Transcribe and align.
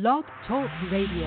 Blog 0.00 0.24
Talk 0.46 0.70
Radio. 0.92 1.26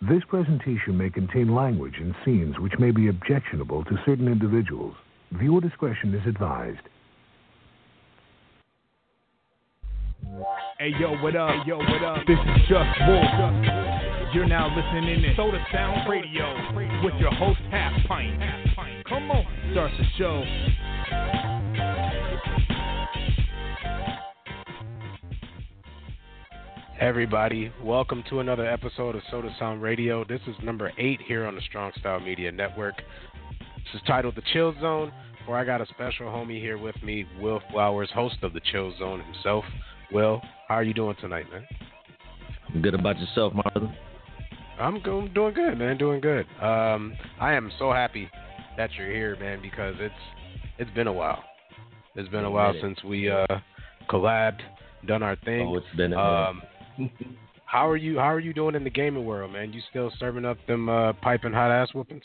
This 0.00 0.22
presentation 0.28 0.96
may 0.96 1.10
contain 1.10 1.52
language 1.52 1.94
and 1.98 2.14
scenes 2.24 2.56
which 2.60 2.74
may 2.78 2.92
be 2.92 3.08
objectionable 3.08 3.82
to 3.84 3.98
certain 4.06 4.28
individuals. 4.28 4.94
Viewer 5.32 5.60
discretion 5.60 6.14
is 6.14 6.24
advised. 6.28 6.86
Hey 10.78 10.92
yo, 11.00 11.16
what 11.16 11.34
up? 11.34 11.50
Hey, 11.50 11.62
yo, 11.66 11.78
what 11.78 12.04
up? 12.04 12.18
This 12.24 12.38
is 12.38 12.62
Just 12.68 13.00
Wolf. 13.08 13.24
You're 14.32 14.46
now 14.46 14.68
listening 14.68 15.20
to 15.22 15.34
Sota 15.34 15.60
Sound 15.72 16.08
Radio 16.08 17.02
with 17.02 17.14
your 17.18 17.34
host 17.34 17.58
Half 17.72 18.06
Pint. 18.06 18.40
Come 19.08 19.32
on, 19.32 19.44
starts 19.72 19.94
the 19.98 20.04
show. 20.16 21.51
Everybody, 27.02 27.72
welcome 27.82 28.22
to 28.30 28.38
another 28.38 28.64
episode 28.64 29.16
of 29.16 29.22
Sota 29.22 29.50
Sound 29.58 29.82
Radio. 29.82 30.24
This 30.24 30.40
is 30.46 30.54
number 30.62 30.92
eight 30.98 31.20
here 31.26 31.46
on 31.46 31.56
the 31.56 31.60
Strong 31.62 31.90
Style 31.98 32.20
Media 32.20 32.52
Network. 32.52 32.94
This 32.94 33.94
is 33.96 34.00
titled 34.06 34.36
The 34.36 34.42
Chill 34.52 34.72
Zone, 34.80 35.10
where 35.46 35.58
I 35.58 35.64
got 35.64 35.80
a 35.80 35.86
special 35.86 36.26
homie 36.26 36.60
here 36.60 36.78
with 36.78 36.94
me, 37.02 37.26
Will 37.40 37.60
Flowers, 37.72 38.08
host 38.14 38.36
of 38.42 38.52
The 38.52 38.60
Chill 38.70 38.96
Zone 39.00 39.20
himself. 39.20 39.64
Will, 40.12 40.40
how 40.68 40.76
are 40.76 40.84
you 40.84 40.94
doing 40.94 41.16
tonight, 41.20 41.46
man? 41.50 41.66
I'm 42.72 42.82
good 42.82 42.94
about 42.94 43.18
yourself, 43.18 43.52
Marlon. 43.52 43.92
I'm, 44.78 45.02
I'm 45.04 45.34
doing 45.34 45.54
good, 45.54 45.76
man. 45.76 45.98
Doing 45.98 46.20
good. 46.20 46.46
Um, 46.62 47.14
I 47.40 47.54
am 47.54 47.72
so 47.80 47.90
happy 47.92 48.30
that 48.76 48.90
you're 48.96 49.10
here, 49.10 49.36
man, 49.40 49.60
because 49.60 49.96
it's 49.98 50.14
it's 50.78 50.90
been 50.92 51.08
a 51.08 51.12
while. 51.12 51.42
It's 52.14 52.28
been 52.28 52.44
a 52.44 52.50
while 52.50 52.74
since 52.80 53.02
we 53.02 53.28
uh, 53.28 53.46
collabed, 54.08 54.60
done 55.08 55.24
our 55.24 55.34
thing. 55.44 55.66
Oh, 55.66 55.78
it's 55.78 55.96
been 55.96 56.12
a 56.12 56.20
um, 56.20 56.62
how 57.66 57.88
are 57.88 57.96
you? 57.96 58.18
How 58.18 58.32
are 58.32 58.40
you 58.40 58.52
doing 58.52 58.74
in 58.74 58.84
the 58.84 58.90
gaming 58.90 59.24
world, 59.24 59.52
man? 59.52 59.72
You 59.72 59.80
still 59.90 60.12
serving 60.18 60.44
up 60.44 60.58
them 60.66 60.88
uh, 60.88 61.12
piping 61.14 61.52
hot 61.52 61.70
ass 61.70 61.88
whoopings? 61.94 62.24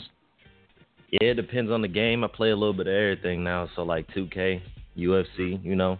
Yeah, 1.11 1.29
it 1.29 1.35
depends 1.35 1.71
on 1.71 1.81
the 1.81 1.87
game. 1.87 2.23
I 2.23 2.27
play 2.27 2.49
a 2.49 2.55
little 2.55 2.73
bit 2.73 2.87
of 2.87 2.93
everything 2.93 3.43
now, 3.43 3.69
so 3.75 3.83
like 3.83 4.07
2K, 4.09 4.61
UFC, 4.97 5.63
you 5.63 5.75
know, 5.75 5.97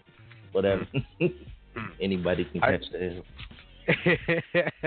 whatever. 0.52 0.85
Anybody 2.02 2.45
can 2.45 2.61
I- 2.61 2.71
catch 2.71 2.85
the 2.91 3.23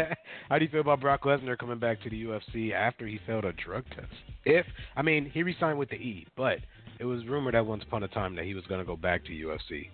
How 0.51 0.59
do 0.59 0.65
you 0.65 0.71
feel 0.71 0.83
about 0.83 1.01
Brock 1.01 1.23
Lesnar 1.23 1.57
coming 1.57 1.79
back 1.79 2.03
to 2.03 2.11
the 2.11 2.23
UFC 2.25 2.75
after 2.75 3.07
he 3.07 3.19
failed 3.27 3.47
a 3.47 3.53
drug 3.55 3.85
test? 3.97 4.13
If 4.45 4.67
I 4.95 5.01
mean 5.01 5.31
he 5.33 5.43
resigned 5.43 5.79
with 5.79 5.89
the 5.89 5.97
E, 5.97 6.27
but 6.37 6.59
it 6.99 7.07
was 7.07 7.25
rumored 7.27 7.55
at 7.55 7.65
once 7.65 7.83
upon 7.83 8.03
a 8.03 8.09
time 8.09 8.37
that 8.37 8.45
he 8.45 8.53
was 8.53 8.65
going 8.67 8.81
to 8.81 8.85
go 8.85 8.97
back 8.97 9.25
to 9.25 9.31
UFC. 9.31 9.89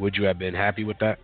Would 0.00 0.16
you 0.16 0.24
have 0.24 0.38
been 0.38 0.54
happy 0.54 0.82
with 0.82 0.98
that? 0.98 1.20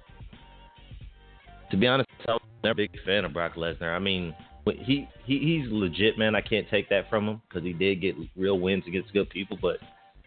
To 1.70 1.76
be 1.76 1.86
honest, 1.86 2.08
I 2.28 2.32
was 2.32 2.42
never 2.64 2.72
a 2.72 2.74
big 2.74 2.90
fan 3.04 3.24
of 3.24 3.32
Brock 3.32 3.54
Lesnar. 3.54 3.94
I 3.94 3.98
mean, 3.98 4.34
he, 4.66 5.08
he 5.24 5.38
he's 5.38 5.70
legit, 5.70 6.18
man. 6.18 6.34
I 6.34 6.40
can't 6.40 6.68
take 6.68 6.88
that 6.90 7.08
from 7.08 7.28
him 7.28 7.42
because 7.48 7.64
he 7.64 7.72
did 7.72 8.00
get 8.00 8.14
real 8.36 8.58
wins 8.58 8.84
against 8.86 9.12
good 9.12 9.30
people, 9.30 9.58
but 9.60 9.78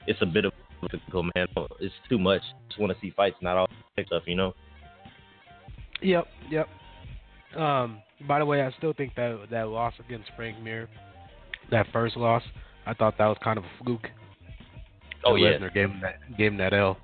it's 0.08 0.22
a 0.22 0.26
bit 0.26 0.46
of 0.46 0.54
a 0.82 0.88
difficult 0.90 1.28
man. 1.36 1.48
It's 1.80 1.94
too 2.10 2.18
much. 2.18 2.42
Just 2.70 2.80
want 2.80 2.94
to 2.94 3.00
see 3.00 3.12
fights, 3.16 3.36
not 3.42 3.58
all 3.58 3.68
that 3.98 4.08
stuff, 4.08 4.24
you 4.26 4.36
know. 4.36 4.54
Yep, 6.02 6.28
yep. 6.50 6.68
Um, 7.56 8.02
by 8.28 8.40
the 8.40 8.46
way, 8.46 8.62
I 8.62 8.72
still 8.78 8.94
think 8.94 9.16
that 9.16 9.48
that 9.52 9.68
loss 9.68 9.94
against 10.06 10.30
Frank 10.36 10.62
Mir, 10.62 10.90
that 11.72 11.88
first 11.94 12.18
loss, 12.18 12.44
I 12.86 12.94
thought 12.94 13.18
that 13.18 13.28
was 13.28 13.38
kind 13.44 13.58
of 13.58 13.64
a 13.64 13.84
fluke. 13.84 14.08
Oh 15.26 15.36
yeah, 15.36 15.58
Lesnar 15.58 15.74
gave 15.74 15.90
him 15.90 16.02
that 16.02 16.38
gave 16.38 16.52
him 16.52 16.58
that 16.58 16.74
L. 16.74 16.98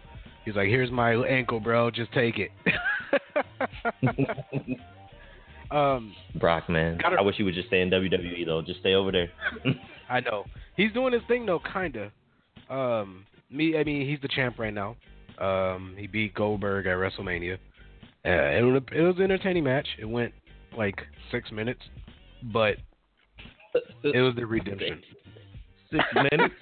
He's 0.44 0.56
like, 0.56 0.68
"Here's 0.68 0.92
my 0.92 1.14
ankle, 1.14 1.60
bro. 1.60 1.92
Just 1.92 2.12
take 2.14 2.38
it." 2.38 2.52
um, 5.72 6.14
Brock, 6.40 6.70
man. 6.70 6.98
Gotta- 7.02 7.18
I 7.18 7.22
wish 7.22 7.36
he 7.36 7.44
would 7.44 7.54
just 7.54 7.68
stay 7.68 7.82
in 7.82 7.90
WWE 7.90 8.46
though. 8.46 8.62
Just 8.62 8.80
stay 8.80 8.94
over 8.96 9.12
there. 9.12 9.30
I 10.10 10.20
know 10.22 10.46
he's 10.76 10.92
doing 10.94 11.14
his 11.14 11.22
thing 11.28 11.46
though, 11.46 11.60
kinda. 11.74 12.12
Um, 12.70 13.26
me, 13.50 13.78
I 13.78 13.84
mean, 13.84 14.08
he's 14.08 14.20
the 14.22 14.28
champ 14.28 14.60
right 14.60 14.74
now. 14.74 14.96
Um, 15.40 15.96
he 15.98 16.08
beat 16.08 16.34
Goldberg 16.36 16.86
at 16.86 16.96
WrestleMania. 16.98 17.56
Uh, 18.26 18.30
it 18.30 18.62
was 18.64 18.82
it 18.94 19.02
was 19.02 19.16
an 19.18 19.24
entertaining 19.24 19.64
match. 19.64 19.88
It 20.00 20.06
went 20.06 20.34
like 20.78 21.00
six 21.32 21.52
minutes, 21.52 21.82
but 22.54 22.76
it 24.04 24.22
was 24.22 24.36
the 24.36 24.46
redemption. 24.46 25.02
Six 25.92 26.04
minutes. 26.32 26.54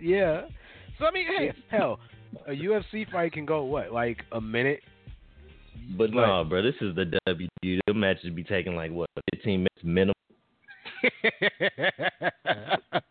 yeah. 0.00 0.42
So 0.98 1.04
I 1.04 1.10
mean, 1.10 1.26
hey, 1.26 1.52
hell, 1.70 1.98
a 2.46 2.52
UFC 2.52 3.10
fight 3.12 3.32
can 3.32 3.44
go 3.44 3.62
what, 3.64 3.92
like 3.92 4.24
a 4.32 4.40
minute? 4.40 4.80
But 5.96 6.12
no, 6.12 6.44
bro, 6.44 6.62
this 6.62 6.74
is 6.80 6.94
the 6.94 7.18
WWE. 7.28 7.80
The 7.86 7.94
matches 7.94 8.34
be 8.34 8.44
taking 8.44 8.76
like 8.76 8.90
what, 8.90 9.08
15 9.34 9.60
minutes 9.60 9.82
minimum. 9.82 10.14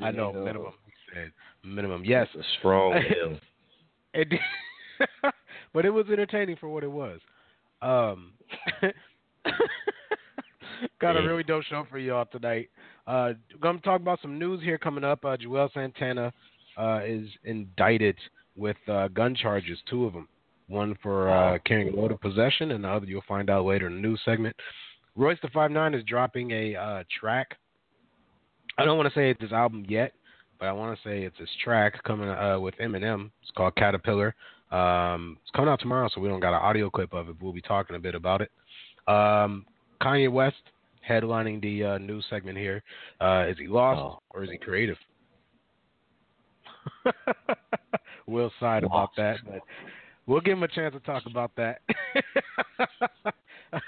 I 0.00 0.10
know 0.10 0.32
minimum. 0.32 0.72
He 0.84 0.92
said 1.12 1.32
minimum. 1.64 2.04
Yes, 2.04 2.28
a 2.38 2.42
strong. 2.58 3.00
It 4.14 4.28
but 5.72 5.84
it 5.84 5.90
was 5.90 6.06
entertaining 6.10 6.56
for 6.56 6.68
what 6.68 6.84
it 6.84 6.90
was. 6.90 7.20
Um, 7.82 8.32
got 11.00 11.16
a 11.16 11.22
really 11.22 11.44
dope 11.44 11.64
show 11.64 11.86
for 11.90 11.98
y'all 11.98 12.26
tonight. 12.26 12.70
Uh, 13.06 13.32
going 13.60 13.78
to 13.78 13.82
talk 13.82 14.00
about 14.00 14.20
some 14.20 14.38
news 14.38 14.62
here 14.62 14.78
coming 14.78 15.04
up. 15.04 15.24
Uh, 15.24 15.36
Juelz 15.36 15.72
Santana 15.72 16.32
uh, 16.76 17.00
is 17.04 17.28
indicted 17.44 18.16
with 18.56 18.76
uh, 18.88 19.08
gun 19.08 19.34
charges, 19.34 19.78
two 19.88 20.04
of 20.04 20.12
them. 20.12 20.28
One 20.68 20.96
for 21.02 21.30
uh, 21.30 21.58
carrying 21.64 21.92
a 21.92 21.96
load 21.96 22.12
of 22.12 22.20
possession, 22.20 22.72
and 22.72 22.84
the 22.84 22.88
other 22.88 23.06
you'll 23.06 23.22
find 23.26 23.48
out 23.50 23.64
later 23.64 23.86
in 23.86 23.94
the 23.94 24.00
news 24.00 24.20
segment. 24.24 24.54
Royce 25.16 25.38
the 25.42 25.48
Five 25.48 25.70
Nine 25.70 25.94
is 25.94 26.04
dropping 26.04 26.50
a 26.50 26.76
uh, 26.76 27.04
track. 27.18 27.56
I 28.76 28.84
don't 28.84 28.96
want 28.96 29.12
to 29.12 29.18
say 29.18 29.30
it's 29.30 29.40
his 29.40 29.52
album 29.52 29.84
yet, 29.88 30.12
but 30.60 30.66
I 30.66 30.72
want 30.72 30.96
to 30.96 31.08
say 31.08 31.22
it's 31.22 31.38
his 31.38 31.48
track 31.64 32.00
coming 32.04 32.28
uh, 32.28 32.60
with 32.60 32.74
Eminem. 32.76 33.30
It's 33.42 33.50
called 33.56 33.74
Caterpillar. 33.76 34.34
Um, 34.70 35.38
it's 35.42 35.50
coming 35.56 35.70
out 35.70 35.80
tomorrow, 35.80 36.08
so 36.14 36.20
we 36.20 36.28
don't 36.28 36.40
got 36.40 36.50
an 36.54 36.62
audio 36.62 36.90
clip 36.90 37.12
of 37.14 37.28
it. 37.28 37.36
But 37.38 37.42
we'll 37.44 37.54
be 37.54 37.62
talking 37.62 37.96
a 37.96 37.98
bit 37.98 38.14
about 38.14 38.42
it. 38.42 38.50
Um, 39.08 39.64
Kanye 40.02 40.30
West 40.30 40.56
headlining 41.08 41.62
the 41.62 41.84
uh, 41.84 41.98
news 41.98 42.24
segment 42.28 42.58
here. 42.58 42.82
Uh, 43.20 43.46
is 43.48 43.56
he 43.58 43.66
lost 43.66 43.98
Oh. 44.00 44.18
or 44.30 44.44
is 44.44 44.50
he 44.50 44.58
creative? 44.58 44.96
we'll 48.26 48.52
side 48.60 48.84
about 48.84 49.10
that, 49.16 49.38
but 49.44 49.60
we'll 50.28 50.40
give 50.40 50.56
him 50.56 50.62
a 50.62 50.68
chance 50.68 50.94
to 50.94 51.00
talk 51.00 51.24
about 51.26 51.50
that. 51.56 51.80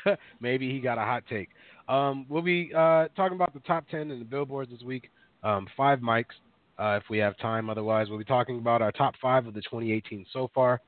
Maybe 0.40 0.72
he 0.72 0.80
got 0.80 0.98
a 0.98 1.02
hot 1.02 1.22
take. 1.28 1.50
Um, 1.88 2.26
we'll 2.28 2.42
be 2.42 2.72
uh, 2.74 3.08
talking 3.14 3.36
about 3.36 3.54
the 3.54 3.60
top 3.60 3.88
10 3.88 4.10
in 4.10 4.18
the 4.18 4.24
billboards 4.24 4.70
this 4.72 4.82
week. 4.82 5.10
Um, 5.44 5.68
five 5.76 6.00
mics 6.00 6.24
uh, 6.78 6.98
if 7.02 7.04
we 7.10 7.18
have 7.18 7.36
time. 7.38 7.70
Otherwise, 7.70 8.08
we'll 8.08 8.18
be 8.18 8.24
talking 8.24 8.58
about 8.58 8.82
our 8.82 8.90
top 8.90 9.14
five 9.20 9.46
of 9.46 9.54
the 9.54 9.60
2018 9.60 10.26
so 10.32 10.50
far. 10.54 10.80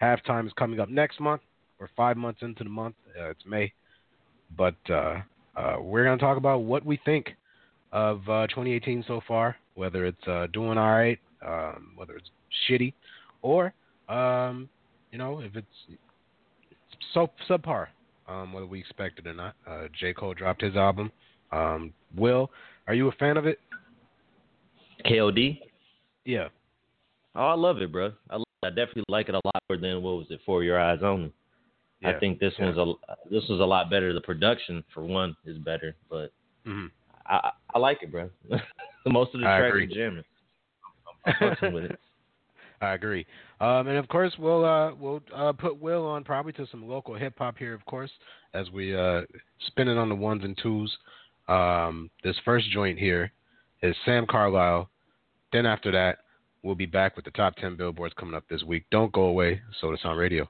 Halftime 0.00 0.46
is 0.46 0.52
coming 0.58 0.80
up 0.80 0.88
next 0.88 1.20
month. 1.20 1.42
We're 1.78 1.88
five 1.96 2.16
months 2.16 2.40
into 2.42 2.64
the 2.64 2.70
month. 2.70 2.96
Uh, 3.18 3.30
it's 3.30 3.42
May. 3.46 3.72
But 4.56 4.76
uh, 4.88 5.20
uh, 5.56 5.76
we're 5.80 6.04
going 6.04 6.18
to 6.18 6.24
talk 6.24 6.38
about 6.38 6.62
what 6.62 6.84
we 6.84 6.98
think 7.04 7.28
of 7.92 8.18
uh, 8.28 8.46
2018 8.48 9.04
so 9.06 9.20
far, 9.26 9.56
whether 9.74 10.06
it's 10.06 10.52
doing 10.52 10.78
all 10.78 10.92
right, 10.92 11.18
um, 11.46 11.92
whether 11.96 12.16
it's 12.16 12.30
shitty, 12.68 12.92
or, 13.42 13.72
um, 14.08 14.68
you 15.14 15.18
know, 15.18 15.38
if 15.38 15.54
it's 15.54 15.98
so 17.14 17.30
subpar, 17.48 17.86
um, 18.26 18.52
whether 18.52 18.66
we 18.66 18.80
expect 18.80 19.20
it 19.20 19.28
or 19.28 19.32
not. 19.32 19.54
Uh, 19.64 19.84
J. 19.98 20.12
Cole 20.12 20.34
dropped 20.34 20.60
his 20.60 20.74
album. 20.74 21.12
Um, 21.52 21.92
Will, 22.16 22.50
are 22.88 22.94
you 22.94 23.06
a 23.06 23.12
fan 23.12 23.36
of 23.36 23.46
it? 23.46 23.60
KOD. 25.06 25.60
Yeah. 26.24 26.48
Oh, 27.36 27.46
I 27.46 27.54
love 27.54 27.80
it, 27.80 27.92
bro. 27.92 28.10
I, 28.28 28.36
love 28.38 28.44
I 28.64 28.70
definitely 28.70 29.04
like 29.08 29.28
it 29.28 29.36
a 29.36 29.40
lot 29.44 29.62
more 29.68 29.78
than 29.78 30.02
what 30.02 30.16
was 30.16 30.26
it? 30.30 30.40
For 30.44 30.64
Your 30.64 30.80
Eyes 30.80 30.98
Only. 31.04 31.32
yeah. 32.00 32.08
I 32.10 32.18
think 32.18 32.40
this 32.40 32.54
Yeah. 32.58 32.64
one's 32.64 32.78
a 32.78 32.92
this 33.30 33.44
was 33.48 33.60
a 33.60 33.64
lot 33.64 33.90
better. 33.90 34.12
The 34.14 34.20
production 34.20 34.82
for 34.92 35.04
one 35.04 35.36
is 35.44 35.58
better, 35.58 35.94
but 36.10 36.32
Mhm. 36.66 36.90
I 37.26 37.36
I, 37.36 37.50
I 37.76 37.78
like 37.78 38.02
it, 38.02 38.10
bro. 38.10 38.30
Most 39.06 39.32
of 39.34 39.42
the 39.42 39.46
I 39.46 39.58
tracks 39.60 39.74
agree. 39.74 39.84
are 39.84 39.94
jamming. 39.94 40.24
I'm, 41.24 41.34
I'm 41.40 41.50
fucking 41.50 41.72
with 41.72 41.84
it. 41.84 42.00
I 42.80 42.94
agree. 42.94 43.26
Um, 43.60 43.88
and 43.88 43.96
of 43.96 44.08
course, 44.08 44.32
we'll 44.38 44.64
uh, 44.64 44.94
we'll 44.94 45.22
uh, 45.34 45.52
put 45.52 45.80
Will 45.80 46.04
on 46.04 46.24
probably 46.24 46.52
to 46.54 46.66
some 46.70 46.88
local 46.88 47.14
hip 47.14 47.34
hop 47.38 47.56
here, 47.58 47.74
of 47.74 47.84
course, 47.86 48.10
as 48.52 48.70
we 48.70 48.94
uh, 48.94 49.22
spin 49.66 49.88
it 49.88 49.96
on 49.96 50.08
the 50.08 50.14
ones 50.14 50.44
and 50.44 50.58
twos. 50.62 50.94
Um, 51.48 52.10
this 52.22 52.36
first 52.44 52.70
joint 52.70 52.98
here 52.98 53.32
is 53.82 53.94
Sam 54.04 54.26
Carlisle. 54.26 54.88
Then 55.52 55.66
after 55.66 55.92
that, 55.92 56.18
we'll 56.62 56.74
be 56.74 56.86
back 56.86 57.16
with 57.16 57.24
the 57.24 57.30
top 57.30 57.56
ten 57.56 57.76
billboards 57.76 58.14
coming 58.18 58.34
up 58.34 58.44
this 58.48 58.62
week. 58.62 58.84
Don't 58.90 59.12
go 59.12 59.22
away. 59.22 59.60
Sota 59.82 60.00
Sound 60.02 60.18
Radio. 60.18 60.48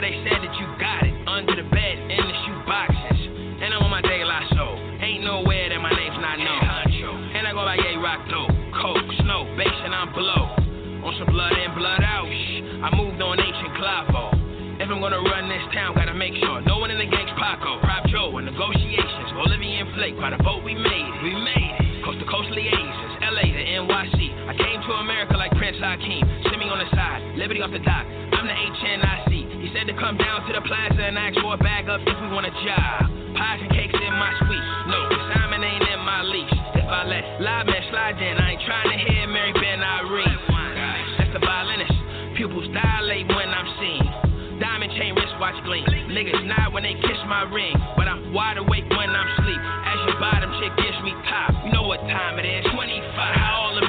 they 0.00 0.16
said 0.24 0.40
that 0.40 0.54
you 0.56 0.66
got 0.80 1.04
it 1.04 1.12
under 1.28 1.52
the 1.52 1.66
bed 1.68 1.96
in 2.08 2.22
the 2.24 2.36
shoe 2.48 2.60
boxes. 2.64 3.20
And 3.60 3.76
I'm 3.76 3.84
on 3.84 3.92
my 3.92 4.00
day 4.00 4.24
lot 4.24 4.48
so 4.56 4.80
ain't 5.04 5.24
nowhere 5.24 5.68
that 5.68 5.80
my 5.80 5.92
name's 5.92 6.16
not 6.16 6.40
known. 6.40 6.64
And 7.36 7.44
I 7.44 7.52
go 7.52 7.64
by 7.64 7.76
Yay 7.76 8.00
Rock 8.00 8.24
though, 8.32 8.48
Coke, 8.80 9.04
Snow, 9.20 9.44
Bass, 9.60 9.76
and 9.84 9.92
I'm 9.92 10.12
blow. 10.16 10.56
On 11.04 11.12
some 11.20 11.28
blood 11.28 11.52
in, 11.56 11.72
blood 11.76 12.00
out. 12.00 12.28
Shh. 12.28 12.60
I 12.80 12.88
moved 12.96 13.20
on 13.20 13.40
ancient 13.40 13.72
Clavo. 13.76 14.36
If 14.80 14.88
I'm 14.88 15.04
gonna 15.04 15.20
run 15.20 15.52
this 15.52 15.64
town, 15.76 15.92
gotta 15.92 16.16
make 16.16 16.32
sure 16.40 16.64
no 16.64 16.80
one 16.80 16.88
in 16.88 16.96
the 16.96 17.04
gang's 17.04 17.32
Paco, 17.36 17.80
Rob 17.84 18.08
Joe, 18.08 18.32
in 18.40 18.48
negotiations. 18.48 19.28
Bolivian 19.36 19.92
flake, 19.92 20.16
by 20.16 20.32
the 20.32 20.40
vote 20.40 20.64
we 20.64 20.72
made 20.72 21.04
it, 21.04 21.20
we 21.20 21.36
made 21.36 21.76
it. 21.76 22.04
Coast 22.04 22.20
to 22.20 22.26
coast 22.28 22.48
liaisons, 22.48 23.20
LA 23.20 23.52
to 23.52 23.62
NYC. 23.84 24.16
I 24.48 24.56
came 24.56 24.80
to 24.80 24.92
America 25.04 25.36
like 25.36 25.52
Prince 25.60 25.76
Hakeem. 25.76 26.24
Send 26.48 26.56
me 26.56 26.72
on 26.72 26.80
the 26.80 26.88
side, 26.96 27.20
liberty 27.36 27.60
off 27.60 27.72
the 27.72 27.84
dock. 27.84 28.08
I'm 28.08 28.48
the 28.48 28.56
HNI 28.56 29.09
come 30.00 30.16
down 30.16 30.40
to 30.48 30.52
the 30.56 30.64
plaza 30.64 30.96
and 30.96 31.20
ask 31.20 31.36
for 31.44 31.52
a 31.52 31.60
bag 31.60 31.92
up 31.92 32.00
if 32.00 32.16
we 32.24 32.28
want 32.32 32.48
a 32.48 32.54
job. 32.64 33.04
Pies 33.36 33.60
and 33.60 33.68
cakes 33.68 33.92
in 33.92 34.14
my 34.16 34.32
suite. 34.40 34.66
No, 34.88 34.98
Simon 35.28 35.60
ain't 35.60 35.84
in 35.84 36.00
my 36.00 36.24
leash. 36.24 36.56
If 36.80 36.88
I 36.88 37.04
let 37.04 37.22
live 37.44 37.68
man 37.68 37.84
slide 37.92 38.16
in, 38.16 38.34
I 38.40 38.56
ain't 38.56 38.64
trying 38.64 38.88
to 38.88 38.96
hear 38.96 39.28
Mary 39.28 39.52
Ben 39.52 39.84
Irene. 39.84 40.40
That's 41.20 41.32
the 41.36 41.42
violinist. 41.44 41.92
Pupils 42.32 42.72
dilate 42.72 43.28
when 43.28 43.52
I'm 43.52 43.68
seen. 43.76 44.02
Diamond 44.56 44.92
chain 44.96 45.12
wristwatch 45.12 45.60
gleam. 45.68 45.84
Niggas 46.08 46.48
nod 46.48 46.72
when 46.72 46.82
they 46.82 46.96
kiss 46.96 47.20
my 47.28 47.44
ring, 47.52 47.76
but 47.96 48.08
I'm 48.08 48.32
wide 48.32 48.56
awake 48.56 48.88
when 48.88 49.12
I'm 49.12 49.28
sleep. 49.44 49.60
As 49.60 49.98
your 50.08 50.16
bottom 50.16 50.48
chick 50.64 50.72
gives 50.80 50.96
me 51.04 51.12
top, 51.28 51.52
you 51.64 51.76
know 51.76 51.84
what 51.84 52.00
time 52.08 52.40
it 52.40 52.48
is. 52.48 52.64
25. 52.72 52.80
All 52.80 53.76
the 53.76 53.84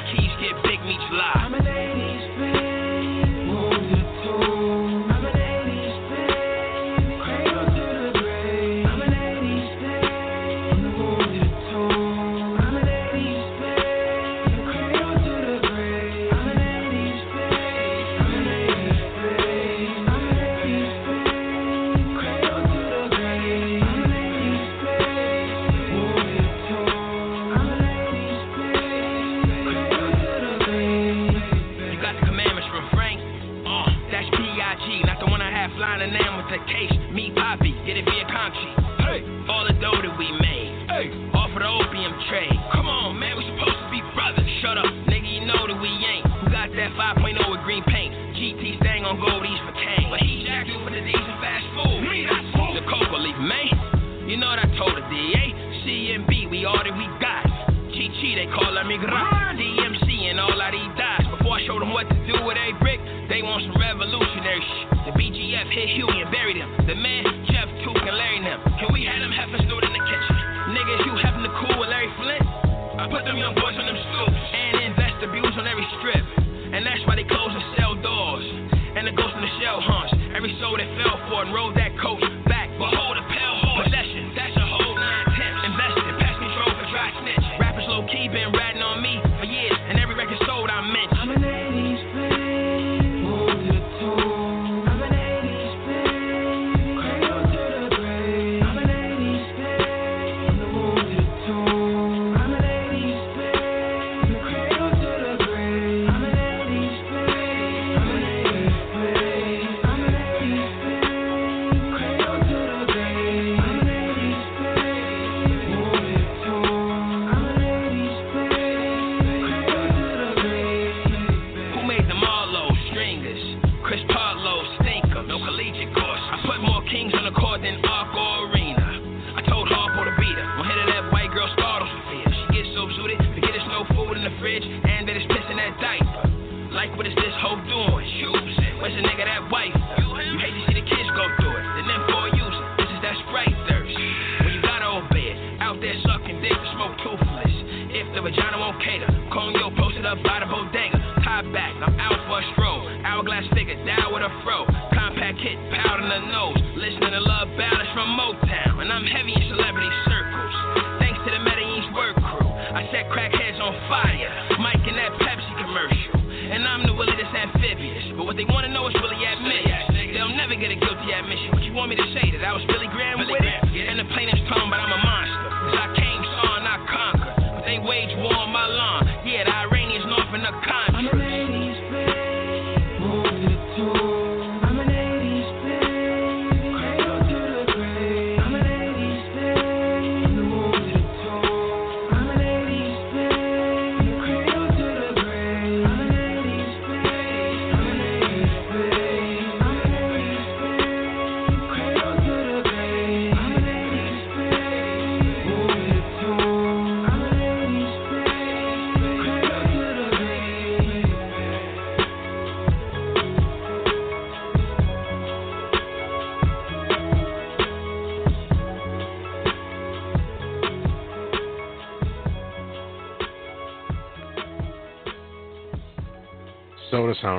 all 56.64 56.78
that 56.78 56.94
we 56.94 57.06
got. 57.18 57.44
GG, 57.90 58.20
they 58.38 58.48
call 58.54 58.72
her 58.72 58.86
Migra. 58.86 59.52
DMC 59.58 60.30
and 60.30 60.40
all 60.40 60.54
of 60.54 60.70
these 60.72 60.92
dots. 60.96 61.26
Before 61.38 61.58
I 61.58 61.66
show 61.66 61.78
them 61.78 61.92
what 61.92 62.08
to 62.08 62.16
do 62.26 62.38
with 62.44 62.56
a 62.56 62.72
brick, 62.78 63.00
they 63.28 63.42
want 63.42 63.66
some 63.66 63.76
revolutionary 63.76 64.62
shit. 64.62 64.86
The 65.06 65.12
BGF 65.18 65.68
hit 65.74 65.88
Huey 65.98 66.22
and 66.22 66.30
buried 66.30 66.56
him. 66.56 66.70
The 66.86 66.94
man 66.94 67.31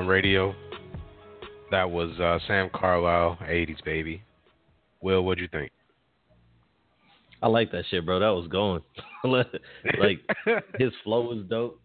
radio. 0.06 0.54
That 1.70 1.90
was 1.90 2.10
uh, 2.20 2.38
Sam 2.46 2.70
Carlisle, 2.74 3.38
80s 3.42 3.84
baby. 3.84 4.22
Will, 5.00 5.24
what'd 5.24 5.42
you 5.42 5.48
think? 5.48 5.70
I 7.42 7.48
like 7.48 7.70
that 7.72 7.84
shit, 7.90 8.06
bro. 8.06 8.20
That 8.20 8.28
was 8.28 8.48
going. 8.48 8.82
like 9.98 10.20
his 10.78 10.92
flow 11.02 11.22
was 11.22 11.44
dope. 11.48 11.78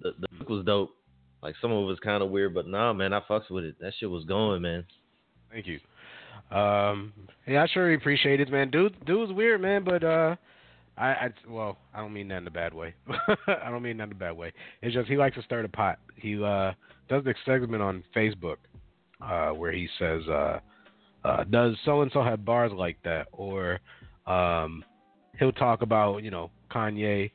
The 0.00 0.12
the 0.20 0.52
was 0.52 0.64
dope. 0.64 0.94
Like 1.42 1.54
some 1.60 1.70
of 1.70 1.82
it 1.82 1.86
was 1.86 1.98
kind 2.00 2.22
of 2.22 2.30
weird, 2.30 2.54
but 2.54 2.66
nah, 2.66 2.92
man, 2.92 3.12
I 3.12 3.20
fucks 3.20 3.50
with 3.50 3.64
it. 3.64 3.76
That 3.80 3.92
shit 3.98 4.10
was 4.10 4.24
going, 4.24 4.62
man. 4.62 4.84
Thank 5.52 5.66
you. 5.66 5.78
Um, 6.56 7.12
yeah, 7.46 7.62
I 7.62 7.66
sure 7.66 7.92
appreciate 7.92 8.40
it, 8.40 8.50
man. 8.50 8.70
Dude, 8.70 9.04
dude's 9.04 9.32
weird, 9.32 9.60
man, 9.60 9.84
but 9.84 10.02
uh, 10.02 10.36
I, 10.96 11.06
I 11.06 11.28
well, 11.48 11.76
I 11.94 12.00
don't 12.00 12.12
mean 12.12 12.28
that 12.28 12.38
in 12.38 12.46
a 12.46 12.50
bad 12.50 12.72
way. 12.72 12.94
I 13.46 13.70
don't 13.70 13.82
mean 13.82 13.98
that 13.98 14.04
in 14.04 14.12
a 14.12 14.16
bad 14.16 14.36
way. 14.36 14.52
It's 14.80 14.94
just 14.94 15.08
he 15.08 15.16
likes 15.16 15.36
to 15.36 15.42
stir 15.42 15.62
the 15.62 15.68
pot. 15.68 15.98
He 16.16 16.42
uh, 16.42 16.72
does 17.08 17.24
this 17.24 17.36
segment 17.44 17.82
on 17.82 18.02
Facebook 18.14 18.56
uh, 19.20 19.50
where 19.50 19.72
he 19.72 19.88
says, 19.98 20.22
uh, 20.28 20.58
uh, 21.24 21.44
"Does 21.44 21.76
so 21.84 22.02
and 22.02 22.10
so 22.12 22.22
have 22.22 22.44
bars 22.44 22.72
like 22.72 22.98
that?" 23.04 23.28
Or 23.32 23.80
um, 24.26 24.84
he'll 25.38 25.52
talk 25.52 25.82
about 25.82 26.22
you 26.22 26.30
know 26.30 26.50
Kanye 26.70 27.30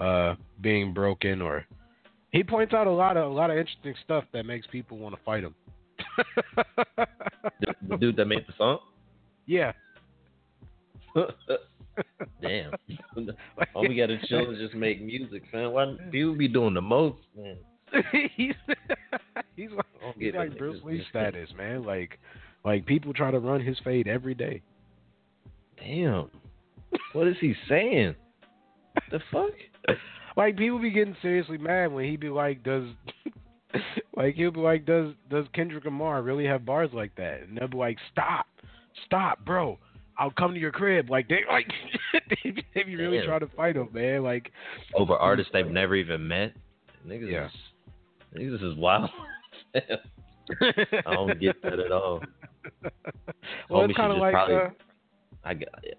uh, 0.00 0.34
being 0.60 0.92
broken, 0.92 1.42
or 1.42 1.66
he 2.30 2.42
points 2.42 2.72
out 2.72 2.86
a 2.86 2.92
lot 2.92 3.16
of 3.16 3.30
a 3.30 3.34
lot 3.34 3.50
of 3.50 3.56
interesting 3.56 3.94
stuff 4.04 4.24
that 4.32 4.46
makes 4.46 4.66
people 4.68 4.98
want 4.98 5.14
to 5.14 5.20
fight 5.22 5.44
him. 5.44 5.54
the, 7.88 7.96
dude 8.00 8.16
that 8.16 8.26
made 8.26 8.44
the 8.46 8.52
song. 8.56 8.78
Yeah. 9.46 9.72
Damn. 12.40 12.72
All 13.74 13.86
we 13.86 13.96
gotta 13.96 14.18
chill 14.26 14.50
is 14.50 14.58
just 14.58 14.74
make 14.74 15.02
music, 15.02 15.42
man. 15.52 15.72
Why 15.72 15.94
people 16.10 16.34
be 16.34 16.48
doing 16.48 16.74
the 16.74 16.80
most, 16.80 17.18
man? 17.36 17.58
he's 18.36 18.54
he's 19.56 19.70
like, 19.70 19.86
oh, 20.04 20.12
he's 20.18 20.34
like 20.34 20.56
Bruce 20.58 20.80
Lee 20.84 21.04
status, 21.10 21.50
man. 21.56 21.84
Like 21.84 22.18
like 22.64 22.86
people 22.86 23.12
try 23.12 23.30
to 23.30 23.38
run 23.38 23.60
his 23.60 23.78
fade 23.84 24.08
every 24.08 24.34
day. 24.34 24.62
Damn. 25.78 26.30
What 27.12 27.26
is 27.26 27.36
he 27.40 27.54
saying? 27.68 28.14
the 29.10 29.20
fuck? 29.30 29.50
Like 30.34 30.56
people 30.56 30.78
be 30.78 30.90
getting 30.90 31.14
seriously 31.20 31.58
mad 31.58 31.92
when 31.92 32.06
he 32.06 32.16
be 32.16 32.30
like, 32.30 32.62
does 32.62 32.84
like 34.16 34.34
he'll 34.34 34.50
be 34.50 34.60
like, 34.60 34.86
does 34.86 35.12
does 35.30 35.44
Kendrick 35.54 35.84
Lamar 35.84 36.22
really 36.22 36.46
have 36.46 36.64
bars 36.64 36.88
like 36.94 37.14
that? 37.16 37.42
And 37.42 37.58
they'll 37.58 37.68
be 37.68 37.76
like, 37.76 37.98
stop, 38.10 38.46
stop, 39.04 39.44
bro. 39.44 39.78
I'll 40.18 40.30
come 40.30 40.54
to 40.54 40.60
your 40.60 40.72
crib. 40.72 41.10
Like 41.10 41.28
they 41.28 41.40
like 41.50 41.70
they, 42.44 42.54
they 42.74 42.82
be 42.82 42.96
really 42.96 43.18
Damn. 43.18 43.26
trying 43.26 43.40
to 43.40 43.48
fight 43.48 43.76
him, 43.76 43.88
man. 43.92 44.22
Like 44.22 44.50
over 44.94 45.14
artists 45.14 45.52
they've 45.52 45.66
never 45.66 45.94
even 45.96 46.26
met. 46.26 46.54
Niggas, 47.06 47.30
yeah. 47.30 47.48
Is, 48.34 48.40
niggas 48.40 48.72
is 48.72 48.78
wild. 48.78 49.10
I 49.74 51.12
don't 51.12 51.40
get 51.40 51.60
that 51.62 51.78
at 51.78 51.92
all. 51.92 52.22
Well, 53.68 53.84
it's 53.84 53.96
kind 53.96 54.12
of 54.12 54.18
like 54.18 54.32
probably, 54.32 54.54
uh, 54.54 54.68
I 55.44 55.54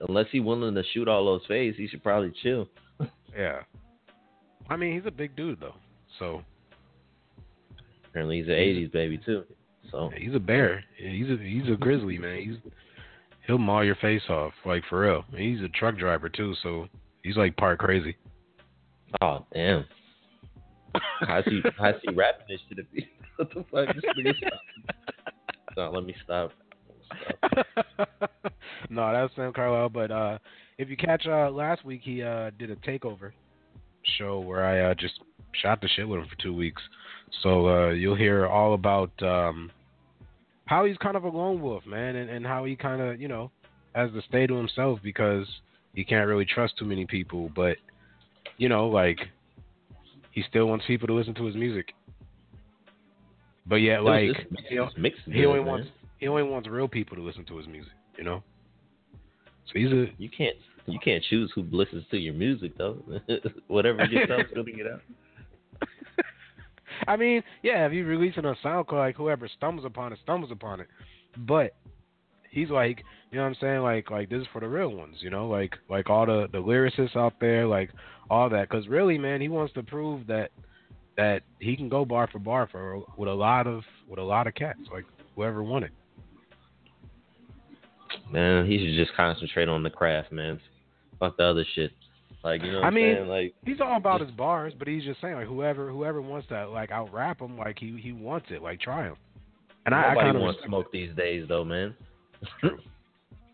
unless 0.07 0.27
he's 0.31 0.41
willing 0.41 0.75
to 0.75 0.83
shoot 0.93 1.07
all 1.07 1.25
those 1.25 1.41
fades, 1.47 1.75
he 1.75 1.87
should 1.87 2.03
probably 2.03 2.33
chill. 2.41 2.69
yeah. 3.37 3.59
I 4.69 4.77
mean, 4.77 4.95
he's 4.95 5.05
a 5.05 5.11
big 5.11 5.35
dude 5.35 5.59
though, 5.59 5.75
so 6.19 6.41
apparently 8.07 8.37
he's 8.37 8.47
an 8.47 8.53
'80s 8.53 8.91
baby 8.91 9.19
too. 9.25 9.43
So 9.91 10.09
yeah, 10.13 10.19
he's 10.19 10.35
a 10.35 10.39
bear. 10.39 10.83
Yeah, 11.01 11.09
he's 11.11 11.29
a 11.29 11.37
he's 11.37 11.73
a 11.73 11.75
grizzly 11.75 12.17
man. 12.17 12.41
He's 12.41 12.71
he'll 13.45 13.57
maul 13.57 13.83
your 13.83 13.95
face 13.95 14.23
off 14.29 14.53
like 14.65 14.83
for 14.89 15.01
real. 15.01 15.25
He's 15.35 15.61
a 15.61 15.69
truck 15.69 15.97
driver 15.97 16.29
too, 16.29 16.53
so 16.63 16.87
he's 17.23 17.35
like 17.35 17.57
part 17.57 17.79
crazy. 17.79 18.15
Oh 19.21 19.45
damn! 19.53 19.85
How's 21.21 21.45
he 21.45 21.61
how's 21.77 21.95
he 22.03 22.13
rapping 22.13 22.45
this 22.49 22.59
to 22.69 22.75
the 22.75 22.85
shit? 22.93 23.09
what 23.37 23.49
the 23.49 23.65
fuck? 23.71 23.95
This 24.23 24.35
no, 25.77 25.91
let 25.91 26.03
me 26.05 26.15
stop. 26.23 26.51
no, 28.89 29.11
that's 29.13 29.35
Sam 29.35 29.53
Carlisle. 29.53 29.89
But 29.89 30.11
uh, 30.11 30.37
if 30.77 30.89
you 30.89 30.97
catch 30.97 31.25
uh, 31.27 31.49
last 31.49 31.85
week, 31.85 32.01
he 32.03 32.21
uh, 32.21 32.51
did 32.57 32.69
a 32.69 32.75
takeover 32.77 33.31
show 34.17 34.39
where 34.39 34.65
I 34.65 34.91
uh, 34.91 34.93
just 34.95 35.15
shot 35.61 35.81
the 35.81 35.87
shit 35.87 36.07
with 36.07 36.19
him 36.19 36.27
for 36.27 36.41
two 36.41 36.53
weeks. 36.53 36.81
So 37.41 37.67
uh, 37.67 37.89
you'll 37.89 38.15
hear 38.15 38.47
all 38.47 38.73
about 38.73 39.11
um, 39.21 39.71
how 40.65 40.85
he's 40.85 40.97
kind 40.97 41.15
of 41.17 41.23
a 41.23 41.29
lone 41.29 41.61
wolf, 41.61 41.85
man, 41.85 42.15
and, 42.15 42.29
and 42.29 42.45
how 42.45 42.65
he 42.65 42.75
kind 42.75 43.01
of, 43.01 43.19
you 43.19 43.27
know, 43.27 43.51
has 43.95 44.11
to 44.11 44.21
stay 44.27 44.47
to 44.47 44.55
himself 44.55 44.99
because 45.03 45.47
he 45.93 46.03
can't 46.03 46.27
really 46.27 46.45
trust 46.45 46.77
too 46.77 46.85
many 46.85 47.05
people. 47.05 47.49
But, 47.55 47.77
you 48.57 48.69
know, 48.69 48.87
like, 48.87 49.19
he 50.33 50.43
still 50.49 50.65
wants 50.65 50.85
people 50.85 51.07
to 51.07 51.13
listen 51.13 51.33
to 51.35 51.45
his 51.45 51.55
music. 51.55 51.93
But 53.65 53.77
yet, 53.77 54.03
like, 54.03 54.31
he, 54.67 54.79
he 55.31 55.45
only 55.45 55.61
wants 55.61 55.87
he 56.17 56.27
only 56.27 56.43
wants 56.43 56.67
real 56.67 56.87
people 56.87 57.15
to 57.15 57.23
listen 57.23 57.45
to 57.45 57.57
his 57.57 57.67
music, 57.67 57.93
you 58.17 58.23
know. 58.23 58.43
So 59.67 59.79
he's 59.79 59.91
a 59.91 60.07
you 60.17 60.29
can't 60.29 60.55
you 60.85 60.99
can't 60.99 61.23
choose 61.29 61.51
who 61.55 61.65
listens 61.71 62.03
to 62.11 62.17
your 62.17 62.33
music 62.33 62.77
though. 62.77 62.97
Whatever 63.67 64.05
gets 64.07 64.29
out, 64.31 64.45
gonna 64.53 64.93
out. 64.93 65.01
I 67.07 67.15
mean, 67.15 67.43
yeah, 67.61 67.85
if 67.85 67.93
you 67.93 68.05
release 68.05 68.33
it 68.37 68.45
on 68.45 68.55
SoundCloud, 68.63 68.93
like 68.93 69.15
whoever 69.15 69.47
stumbles 69.47 69.85
upon 69.85 70.13
it, 70.13 70.19
stumbles 70.23 70.51
upon 70.51 70.79
it. 70.79 70.87
But 71.37 71.75
he's 72.49 72.69
like, 72.69 73.03
you 73.33 73.39
know 73.39 73.45
what 73.45 73.49
I'm 73.49 73.55
saying? 73.59 73.79
Like, 73.79 74.11
like 74.11 74.29
this 74.29 74.41
is 74.41 74.47
for 74.53 74.61
the 74.61 74.67
real 74.67 74.89
ones, 74.89 75.15
you 75.21 75.31
know, 75.31 75.47
like, 75.47 75.73
like 75.89 76.07
all 76.07 76.27
the 76.27 76.47
the 76.51 76.59
lyricists 76.59 77.15
out 77.15 77.33
there, 77.41 77.65
like 77.65 77.89
all 78.29 78.47
that. 78.47 78.69
Because 78.69 78.87
really, 78.87 79.17
man, 79.17 79.41
he 79.41 79.49
wants 79.49 79.73
to 79.73 79.81
prove 79.81 80.27
that 80.27 80.51
that 81.17 81.41
he 81.59 81.75
can 81.75 81.89
go 81.89 82.05
bar 82.05 82.29
for 82.31 82.37
bar 82.37 82.69
for 82.71 83.01
with 83.17 83.27
a 83.27 83.33
lot 83.33 83.65
of 83.65 83.81
with 84.07 84.19
a 84.19 84.23
lot 84.23 84.45
of 84.45 84.53
cats, 84.53 84.79
like 84.91 85.05
whoever 85.35 85.63
wanted. 85.63 85.89
Man, 88.31 88.67
he 88.67 88.77
should 88.77 89.03
just 89.03 89.17
concentrate 89.17 89.67
on 89.67 89.81
the 89.81 89.89
craft, 89.89 90.31
man. 90.31 90.59
Fuck 91.19 91.37
the 91.37 91.43
other 91.43 91.65
shit. 91.73 91.91
Like 92.43 92.61
you 92.61 92.71
know, 92.71 92.81
what 92.81 92.85
I 92.85 92.91
mean, 92.91 93.15
saying? 93.15 93.27
like 93.29 93.55
he's 93.65 93.81
all 93.81 93.97
about 93.97 94.19
just, 94.19 94.29
his 94.29 94.37
bars, 94.37 94.73
but 94.77 94.87
he's 94.87 95.03
just 95.03 95.19
saying 95.21 95.33
like 95.33 95.47
whoever 95.47 95.89
whoever 95.89 96.21
wants 96.21 96.49
to 96.49 96.69
like 96.69 96.91
out 96.91 97.11
rap 97.11 97.41
him, 97.41 97.57
like 97.57 97.79
he 97.79 97.97
he 97.99 98.11
wants 98.11 98.47
it, 98.51 98.61
like 98.61 98.79
try 98.79 99.05
him. 99.05 99.15
And 99.87 99.95
I, 99.95 100.11
I 100.11 100.15
kind 100.15 100.35
of 100.35 100.41
wants 100.43 100.61
smoke 100.65 100.91
these 100.91 101.15
days, 101.15 101.45
though, 101.47 101.65
man. 101.65 101.95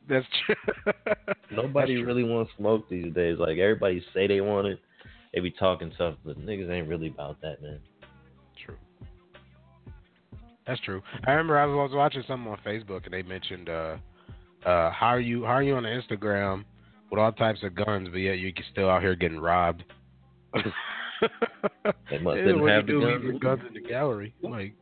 That's 0.09 0.25
true. 0.45 0.55
nobody 1.51 1.95
That's 1.95 2.07
really 2.07 2.23
wants 2.23 2.51
smoke 2.57 2.89
these 2.89 3.13
days. 3.13 3.37
Like 3.37 3.57
everybody 3.57 4.03
say 4.13 4.27
they 4.27 4.41
want 4.41 4.67
it, 4.67 4.79
they 5.33 5.39
be 5.39 5.51
talking 5.51 5.91
stuff, 5.95 6.15
but 6.25 6.39
niggas 6.39 6.69
ain't 6.69 6.87
really 6.87 7.07
about 7.07 7.39
that, 7.41 7.61
man. 7.61 7.79
True. 8.65 8.75
That's 10.65 10.81
true. 10.81 11.01
I 11.25 11.31
remember 11.31 11.59
I 11.59 11.65
was 11.65 11.91
watching 11.93 12.23
something 12.27 12.51
on 12.51 12.57
Facebook 12.65 13.05
and 13.05 13.13
they 13.13 13.23
mentioned 13.23 13.69
uh 13.69 13.97
uh 14.65 14.91
how 14.91 15.07
are 15.07 15.19
you 15.19 15.45
how 15.45 15.51
are 15.51 15.63
you 15.63 15.75
on 15.75 15.83
Instagram 15.83 16.65
with 17.11 17.19
all 17.19 17.31
types 17.31 17.63
of 17.63 17.75
guns, 17.75 18.09
but 18.11 18.17
yet 18.17 18.39
you 18.39 18.51
can 18.53 18.65
still 18.71 18.89
out 18.89 19.01
here 19.01 19.15
getting 19.15 19.39
robbed. 19.39 19.83
they 20.53 22.19
must 22.19 22.37
didn't 22.37 22.67
have 22.67 22.87
the 22.87 22.99
guns. 22.99 23.39
Guns 23.39 23.61
in 23.67 23.73
the 23.75 23.87
gallery. 23.87 24.33
Like 24.41 24.73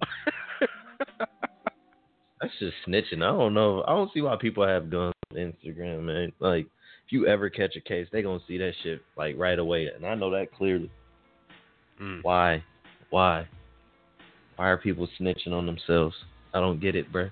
that's 2.40 2.52
just 2.58 2.74
snitching. 2.86 3.22
I 3.22 3.36
don't 3.36 3.54
know. 3.54 3.84
I 3.86 3.90
don't 3.90 4.12
see 4.12 4.20
why 4.20 4.36
people 4.40 4.66
have 4.66 4.90
guns 4.90 5.14
on 5.32 5.36
Instagram, 5.36 6.04
man. 6.04 6.32
Like 6.40 6.66
if 7.06 7.12
you 7.12 7.26
ever 7.26 7.50
catch 7.50 7.76
a 7.76 7.80
case, 7.80 8.06
they 8.12 8.22
gonna 8.22 8.40
see 8.46 8.58
that 8.58 8.72
shit 8.82 9.00
like 9.16 9.36
right 9.38 9.58
away, 9.58 9.88
and 9.94 10.06
I 10.06 10.14
know 10.14 10.30
that 10.30 10.52
clearly. 10.52 10.90
Mm. 12.00 12.20
Why? 12.22 12.62
Why? 13.10 13.46
Why 14.56 14.68
are 14.68 14.76
people 14.76 15.08
snitching 15.20 15.52
on 15.52 15.66
themselves? 15.66 16.14
I 16.54 16.60
don't 16.60 16.80
get 16.80 16.96
it, 16.96 17.10
bro. 17.12 17.30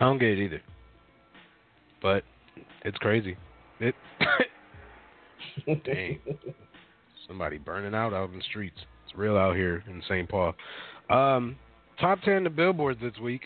I 0.00 0.04
don't 0.04 0.18
get 0.18 0.30
it 0.30 0.44
either. 0.44 0.62
But 2.02 2.24
it's 2.84 2.98
crazy. 2.98 3.36
It. 3.80 3.94
Dang. 5.84 6.18
Somebody 7.26 7.58
burning 7.58 7.94
out 7.94 8.12
out 8.12 8.30
in 8.30 8.38
the 8.38 8.44
streets. 8.44 8.76
It's 9.06 9.16
real 9.16 9.36
out 9.36 9.56
here 9.56 9.82
in 9.88 10.02
St. 10.08 10.28
Paul. 10.28 10.54
Um, 11.10 11.56
top 12.00 12.20
ten 12.22 12.44
the 12.44 12.50
billboards 12.50 13.00
this 13.00 13.18
week. 13.22 13.42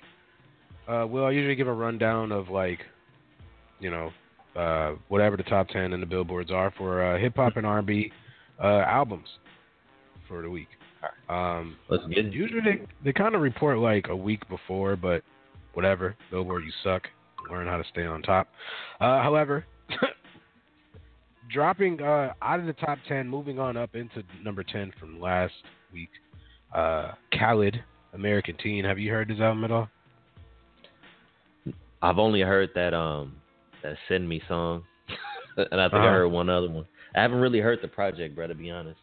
Uh, 0.89 1.07
well, 1.07 1.25
I 1.25 1.31
usually 1.33 1.55
give 1.55 1.69
a 1.69 1.73
rundown 1.73 2.33
of 2.33 2.49
like, 2.49 2.81
you 3.79 3.91
know, 3.91 4.11
uh, 4.57 4.95
whatever 5.09 5.37
the 5.37 5.43
top 5.43 5.69
ten 5.69 5.93
in 5.93 6.01
the 6.01 6.07
billboards 6.07 6.51
are 6.51 6.73
for 6.77 7.03
uh, 7.03 7.19
hip 7.19 7.37
hop 7.37 7.57
and 7.57 7.67
R&B 7.67 8.11
uh, 8.63 8.83
albums 8.87 9.29
for 10.27 10.43
the 10.43 10.51
week. 10.51 10.69
Um, 11.29 11.77
Let's 11.89 12.05
get 12.07 12.33
usually 12.33 12.61
they, 12.61 12.81
they 13.05 13.13
kind 13.13 13.35
of 13.35 13.41
report 13.43 13.79
like 13.79 14.09
a 14.09 14.17
week 14.17 14.49
before, 14.49 14.97
but 14.97 15.23
whatever. 15.75 16.17
Billboard, 16.31 16.65
you 16.65 16.73
suck 16.83 17.03
learn 17.51 17.67
how 17.67 17.77
to 17.77 17.85
stay 17.91 18.05
on 18.05 18.23
top. 18.23 18.49
Uh, 19.01 19.23
however, 19.23 19.65
dropping 21.53 22.01
uh, 22.03 22.33
out 22.43 22.61
of 22.61 22.67
the 22.67 22.73
top 22.75 22.99
10, 23.09 23.29
moving 23.29 23.59
on 23.59 23.77
up 23.77 23.95
into 23.95 24.23
number 24.43 24.63
10 24.63 24.93
from 24.99 25.21
last 25.21 25.55
week, 25.93 26.11
uh, 26.75 27.13
Khalid, 27.33 27.83
American 28.15 28.57
Teen. 28.63 28.85
Have 28.85 28.99
you 28.99 29.11
heard 29.11 29.29
this 29.29 29.41
album 29.41 29.65
at 29.65 29.71
all? 29.71 29.89
I've 32.03 32.19
only 32.19 32.41
heard 32.41 32.71
that 32.75 32.95
um 32.95 33.37
that 33.83 33.97
Send 34.09 34.29
Me 34.29 34.41
song, 34.49 34.85
and 35.57 35.81
I 35.81 35.87
think 35.89 35.95
uh-huh. 35.95 36.07
I 36.07 36.13
heard 36.13 36.29
one 36.29 36.49
other 36.49 36.71
one. 36.71 36.87
I 37.15 37.23
haven't 37.23 37.39
really 37.39 37.61
heard 37.61 37.81
the 37.83 37.89
project, 37.89 38.35
bro. 38.35 38.47
To 38.47 38.55
be 38.55 38.71
honest. 38.71 38.99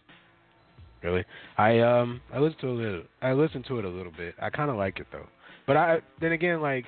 Really, 1.03 1.23
I 1.57 1.79
um 1.79 2.21
I 2.33 2.39
listened 2.39 2.61
to 2.61 2.69
a 2.69 2.71
little. 2.71 3.03
I 3.21 3.33
listened 3.33 3.65
to 3.67 3.79
it 3.79 3.85
a 3.85 3.89
little 3.89 4.11
bit. 4.11 4.35
I 4.41 4.49
kind 4.49 4.69
of 4.69 4.77
like 4.77 4.99
it 4.99 5.07
though, 5.11 5.27
but 5.67 5.77
I 5.77 5.99
then 6.19 6.31
again 6.31 6.61
like 6.61 6.85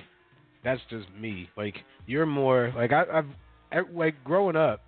that's 0.64 0.82
just 0.90 1.08
me. 1.20 1.50
Like 1.56 1.76
you're 2.08 2.26
more 2.26 2.74
like 2.76 2.92
I, 2.92 3.04
I've 3.14 3.86
like 3.94 4.16
growing 4.24 4.56
up 4.56 4.82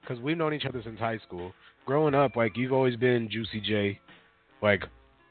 because 0.00 0.22
we've 0.22 0.36
known 0.36 0.54
each 0.54 0.66
other 0.66 0.82
since 0.84 0.98
high 0.98 1.18
school. 1.26 1.52
Growing 1.84 2.14
up, 2.14 2.36
like 2.36 2.56
you've 2.56 2.72
always 2.72 2.96
been 2.96 3.28
Juicy 3.30 3.60
J, 3.60 4.00
like 4.62 4.82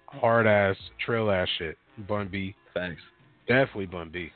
hard 0.07 0.47
ass 0.47 0.75
trail 1.05 1.29
ass 1.31 1.47
shit. 1.57 1.77
Bun 2.07 2.29
B. 2.31 2.55
Thanks. 2.73 3.01
Definitely 3.47 3.87
Bun 3.87 4.09
B. 4.11 4.31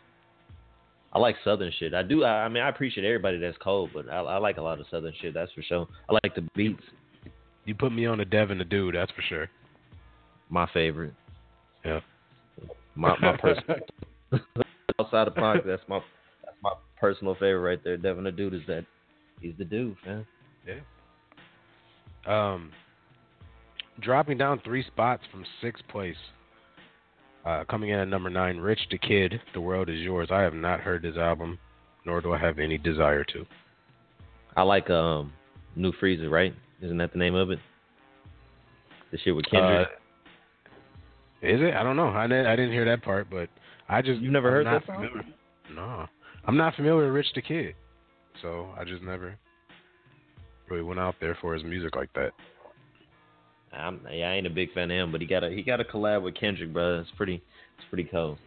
I 1.11 1.19
like 1.19 1.35
Southern 1.43 1.71
shit. 1.79 1.93
I 1.93 2.03
do. 2.03 2.23
I, 2.23 2.45
I 2.45 2.49
mean, 2.49 2.61
I 2.61 2.69
appreciate 2.69 3.05
everybody 3.05 3.39
that's 3.39 3.57
cold, 3.57 3.89
but 3.93 4.07
I, 4.09 4.17
I, 4.17 4.37
like 4.37 4.57
a 4.57 4.61
lot 4.61 4.79
of 4.79 4.85
Southern 4.91 5.13
shit. 5.19 5.33
That's 5.33 5.51
for 5.53 5.63
sure. 5.63 5.87
I 6.07 6.13
like 6.23 6.35
the 6.35 6.47
beats. 6.55 6.83
You 7.65 7.75
put 7.75 7.91
me 7.91 8.05
on 8.05 8.19
a 8.19 8.25
Devin 8.25 8.59
the 8.59 8.63
Dude. 8.63 8.95
That's 8.95 9.11
for 9.11 9.23
sure. 9.23 9.49
My 10.49 10.67
favorite. 10.73 11.13
Yeah. 11.83 11.99
My 12.95 13.15
my 13.19 13.37
person. 13.37 13.63
outside 14.99 15.27
of 15.27 15.35
Pac, 15.35 15.65
that's 15.65 15.81
my 15.87 15.99
that's 16.43 16.57
my 16.61 16.73
personal 16.99 17.33
favorite 17.35 17.61
right 17.61 17.83
there. 17.83 17.97
Devin 17.97 18.23
the 18.23 18.31
dude 18.31 18.53
is 18.53 18.61
that 18.67 18.85
he's 19.41 19.53
the 19.57 19.65
dude, 19.65 19.95
man. 20.05 20.25
Yeah. 20.67 20.79
Um, 22.25 22.71
dropping 24.01 24.37
down 24.37 24.61
three 24.63 24.83
spots 24.83 25.23
from 25.31 25.45
sixth 25.61 25.87
place. 25.87 26.17
Uh, 27.45 27.63
coming 27.69 27.89
in 27.89 27.99
at 27.99 28.07
number 28.07 28.29
nine, 28.29 28.57
Rich 28.57 28.79
the 28.91 28.97
Kid, 28.97 29.39
The 29.53 29.61
World 29.61 29.89
Is 29.89 29.99
Yours. 29.99 30.27
I 30.31 30.41
have 30.41 30.53
not 30.53 30.81
heard 30.81 31.01
this 31.01 31.15
album, 31.17 31.57
nor 32.05 32.21
do 32.21 32.33
I 32.33 32.37
have 32.37 32.59
any 32.59 32.77
desire 32.77 33.23
to. 33.25 33.45
I 34.55 34.63
like 34.63 34.89
um 34.89 35.31
New 35.75 35.91
Freezer, 35.99 36.29
right? 36.29 36.53
Isn't 36.81 36.97
that 36.97 37.13
the 37.13 37.19
name 37.19 37.35
of 37.35 37.49
it? 37.51 37.59
The 39.11 39.17
shit 39.19 39.35
with 39.35 39.45
Kendrick. 39.49 39.87
Uh, 39.87 41.45
is 41.47 41.61
it? 41.61 41.73
I 41.73 41.83
don't 41.83 41.95
know. 41.95 42.09
I 42.09 42.27
didn't, 42.27 42.45
I 42.47 42.55
didn't 42.55 42.73
hear 42.73 42.85
that 42.85 43.01
part, 43.03 43.29
but 43.29 43.47
I 43.87 44.01
just 44.01 44.19
You 44.19 44.31
never 44.31 44.49
I'm 44.49 44.53
heard 44.53 44.65
that 44.67 44.85
song? 44.85 44.95
familiar. 44.95 45.23
No, 45.73 46.05
I'm 46.45 46.57
not 46.57 46.75
familiar 46.75 47.05
with 47.05 47.13
Rich 47.15 47.27
the 47.35 47.41
Kid, 47.41 47.75
so 48.41 48.69
I 48.77 48.83
just 48.83 49.01
never 49.01 49.35
really 50.69 50.83
went 50.83 50.99
out 50.99 51.15
there 51.21 51.37
for 51.41 51.53
his 51.53 51.63
music 51.63 51.95
like 51.95 52.11
that. 52.13 52.31
I'm, 53.73 54.01
yeah, 54.11 54.29
I 54.29 54.33
ain't 54.35 54.47
a 54.47 54.51
big 54.51 54.73
fan 54.73 54.91
of 54.91 54.97
him, 54.97 55.11
but 55.11 55.21
he 55.21 55.27
got 55.27 55.43
a 55.43 55.49
he 55.49 55.61
got 55.61 55.79
a 55.79 55.83
collab 55.83 56.23
with 56.23 56.35
Kendrick, 56.35 56.73
bro. 56.73 56.99
It's 56.99 57.11
pretty 57.15 57.35
it's 57.77 57.87
pretty 57.89 58.09
cool. 58.09 58.37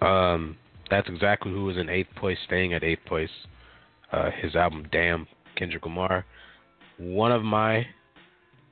Um, 0.00 0.56
that's 0.90 1.08
exactly 1.08 1.52
who 1.52 1.64
was 1.64 1.76
in 1.76 1.88
eighth 1.88 2.14
place, 2.16 2.38
staying 2.46 2.74
at 2.74 2.84
eighth 2.84 3.04
place. 3.06 3.30
Uh, 4.12 4.30
his 4.40 4.54
album 4.56 4.86
"Damn," 4.90 5.26
Kendrick 5.56 5.84
Lamar, 5.84 6.24
one 6.98 7.32
of 7.32 7.42
my 7.42 7.86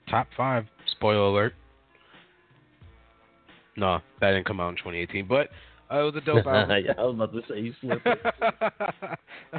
top 0.09 0.29
five. 0.37 0.65
Spoiler 0.93 1.27
alert. 1.27 1.55
No, 3.77 4.01
that 4.21 4.31
didn't 4.31 4.47
come 4.47 4.61
out 4.61 4.71
in 4.71 4.77
2018, 4.77 5.27
but 5.29 5.49
uh, 5.93 6.01
it 6.01 6.03
was 6.05 6.15
a 6.17 6.21
dope 6.23 6.47
album. 6.47 6.85
yeah, 6.85 6.93
I 6.97 7.03
was 7.03 7.15
about 7.15 7.33
to 7.33 7.43
say 7.49 7.61
you 7.61 7.75
slipped. 7.81 8.07
it. 8.07 8.23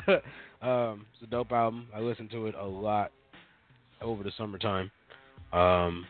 um, 0.62 1.06
it's 1.13 1.24
a 1.24 1.27
dope 1.30 1.51
album. 1.51 1.88
I 1.94 2.00
listened 2.00 2.32
to 2.32 2.48
it 2.48 2.56
a 2.56 2.66
lot 2.66 3.12
over 4.01 4.24
the 4.24 4.32
summertime. 4.38 4.92
Um, 5.54 6.06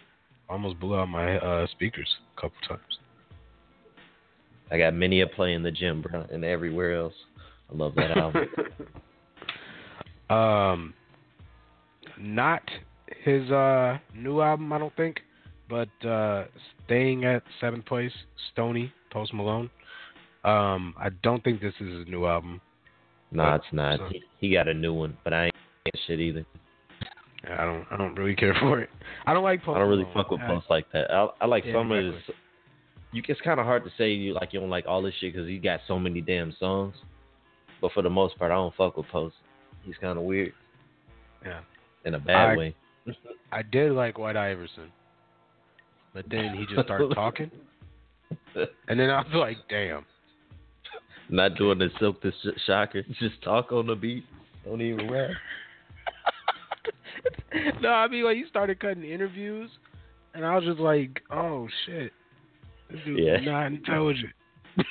almost 0.50 0.80
blew 0.80 0.96
out 0.98 1.08
my 1.10 1.38
uh, 1.38 1.68
speakers 1.68 2.08
a 2.38 2.42
couple 2.42 2.58
times. 2.68 2.82
I 4.72 4.78
got 4.78 4.94
many 4.94 5.22
a 5.22 5.28
play 5.28 5.54
in 5.54 5.64
the 5.64 5.72
gym, 5.72 6.02
bro, 6.02 6.26
and 6.32 6.44
everywhere 6.44 6.96
else. 6.96 7.14
I 7.72 7.76
love 7.78 7.94
that 7.96 8.18
album. 8.18 8.46
Um, 10.30 10.94
not 12.20 12.62
his 13.24 13.50
uh 13.50 13.98
new 14.14 14.42
album, 14.42 14.74
I 14.74 14.78
don't 14.78 14.94
think, 14.98 15.22
but 15.70 15.88
uh 16.06 16.46
staying 16.86 17.24
at 17.24 17.44
seventh 17.62 17.86
place, 17.86 18.12
Stoney 18.52 18.92
Post 19.10 19.34
Malone. 19.34 19.70
Um, 20.44 20.94
I 21.00 21.10
don't 21.24 21.42
think 21.46 21.62
this 21.62 21.74
is 21.80 22.00
his 22.00 22.08
new 22.10 22.26
album. 22.26 22.60
nah, 23.32 23.56
it's 23.56 23.66
not. 23.72 24.00
So- 24.00 24.10
He, 24.12 24.22
he 24.50 24.54
got 24.54 24.68
a 24.68 24.74
new 24.74 24.94
one, 24.94 25.18
but 25.24 25.32
I 25.34 25.46
ain't 25.46 25.56
shit 26.06 26.20
either. 26.20 26.46
I 27.50 27.66
don't, 27.66 27.86
I 27.92 27.98
don't 27.98 28.16
really 28.16 28.36
care 28.36 28.54
for 28.60 28.80
it. 28.80 28.90
I 29.26 29.34
don't 29.34 29.44
like 29.44 29.64
Post. 29.64 29.76
I 29.76 29.80
don't 29.80 29.90
really 29.90 30.08
fuck 30.14 30.32
with 30.32 30.42
I- 30.42 30.48
Post 30.48 30.68
like 30.70 30.92
that. 30.94 31.12
I, 31.12 31.28
I 31.42 31.46
like 31.46 31.66
Yeah, 31.66 31.74
some 31.74 31.92
of 31.92 31.98
exactly. 31.98 32.24
his. 32.28 32.36
You, 33.14 33.24
it's 33.28 33.42
kind 33.42 33.60
of 33.60 33.66
hard 33.66 33.84
to 33.86 33.90
say 33.98 34.12
you 34.12 34.34
like 34.34 34.52
you 34.54 34.60
don't 34.60 34.70
like 34.70 34.86
all 34.86 35.02
this 35.02 35.14
shit 35.20 35.34
because 35.34 35.48
he 35.48 35.58
got 35.58 35.80
so 35.88 35.98
many 35.98 36.20
damn 36.22 36.54
songs. 36.60 36.94
But 37.82 37.92
for 37.94 38.02
the 38.02 38.10
most 38.10 38.38
part, 38.38 38.52
I 38.52 38.56
don't 38.56 38.76
fuck 38.76 38.98
with 38.98 39.08
Post. 39.08 39.36
He's 39.84 39.96
kind 40.02 40.18
of 40.18 40.24
weird 40.26 40.52
Yeah, 41.46 41.60
in 42.06 42.16
a 42.16 42.20
bad 42.20 42.50
I- 42.52 42.58
way. 42.58 42.76
I 43.52 43.62
did 43.62 43.94
like 43.94 44.18
White 44.18 44.36
Iverson, 44.36 44.92
but 46.14 46.26
then 46.30 46.54
he 46.56 46.66
just 46.74 46.86
started 46.86 47.12
talking, 47.16 47.50
and 48.90 49.00
then 49.00 49.10
I 49.10 49.20
was 49.22 49.28
like, 49.34 49.58
damn. 49.70 50.06
Not 51.30 51.56
doing 51.56 51.78
the 51.78 51.90
silk 52.00 52.22
the 52.22 52.32
sh- 52.42 52.60
shocker. 52.66 53.04
Just 53.20 53.42
talk 53.44 53.72
on 53.72 53.88
the 53.88 53.96
beat. 53.96 54.24
Don't 54.66 54.82
even 54.82 55.10
rap. 55.12 55.32
no, 57.82 57.90
I 57.90 58.08
mean 58.08 58.24
like 58.24 58.38
he 58.38 58.46
started 58.50 58.80
cutting 58.80 59.04
interviews, 59.04 59.70
and 60.34 60.46
I 60.46 60.56
was 60.56 60.64
just 60.64 60.80
like, 60.80 61.22
oh 61.32 61.68
shit, 61.86 62.12
this 62.90 63.00
dude's 63.06 63.22
Yeah. 63.22 63.40
not 63.52 63.68
intelligent. 63.68 64.34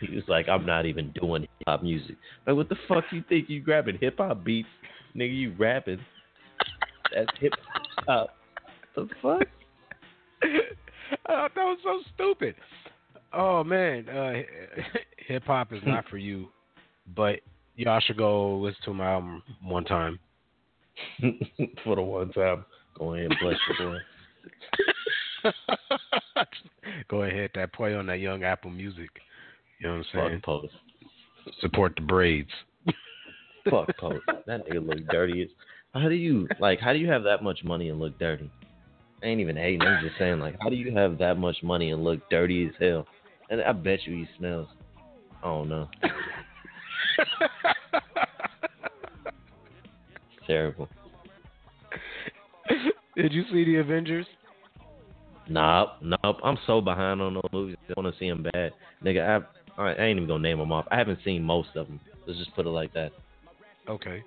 He 0.00 0.14
was 0.14 0.24
like, 0.28 0.46
I'm 0.46 0.66
not 0.66 0.84
even 0.84 1.10
doing 1.12 1.42
hip 1.42 1.50
hop 1.66 1.82
music. 1.82 2.16
Like, 2.46 2.54
what 2.54 2.68
the 2.68 2.76
fuck 2.86 3.04
you 3.12 3.24
think 3.30 3.48
you 3.48 3.62
grabbing 3.62 3.96
hip 3.98 4.16
hop 4.18 4.44
beats, 4.44 4.68
nigga? 5.16 5.34
You 5.34 5.54
rapping? 5.58 6.00
That's 7.14 7.30
hip 7.40 7.54
hop. 8.06 8.36
The 8.94 9.08
fuck? 9.22 9.48
I 11.26 11.48
that 11.48 11.56
was 11.56 11.78
so 11.82 12.00
stupid. 12.14 12.56
Oh 13.32 13.64
man, 13.64 14.06
uh, 14.08 14.42
hip 15.26 15.44
hop 15.44 15.72
is 15.72 15.80
not 15.86 16.04
for 16.10 16.18
you, 16.18 16.48
but 17.14 17.40
y'all 17.76 18.00
should 18.00 18.18
go 18.18 18.58
listen 18.58 18.82
to 18.84 18.94
my 18.94 19.12
album 19.12 19.42
one 19.62 19.84
time. 19.84 20.18
For 21.84 21.96
the 21.96 22.02
one 22.02 22.32
time, 22.32 22.64
go 22.98 23.14
ahead 23.14 23.30
and 23.30 23.36
bless 23.40 23.56
your 23.78 23.90
boy. 23.90 23.98
go 27.08 27.22
ahead, 27.22 27.50
that 27.54 27.72
play 27.72 27.94
on 27.94 28.06
that 28.06 28.20
young 28.20 28.44
Apple 28.44 28.70
Music. 28.70 29.10
You 29.80 29.88
know 29.88 29.94
what 29.94 30.06
I'm 30.14 30.30
saying? 30.30 30.40
Fuck 30.40 30.44
Post. 30.44 30.74
Support 31.60 31.94
the 31.96 32.02
braids. 32.02 32.50
Fuck 33.70 33.96
Post. 33.98 34.22
That 34.46 34.66
nigga 34.66 34.86
look 34.86 35.06
dirty. 35.10 35.42
as 35.42 35.48
How 35.94 36.08
do 36.08 36.14
you 36.14 36.48
like? 36.58 36.80
How 36.80 36.92
do 36.92 36.98
you 36.98 37.08
have 37.10 37.22
that 37.24 37.42
much 37.42 37.62
money 37.64 37.90
and 37.90 37.98
look 37.98 38.18
dirty? 38.18 38.50
I 39.22 39.26
ain't 39.26 39.40
even 39.40 39.56
hating. 39.56 39.82
I'm 39.82 40.04
just 40.04 40.18
saying, 40.18 40.40
like, 40.40 40.56
how 40.60 40.68
do 40.68 40.76
you 40.76 40.94
have 40.94 41.18
that 41.18 41.38
much 41.38 41.56
money 41.62 41.90
and 41.90 42.04
look 42.04 42.20
dirty 42.30 42.66
as 42.66 42.72
hell? 42.78 43.06
And 43.48 43.62
I 43.62 43.72
bet 43.72 44.00
you 44.04 44.14
he 44.14 44.26
smells. 44.36 44.68
I 45.42 45.46
don't 45.46 45.68
know. 45.68 45.88
Terrible. 50.46 50.88
Did 53.16 53.32
you 53.32 53.44
see 53.50 53.64
the 53.64 53.76
Avengers? 53.76 54.26
Nope, 55.48 55.90
nope. 56.02 56.38
I'm 56.42 56.58
so 56.66 56.80
behind 56.80 57.20
on 57.22 57.34
those 57.34 57.44
movies. 57.52 57.76
I 57.88 58.00
want 58.00 58.12
to 58.12 58.18
see 58.18 58.28
them 58.28 58.44
bad, 58.52 58.72
nigga. 59.04 59.44
I, 59.78 59.82
I 59.82 60.04
ain't 60.04 60.16
even 60.16 60.28
gonna 60.28 60.42
name 60.42 60.58
them 60.58 60.72
off. 60.72 60.86
I 60.90 60.96
haven't 60.96 61.20
seen 61.24 61.42
most 61.42 61.68
of 61.76 61.86
them. 61.86 62.00
Let's 62.26 62.38
just 62.38 62.54
put 62.54 62.66
it 62.66 62.70
like 62.70 62.92
that. 62.94 63.12
Okay. 63.88 64.22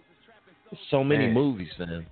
So 0.89 1.03
many 1.03 1.25
Man. 1.25 1.33
movies, 1.33 1.71
man. 1.77 2.05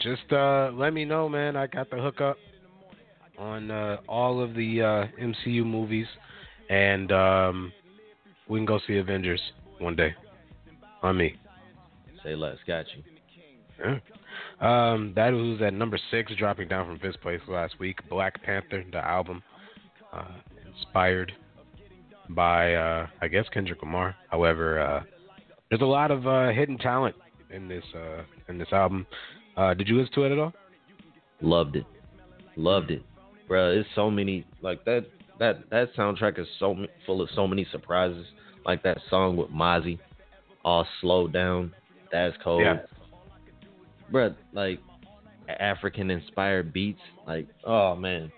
Just 0.00 0.30
uh, 0.32 0.70
let 0.74 0.92
me 0.92 1.04
know, 1.04 1.28
man. 1.28 1.56
I 1.56 1.66
got 1.66 1.90
the 1.90 1.96
hookup 1.96 2.36
on 3.38 3.70
uh, 3.70 3.98
all 4.08 4.40
of 4.42 4.54
the 4.54 4.82
uh, 4.82 5.22
MCU 5.22 5.64
movies, 5.64 6.06
and 6.68 7.10
um, 7.10 7.72
we 8.48 8.58
can 8.58 8.66
go 8.66 8.78
see 8.86 8.96
Avengers 8.96 9.40
one 9.78 9.96
day. 9.96 10.14
On 11.02 11.16
me. 11.16 11.36
Say 12.28 12.34
less. 12.34 12.58
Got 12.66 12.84
you. 12.94 13.02
Yeah. 13.80 13.98
Um, 14.60 15.14
that 15.16 15.30
was 15.30 15.62
at 15.62 15.72
number 15.72 15.98
six, 16.10 16.30
dropping 16.36 16.68
down 16.68 16.86
from 16.86 16.98
fifth 16.98 17.22
place 17.22 17.40
last 17.48 17.80
week. 17.80 17.96
Black 18.10 18.42
Panther, 18.42 18.84
the 18.92 18.98
album, 18.98 19.42
uh, 20.12 20.26
inspired 20.66 21.32
by, 22.28 22.74
uh, 22.74 23.06
I 23.22 23.28
guess, 23.28 23.46
Kendrick 23.54 23.80
Lamar. 23.80 24.14
However, 24.30 24.78
uh, 24.78 25.02
there's 25.70 25.80
a 25.80 25.86
lot 25.86 26.10
of 26.10 26.26
uh, 26.26 26.50
hidden 26.50 26.76
talent 26.76 27.16
in 27.50 27.66
this 27.66 27.84
uh, 27.94 28.24
in 28.48 28.58
this 28.58 28.68
album. 28.72 29.06
Uh, 29.56 29.72
did 29.72 29.88
you 29.88 29.96
listen 29.98 30.12
to 30.16 30.24
it 30.24 30.32
at 30.32 30.38
all? 30.38 30.52
Loved 31.40 31.76
it. 31.76 31.86
Loved 32.56 32.90
it, 32.90 33.02
bro. 33.46 33.70
It's 33.70 33.88
so 33.94 34.10
many 34.10 34.44
like 34.60 34.84
that. 34.84 35.06
That 35.38 35.70
that 35.70 35.94
soundtrack 35.96 36.38
is 36.38 36.46
so 36.58 36.76
full 37.06 37.22
of 37.22 37.30
so 37.34 37.46
many 37.46 37.66
surprises. 37.72 38.26
Like 38.66 38.82
that 38.82 38.98
song 39.08 39.38
with 39.38 39.48
Mozzy, 39.48 39.98
all 40.62 40.86
slowed 41.00 41.32
down. 41.32 41.72
That's 42.12 42.36
cold. 42.42 42.62
Yeah. 42.62 42.78
Bro, 44.10 44.34
like 44.52 44.80
African 45.60 46.10
inspired 46.10 46.72
beats. 46.72 47.00
Like, 47.26 47.46
oh 47.64 47.94
man, 47.94 48.32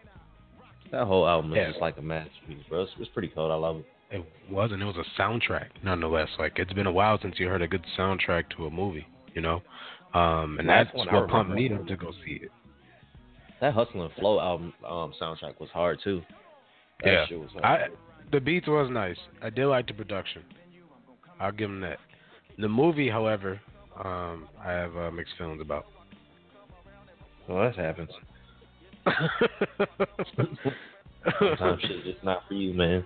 that 0.91 1.07
whole 1.07 1.27
album 1.27 1.53
is 1.53 1.57
Yeah. 1.57 1.69
just 1.69 1.81
like 1.81 1.97
a 1.99 2.03
masterpiece, 2.03 2.65
bro. 2.69 2.83
It's, 2.83 2.93
it's 2.99 3.11
pretty 3.11 3.29
cold. 3.29 3.51
I 3.51 3.55
love 3.55 3.77
it. 3.79 3.87
It 4.13 4.25
wasn't. 4.51 4.83
It 4.83 4.87
was 4.87 4.97
a 4.97 5.21
soundtrack, 5.21 5.69
nonetheless. 5.85 6.29
Like 6.39 6.59
it's 6.59 6.73
been 6.73 6.89
a 6.89 6.93
while 6.93 7.19
since 7.23 7.37
you 7.39 7.47
heard 7.49 7.63
a 7.63 7.69
good 7.69 7.85
soundtrack 7.97 8.45
to 8.57 8.67
a 8.67 8.71
movie, 8.71 9.07
you 9.35 9.41
know. 9.41 9.63
Um, 10.15 10.57
and 10.59 10.67
Last 10.67 10.91
that's 10.93 11.07
what 11.09 11.29
pumped 11.29 11.53
me 11.53 11.69
remember. 11.69 11.89
to 11.91 11.97
go 11.97 12.11
see 12.25 12.41
it. 12.43 12.51
That 13.61 13.75
Hustle 13.75 14.03
and 14.03 14.13
Flow 14.15 14.41
album 14.41 14.73
um, 14.85 15.13
soundtrack 15.21 15.61
was 15.61 15.71
hard 15.73 16.01
too. 16.03 16.23
That 17.05 17.13
Yeah. 17.13 17.27
shit 17.27 17.39
was 17.39 17.51
hard. 17.53 17.65
I 17.65 17.89
the 18.33 18.41
beats 18.41 18.67
was 18.67 18.91
nice. 18.91 19.19
I 19.43 19.51
did 19.51 19.67
like 19.67 19.87
the 19.87 19.95
production. 19.95 20.43
I'll 21.39 21.53
give 21.53 21.71
them 21.71 21.81
that. 21.83 21.99
The 22.61 22.69
movie, 22.69 23.09
however, 23.09 23.61
um, 24.05 24.49
I 24.63 24.71
have 24.73 24.97
uh, 24.97 25.11
mixed 25.11 25.35
feelings 25.39 25.61
about. 25.61 25.87
well, 27.49 27.63
that 27.63 27.77
happens. 27.77 28.11
Sometimes 31.39 31.81
shit's 31.83 32.05
just 32.05 32.25
not 32.25 32.43
for 32.49 32.55
you, 32.55 32.75
man. 32.75 33.05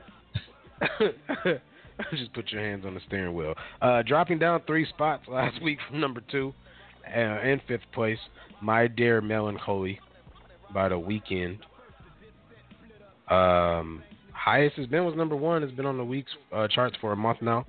Just 2.16 2.32
put 2.32 2.50
your 2.50 2.60
hands 2.60 2.84
on 2.84 2.94
the 2.94 3.00
steering 3.06 3.34
wheel. 3.34 3.54
Uh, 3.80 4.02
dropping 4.02 4.38
down 4.38 4.60
three 4.66 4.86
spots 4.88 5.22
last 5.28 5.62
week 5.62 5.78
from 5.88 6.00
number 6.00 6.20
two 6.30 6.52
uh, 7.06 7.18
and 7.18 7.60
fifth 7.68 7.84
place, 7.92 8.18
My 8.60 8.88
Dear 8.88 9.20
Melancholy 9.20 10.00
by 10.72 10.88
The 10.88 10.96
Weeknd. 10.96 11.58
Um, 13.32 14.02
highest 14.32 14.76
it's 14.76 14.90
been 14.90 15.04
was 15.04 15.14
number 15.16 15.36
one. 15.36 15.62
It's 15.62 15.72
been 15.72 15.86
on 15.86 15.96
the 15.96 16.04
week's 16.04 16.32
uh, 16.52 16.66
charts 16.68 16.96
for 17.00 17.12
a 17.12 17.16
month 17.16 17.40
now. 17.40 17.64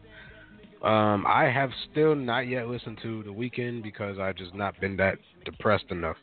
Um, 0.86 1.26
I 1.28 1.45
have 1.45 1.71
still 1.91 2.13
not 2.13 2.41
yet 2.41 2.67
listened 2.67 3.00
to 3.02 3.24
The 3.24 3.32
Weeknd 3.32 3.82
because 3.82 4.19
I've 4.19 4.36
just 4.36 4.54
not 4.54 4.80
been 4.80 4.95
that 4.98 5.17
depressed 5.43 5.86
enough. 5.89 6.17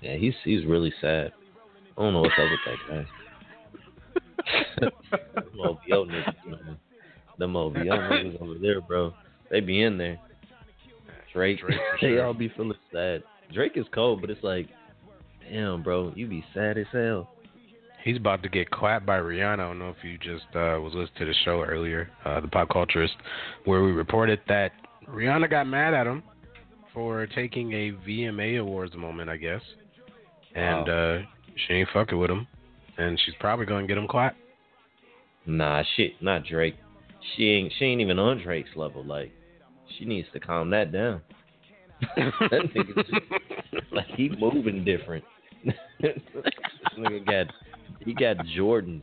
Yeah, 0.00 0.16
he's 0.16 0.32
he's 0.42 0.64
really 0.64 0.92
sad. 1.02 1.32
I 1.98 2.02
don't 2.02 2.14
know 2.14 2.20
what's 2.20 2.32
up 2.38 2.48
with 2.50 2.60
that 2.66 3.06
guy. 4.80 4.90
them 5.34 5.60
OVO 5.60 6.06
niggas, 6.06 6.46
man. 6.46 6.78
Them 7.38 7.56
OVO 7.56 7.78
niggas 7.78 8.40
over 8.40 8.54
there, 8.54 8.80
bro. 8.80 9.12
They 9.50 9.60
be 9.60 9.82
in 9.82 9.98
there. 9.98 10.18
Drake, 11.34 11.60
Drake 11.60 11.78
for 12.00 12.06
they 12.08 12.20
all 12.20 12.32
be 12.32 12.48
feeling 12.56 12.72
sad. 12.90 13.22
Drake 13.52 13.72
is 13.74 13.84
cold, 13.94 14.22
but 14.22 14.30
it's 14.30 14.42
like, 14.42 14.68
damn, 15.50 15.82
bro, 15.82 16.14
you 16.16 16.26
be 16.26 16.42
sad 16.54 16.78
as 16.78 16.86
hell. 16.90 17.28
He's 18.04 18.16
about 18.16 18.42
to 18.42 18.48
get 18.48 18.70
clapped 18.70 19.04
by 19.04 19.18
Rihanna. 19.18 19.54
I 19.54 19.56
don't 19.56 19.78
know 19.78 19.90
if 19.90 20.02
you 20.02 20.16
just 20.18 20.46
uh, 20.54 20.80
was 20.80 20.92
listening 20.94 21.18
to 21.18 21.24
the 21.26 21.34
show 21.44 21.62
earlier, 21.62 22.10
uh, 22.24 22.40
the 22.40 22.48
Pop 22.48 22.68
Culturist, 22.68 23.10
where 23.64 23.82
we 23.82 23.92
reported 23.92 24.40
that 24.48 24.72
Rihanna 25.08 25.50
got 25.50 25.66
mad 25.66 25.92
at 25.92 26.06
him 26.06 26.22
for 26.94 27.26
taking 27.26 27.72
a 27.72 27.92
VMA 28.08 28.60
Awards 28.60 28.94
moment, 28.96 29.28
I 29.28 29.36
guess, 29.36 29.60
and 30.54 30.88
uh, 30.88 31.18
she 31.66 31.74
ain't 31.74 31.88
fucking 31.92 32.18
with 32.18 32.30
him, 32.30 32.46
and 32.96 33.20
she's 33.24 33.34
probably 33.38 33.66
gonna 33.66 33.86
get 33.86 33.98
him 33.98 34.08
clapped. 34.08 34.38
Nah, 35.46 35.82
shit, 35.96 36.12
not 36.22 36.44
Drake. 36.44 36.76
She 37.36 37.50
ain't 37.50 37.72
she 37.78 37.84
ain't 37.84 38.00
even 38.00 38.18
on 38.18 38.42
Drake's 38.42 38.70
level. 38.76 39.04
Like, 39.04 39.30
she 39.98 40.04
needs 40.04 40.28
to 40.32 40.40
calm 40.40 40.70
that 40.70 40.90
down. 40.90 41.20
that 42.16 42.62
nigga 42.74 42.96
just, 42.96 43.92
like 43.92 44.06
he 44.16 44.30
moving 44.40 44.84
different. 44.84 45.24
this 46.00 46.18
nigga 46.98 47.26
got 47.26 47.54
he 48.04 48.14
got 48.14 48.38
Jordans. 48.56 49.02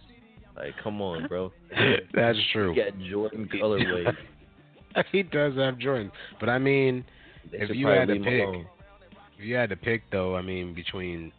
Like, 0.55 0.73
come 0.83 1.01
on, 1.01 1.27
bro. 1.27 1.51
That's 2.13 2.38
true. 2.51 2.73
He 2.73 2.81
got 2.81 2.97
Jordan 2.99 3.49
colorway. 3.53 4.15
he 5.12 5.23
does 5.23 5.55
have 5.55 5.77
Jordan, 5.77 6.12
but 6.39 6.49
I 6.49 6.57
mean, 6.57 7.05
They 7.51 7.60
If 7.60 7.75
you 7.75 7.88
had 7.88 8.07
to 8.07 8.15
pick- 8.15 8.65
if 9.38 9.45
you 9.45 9.55
had 9.55 9.69
to 9.69 9.75
pick 9.75 10.01
though, 10.12 10.36
I 10.36 10.41
mean, 10.41 10.73
between 10.73 11.31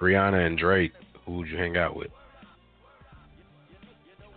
Rihanna 0.00 0.44
and 0.44 0.58
Drake, 0.58 0.92
who 1.24 1.38
would 1.38 1.48
you 1.48 1.56
hang 1.56 1.76
out 1.76 1.96
with? 1.96 2.10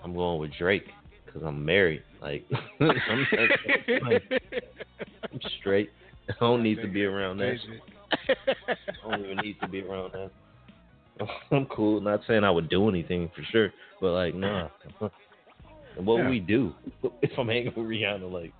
I'm 0.03 0.13
going 0.13 0.39
with 0.39 0.51
Drake 0.57 0.85
because 1.25 1.41
I'm 1.43 1.65
married. 1.65 2.03
Like, 2.21 2.45
I'm, 2.79 2.91
I'm 5.31 5.39
straight. 5.59 5.89
I 6.29 6.33
don't 6.39 6.61
need 6.61 6.81
to 6.81 6.87
be 6.87 7.05
around 7.05 7.37
that. 7.37 7.57
I 8.11 9.09
don't 9.09 9.25
even 9.25 9.37
need 9.37 9.59
to 9.61 9.67
be 9.67 9.81
around 9.81 10.11
that. 10.13 10.31
I'm 11.51 11.65
cool. 11.67 12.01
Not 12.01 12.21
saying 12.27 12.43
I 12.43 12.51
would 12.51 12.69
do 12.69 12.87
anything 12.89 13.29
for 13.35 13.41
sure, 13.51 13.73
but 14.01 14.11
like, 14.13 14.35
nah. 14.35 14.69
And 14.99 15.11
what 16.05 16.17
Yeah. 16.17 16.23
would 16.23 16.29
we 16.29 16.39
do 16.39 16.73
if 17.21 17.31
I'm 17.37 17.47
hanging 17.47 17.73
with 17.75 17.87
Rihanna? 17.87 18.31
Like, 18.31 18.53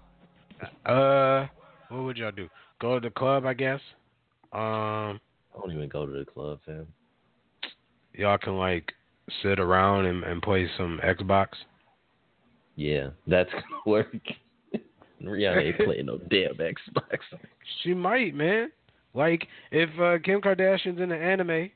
Uh, 0.85 1.47
what 1.89 2.03
would 2.03 2.17
y'all 2.17 2.31
do? 2.31 2.49
Go 2.81 2.99
to 2.99 3.07
the 3.07 3.13
club, 3.13 3.45
I 3.45 3.53
guess. 3.53 3.79
Um, 4.51 5.19
I 5.55 5.59
don't 5.61 5.71
even 5.71 5.89
go 5.89 6.05
to 6.05 6.11
the 6.11 6.25
club, 6.25 6.59
fam. 6.65 6.87
y'all 8.13 8.37
can 8.37 8.57
like 8.57 8.91
sit 9.43 9.59
around 9.59 10.05
and, 10.05 10.23
and 10.23 10.41
play 10.41 10.67
some 10.77 10.99
Xbox. 11.03 11.47
Yeah, 12.75 13.09
that's 13.27 13.51
gonna 13.51 13.65
work. 13.85 14.15
Rihanna 15.23 15.61
ain't 15.67 15.77
playing 15.79 16.05
no 16.05 16.17
damn 16.29 16.55
Xbox. 16.55 17.19
She 17.83 17.93
might, 17.93 18.33
man. 18.33 18.71
Like 19.13 19.47
if 19.71 19.89
uh, 19.99 20.17
Kim 20.23 20.41
Kardashian's 20.41 20.99
in 20.99 21.09
the 21.09 21.15
anime, 21.17 21.69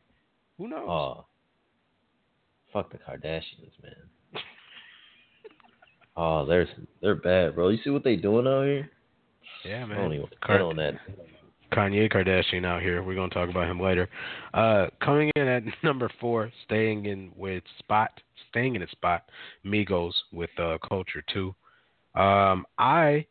who 0.58 0.68
knows? 0.68 0.88
Oh, 0.88 1.26
fuck 2.72 2.92
the 2.92 2.98
Kardashians, 2.98 3.74
man. 3.82 3.94
Oh, 6.16 6.46
they're 6.46 6.68
they're 7.02 7.16
bad, 7.16 7.56
bro. 7.56 7.70
You 7.70 7.80
see 7.84 7.90
what 7.90 8.04
they 8.04 8.16
doing 8.16 8.46
out 8.46 8.66
here? 8.66 8.88
yeah, 9.66 9.84
I 9.84 9.86
man. 9.88 9.98
don't 9.98 10.14
even 10.14 10.28
comment 10.46 10.62
on 10.62 10.76
that. 10.76 10.94
Kanye 11.72 12.12
Kardashian 12.12 12.66
out 12.66 12.84
here. 12.84 13.02
We're 13.02 13.16
gonna 13.16 13.30
talk 13.30 13.50
about 13.50 13.68
him 13.68 13.80
later. 13.80 14.08
Uh, 14.54 14.88
coming 15.04 15.32
in 15.36 15.48
at 15.48 15.64
number 15.84 16.10
four, 16.22 16.52
staying 16.66 17.08
in 17.08 17.32
with 17.36 17.64
spot, 17.80 18.12
staying 18.50 18.76
in 18.76 18.84
a 18.84 18.90
spot, 18.90 19.24
Migos 19.66 20.14
with 20.32 20.52
uh, 20.60 20.78
Culture 20.88 21.24
Two. 21.34 21.56
Um, 22.14 22.66
I, 22.78 23.26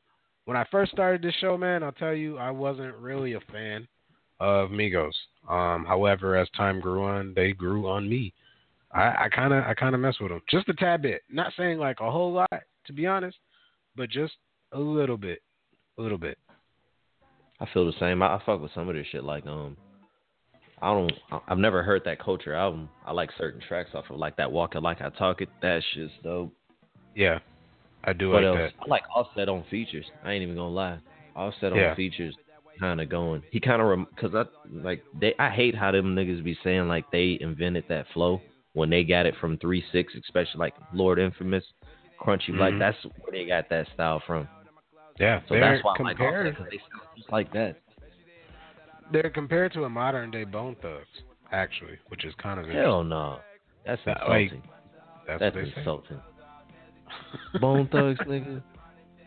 when 0.46 0.56
I 0.56 0.66
first 0.72 0.90
started 0.90 1.22
this 1.22 1.34
show, 1.40 1.56
man, 1.56 1.84
I'll 1.84 1.92
tell 1.92 2.14
you, 2.14 2.36
I 2.36 2.50
wasn't 2.50 2.96
really 2.96 3.34
a 3.34 3.40
fan 3.52 3.86
of 4.42 4.70
Migos. 4.70 5.12
Um, 5.48 5.84
however, 5.84 6.36
as 6.36 6.48
time 6.56 6.80
grew 6.80 7.04
on, 7.04 7.32
they 7.34 7.52
grew 7.52 7.88
on 7.88 8.08
me. 8.08 8.34
I 8.94 9.28
kind 9.34 9.54
of, 9.54 9.64
I 9.64 9.72
kind 9.72 9.94
of 9.94 10.02
mess 10.02 10.16
with 10.20 10.30
them 10.30 10.42
just 10.50 10.68
a 10.68 10.74
tad 10.74 11.00
bit. 11.00 11.22
Not 11.30 11.54
saying 11.56 11.78
like 11.78 12.00
a 12.00 12.10
whole 12.10 12.30
lot, 12.32 12.50
to 12.86 12.92
be 12.92 13.06
honest, 13.06 13.38
but 13.96 14.10
just 14.10 14.34
a 14.72 14.78
little 14.78 15.16
bit, 15.16 15.38
a 15.98 16.02
little 16.02 16.18
bit. 16.18 16.36
I 17.58 17.66
feel 17.72 17.86
the 17.86 17.98
same. 17.98 18.22
I, 18.22 18.34
I 18.34 18.42
fuck 18.44 18.60
with 18.60 18.72
some 18.74 18.88
of 18.90 18.94
this 18.94 19.06
shit. 19.10 19.24
Like, 19.24 19.46
um, 19.46 19.76
I 20.82 20.88
don't. 20.92 21.12
I've 21.48 21.58
never 21.58 21.82
heard 21.82 22.02
that 22.04 22.18
Culture 22.22 22.54
album. 22.54 22.90
I 23.06 23.12
like 23.12 23.30
certain 23.38 23.62
tracks 23.66 23.90
off 23.94 24.04
of 24.10 24.18
like 24.18 24.36
that 24.36 24.50
Walk 24.52 24.74
It 24.74 24.82
Like 24.82 25.00
I 25.00 25.08
Talk 25.10 25.40
It. 25.40 25.48
That 25.62 25.80
shit's 25.94 26.12
dope. 26.22 26.52
Yeah, 27.14 27.38
I 28.04 28.12
do 28.12 28.30
What 28.30 28.42
like 28.42 28.58
else? 28.58 28.72
that. 28.76 28.84
I 28.84 28.88
like 28.90 29.02
Offset 29.14 29.48
on 29.48 29.64
features. 29.70 30.04
I 30.24 30.32
ain't 30.32 30.42
even 30.42 30.56
gonna 30.56 30.68
lie. 30.68 30.98
Offset 31.34 31.72
on 31.72 31.78
Yeah. 31.78 31.94
features, 31.94 32.34
kind 32.82 33.00
of 33.00 33.08
going. 33.08 33.42
He 33.50 33.60
kind 33.60 33.80
of 33.80 33.88
rem- 33.88 34.06
cause 34.18 34.32
I 34.34 34.44
like 34.70 35.02
they. 35.20 35.34
I 35.38 35.50
hate 35.50 35.74
how 35.76 35.92
them 35.92 36.14
niggas 36.16 36.42
be 36.42 36.58
saying 36.64 36.88
like 36.88 37.04
they 37.12 37.38
invented 37.40 37.84
that 37.88 38.06
flow 38.12 38.40
when 38.72 38.90
they 38.90 39.04
got 39.04 39.24
it 39.26 39.34
from 39.40 39.56
Three 39.58 39.84
Six, 39.92 40.12
especially 40.20 40.58
like 40.58 40.74
Lord 40.92 41.18
Infamous, 41.20 41.64
Crunchy 42.20 42.56
Black. 42.56 42.72
Mhm. 42.72 42.78
That's 42.80 42.96
where 43.20 43.32
they 43.32 43.46
got 43.46 43.68
that 43.70 43.86
style 43.94 44.20
from. 44.26 44.48
Yeah, 45.20 45.40
So 45.48 45.54
that's 45.60 45.84
why 45.84 45.94
I 45.98 46.02
like 46.02 46.16
compared. 46.16 46.56
Because 46.56 46.70
they 46.70 46.78
sound 46.78 47.02
just 47.16 47.30
like 47.30 47.52
that. 47.52 47.76
they're 49.12 49.30
compared 49.30 49.72
to 49.74 49.84
a 49.84 49.88
modern 49.90 50.30
day 50.30 50.44
Bone 50.44 50.74
Thugs, 50.82 51.06
actually, 51.52 51.98
which 52.08 52.24
is 52.24 52.34
kind 52.42 52.58
of 52.58 52.66
Hell 52.66 53.04
no, 53.04 53.38
that's 53.86 54.00
That, 54.06 54.28
like, 54.28 54.50
insulting. 54.52 54.70
That's 55.28 55.40
That's 55.40 55.54
say. 55.54 55.72
insulting. 55.76 56.20
Bone 57.60 57.88
Thugs, 57.92 58.18
nigga. 58.26 58.62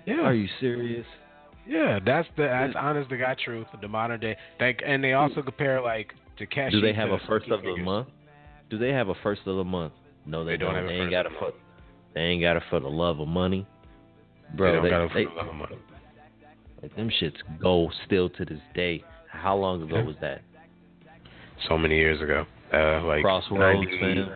Yeah, 0.07 0.21
Are 0.21 0.35
you 0.35 0.47
serious? 0.59 1.05
Yeah, 1.67 1.99
that's 2.05 2.27
the 2.37 2.43
that's 2.43 2.73
honest 2.75 3.09
to 3.09 3.17
God 3.17 3.37
truth. 3.43 3.67
The 3.81 3.87
modern 3.87 4.19
day, 4.19 4.37
like, 4.59 4.81
and 4.85 5.03
they 5.03 5.13
also 5.13 5.41
compare 5.41 5.81
like 5.81 6.13
to 6.37 6.45
Cash. 6.45 6.71
Do 6.71 6.81
they 6.81 6.93
have 6.93 7.09
a 7.11 7.19
first 7.27 7.49
of 7.49 7.61
the 7.63 7.77
month? 7.77 8.07
Do 8.69 8.77
they 8.77 8.89
have 8.89 9.09
a 9.09 9.15
first 9.23 9.41
of 9.45 9.57
the 9.57 9.63
month? 9.63 9.93
No, 10.25 10.43
they, 10.43 10.53
They 10.53 10.57
don't 10.57 10.73
don't. 10.73 10.83
have 10.83 10.85
a 10.85 10.87
They 10.87 11.01
ain't 11.01 11.11
got 11.11 11.25
of 11.27 11.33
it 11.33 11.39
for. 11.39 11.51
They 12.15 12.21
ain't 12.21 12.41
got 12.41 12.57
it 12.57 12.63
for 12.69 12.79
the 12.79 12.87
love 12.89 13.19
of 13.19 13.27
money, 13.27 13.67
They 14.51 14.57
bro. 14.57 14.73
don't 14.73 14.83
They, 14.83 14.89
got 14.89 15.01
it 15.03 15.11
for 15.11 15.17
they- 15.19 15.25
the 15.25 15.31
love 15.31 15.47
of 15.49 15.55
money. 15.55 15.75
like, 16.81 16.95
them 16.95 17.09
shits 17.21 17.35
go 17.61 17.91
still 18.05 18.29
to 18.29 18.45
this 18.45 18.59
day. 18.73 19.03
How 19.29 19.55
long 19.55 19.83
ago 19.83 19.97
Yeah. 19.97 20.03
was 20.03 20.15
that? 20.21 20.41
So 21.67 21.77
many 21.77 21.95
years 21.95 22.21
ago, 22.21 22.45
uh, 22.73 23.03
like 23.05 23.21
Crossroads, 23.21 23.85
90 23.85 24.01
man. 24.01 24.35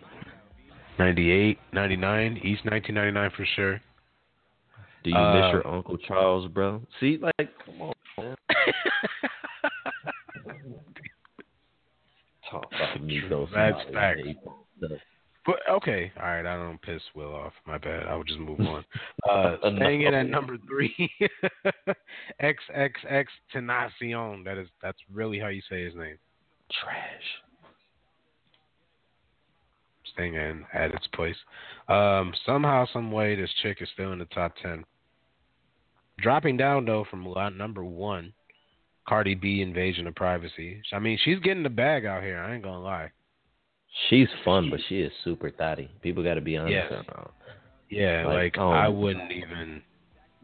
98, 0.98 1.58
99, 1.72 2.36
East 2.44 2.64
1999 2.66 3.30
for 3.36 3.44
sure. 3.56 3.80
Do 5.02 5.10
you 5.10 5.16
Uh, 5.16 5.34
miss 5.34 5.52
your 5.52 5.66
Uncle 5.66 5.96
Charles, 5.98 6.48
bro? 6.48 6.82
See, 7.00 7.18
like, 7.18 7.48
come 7.64 7.82
on, 7.82 7.94
man. 8.18 8.36
Talk 12.50 12.66
about 12.74 12.98
Migos. 13.00 13.48
That's 13.54 13.76
somebody, 13.84 14.34
facts. 14.34 14.94
But 15.46 15.56
okay, 15.70 16.12
all 16.18 16.24
right. 16.26 16.44
I 16.44 16.56
don't 16.56 16.80
piss 16.82 17.00
Will 17.14 17.34
off. 17.34 17.52
My 17.66 17.78
bad. 17.78 18.06
I 18.06 18.14
will 18.14 18.24
just 18.24 18.38
move 18.40 18.60
on. 18.60 18.84
Uh, 19.28 19.56
No. 19.64 19.76
staying 19.76 20.02
in 20.02 20.14
at 20.14 20.26
number 20.28 20.56
three, 20.66 20.94
XXX 22.42 23.24
Tenacion. 23.54 24.44
That 24.44 24.58
is 24.58 24.68
that's 24.82 24.98
really 25.12 25.38
how 25.38 25.48
you 25.48 25.62
say 25.70 25.84
his 25.84 25.94
name. 25.94 26.18
Trash. 26.72 27.49
Staying 30.20 30.34
in 30.34 30.64
at 30.74 30.92
its 30.94 31.06
place. 31.14 31.36
Um, 31.88 32.34
somehow, 32.44 32.84
some 32.92 33.10
way, 33.10 33.34
this 33.36 33.50
chick 33.62 33.78
is 33.80 33.88
still 33.94 34.12
in 34.12 34.18
the 34.18 34.26
top 34.26 34.52
ten. 34.62 34.84
Dropping 36.18 36.58
down 36.58 36.84
though 36.84 37.06
from 37.10 37.26
number 37.56 37.82
one, 37.82 38.34
Cardi 39.08 39.34
B 39.34 39.62
Invasion 39.62 40.06
of 40.06 40.14
Privacy. 40.14 40.82
I 40.92 40.98
mean, 40.98 41.18
she's 41.24 41.38
getting 41.40 41.62
the 41.62 41.70
bag 41.70 42.04
out 42.04 42.22
here. 42.22 42.38
I 42.38 42.54
ain't 42.54 42.62
gonna 42.62 42.82
lie. 42.84 43.10
She's 44.10 44.28
fun, 44.44 44.68
but 44.70 44.80
she 44.90 45.00
is 45.00 45.10
super 45.24 45.50
thotty. 45.50 45.90
People 46.02 46.22
got 46.22 46.34
to 46.34 46.42
be 46.42 46.56
honest. 46.58 46.74
Yes. 46.90 47.04
Yeah, 47.88 48.26
Like, 48.26 48.56
like, 48.56 48.58
um, 48.58 48.72
I 48.72 48.88
wouldn't 48.88 49.32
even. 49.32 49.82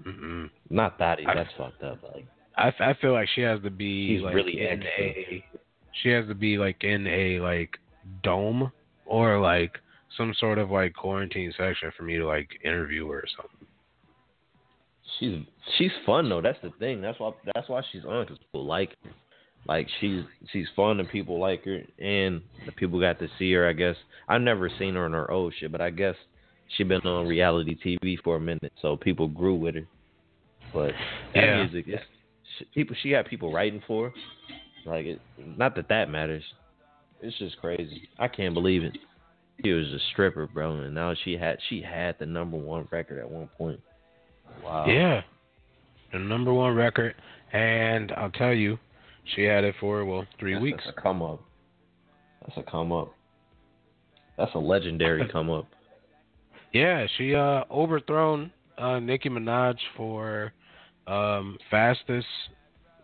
Mm-mm. 0.07 0.51
Not 0.71 0.97
thotty. 0.99 1.27
I- 1.27 1.35
That's 1.35 1.51
fucked 1.59 1.83
up. 1.83 1.99
Like 2.03 2.27
I, 2.57 2.73
I 2.81 2.95
feel 3.01 3.13
like 3.13 3.29
she 3.35 3.43
has 3.43 3.61
to 3.63 3.71
be 3.71 4.17
She's 4.17 4.23
like 4.25 4.35
really 4.35 4.59
in 4.61 4.83
extra. 4.83 5.05
a 5.05 5.45
she 6.03 6.09
has 6.09 6.27
to 6.29 6.35
be 6.35 6.57
like 6.57 6.83
in 6.83 7.07
a 7.07 7.41
like 7.41 7.77
dome 8.23 8.73
or 9.07 9.41
like 9.41 9.79
some 10.17 10.35
sort 10.39 10.59
of 10.59 10.71
like 10.71 10.95
quarantine 10.95 11.53
section 11.57 11.91
for 11.97 12.03
me 12.05 12.17
to 12.17 12.27
like 12.27 12.49
interview 12.65 13.09
her 13.09 13.19
or 13.21 13.25
something. 13.37 13.67
she's 15.19 15.39
she's 15.79 15.93
fun 16.05 16.29
though. 16.29 16.41
That's 16.43 16.59
the 16.63 16.71
thing. 16.79 17.01
That's 17.01 17.19
why 17.19 17.33
that's 17.55 17.69
why 17.69 17.83
she's 17.93 18.05
on 18.05 18.25
because 18.25 18.39
people 18.39 18.67
like. 18.67 18.91
Her. 19.05 19.11
Like 19.69 19.89
she's 20.01 20.23
she's 20.53 20.69
fun 20.77 21.01
and 21.01 21.09
people 21.09 21.41
like 21.41 21.65
her, 21.65 21.81
and 21.99 22.41
the 22.67 22.73
people 22.77 23.01
got 23.01 23.19
to 23.19 23.27
see 23.37 23.53
her. 23.55 23.69
I 23.69 23.73
guess 23.73 23.97
I've 24.29 24.41
never 24.41 24.71
seen 24.79 24.95
her 24.95 25.07
in 25.07 25.13
her 25.13 25.29
old 25.29 25.55
shit, 25.59 25.73
but 25.73 25.81
I 25.81 25.91
guess 25.91 26.15
she 26.77 26.85
been 26.85 27.01
on 27.01 27.27
reality 27.27 27.77
TV 27.85 28.17
for 28.23 28.37
a 28.37 28.41
minute, 28.41 28.73
so 28.81 28.97
people 28.97 29.27
grew 29.27 29.57
with 29.57 29.75
her. 29.75 29.89
But 30.73 30.93
that 31.35 31.43
Yeah. 31.43 31.57
music, 31.65 31.87
it's, 31.89 32.03
she, 32.57 32.65
people 32.75 32.95
she 33.03 33.11
had 33.11 33.27
people 33.27 33.53
writing 33.53 33.83
for. 33.89 34.11
her. 34.11 34.15
Like 34.89 35.07
it, 35.07 35.21
not 35.37 35.75
that 35.75 35.89
that 35.89 36.11
matters. 36.11 36.45
It's 37.21 37.37
just 37.39 37.59
crazy. 37.59 38.09
I 38.19 38.29
can't 38.29 38.55
believe 38.55 38.83
it. 38.85 38.97
She 39.65 39.73
was 39.73 39.87
a 39.87 39.99
stripper, 40.13 40.47
bro, 40.47 40.77
and 40.81 40.95
now 40.95 41.15
she 41.25 41.33
had 41.35 41.59
she 41.69 41.81
had 41.81 42.17
the 42.19 42.27
number 42.27 42.59
one 42.59 42.87
record 42.91 43.19
at 43.19 43.31
one 43.31 43.49
point. 43.57 43.81
Wow. 44.63 44.87
Yeah, 44.87 45.23
the 46.13 46.19
number 46.19 46.53
one 46.53 46.75
record, 46.75 47.15
and 47.53 48.13
I'll 48.13 48.31
tell 48.31 48.53
you, 48.53 48.79
she 49.35 49.43
had 49.43 49.65
it 49.65 49.75
for 49.81 50.05
well 50.05 50.27
three 50.39 50.53
That's 50.55 50.63
weeks. 50.63 50.85
a 50.87 51.01
come 51.01 51.23
up. 51.23 51.41
That's 52.43 52.59
a 52.59 52.71
come 52.71 52.93
up. 52.93 53.13
That's 54.37 54.55
a 54.55 54.59
legendary 54.59 55.27
come 55.33 55.51
up. 55.51 55.67
Yeah, 56.73 57.07
she 57.17 57.35
uh 57.35 57.65
overthrown 57.71 58.53
uh 58.77 58.99
Nicki 58.99 59.31
Minaj 59.31 59.77
for 59.97 60.53
um 61.07 61.57
fastest 61.71 62.27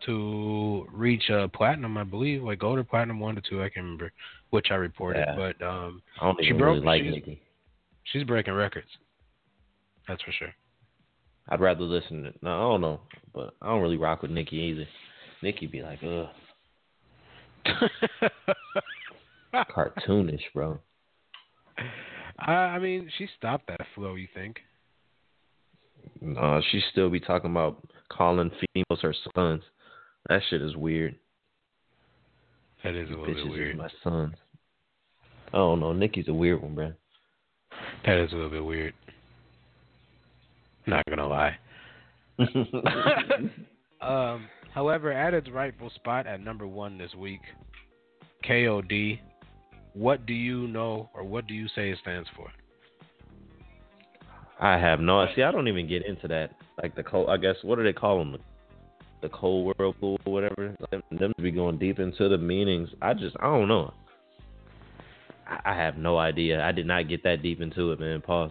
to 0.07 0.87
reach 0.93 1.31
uh 1.31 1.49
platinum, 1.49 1.97
I 1.97 2.05
believe, 2.05 2.43
like 2.43 2.59
gold 2.59 2.79
or 2.79 2.85
platinum 2.85 3.21
one 3.21 3.35
to 3.37 3.41
two, 3.41 3.61
I 3.63 3.69
can't 3.69 3.85
remember 3.85 4.13
which 4.51 4.69
I 4.71 4.75
reported, 4.75 5.25
Yeah. 5.27 5.37
but 5.37 5.65
um 5.67 6.03
I 6.21 6.27
don't 6.27 6.45
She 6.45 6.53
broke- 6.53 6.75
really 6.75 6.87
like 6.87 7.03
she's- 7.03 7.15
Nicki. 7.15 7.43
she's 8.05 8.25
breaking 8.25 8.55
records. 8.55 8.89
That's 10.09 10.23
for 10.23 10.33
sure. 10.33 10.53
I'd 11.49 11.61
rather 11.61 11.83
listen 11.85 12.23
to 12.25 12.33
no, 12.43 12.51
I 12.57 12.61
don't 12.73 12.81
know, 12.81 13.01
but 13.35 13.55
I 13.63 13.67
don't 13.69 13.83
really 13.83 13.97
rock 13.97 14.23
with 14.23 14.31
Nicki 14.31 14.57
either. 14.57 14.87
Nicki 15.43 15.67
be 15.67 15.83
like, 15.83 15.99
ugh, 16.05 16.29
cartoonish, 19.55 20.43
bro. 20.55 20.79
I, 22.39 22.53
I 22.53 22.79
mean, 22.79 23.11
she 23.19 23.29
stopped 23.39 23.67
that 23.69 23.81
flow. 23.95 24.15
You 24.15 24.29
think? 24.35 24.59
No, 26.21 26.61
she 26.71 26.81
still 26.93 27.11
be 27.11 27.21
talking 27.21 27.51
about 27.51 27.83
calling 28.09 28.51
females 28.75 29.01
her 29.03 29.15
sons. 29.35 29.63
That 30.29 30.41
shit 30.49 30.63
is 30.63 30.77
weird. 30.77 31.17
That 32.85 32.95
is 32.95 33.09
a 33.09 33.13
little 33.13 33.27
bit 33.27 33.49
weird. 33.49 33.75
is 33.75 33.79
my 33.79 33.89
sons. 34.03 34.35
I 35.49 35.59
don't 35.59 35.81
know. 35.81 35.93
Nicki's 35.93 36.29
a 36.29 36.33
weird 36.35 36.63
one, 36.63 36.75
bro. 36.75 36.93
That 38.07 38.19
is 38.19 38.33
a 38.33 38.35
little 38.35 38.51
bit 38.51 38.65
weird. 38.65 38.95
Not 40.87 41.05
gonna 41.09 41.29
lie. 41.29 41.59
Um, 44.03 44.49
however, 44.75 45.13
at 45.13 45.33
its 45.33 45.49
rightful 45.49 45.91
spot 45.95 46.27
at 46.27 46.41
number 46.41 46.67
one 46.67 46.99
this 46.99 47.15
week, 47.15 47.41
KOD. 48.45 49.21
What 49.95 50.27
do 50.27 50.33
you 50.33 50.67
know, 50.67 51.09
or 51.15 51.23
what 51.23 51.47
do 51.47 51.55
you 51.55 51.69
say 51.69 51.91
it 51.91 51.99
stands 52.03 52.29
for? 52.35 52.49
I 54.59 54.79
have 54.79 54.99
no. 55.01 55.25
See, 55.37 55.43
I 55.43 55.53
don't 55.53 55.69
even 55.69 55.87
get 55.87 56.05
into 56.05 56.27
that. 56.29 56.51
Like 56.83 56.97
the 56.97 57.03
cold. 57.03 57.29
I 57.29 57.37
guess 57.37 57.57
what 57.63 57.77
do 57.77 57.85
they 57.85 57.93
call 57.93 58.19
them? 58.19 58.37
The 59.23 59.29
cold 59.29 59.75
whirlpool 59.79 60.19
or 60.27 60.33
whatever. 60.33 60.75
Them, 60.91 61.03
them 61.13 61.33
be 61.41 61.51
going 61.51 61.79
deep 61.79 61.99
into 61.99 62.29
the 62.29 62.39
meanings. 62.39 62.89
I 63.01 63.15
just 63.15 63.37
I 63.41 63.45
don't 63.45 63.69
know. 63.69 63.95
I, 65.47 65.73
I 65.73 65.77
have 65.77 65.97
no 65.97 66.19
idea. 66.19 66.63
I 66.63 66.73
did 66.73 66.87
not 66.87 67.09
get 67.09 67.23
that 67.23 67.43
deep 67.43 67.61
into 67.61 67.93
it, 67.93 68.01
man. 68.01 68.21
Pause. 68.21 68.51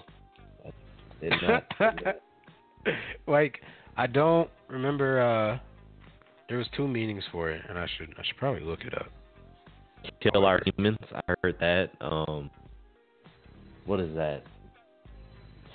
I 1.24 1.62
like, 3.28 3.60
I 3.98 4.08
don't 4.08 4.50
remember. 4.70 5.22
uh 5.22 5.60
There 6.48 6.58
was 6.58 6.68
two 6.76 6.88
meanings 6.88 7.24
for 7.32 7.52
it, 7.52 7.62
and 7.68 7.78
I 7.78 7.88
should 7.98 8.14
I 8.18 8.24
should 8.26 8.38
probably 8.38 8.62
look 8.62 8.82
it 8.82 8.94
up. 8.94 9.08
Kill 10.22 10.46
our 10.46 10.60
demons. 10.60 10.98
I 11.14 11.34
heard 11.44 11.58
that. 11.60 11.90
Um, 12.02 12.50
what 13.86 14.00
is 14.00 14.16
that? 14.16 14.44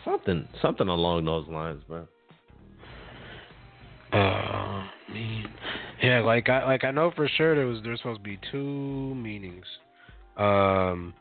Something, 0.05 0.49
something 0.63 0.89
along 0.89 1.25
those 1.25 1.49
lines, 1.49 1.83
bro. 1.87 2.07
Uh, 4.13 4.87
mean. 5.13 5.49
Yeah, 6.03 6.21
like 6.21 6.49
I 6.49 6.65
like 6.65 6.85
I 6.85 6.91
know 6.91 7.13
for 7.15 7.29
sure 7.29 7.55
there 7.55 7.67
was 7.67 7.79
there's 7.83 7.99
supposed 7.99 8.21
to 8.21 8.25
be 8.25 8.39
two 8.51 9.15
meanings. 9.15 9.67
Um. 10.37 11.15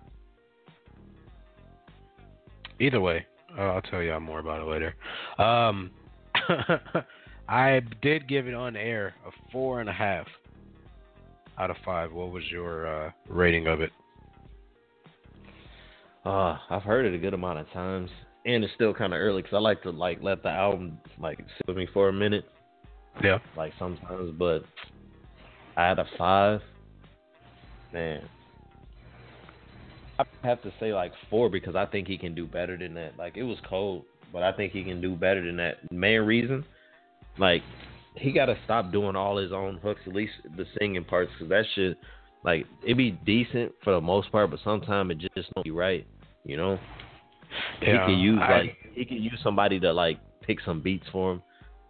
Either 2.78 3.00
way, 3.00 3.26
I'll 3.58 3.82
tell 3.82 4.02
y'all 4.02 4.19
more 4.19 4.39
about 4.39 4.62
it 4.62 4.65
later. 4.65 4.95
Um, 5.41 5.91
I 7.48 7.82
did 8.02 8.28
give 8.28 8.48
it 8.48 8.54
on 8.54 8.76
air 8.76 9.13
a 9.26 9.32
four 9.52 9.80
and 9.80 9.89
a 9.89 9.93
half 9.93 10.28
out 11.58 11.69
of 11.69 11.78
five. 11.86 12.12
What 12.12 12.32
was 12.32 12.43
your 12.52 12.86
uh, 12.86 13.12
rating 13.30 13.67
of 13.67 13.80
it? 13.80 13.91
Uh, 16.26 16.58
I've 16.69 16.84
heard 16.84 17.06
it 17.06 17.13
a 17.13 17.17
good 17.17 17.34
amount 17.34 17.60
of 17.60 17.71
times, 17.71 18.10
and 18.45 18.63
it's 18.63 18.74
still 18.74 18.93
kind 18.93 19.13
of 19.13 19.19
early 19.19 19.41
because 19.41 19.56
I 19.56 19.60
like 19.60 19.82
to 19.84 19.91
like 19.91 20.21
let 20.21 20.43
the 20.43 20.50
album 20.50 20.98
like 21.19 21.38
sit 21.38 21.67
with 21.67 21.78
me 21.78 21.88
for 21.93 22.10
a 22.10 22.13
minute, 22.13 22.45
Yeah. 23.23 23.39
like 23.58 23.73
sometimes. 23.80 24.34
But 24.38 24.63
I 25.78 25.88
had 25.88 25.99
a 25.99 26.06
five. 26.17 26.62
Man, 27.93 28.21
I 30.19 30.25
have 30.43 30.62
to 30.63 30.73
say 30.80 30.93
like 30.93 31.12
four 31.30 31.49
because 31.49 31.75
I 31.75 31.86
think 31.86 32.08
he 32.08 32.17
can 32.17 32.36
do 32.36 32.45
better 32.45 32.78
than 32.78 32.93
that. 32.95 33.17
Like 33.17 33.38
it 33.38 33.43
was 33.43 33.58
cold, 33.69 34.04
but 34.34 34.43
I 34.43 34.51
think 34.51 34.73
he 34.73 34.84
can 34.84 35.01
do 35.01 35.15
better 35.15 35.45
than 35.45 35.58
that. 35.58 35.91
Main 35.91 36.21
reason, 36.21 36.65
like 37.38 37.62
he 38.15 38.32
got 38.32 38.45
to 38.45 38.58
stop 38.63 38.91
doing 38.91 39.15
all 39.15 39.38
his 39.38 39.51
own 39.51 39.78
hooks, 39.78 40.01
at 40.08 40.13
least 40.13 40.34
the 40.58 40.65
singing 40.80 41.04
parts, 41.04 41.32
because 41.34 41.49
that 41.49 41.65
shit, 41.75 41.97
like 42.43 42.65
it 42.86 42.95
be 42.95 43.12
decent 43.12 43.73
for 43.84 43.93
the 43.93 44.01
most 44.01 44.32
part, 44.32 44.49
but 44.51 44.60
sometimes 44.63 45.12
it 45.12 45.32
just 45.36 45.54
don't 45.54 45.63
be 45.63 45.71
right. 45.71 46.06
You 46.43 46.58
know, 46.58 46.80
Yeah, 47.82 47.91
he 48.06 48.12
can 48.13 48.19
use 48.19 48.39
I- 48.41 48.51
like 48.62 48.78
he 48.93 49.06
can 49.06 49.17
use 49.21 49.39
somebody 49.43 49.80
to 49.82 49.91
like 49.91 50.19
pick 50.41 50.60
some 50.65 50.82
beats 50.82 51.06
for 51.12 51.34
him, 51.34 51.41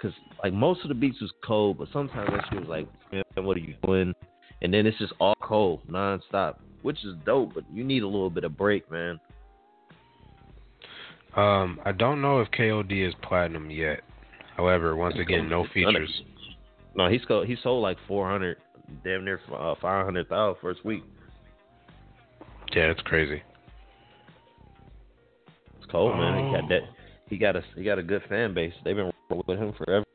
cause 0.02 0.12
like 0.44 0.54
most 0.54 0.82
of 0.84 0.90
the 0.90 0.96
beats 0.96 1.22
was 1.22 1.32
cold, 1.44 1.78
but 1.78 1.88
sometimes 1.92 2.30
that 2.32 2.46
shit 2.50 2.60
was 2.60 2.70
like, 2.70 2.88
man, 3.12 3.24
what 3.46 3.58
are 3.58 3.62
you 3.62 3.76
doing? 3.84 4.14
And 4.62 4.74
then 4.74 4.86
it's 4.86 4.98
just 4.98 5.14
all 5.20 5.36
cold, 5.42 5.82
nonstop, 5.90 6.56
which 6.82 7.04
is 7.04 7.16
dope, 7.26 7.54
but 7.54 7.64
you 7.72 7.84
need 7.84 8.04
a 8.04 8.08
little 8.08 8.30
bit 8.30 8.44
of 8.44 8.58
break, 8.58 8.90
man. 8.92 9.20
Um, 11.36 11.80
I 11.84 11.92
don't 11.92 12.22
know 12.22 12.40
if 12.40 12.50
KOD 12.52 13.08
is 13.08 13.14
platinum 13.22 13.70
yet. 13.70 14.02
However, 14.56 14.96
once 14.96 15.16
again, 15.20 15.50
no 15.50 15.68
features. 15.74 16.10
No, 16.96 17.10
he 17.10 17.20
sold 17.28 17.46
he 17.48 17.58
sold 17.62 17.84
like 17.84 17.98
four 18.08 18.30
hundred, 18.30 18.58
damn 19.04 19.26
near 19.26 19.42
uh, 19.54 19.76
five 19.82 20.06
hundred 20.06 20.30
thousand 20.30 20.62
first 20.62 20.86
week. 20.86 21.04
Yeah, 22.74 22.84
it's 22.92 23.02
crazy. 23.02 23.44
It's 25.78 25.92
cold, 25.92 26.16
man. 26.18 26.38
He 26.38 26.56
Oh. 26.56 26.62
got 26.62 26.70
that. 26.70 26.82
He 27.30 27.38
got 27.38 27.56
a 27.58 27.64
he 27.76 27.84
got 27.84 28.00
a 28.00 28.04
good 28.04 28.22
fan 28.30 28.54
base. 28.54 28.74
They've 28.86 28.96
been 28.96 29.12
with 29.48 29.60
him 29.60 29.74
forever. 29.74 30.06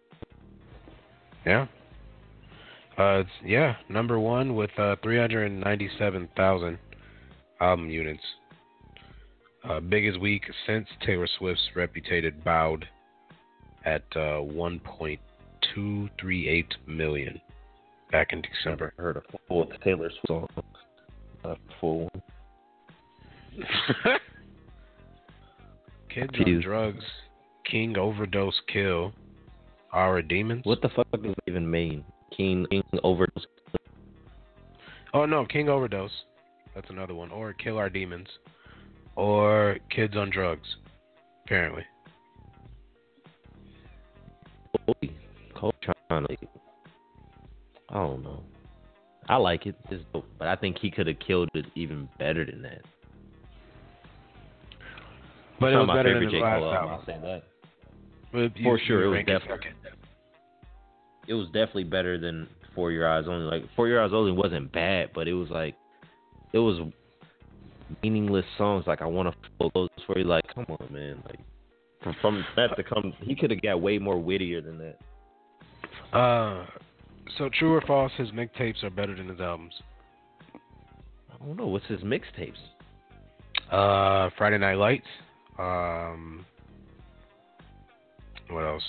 Yeah. 1.47 1.67
Uh, 2.99 3.21
it's, 3.21 3.31
yeah, 3.45 3.77
number 3.89 4.19
one 4.19 4.55
with 4.55 4.71
uh, 4.79 4.97
397,000 5.03 6.79
album 7.61 7.89
units. 7.89 8.23
Uh, 9.69 9.81
biggest 9.81 10.21
week 10.21 10.45
since 10.67 10.87
Taylor 11.05 11.29
Swift's 11.39 11.63
reputed 11.75 12.45
bowed 12.45 12.87
at 13.85 14.05
uh, 14.17 14.41
1.238 14.43 16.65
million 16.87 17.41
back 18.11 18.33
in 18.33 18.43
December. 18.43 18.93
Never 18.99 19.13
heard 19.13 19.19
a 19.19 19.23
full 19.49 19.67
Taylor 19.85 20.11
Swift 20.11 20.27
song. 20.27 20.49
A 21.45 21.55
full 21.81 22.01
one. 22.01 22.11
Kids 26.15 26.31
on 26.45 26.61
drugs, 26.61 27.05
King 27.71 27.97
overdose 27.97 28.61
kill, 28.73 29.13
our 29.93 30.23
demons. 30.23 30.63
What 30.65 30.83
the 30.83 30.89
fuck 30.89 31.11
does 31.13 31.23
that 31.23 31.45
even 31.47 31.71
mean? 31.71 32.05
King, 32.37 32.67
King 32.71 32.83
overdose. 33.05 33.47
Oh 35.15 35.25
no, 35.25 35.45
King 35.47 35.69
overdose. 35.69 36.11
That's 36.75 36.91
another 36.91 37.15
one. 37.15 37.31
Or 37.31 37.53
kill 37.53 37.79
our 37.79 37.89
demons. 37.89 38.29
Or 39.17 39.79
kids 39.95 40.17
on 40.17 40.31
drugs. 40.31 40.77
Apparently. 41.45 41.85
Cole 45.55 45.75
trying 45.83 46.27
to. 46.27 46.37
I 47.89 47.95
don't 47.95 48.23
know. 48.23 48.43
I 49.29 49.37
like 49.37 49.67
it. 49.67 49.77
It's 49.91 50.03
dope, 50.13 50.27
but 50.39 50.49
I 50.49 50.57
think 50.57 50.79
he 50.79 50.91
could 50.91 51.07
have 51.07 51.19
killed 51.25 51.51
it 51.55 51.67
even 51.75 52.09
better 52.19 52.45
than 52.45 52.63
that. 52.63 52.83
But 55.61 55.73
it 55.73 55.77
was 55.77 55.87
my 55.87 55.97
better 55.97 56.15
favorite 56.15 56.27
than 56.27 56.35
his 56.35 56.41
J. 56.41 56.41
Cole 56.41 56.75
album. 56.75 56.91
I'll 56.91 57.07
say 57.07 57.19
that. 57.23 57.43
You- 58.33 58.51
For 58.63 58.79
sure, 58.79 59.05
it 59.05 59.09
was 59.09 59.27
definitely- 59.27 59.71
It 61.27 61.35
was 61.35 61.47
definitely 61.49 61.85
better 61.85 62.19
than 62.19 62.49
For 62.75 62.91
Your 62.91 63.09
Eyes 63.09 63.25
Only. 63.29 63.45
Like 63.45 63.69
For 63.77 63.89
Your 63.89 64.03
Eyes 64.03 64.13
Only 64.13 64.33
wasn't 64.33 64.73
bad, 64.73 65.11
but 65.15 65.29
it 65.29 65.35
was 65.35 65.51
like 65.51 65.75
it 66.53 66.59
was 66.59 66.81
meaningless 68.03 68.47
songs. 68.57 68.87
Like 68.87 69.03
I 69.03 69.07
want 69.07 69.33
to 69.33 69.49
flow 69.59 69.71
close 69.71 69.89
for 70.07 70.19
you. 70.19 70.25
Like 70.25 70.45
come 70.55 70.67
on, 70.69 70.89
man. 70.93 71.23
Like 71.27 71.41
from, 72.03 72.15
from 72.21 72.45
that 72.57 72.77
to 72.77 72.83
come, 72.83 73.13
he 73.21 73.35
could 73.35 73.51
have 73.51 73.61
got 73.63 73.81
way 73.81 73.99
more 73.99 74.19
wittier 74.19 74.61
than 74.61 74.79
that. 74.79 76.17
Uh, 76.17 76.67
So 77.37 77.49
true 77.49 77.75
or 77.75 77.81
false? 77.83 78.13
His 78.17 78.31
mixtapes 78.31 78.83
are 78.83 78.91
better 78.91 79.15
than 79.15 79.29
his 79.29 79.41
albums. 79.41 79.75
I 80.55 81.45
don't 81.45 81.57
know 81.57 81.67
what's 81.69 81.87
his 81.87 82.01
mixtapes. 82.01 82.59
Uh, 83.71 84.31
Friday 84.37 84.59
Night 84.59 84.75
Lights. 84.79 85.07
Um, 85.59 86.45
what 88.53 88.65
else? 88.65 88.83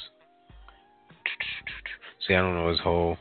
See, 2.27 2.33
I 2.35 2.41
don't 2.41 2.55
know 2.55 2.69
his 2.69 2.79
whole. 2.79 3.17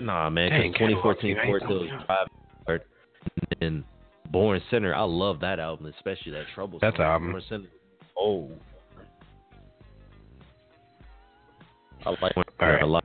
Nah, 0.00 0.28
man, 0.28 0.50
Dang, 0.50 0.72
because 0.72 0.88
2014 0.88 1.36
catalog, 1.36 1.68
Hills 1.68 1.90
Drive 2.06 2.80
and 3.60 3.84
Born 4.30 4.60
Sinner. 4.70 4.94
I 4.94 5.02
love 5.02 5.40
that 5.40 5.60
album, 5.60 5.92
especially 5.96 6.32
that 6.32 6.44
Trouble. 6.54 6.78
That's 6.80 6.96
song. 6.96 7.06
album. 7.06 7.30
Born 7.32 7.42
Sinner. 7.48 7.68
Oh, 8.18 8.48
I 12.04 12.10
like 12.20 12.34
Born 12.34 12.46
Sinner 12.58 12.72
right. 12.72 12.82
a 12.82 12.86
lot. 12.86 13.04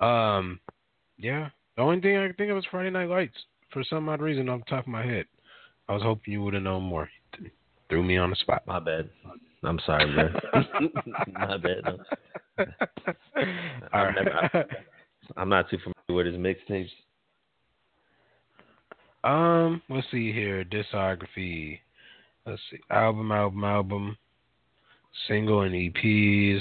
Um, 0.00 0.60
yeah. 1.18 1.48
The 1.76 1.82
only 1.82 2.00
thing 2.00 2.16
I 2.16 2.26
can 2.26 2.36
think 2.36 2.50
of 2.50 2.58
is 2.58 2.64
Friday 2.70 2.90
Night 2.90 3.08
Lights 3.08 3.36
for 3.72 3.82
some 3.84 4.08
odd 4.08 4.20
reason 4.20 4.48
off 4.48 4.60
the 4.60 4.70
top 4.70 4.84
of 4.84 4.88
my 4.88 5.04
head. 5.04 5.26
I 5.88 5.94
was 5.94 6.02
hoping 6.02 6.32
you 6.32 6.42
would 6.42 6.54
have 6.54 6.62
known 6.62 6.82
more. 6.82 7.08
Threw 7.88 8.02
me 8.02 8.16
on 8.16 8.30
the 8.30 8.36
spot. 8.36 8.62
My 8.66 8.78
bad. 8.78 9.08
I'm 9.64 9.78
sorry, 9.86 10.12
bro. 10.14 10.62
My 11.32 11.56
bad. 11.56 11.84
No. 11.84 11.98
All 12.58 12.64
I've 13.92 14.14
never- 14.14 14.50
right. 14.54 14.66
I'm 15.36 15.48
not 15.48 15.70
too 15.70 15.78
familiar 15.78 16.24
with 16.24 16.26
his 16.26 16.36
mixtapes. 16.36 16.90
Um, 19.24 19.80
let's 19.88 20.06
see 20.10 20.32
here. 20.32 20.64
Discography. 20.64 21.78
Let's 22.44 22.60
see. 22.70 22.78
Album, 22.90 23.30
album, 23.30 23.64
album. 23.64 24.16
Single 25.28 25.62
and 25.62 25.74
EPs. 25.74 26.60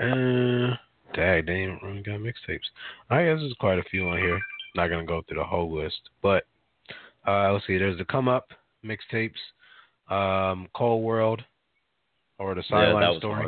Uh, 0.00 0.76
dang, 1.14 1.46
they 1.46 1.52
ain't 1.52 1.82
really 1.82 2.02
got 2.02 2.20
mixtapes. 2.20 2.66
I 3.10 3.24
guess 3.24 3.38
there's 3.40 3.54
quite 3.58 3.78
a 3.78 3.84
few 3.84 4.08
on 4.08 4.18
here. 4.18 4.38
Not 4.76 4.88
gonna 4.88 5.06
go 5.06 5.22
through 5.26 5.38
the 5.38 5.44
whole 5.44 5.74
list, 5.74 6.00
but 6.22 6.44
uh, 7.26 7.52
let's 7.52 7.66
see. 7.66 7.78
There's 7.78 7.98
the 7.98 8.04
Come 8.04 8.28
Up 8.28 8.48
mixtapes. 8.84 9.32
Um, 10.10 10.68
Cole 10.74 11.02
World, 11.02 11.42
or 12.38 12.54
the 12.54 12.62
yeah, 12.70 12.76
Sideline 12.92 13.08
was 13.08 13.18
Story. 13.18 13.46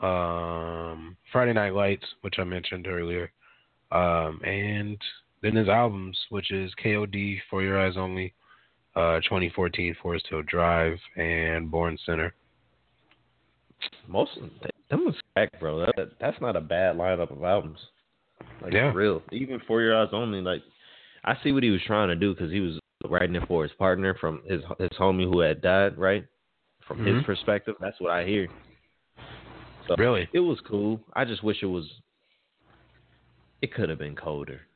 um, 0.00 1.16
Friday 1.32 1.52
Night 1.52 1.74
Lights, 1.74 2.04
which 2.22 2.34
I 2.38 2.44
mentioned 2.44 2.86
earlier, 2.86 3.30
um, 3.92 4.40
and 4.44 4.98
then 5.42 5.56
his 5.56 5.68
albums, 5.68 6.18
which 6.30 6.50
is 6.50 6.72
KOD, 6.82 7.38
For 7.50 7.62
Your 7.62 7.80
Eyes 7.80 7.96
Only, 7.96 8.32
uh, 8.96 9.20
2014 9.20 9.96
Forest 10.02 10.26
Hill 10.30 10.42
Drive, 10.42 10.98
and 11.16 11.70
Born 11.70 11.98
Sinner. 12.06 12.34
Most 14.08 14.30
of 14.36 14.42
them, 14.42 14.70
them 14.90 15.04
was 15.04 15.14
back, 15.34 15.50
bro. 15.60 15.80
That, 15.96 16.12
that's 16.20 16.40
not 16.40 16.56
a 16.56 16.60
bad 16.60 16.96
lineup 16.96 17.30
of 17.30 17.42
albums. 17.42 17.78
Like 18.62 18.72
Yeah. 18.72 18.92
for 18.92 18.98
real. 18.98 19.22
Even 19.32 19.60
for 19.66 19.82
your 19.82 19.96
eyes 19.96 20.08
only. 20.12 20.40
Like 20.40 20.62
I 21.24 21.36
see 21.42 21.52
what 21.52 21.62
he 21.62 21.70
was 21.70 21.82
trying 21.86 22.08
to 22.08 22.14
do 22.16 22.34
because 22.34 22.50
he 22.50 22.60
was 22.60 22.78
writing 23.08 23.36
it 23.36 23.46
for 23.46 23.62
his 23.62 23.72
partner 23.72 24.14
from 24.14 24.42
his 24.48 24.62
his 24.78 24.90
homie 24.98 25.24
who 25.30 25.40
had 25.40 25.60
died, 25.60 25.98
right? 25.98 26.24
From 26.86 27.04
his 27.04 27.16
Mhm. 27.16 27.24
perspective, 27.24 27.76
that's 27.80 27.98
what 28.00 28.10
I 28.10 28.24
hear. 28.24 28.48
So 29.88 29.94
Really? 29.96 30.28
it 30.32 30.40
was 30.40 30.60
cool. 30.60 31.00
I 31.14 31.24
just 31.24 31.42
wish 31.42 31.62
it 31.62 31.66
was. 31.66 32.00
It 33.62 33.72
could 33.72 33.88
have 33.88 33.98
been 33.98 34.14
colder. 34.16 34.66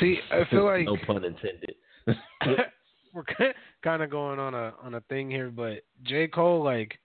See, 0.00 0.20
I 0.30 0.44
feel 0.50 0.64
like 0.64 0.86
no 0.86 0.96
pun 0.96 1.24
intended. 1.24 1.74
we're 3.12 3.24
kind 3.82 4.02
of 4.02 4.10
going 4.10 4.38
on 4.38 4.54
a 4.54 4.74
on 4.82 4.94
a 4.94 5.00
thing 5.02 5.30
here, 5.30 5.50
but 5.50 5.82
J 6.02 6.28
Cole, 6.28 6.62
like, 6.62 6.98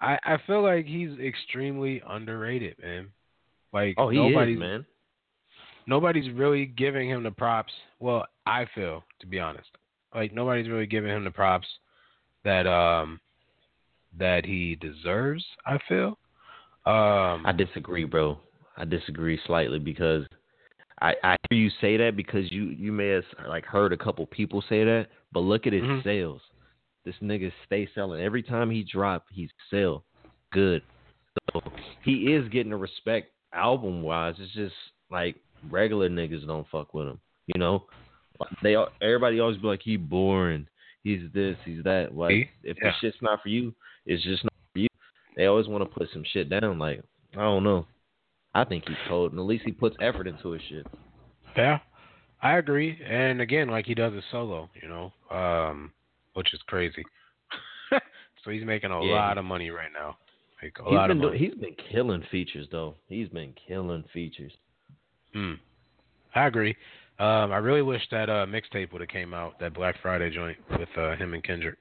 I 0.00 0.18
I 0.24 0.36
feel 0.46 0.62
like 0.62 0.86
he's 0.86 1.18
extremely 1.18 2.00
underrated, 2.06 2.76
man. 2.80 3.12
Like, 3.72 3.94
oh, 3.98 4.08
he 4.10 4.16
nobody's 4.16 4.54
is, 4.54 4.60
man. 4.60 4.86
nobody's 5.86 6.30
really 6.32 6.66
giving 6.66 7.08
him 7.10 7.24
the 7.24 7.32
props. 7.32 7.72
Well, 7.98 8.26
I 8.46 8.66
feel, 8.74 9.02
to 9.20 9.26
be 9.26 9.40
honest, 9.40 9.68
like 10.14 10.32
nobody's 10.32 10.68
really 10.68 10.86
giving 10.86 11.10
him 11.10 11.24
the 11.24 11.30
props 11.32 11.66
that 12.44 12.66
um 12.68 13.20
that 14.18 14.44
he 14.44 14.76
deserves. 14.76 15.44
I 15.66 15.78
feel. 15.88 16.18
Um, 16.86 17.44
I 17.46 17.52
disagree, 17.56 18.04
bro. 18.04 18.38
I 18.76 18.84
disagree 18.84 19.38
slightly 19.46 19.78
because 19.78 20.26
I 21.00 21.14
I 21.22 21.36
hear 21.48 21.58
you 21.58 21.70
say 21.80 21.96
that 21.96 22.16
because 22.16 22.50
you 22.52 22.64
you 22.64 22.92
may 22.92 23.08
have 23.08 23.24
like 23.48 23.64
heard 23.64 23.92
a 23.92 23.96
couple 23.96 24.26
people 24.26 24.62
say 24.68 24.84
that, 24.84 25.08
but 25.32 25.40
look 25.40 25.66
at 25.66 25.72
his 25.72 25.82
Mhm. 25.82 26.04
sales. 26.04 26.42
This 27.04 27.14
nigga 27.22 27.52
stay 27.66 27.86
selling 27.94 28.22
every 28.22 28.42
time 28.42 28.70
he 28.70 28.82
drop, 28.82 29.26
he's 29.30 29.50
sell 29.70 30.04
good. 30.52 30.82
So 31.52 31.62
he 32.02 32.32
is 32.32 32.48
getting 32.48 32.70
the 32.70 32.76
respect 32.76 33.32
album 33.52 34.02
wise. 34.02 34.36
It's 34.38 34.52
just 34.52 34.74
like 35.10 35.36
regular 35.70 36.08
niggas 36.08 36.46
don't 36.46 36.68
fuck 36.68 36.94
with 36.94 37.08
him. 37.08 37.20
You 37.46 37.58
know, 37.58 37.86
they 38.62 38.74
all- 38.74 38.92
everybody 39.00 39.40
always 39.40 39.58
be 39.58 39.66
like 39.66 39.82
he 39.82 39.96
boring. 39.96 40.66
He's 41.04 41.20
this, 41.32 41.56
he's 41.64 41.84
that. 41.84 42.16
Like 42.16 42.48
if 42.64 42.76
Yeah. 42.82 42.90
the 42.90 42.92
shit's 43.00 43.22
not 43.22 43.42
for 43.42 43.48
you, 43.50 43.72
it's 44.06 44.22
just 44.24 44.42
not 44.42 44.52
for 44.72 44.78
you. 44.80 44.88
They 45.36 45.46
always 45.46 45.68
want 45.68 45.84
to 45.84 45.98
put 45.98 46.08
some 46.12 46.24
shit 46.32 46.48
down. 46.50 46.78
Like 46.78 47.02
I 47.34 47.40
don't 47.42 47.62
know. 47.62 47.86
I 48.54 48.64
think 48.64 48.84
he's 48.88 48.96
cold, 49.08 49.32
and 49.32 49.40
at 49.40 49.46
least 49.46 49.64
he 49.66 49.72
puts 49.72 49.96
effort 50.00 50.26
into 50.26 50.50
his 50.52 50.62
shit. 50.68 50.86
Yeah, 51.56 51.78
I 52.42 52.56
agree. 52.58 52.98
And 53.04 53.40
again, 53.40 53.68
like 53.68 53.84
he 53.86 53.94
does 53.94 54.12
it 54.14 54.24
solo, 54.30 54.68
you 54.80 54.88
know, 54.88 55.12
um, 55.30 55.92
which 56.34 56.54
is 56.54 56.60
crazy. 56.66 57.04
so 58.44 58.50
he's 58.50 58.64
making 58.64 58.90
a 58.92 59.02
Yeah, 59.04 59.12
lot 59.12 59.38
of 59.38 59.44
money 59.44 59.70
right 59.70 59.90
now. 59.92 60.16
Like 60.62 60.78
a 60.78 60.84
He's 60.84 60.92
lot 60.94 61.08
been 61.08 61.16
of 61.18 61.22
do- 61.22 61.28
money. 61.28 61.38
he's 61.38 61.54
been 61.54 61.74
killing 61.92 62.22
features 62.30 62.66
though. 62.70 62.94
He's 63.08 63.28
been 63.28 63.52
killing 63.68 64.04
features. 64.12 64.52
Hmm. 65.32 65.54
I 66.34 66.46
agree. 66.46 66.76
Um, 67.18 67.52
I 67.52 67.58
really 67.58 67.82
wish 67.82 68.02
that 68.10 68.28
uh, 68.28 68.46
mixtape 68.46 68.92
would 68.92 69.00
have 69.00 69.08
came 69.10 69.32
out, 69.34 69.58
that 69.60 69.72
Black 69.74 69.94
Friday 70.02 70.30
joint 70.30 70.58
with 70.78 70.88
uh, 70.96 71.14
him 71.16 71.32
and 71.34 71.44
Kendrick. 71.44 71.78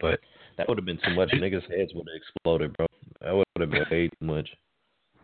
But 0.00 0.20
That 0.58 0.68
would 0.68 0.76
have 0.78 0.84
been 0.84 0.98
too 1.04 1.14
much. 1.14 1.30
Niggas' 1.30 1.62
heads 1.74 1.92
would 1.94 2.06
have 2.06 2.16
exploded, 2.16 2.76
bro. 2.76 2.86
That 3.22 3.34
would 3.34 3.46
have 3.60 3.70
been 3.70 3.84
way 3.90 4.08
too 4.08 4.26
much. 4.26 4.48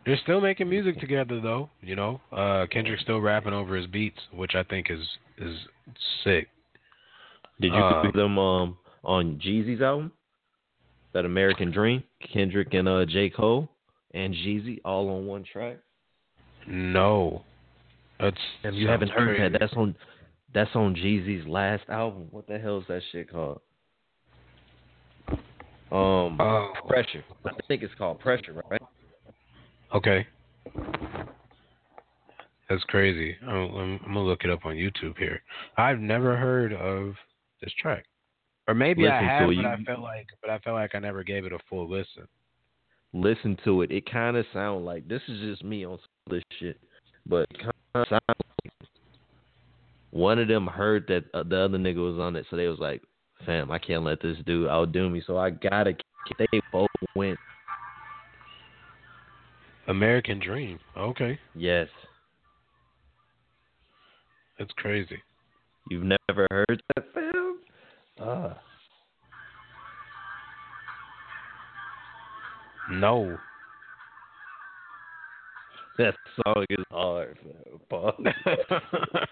they're 0.07 0.19
still 0.23 0.41
making 0.41 0.69
music 0.71 0.99
together, 1.01 1.41
though. 1.41 1.69
You 1.83 1.97
know, 1.97 2.21
uh, 2.33 2.67
Kendrick's 2.71 3.03
still 3.03 3.21
rapping 3.21 3.53
over 3.53 3.77
his 3.77 3.87
beats, 3.87 4.19
which 4.33 4.55
I 4.55 4.63
think 4.63 4.91
is 4.91 5.01
is 5.39 5.57
sick. 6.25 6.49
Did 7.61 7.73
you 7.73 7.79
Uh, 7.79 8.03
see 8.05 8.11
them 8.19 8.39
um 8.39 8.79
on 9.05 9.39
Jeezy's 9.45 9.83
album? 9.83 10.13
That 11.13 11.25
American 11.25 11.71
Dream, 11.71 12.03
Kendrick 12.33 12.73
and 12.75 12.89
uh 12.89 13.05
J 13.07 13.31
Cole 13.31 13.69
and 14.13 14.35
Jeezy 14.35 14.81
all 14.85 15.09
on 15.11 15.27
one 15.27 15.45
track. 15.45 15.77
No, 16.67 17.45
that's 18.21 18.37
If 18.65 18.75
you 18.75 18.89
haven't 18.89 19.11
heard 19.11 19.41
that, 19.53 19.59
that's 19.61 19.73
on 19.75 19.95
that's 20.55 20.75
on 20.75 20.95
Jeezy's 20.95 21.47
last 21.47 21.85
album. 21.89 22.29
What 22.31 22.47
the 22.47 22.59
hell 22.59 22.79
is 22.79 22.85
that 22.89 23.03
shit 23.13 23.31
called? 23.31 23.61
Um, 25.29 26.41
Oh. 26.41 26.73
Pressure. 26.89 27.25
I 27.45 27.51
think 27.69 27.83
it's 27.83 27.95
called 27.97 28.19
Pressure, 28.21 28.63
right? 28.71 28.81
Okay. 29.95 30.27
That's 32.69 32.83
crazy. 32.85 33.37
I'm, 33.43 33.55
I'm, 33.75 34.01
I'm 34.07 34.15
gonna 34.15 34.25
look 34.25 34.43
it 34.45 34.51
up 34.51 34.65
on 34.67 34.75
YouTube 34.75 35.17
here. 35.19 35.41
I've 35.77 36.01
never 36.01 36.37
heard 36.37 36.73
of 36.73 37.15
this 37.63 37.73
track, 37.81 38.05
or 38.67 38.75
maybe 38.75 39.07
I 39.07 39.21
Listen 39.21 39.23
to 39.23 39.29
have, 39.29 39.51
it. 39.51 39.57
but 39.57 39.67
I 39.67 39.85
felt 39.85 40.01
like, 40.01 40.27
but 40.41 40.51
I 40.51 40.59
felt 40.59 40.75
like 40.75 40.95
I 40.95 40.99
never 40.99 41.23
gave 41.23 41.45
it 41.45 41.53
a 41.53 41.59
full 41.71 41.89
listen. 41.89 42.27
Listen 43.13 43.57
to 43.65 43.83
it. 43.83 43.93
It 43.93 44.11
kind 44.11 44.37
of 44.37 44.45
sounds 44.53 44.85
like 44.85 45.07
this 45.07 45.23
is 45.29 45.39
just 45.41 45.63
me 45.65 45.87
on 45.87 45.99
this 46.29 46.43
shit, 46.59 46.81
but 47.25 47.47
it 47.51 47.59
kind 47.59 47.69
of 47.69 47.75
sounds 47.75 47.76
like 47.76 47.76
one 50.11 50.39
of 50.39 50.49
them 50.49 50.67
heard 50.67 51.07
that 51.09 51.25
uh, 51.35 51.43
the 51.43 51.59
other 51.61 51.79
nigga 51.79 51.97
was 51.97 52.21
on 52.21 52.37
it, 52.37 52.47
so 52.51 52.57
they 52.57 52.69
was 52.69 52.79
like, 52.79 53.03
"Fam, 53.45 53.71
I 53.71 53.79
can't 53.79 54.05
let 54.05 54.21
this 54.21 54.37
dude 54.47 54.69
outdo 54.69 55.09
me, 55.11 55.23
so 55.27 55.37
I 55.39 55.51
gotta." 55.51 55.95
They 56.39 56.61
both 56.73 56.89
went. 57.15 57.39
American 59.87 60.41
Dream. 60.41 60.81
Okay, 60.97 61.39
Yes, 61.55 61.87
that's 64.59 64.73
crazy. 64.73 65.23
you've 65.89 66.03
never 66.03 66.49
heard 66.51 66.83
that, 66.97 67.05
fam? 67.15 67.61
Ah. 68.21 68.59
No. 72.91 73.39
That 75.99 76.15
song 76.45 76.65
is 76.69 76.85
hard. 76.91 77.39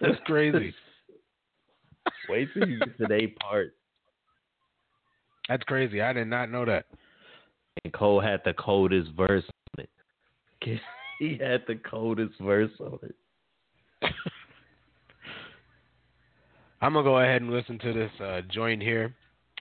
That's 0.01 0.19
crazy. 0.25 0.73
Wait 2.29 2.49
till 2.55 2.69
you 2.69 2.79
get 2.79 2.97
to 2.99 3.07
the 3.07 3.27
part. 3.41 3.75
That's 5.49 5.63
crazy. 5.65 6.01
I 6.01 6.15
did 6.15 6.29
not 6.29 6.51
know 6.51 6.65
that. 6.65 6.87
And 7.85 7.93
Cole 7.93 8.21
had 8.21 8.41
the 8.47 8.55
coldest 8.55 9.11
verse 9.15 9.45
on 9.77 9.85
it. 9.85 9.91
He 11.19 11.39
had 11.39 11.65
the 11.67 11.77
coldest 11.77 12.33
verse 12.41 12.71
on 12.81 12.99
it. 13.03 13.15
I'm 16.81 16.93
gonna 16.93 17.05
go 17.05 17.19
ahead 17.19 17.43
and 17.43 17.51
listen 17.51 17.79
to 17.79 17.93
this 17.93 18.11
uh, 18.21 18.41
joint 18.51 18.83
here. 18.83 19.15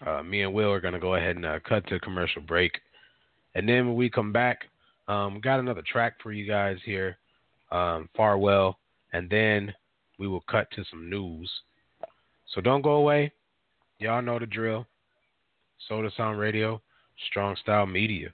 Uh, 0.05 0.23
me 0.23 0.43
and 0.43 0.53
Will 0.53 0.71
are 0.71 0.81
gonna 0.81 0.99
go 0.99 1.15
ahead 1.15 1.35
and 1.35 1.45
uh, 1.45 1.59
cut 1.67 1.85
to 1.87 1.99
commercial 1.99 2.41
break, 2.41 2.79
and 3.55 3.67
then 3.67 3.87
when 3.87 3.95
we 3.95 4.09
come 4.09 4.33
back, 4.33 4.65
Um, 5.07 5.41
got 5.41 5.59
another 5.59 5.83
track 5.85 6.13
for 6.21 6.31
you 6.31 6.47
guys 6.47 6.77
here, 6.85 7.17
um, 7.71 8.09
Farewell, 8.15 8.77
and 9.11 9.29
then 9.29 9.73
we 10.17 10.27
will 10.27 10.43
cut 10.49 10.69
to 10.71 10.83
some 10.89 11.09
news. 11.09 11.49
So 12.53 12.61
don't 12.61 12.81
go 12.81 12.93
away. 12.93 13.31
Y'all 13.99 14.21
know 14.21 14.39
the 14.39 14.45
drill. 14.45 14.85
Sota 15.89 16.15
Sound 16.15 16.39
Radio, 16.39 16.81
Strong 17.29 17.57
Style 17.61 17.85
Media. 17.85 18.33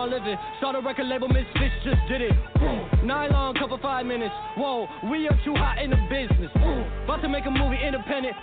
An 0.00 0.08
icon 0.08 0.18
living? 0.18 0.38
Start 0.58 0.76
a 0.76 0.80
record 0.80 1.06
label, 1.06 1.28
Misfits 1.28 1.74
just 1.84 2.00
did 2.08 2.22
it. 2.22 2.32
Nylon 3.04 3.54
cover 3.54 3.76
five 3.82 4.06
minutes. 4.06 4.34
Whoa, 4.56 4.86
we 5.10 5.28
are 5.28 5.38
too 5.44 5.54
hot 5.54 5.82
in 5.82 5.90
the 5.90 5.96
business. 6.08 6.50
About 7.04 7.20
to 7.20 7.28
make 7.28 7.44
a 7.44 7.50
movie 7.50 7.76
independent. 7.84 8.34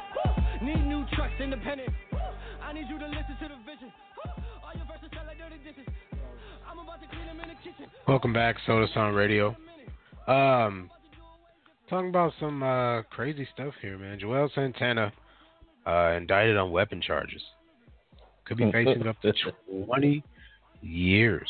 Need 0.61 0.85
new 0.85 1.03
trucks 1.13 1.33
independent. 1.41 1.89
I 2.61 2.73
need 2.73 2.85
you 2.89 2.99
to 2.99 3.07
listen 3.07 3.37
to 3.41 3.47
the 3.47 3.55
vision. 3.65 3.91
All 4.63 4.73
your 4.75 4.85
verses 4.85 5.09
sound 5.15 5.27
like 5.27 5.37
dirty 5.39 5.57
dishes. 5.63 5.91
I'm 6.69 6.77
about 6.77 7.01
to 7.01 7.07
clean 7.07 7.25
them 7.25 7.39
in 7.39 7.49
the 7.49 7.55
kitchen. 7.55 7.89
Welcome 8.07 8.33
back, 8.33 8.57
Sota 8.67 8.93
Sound 8.93 9.15
Radio. 9.15 9.55
Um, 10.27 10.91
talking 11.89 12.09
about 12.09 12.33
some 12.39 12.61
uh, 12.61 13.01
crazy 13.03 13.47
stuff 13.53 13.73
here, 13.81 13.97
man. 13.97 14.19
Juelz 14.19 14.53
Santana 14.53 15.11
uh, 15.87 16.13
indicted 16.17 16.55
on 16.55 16.71
weapon 16.71 17.01
charges. 17.01 17.41
Could 18.45 18.57
be 18.57 18.71
facing 18.71 19.07
up 19.07 19.19
to 19.21 19.33
20 19.85 20.23
years. 20.81 21.47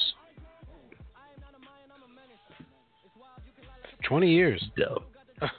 20 4.07 4.29
years. 4.29 4.63
Dumb. 4.77 5.03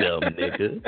Dumb 0.00 0.20
nigga. 0.22 0.80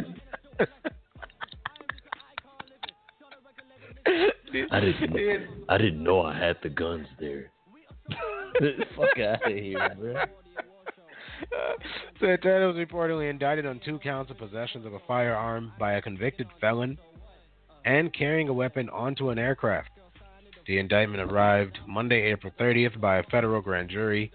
I 4.70 4.80
didn't. 4.80 5.48
I 5.68 5.78
didn't 5.78 6.02
know 6.02 6.22
I 6.22 6.36
had 6.36 6.56
the 6.62 6.68
guns 6.68 7.06
there. 7.18 7.50
Fuck 8.96 9.18
out 9.18 9.46
of 9.46 9.56
here, 9.56 9.96
bro. 9.98 10.14
Santana 12.20 12.66
was 12.66 12.76
reportedly 12.76 13.30
indicted 13.30 13.64
on 13.64 13.80
two 13.84 13.98
counts 13.98 14.30
of 14.30 14.38
possession 14.38 14.86
of 14.86 14.92
a 14.92 14.98
firearm 15.06 15.72
by 15.78 15.94
a 15.94 16.02
convicted 16.02 16.46
felon 16.60 16.98
and 17.84 18.12
carrying 18.12 18.48
a 18.48 18.52
weapon 18.52 18.90
onto 18.90 19.30
an 19.30 19.38
aircraft. 19.38 19.90
The 20.70 20.78
indictment 20.78 21.20
arrived 21.20 21.80
Monday, 21.88 22.30
April 22.30 22.52
30th 22.56 23.00
by 23.00 23.18
a 23.18 23.24
federal 23.24 23.60
grand 23.60 23.90
jury. 23.90 24.30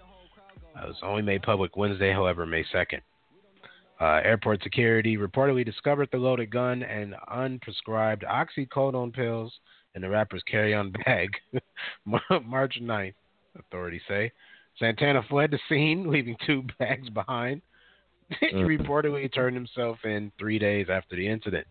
Uh, 0.76 0.84
it 0.84 0.88
was 0.88 0.98
only 1.02 1.22
made 1.22 1.40
public 1.42 1.78
Wednesday, 1.78 2.12
however, 2.12 2.44
May 2.44 2.62
2nd. 2.64 3.00
Uh, 3.98 4.20
airport 4.22 4.62
security 4.62 5.16
reportedly 5.16 5.64
discovered 5.64 6.10
the 6.12 6.18
loaded 6.18 6.50
gun 6.50 6.82
and 6.82 7.14
unprescribed 7.32 8.22
oxycodone 8.24 9.14
pills 9.14 9.50
in 9.94 10.02
the 10.02 10.10
rapper's 10.10 10.42
carry-on 10.42 10.92
bag 11.06 11.30
March 12.44 12.78
9th, 12.82 13.14
authorities 13.58 14.02
say. 14.06 14.30
Santana 14.78 15.22
fled 15.30 15.50
the 15.50 15.58
scene, 15.70 16.10
leaving 16.10 16.36
two 16.46 16.62
bags 16.78 17.08
behind. 17.08 17.62
he 18.40 18.48
Mm. 18.48 18.78
reportedly 18.78 19.32
turned 19.32 19.56
himself 19.56 19.96
in 20.04 20.30
three 20.38 20.58
days 20.58 20.88
after 20.90 21.16
the 21.16 21.26
incident. 21.26 21.66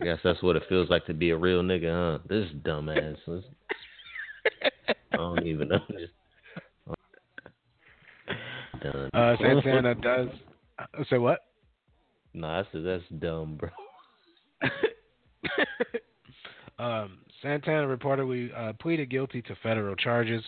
I 0.00 0.04
guess 0.04 0.18
that's 0.24 0.42
what 0.42 0.56
it 0.56 0.62
feels 0.68 0.88
like 0.88 1.04
to 1.06 1.14
be 1.14 1.30
a 1.30 1.36
real 1.36 1.62
nigga, 1.62 2.18
huh? 2.18 2.18
This 2.28 2.48
dumbass. 2.62 3.16
This- 3.26 3.44
I 5.12 5.16
don't 5.16 5.46
even 5.46 5.68
know. 5.68 5.78
Done. 8.82 9.10
Uh, 9.12 9.36
Santana 9.38 9.94
does. 10.00 10.28
Uh, 10.78 11.04
say 11.10 11.18
what? 11.18 11.40
Nah, 12.32 12.60
I 12.60 12.64
said 12.72 12.84
that's 12.84 13.02
dumb, 13.18 13.56
bro. 13.56 13.68
Um, 16.78 17.18
Santana 17.42 17.86
reportedly 17.86 18.56
uh, 18.56 18.72
pleaded 18.80 19.10
guilty 19.10 19.42
to 19.42 19.54
federal 19.62 19.94
charges. 19.96 20.42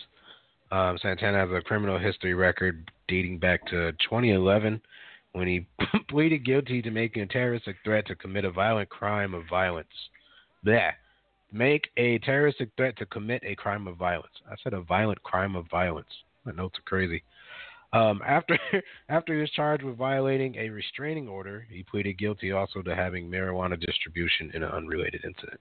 Um, 0.71 0.97
Santana 0.99 1.45
has 1.45 1.49
a 1.55 1.61
criminal 1.61 1.99
history 1.99 2.33
record 2.33 2.89
dating 3.07 3.37
back 3.37 3.63
to 3.67 3.91
2011 3.91 4.81
when 5.33 5.47
he 5.47 5.67
pleaded 6.09 6.45
guilty 6.45 6.81
to 6.81 6.91
making 6.91 7.23
a 7.23 7.27
terroristic 7.27 7.75
threat 7.83 8.07
to 8.07 8.15
commit 8.15 8.45
a 8.45 8.51
violent 8.51 8.89
crime 8.89 9.33
of 9.33 9.43
violence. 9.49 9.87
Bleh. 10.65 10.91
Make 11.51 11.89
a 11.97 12.17
terroristic 12.19 12.69
threat 12.77 12.97
to 12.97 13.05
commit 13.05 13.43
a 13.45 13.55
crime 13.55 13.87
of 13.87 13.97
violence. 13.97 14.33
I 14.49 14.55
said 14.63 14.73
a 14.73 14.81
violent 14.81 15.21
crime 15.21 15.55
of 15.55 15.69
violence. 15.69 16.07
My 16.45 16.51
notes 16.51 16.79
are 16.79 16.83
crazy. 16.83 17.21
Um, 17.91 18.21
after 18.27 18.57
after 19.09 19.35
he 19.35 19.41
was 19.41 19.51
charged 19.51 19.83
with 19.83 19.97
violating 19.97 20.55
a 20.55 20.69
restraining 20.69 21.27
order, 21.27 21.67
he 21.69 21.83
pleaded 21.83 22.17
guilty 22.17 22.51
also 22.51 22.81
to 22.81 22.95
having 22.95 23.29
marijuana 23.29 23.79
distribution 23.79 24.51
in 24.55 24.63
an 24.63 24.71
unrelated 24.71 25.23
incident. 25.23 25.59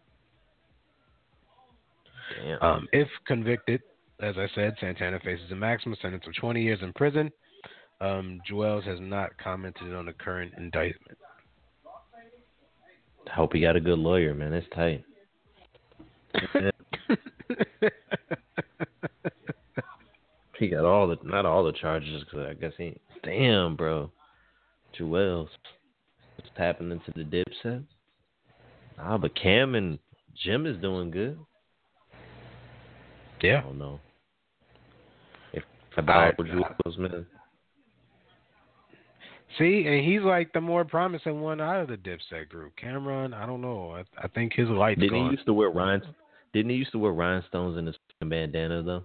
Um, 2.62 2.88
if 2.92 3.08
convicted, 3.26 3.82
as 4.20 4.36
I 4.38 4.48
said, 4.54 4.74
Santana 4.80 5.20
faces 5.20 5.50
a 5.50 5.54
maximum 5.54 5.96
sentence 6.00 6.24
of 6.26 6.34
20 6.36 6.62
years 6.62 6.78
in 6.80 6.92
prison. 6.94 7.30
Um, 8.02 8.40
Juelz 8.50 8.82
has 8.84 8.98
not 9.00 9.30
commented 9.38 9.94
on 9.94 10.06
the 10.06 10.12
current 10.12 10.52
indictment. 10.58 11.16
I 13.30 13.34
hope 13.34 13.52
he 13.52 13.60
got 13.60 13.76
a 13.76 13.80
good 13.80 14.00
lawyer, 14.00 14.34
man. 14.34 14.52
It's 14.52 14.66
tight. 14.74 15.04
he 20.58 20.66
got 20.66 20.84
all 20.84 21.06
the 21.06 21.16
not 21.22 21.46
all 21.46 21.62
the 21.62 21.70
charges 21.72 22.24
because 22.24 22.48
I 22.50 22.54
guess 22.54 22.72
he. 22.76 22.98
Damn, 23.22 23.76
bro. 23.76 24.10
Juelz 24.98 25.46
just 26.40 26.52
tapping 26.56 26.90
into 26.90 27.12
the 27.14 27.22
dipset. 27.22 27.84
Ah, 28.98 29.16
but 29.16 29.40
Cam 29.40 29.76
and 29.76 30.00
Jim 30.42 30.66
is 30.66 30.76
doing 30.82 31.12
good. 31.12 31.38
Yeah. 33.40 33.58
I 33.58 33.62
don't 33.62 33.78
know. 33.78 34.00
If 35.52 35.62
about 35.96 36.36
Juelz 36.38 36.98
man. 36.98 37.26
See, 39.58 39.84
and 39.86 40.04
he's 40.04 40.22
like 40.22 40.52
the 40.52 40.60
more 40.60 40.84
promising 40.84 41.40
one 41.40 41.60
out 41.60 41.80
of 41.80 41.88
the 41.88 41.96
Dipset 41.96 42.48
group. 42.48 42.72
Cam'ron, 42.82 43.34
I 43.34 43.44
don't 43.46 43.60
know. 43.60 43.90
I, 43.92 44.04
I 44.24 44.28
think 44.28 44.52
his 44.54 44.68
light's 44.68 45.00
Didn't 45.00 45.18
gone. 45.18 45.26
he 45.30 45.32
used 45.36 45.46
to 45.46 45.52
wear 45.52 45.68
rhine? 45.70 46.02
Didn't 46.54 46.70
he 46.70 46.76
used 46.76 46.92
to 46.92 46.98
wear 46.98 47.12
rhinestones 47.12 47.78
in 47.78 47.86
his 47.86 47.96
bandana 48.20 48.82
though? 48.82 49.04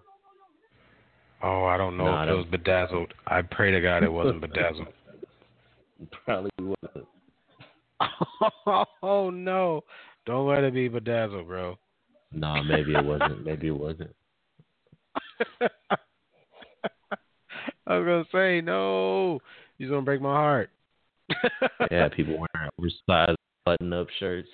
Oh, 1.43 1.65
I 1.65 1.77
don't 1.77 1.97
know 1.97 2.05
Nah, 2.05 2.23
if 2.23 2.29
it 2.29 2.33
was 2.33 2.45
bedazzled. 2.49 3.13
I 3.27 3.41
pray 3.41 3.71
to 3.71 3.81
God 3.81 4.03
it 4.03 4.11
wasn't 4.11 4.41
bedazzled. 4.41 4.87
Probably 6.25 6.49
wasn't. 6.59 7.07
oh 9.03 9.29
no! 9.31 9.83
Don't 10.25 10.47
let 10.47 10.63
it 10.63 10.73
be 10.73 10.87
bedazzled, 10.87 11.47
bro. 11.47 11.77
Nah, 12.31 12.61
maybe 12.63 12.93
it 12.93 13.03
wasn't. 13.03 13.43
Maybe 13.45 13.67
it 13.67 13.77
wasn't. 13.77 14.13
I 17.87 17.97
was 17.97 18.05
gonna 18.05 18.25
say 18.31 18.61
no. 18.61 19.39
He's 19.77 19.89
gonna 19.89 20.01
break 20.01 20.21
my 20.21 20.33
heart. 20.33 20.69
Yeah, 21.91 22.09
people 22.09 22.33
wearing 22.37 22.69
oversized 22.79 23.37
button-up 23.65 24.07
shirts, 24.19 24.47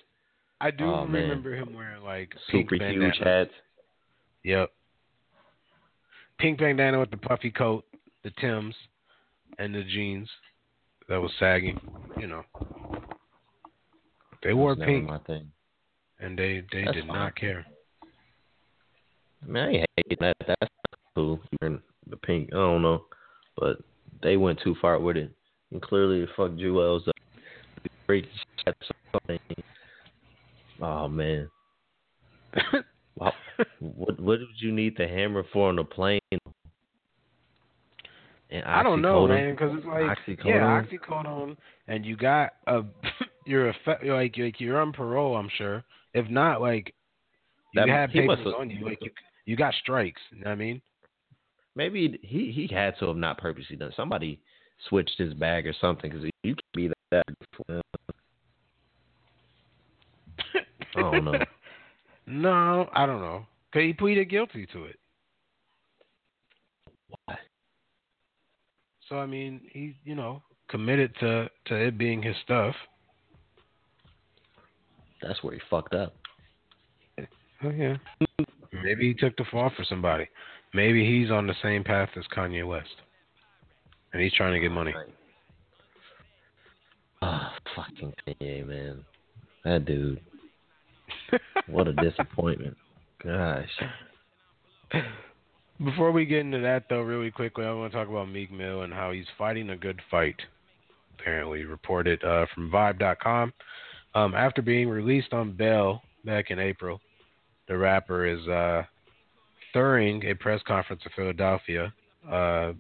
I 0.62 0.72
do 0.72 0.86
Oh, 0.86 1.06
man. 1.06 1.24
remember 1.24 1.56
him 1.56 1.74
wearing 1.74 2.04
like 2.04 2.34
super 2.52 2.76
huge 2.76 3.18
hats. 3.24 3.52
Yep. 4.44 4.72
Pink 6.40 6.60
bandana 6.60 7.00
with 7.00 7.12
the 7.12 7.18
puffy 7.18 7.52
coat, 7.52 7.86
the 8.24 8.32
Tims, 8.42 8.76
and 9.60 9.74
the 9.74 9.84
jeans 9.84 10.28
that 11.10 11.22
was 11.22 11.32
sagging. 11.40 11.80
You 12.20 12.28
know. 12.28 12.44
They 14.44 14.54
wore 14.54 14.76
pink, 14.76 15.06
my 15.08 15.20
thing. 15.20 15.52
and 16.20 16.38
they 16.38 16.64
they 16.72 16.84
That's 16.86 16.96
did 16.98 17.08
fine. 17.08 17.16
not 17.16 17.36
care. 17.36 17.66
I 19.44 19.46
mean, 19.52 19.64
I 19.64 19.86
hate 20.08 20.20
that. 20.20 20.36
That's 20.48 20.72
cool. 21.16 21.40
Wearing 21.62 21.82
the 22.10 22.18
pink, 22.18 22.50
I 22.52 22.58
don't 22.58 22.82
know, 22.82 23.06
but 23.58 23.78
they 24.24 24.38
went 24.38 24.60
too 24.64 24.76
far 24.82 25.00
with 25.00 25.18
it. 25.18 25.32
And 25.72 25.82
clearly, 25.82 26.22
it 26.22 26.30
fucked 26.36 26.58
Juelz 26.58 27.08
up. 27.08 27.16
Shit. 28.10 28.76
Oh 30.82 31.08
man. 31.08 31.50
What 33.80 34.20
what 34.20 34.40
did 34.40 34.48
you 34.60 34.72
need 34.72 34.98
the 34.98 35.08
hammer 35.08 35.44
for 35.54 35.70
on 35.70 35.76
the 35.76 35.84
plane? 35.84 36.20
And 38.50 38.64
I 38.66 38.82
don't 38.84 39.02
know, 39.02 39.28
man, 39.28 39.52
because 39.52 39.72
it's 39.78 39.86
like 39.86 40.04
Oxycodone? 40.04 40.46
yeah, 40.46 40.84
oxycodone, 40.84 41.58
and 41.88 42.06
you 42.06 42.16
got 42.18 42.54
a 42.68 42.82
you're 43.46 43.70
a 43.70 43.74
fe- 43.86 43.98
you're 44.04 44.16
like 44.16 44.36
like 44.38 44.60
you're 44.60 44.80
on 44.80 44.92
parole, 44.94 45.36
I'm 45.36 45.50
sure. 45.58 45.84
If 46.14 46.30
not, 46.30 46.62
like 46.62 46.94
you 47.74 47.82
That- 47.82 47.90
have 47.90 48.10
papers 48.10 48.40
on 48.58 48.70
you, 48.70 48.86
like 48.86 49.00
you 49.02 49.12
you 49.46 49.56
got 49.56 49.74
strikes. 49.82 50.22
You 50.32 50.40
know 50.40 50.50
what 50.50 50.54
I 50.54 50.56
mean? 50.56 50.82
Maybe 51.76 52.20
he 52.22 52.52
he 52.52 52.74
had 52.74 52.98
to 53.00 53.08
have 53.08 53.18
not 53.18 53.38
purposely 53.38 53.76
done. 53.76 53.92
Somebody 53.96 54.40
switched 54.90 55.18
his 55.18 55.34
bag 55.34 55.66
or 55.66 55.74
something 55.80 56.12
because 56.12 56.30
you 56.44 56.56
can 56.56 56.64
be 56.74 56.92
that. 57.12 57.24
I 60.96 61.02
don't 61.02 61.26
know. 61.26 61.40
No, 62.26 62.90
I 62.94 63.06
don't 63.06 63.20
know. 63.20 63.46
Cause 63.74 63.82
he 63.82 63.92
pleaded 63.92 64.30
guilty 64.30 64.66
to 64.68 64.86
it. 64.86 64.96
Why? 67.10 67.36
So 69.10 69.18
I 69.18 69.26
mean, 69.26 69.60
he 69.72 69.98
you 70.06 70.16
know 70.16 70.42
committed 70.70 71.14
to 71.20 71.50
to 71.66 71.76
it 71.76 71.98
being 71.98 72.24
his 72.24 72.36
stuff. 72.46 72.76
That's 75.22 75.44
where 75.44 75.54
he 75.54 75.60
fucked 75.70 75.94
up. 75.94 76.14
Oh 77.64 77.70
yeah. 77.70 77.98
Maybe 78.72 79.10
he 79.10 79.14
took 79.14 79.36
the 79.38 79.46
fall 79.52 79.72
for 79.76 79.84
somebody. 79.84 80.28
Maybe 80.74 81.06
he's 81.06 81.30
on 81.32 81.48
the 81.48 81.56
same 81.62 81.84
path 81.84 82.10
as 82.18 82.24
Kanye 82.36 82.68
West, 82.68 82.96
and 84.12 84.22
he's 84.22 84.34
trying 84.34 84.54
to 84.54 84.60
get 84.60 84.72
money. 84.72 84.94
Oh, 87.22 87.48
fucking 87.76 88.14
Kanye, 88.28 88.68
man. 88.68 89.06
That 89.64 89.86
dude. 89.86 90.20
what 91.68 91.88
a 91.88 91.94
disappointment. 92.10 92.76
Gosh. 93.24 93.70
Before 95.84 96.12
we 96.12 96.26
get 96.26 96.40
into 96.40 96.60
that, 96.60 96.86
though, 96.90 97.02
really 97.02 97.32
quickly, 97.32 97.66
I 97.66 97.74
want 97.74 97.92
to 97.92 97.98
talk 97.98 98.10
about 98.10 98.30
Meek 98.30 98.52
Mill 98.52 98.82
and 98.82 98.94
how 98.94 99.12
he's 99.12 99.26
fighting 99.38 99.70
a 99.72 99.78
good 99.78 100.00
fight. 100.12 100.36
Apparently, 101.20 101.66
reported 101.66 102.24
uh, 102.24 102.46
from 102.54 102.70
Vibe.com. 102.70 103.54
Um, 104.16 104.36
after 104.36 104.62
being 104.62 104.90
released 104.90 105.34
on 105.34 105.52
bail 105.52 106.02
back 106.26 106.52
in 106.52 106.60
April, 106.60 107.00
the 107.68 107.78
rapper 107.78 108.26
is 108.26 108.46
uh, 108.48 108.84
during 109.74 110.24
a 110.26 110.34
press 110.36 110.62
conference 110.66 111.02
in 111.06 111.12
Philadelphia. 111.16 111.94
Uh, 112.30 112.74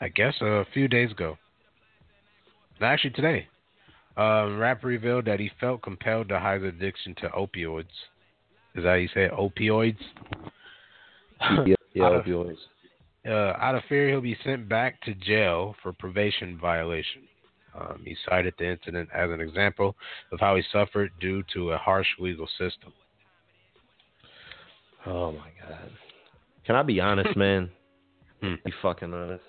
I 0.00 0.08
guess 0.14 0.34
a 0.40 0.64
few 0.72 0.88
days 0.88 1.10
ago. 1.10 1.36
Actually, 2.80 3.10
today. 3.10 3.48
Um, 4.16 4.58
rapper 4.58 4.86
revealed 4.86 5.24
that 5.26 5.40
he 5.40 5.50
felt 5.60 5.82
compelled 5.82 6.28
to 6.28 6.38
hide 6.38 6.62
his 6.62 6.72
addiction 6.74 7.14
to 7.20 7.28
opioids. 7.28 7.84
Is 8.74 8.84
that 8.84 8.86
how 8.86 8.94
you 8.94 9.08
say 9.08 9.24
it? 9.24 9.32
Opioids? 9.32 9.96
yeah, 11.66 11.74
yeah, 11.94 12.04
Out 12.04 12.14
of- 12.16 12.24
opioids. 12.24 12.56
uh, 13.26 13.56
out 13.60 13.74
of 13.74 13.82
fear, 13.88 14.08
he'll 14.08 14.20
be 14.20 14.36
sent 14.44 14.68
back 14.68 15.00
to 15.02 15.14
jail 15.14 15.74
for 15.82 15.92
probation 15.92 16.58
violation. 16.58 17.22
Um, 17.78 18.00
he 18.04 18.16
cited 18.28 18.54
the 18.58 18.70
incident 18.70 19.10
as 19.14 19.30
an 19.30 19.40
example 19.42 19.96
of 20.32 20.40
how 20.40 20.56
he 20.56 20.62
suffered 20.72 21.10
due 21.20 21.42
to 21.52 21.72
a 21.72 21.76
harsh 21.78 22.06
legal 22.18 22.46
system. 22.58 22.92
Oh 25.04 25.32
my 25.32 25.50
god. 25.60 25.90
Can 26.66 26.76
I 26.76 26.82
be 26.82 27.00
honest, 27.00 27.36
man? 27.36 27.70
Hmm. 28.42 28.54
Be 28.64 28.72
fucking 28.82 29.12
honest. 29.14 29.44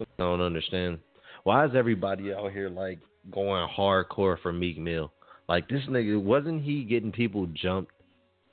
I 0.00 0.04
don't 0.18 0.40
understand. 0.40 0.98
Why 1.44 1.64
is 1.66 1.72
everybody 1.74 2.32
out 2.32 2.52
here 2.52 2.68
like 2.68 2.98
going 3.30 3.68
hardcore 3.68 4.38
for 4.42 4.52
Meek 4.52 4.78
Mill? 4.78 5.12
Like 5.48 5.68
this 5.68 5.82
nigga 5.88 6.20
wasn't 6.20 6.62
he 6.62 6.84
getting 6.84 7.12
people 7.12 7.46
jumped 7.52 7.92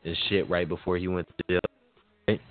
and 0.04 0.16
shit 0.30 0.50
right 0.50 0.68
before 0.68 0.98
he 0.98 1.08
went 1.08 1.28
to 1.30 1.34
jail? 1.50 1.60
Right? 2.28 2.42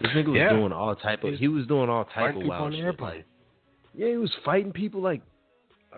This 0.00 0.10
nigga 0.12 0.26
was 0.28 0.36
Yeah. 0.36 0.50
doing 0.50 0.72
all 0.72 0.94
type 0.94 1.24
of 1.24 1.34
he 1.34 1.48
was 1.48 1.66
doing 1.66 1.88
all 1.88 2.04
type 2.04 2.36
of 2.36 2.42
wild 2.44 2.72
shit. 2.74 2.84
airplane. 2.84 3.14
Like, 3.16 3.24
Yeah, 3.94 4.08
he 4.08 4.16
was 4.16 4.32
fighting 4.44 4.72
people 4.72 5.00
like. 5.00 5.22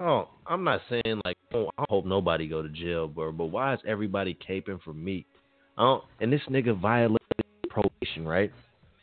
Oh, 0.00 0.28
I'm 0.46 0.62
not 0.64 0.80
saying 0.88 1.20
like. 1.24 1.36
Oh, 1.52 1.70
I 1.76 1.84
hope 1.90 2.04
nobody 2.06 2.46
go 2.46 2.62
to 2.62 2.68
jail, 2.68 3.08
bro. 3.08 3.32
But 3.32 3.46
why 3.46 3.74
is 3.74 3.80
everybody 3.86 4.38
caping 4.48 4.80
for 4.82 4.92
Meek? 4.94 5.26
I 5.76 5.82
don't. 5.82 6.04
And 6.20 6.32
this 6.32 6.42
nigga 6.48 6.78
violated 6.78 7.18
probation, 7.82 8.26
right? 8.26 8.52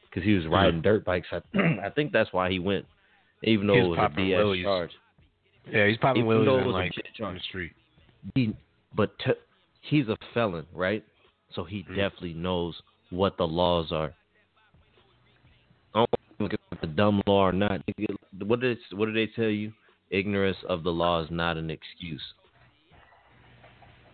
Because 0.09 0.23
he 0.23 0.33
was 0.33 0.47
riding 0.47 0.81
dirt 0.81 1.05
bikes. 1.05 1.27
I, 1.31 1.41
I 1.85 1.89
think 1.89 2.11
that's 2.11 2.31
why 2.33 2.49
he 2.49 2.59
went, 2.59 2.85
even 3.43 3.67
though 3.67 3.73
He 3.73 3.79
it 3.79 3.83
was 3.83 3.99
was 3.99 4.11
a 4.15 4.19
BS 4.19 4.37
willies. 4.37 4.63
charge. 4.63 4.91
Yeah, 5.71 5.87
he's 5.87 5.97
popping 5.97 6.21
Even 6.25 6.27
willies 6.45 6.65
in, 6.65 6.71
like 6.71 6.91
on 7.23 7.33
the 7.33 7.39
street. 7.41 7.71
He, 8.35 8.53
but 8.95 9.17
t- 9.19 9.31
he's 9.81 10.07
a 10.07 10.17
felon, 10.33 10.65
right? 10.73 11.03
So 11.53 11.63
he 11.63 11.83
Mm-hmm. 11.83 11.95
definitely 11.95 12.33
knows 12.33 12.75
what 13.11 13.37
the 13.37 13.47
laws 13.47 13.91
are. 13.91 14.13
I 15.93 15.99
don't 15.99 16.09
look 16.39 16.53
at 16.53 16.81
the 16.81 16.87
dumb 16.87 17.21
law 17.27 17.47
or 17.47 17.51
not. 17.53 17.81
What 18.45 18.59
did 18.59 18.77
what 18.93 19.05
did 19.07 19.15
they 19.15 19.31
tell 19.35 19.49
you? 19.49 19.71
Ignorance 20.11 20.57
of 20.69 20.83
the 20.83 20.91
law 20.91 21.21
is 21.23 21.31
not 21.31 21.57
an 21.57 21.69
excuse. 21.69 22.21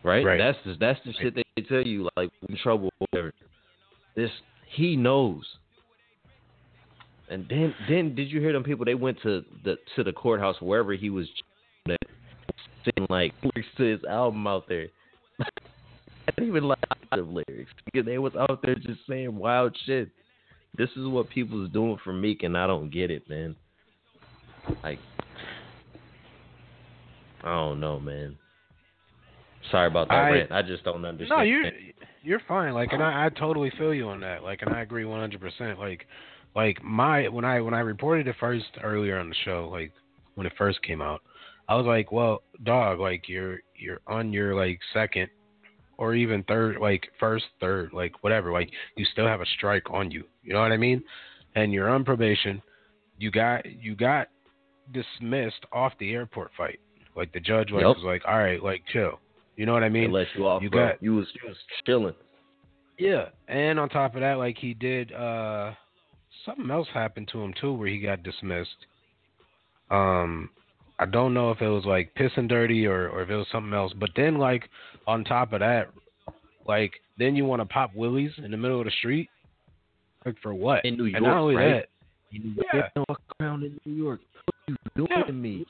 Right? 0.03 0.25
Right. 0.25 0.37
That's 0.37 0.57
the, 0.65 0.75
that's 0.79 0.99
the 1.05 1.13
shit 1.13 1.35
they 1.35 1.61
tell 1.63 1.85
you. 1.85 2.07
Like 2.15 2.29
in 2.49 2.57
trouble, 2.57 2.89
whatever. 2.99 3.31
This 4.15 4.31
he 4.71 4.95
knows. 4.95 5.43
And 7.29 7.45
then 7.49 7.73
then 7.89 8.15
did 8.15 8.29
you 8.29 8.41
hear 8.41 8.51
them 8.51 8.63
people? 8.63 8.85
They 8.85 8.95
went 8.95 9.21
to 9.23 9.43
the 9.63 9.77
to 9.95 10.03
the 10.03 10.11
courthouse 10.11 10.57
wherever 10.59 10.93
he 10.93 11.09
was, 11.09 11.27
saying 11.87 13.07
like 13.09 13.33
lyrics 13.41 13.69
to 13.77 13.83
his 13.83 14.03
album 14.03 14.45
out 14.47 14.67
there. 14.67 14.87
I 15.41 16.31
didn't 16.35 16.49
even 16.49 16.65
like 16.65 16.79
lyrics 17.13 17.71
because 17.85 18.05
they 18.05 18.17
was 18.17 18.33
out 18.35 18.61
there 18.63 18.75
just 18.75 18.99
saying 19.07 19.35
wild 19.35 19.75
shit. 19.85 20.09
This 20.77 20.89
is 20.95 21.05
what 21.07 21.29
people's 21.29 21.69
doing 21.71 21.97
for 22.03 22.13
Meek, 22.13 22.43
and 22.43 22.57
I 22.57 22.65
don't 22.67 22.89
get 22.89 23.11
it, 23.11 23.29
man. 23.29 23.55
Like, 24.83 24.99
I 27.43 27.49
don't 27.49 27.79
know, 27.79 27.99
man. 27.99 28.37
Sorry 29.69 29.87
about 29.87 30.07
that 30.09 30.13
I- 30.15 30.29
rant. 30.31 30.51
I 30.51 30.61
just 30.61 30.83
don't 30.83 31.03
understand. 31.05 31.39
No, 31.39 31.43
you're 31.43 31.63
you're 32.23 32.41
fine. 32.47 32.73
Like, 32.73 32.93
and 32.93 33.03
I, 33.03 33.25
I 33.25 33.29
totally 33.29 33.71
feel 33.77 33.93
you 33.93 34.07
on 34.09 34.19
that. 34.21 34.43
Like, 34.43 34.61
and 34.61 34.73
I 34.73 34.81
agree 34.81 35.05
100. 35.05 35.39
percent 35.39 35.79
Like, 35.79 36.05
like 36.55 36.83
my 36.83 37.27
when 37.27 37.45
I 37.45 37.59
when 37.61 37.73
I 37.73 37.79
reported 37.79 38.27
it 38.27 38.35
first 38.39 38.65
earlier 38.83 39.19
on 39.19 39.29
the 39.29 39.35
show, 39.45 39.69
like 39.71 39.91
when 40.35 40.45
it 40.47 40.53
first 40.57 40.81
came 40.83 41.01
out, 41.01 41.21
I 41.67 41.75
was 41.75 41.85
like, 41.85 42.11
well, 42.11 42.43
dog, 42.63 42.99
like 42.99 43.27
you're 43.29 43.59
you're 43.75 44.01
on 44.07 44.33
your 44.33 44.55
like 44.55 44.79
second 44.93 45.29
or 45.97 46.15
even 46.15 46.43
third, 46.43 46.77
like 46.81 47.07
first, 47.19 47.45
third, 47.59 47.93
like 47.93 48.23
whatever. 48.23 48.51
Like 48.51 48.71
you 48.95 49.05
still 49.05 49.27
have 49.27 49.41
a 49.41 49.45
strike 49.57 49.89
on 49.91 50.11
you. 50.11 50.23
You 50.43 50.53
know 50.53 50.61
what 50.61 50.71
I 50.71 50.77
mean? 50.77 51.03
And 51.55 51.71
you're 51.71 51.89
on 51.89 52.03
probation. 52.03 52.61
You 53.17 53.31
got 53.31 53.65
you 53.65 53.95
got 53.95 54.27
dismissed 54.91 55.65
off 55.71 55.93
the 55.99 56.11
airport 56.11 56.51
fight. 56.57 56.79
Like 57.15 57.31
the 57.33 57.39
judge 57.39 57.71
like, 57.71 57.83
Yep. 57.83 57.95
was 57.97 58.03
like, 58.05 58.23
all 58.27 58.37
right, 58.37 58.61
like 58.61 58.83
chill. 58.91 59.19
You 59.61 59.67
know 59.67 59.73
what 59.73 59.83
I 59.83 59.89
They 59.89 59.93
mean? 59.99 60.11
let 60.11 60.25
you 60.35 60.47
off, 60.47 60.63
You 60.63 60.71
bro. 60.71 60.87
got 60.87 61.03
you 61.03 61.13
was 61.13 61.27
you 61.35 61.47
was 61.47 61.57
chilling. 61.85 62.15
yeah, 62.97 63.25
and 63.47 63.79
on 63.79 63.89
top 63.89 64.15
of 64.15 64.21
that, 64.21 64.39
like 64.39 64.57
he 64.57 64.73
did, 64.73 65.13
uh 65.13 65.73
something 66.47 66.71
else 66.71 66.87
happened 66.91 67.29
to 67.31 67.39
him 67.43 67.53
too, 67.61 67.71
where 67.71 67.87
he 67.87 67.99
got 67.99 68.23
dismissed. 68.23 68.87
Um, 69.91 70.49
I 70.97 71.05
don't 71.05 71.35
know 71.35 71.51
if 71.51 71.61
it 71.61 71.67
was 71.67 71.85
like 71.85 72.11
pissing 72.15 72.49
dirty 72.49 72.87
or 72.87 73.07
or 73.09 73.21
if 73.21 73.29
it 73.29 73.35
was 73.35 73.45
something 73.51 73.71
else. 73.71 73.93
But 73.99 74.09
then, 74.15 74.39
like 74.39 74.67
on 75.05 75.23
top 75.23 75.53
of 75.53 75.59
that, 75.59 75.91
like 76.67 76.93
then 77.19 77.35
you 77.35 77.45
want 77.45 77.61
to 77.61 77.67
pop 77.67 77.93
willies 77.93 78.31
in 78.43 78.49
the 78.49 78.57
middle 78.57 78.79
of 78.79 78.85
the 78.85 78.91
street, 78.97 79.29
like 80.25 80.37
for 80.41 80.55
what? 80.55 80.83
In 80.85 80.97
New 80.97 81.03
York, 81.05 81.17
and 81.17 81.25
not 81.25 81.37
only 81.37 81.55
right? 81.55 81.71
that, 81.73 81.89
You 82.31 82.55
yeah, 82.73 82.87
walk 83.07 83.21
around 83.39 83.61
in 83.61 83.79
New 83.85 83.93
York. 83.93 84.21
What 84.43 84.55
you 84.67 84.75
doing 85.05 85.23
to 85.27 85.33
me? 85.33 85.67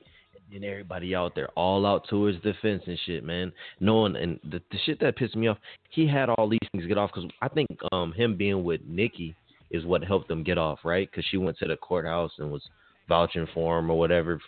And 0.54 0.66
everybody 0.66 1.16
out 1.16 1.34
there 1.34 1.48
all 1.56 1.86
out 1.86 2.06
to 2.10 2.26
his 2.26 2.36
defense 2.42 2.84
and 2.86 3.00
shit, 3.06 3.24
man. 3.24 3.54
Knowing 3.80 4.18
and 4.18 4.38
the, 4.44 4.62
the 4.72 4.78
shit 4.86 5.00
that 5.00 5.16
pissed 5.16 5.36
me 5.36 5.48
off, 5.48 5.58
he 5.92 6.06
had 6.06 6.30
all 6.30 6.50
these 6.50 6.60
things 6.72 6.86
get 6.86 6.98
off 6.98 7.12
because 7.14 7.30
I 7.42 7.48
think 7.48 7.68
um 7.94 8.12
him 8.12 8.36
being 8.36 8.64
with 8.64 8.82
Nikki 8.86 9.34
is 9.70 9.86
what 9.86 10.04
helped 10.04 10.28
them 10.28 10.44
get 10.44 10.58
off, 10.58 10.80
right? 10.84 11.10
Because 11.10 11.26
she 11.32 11.38
went 11.38 11.58
to 11.60 11.68
the 11.68 11.78
courthouse 11.78 12.32
and 12.38 12.52
was 12.52 12.64
vouching 13.08 13.48
for 13.54 13.80
him 13.80 13.90
or 13.90 13.98
whatever. 13.98 14.40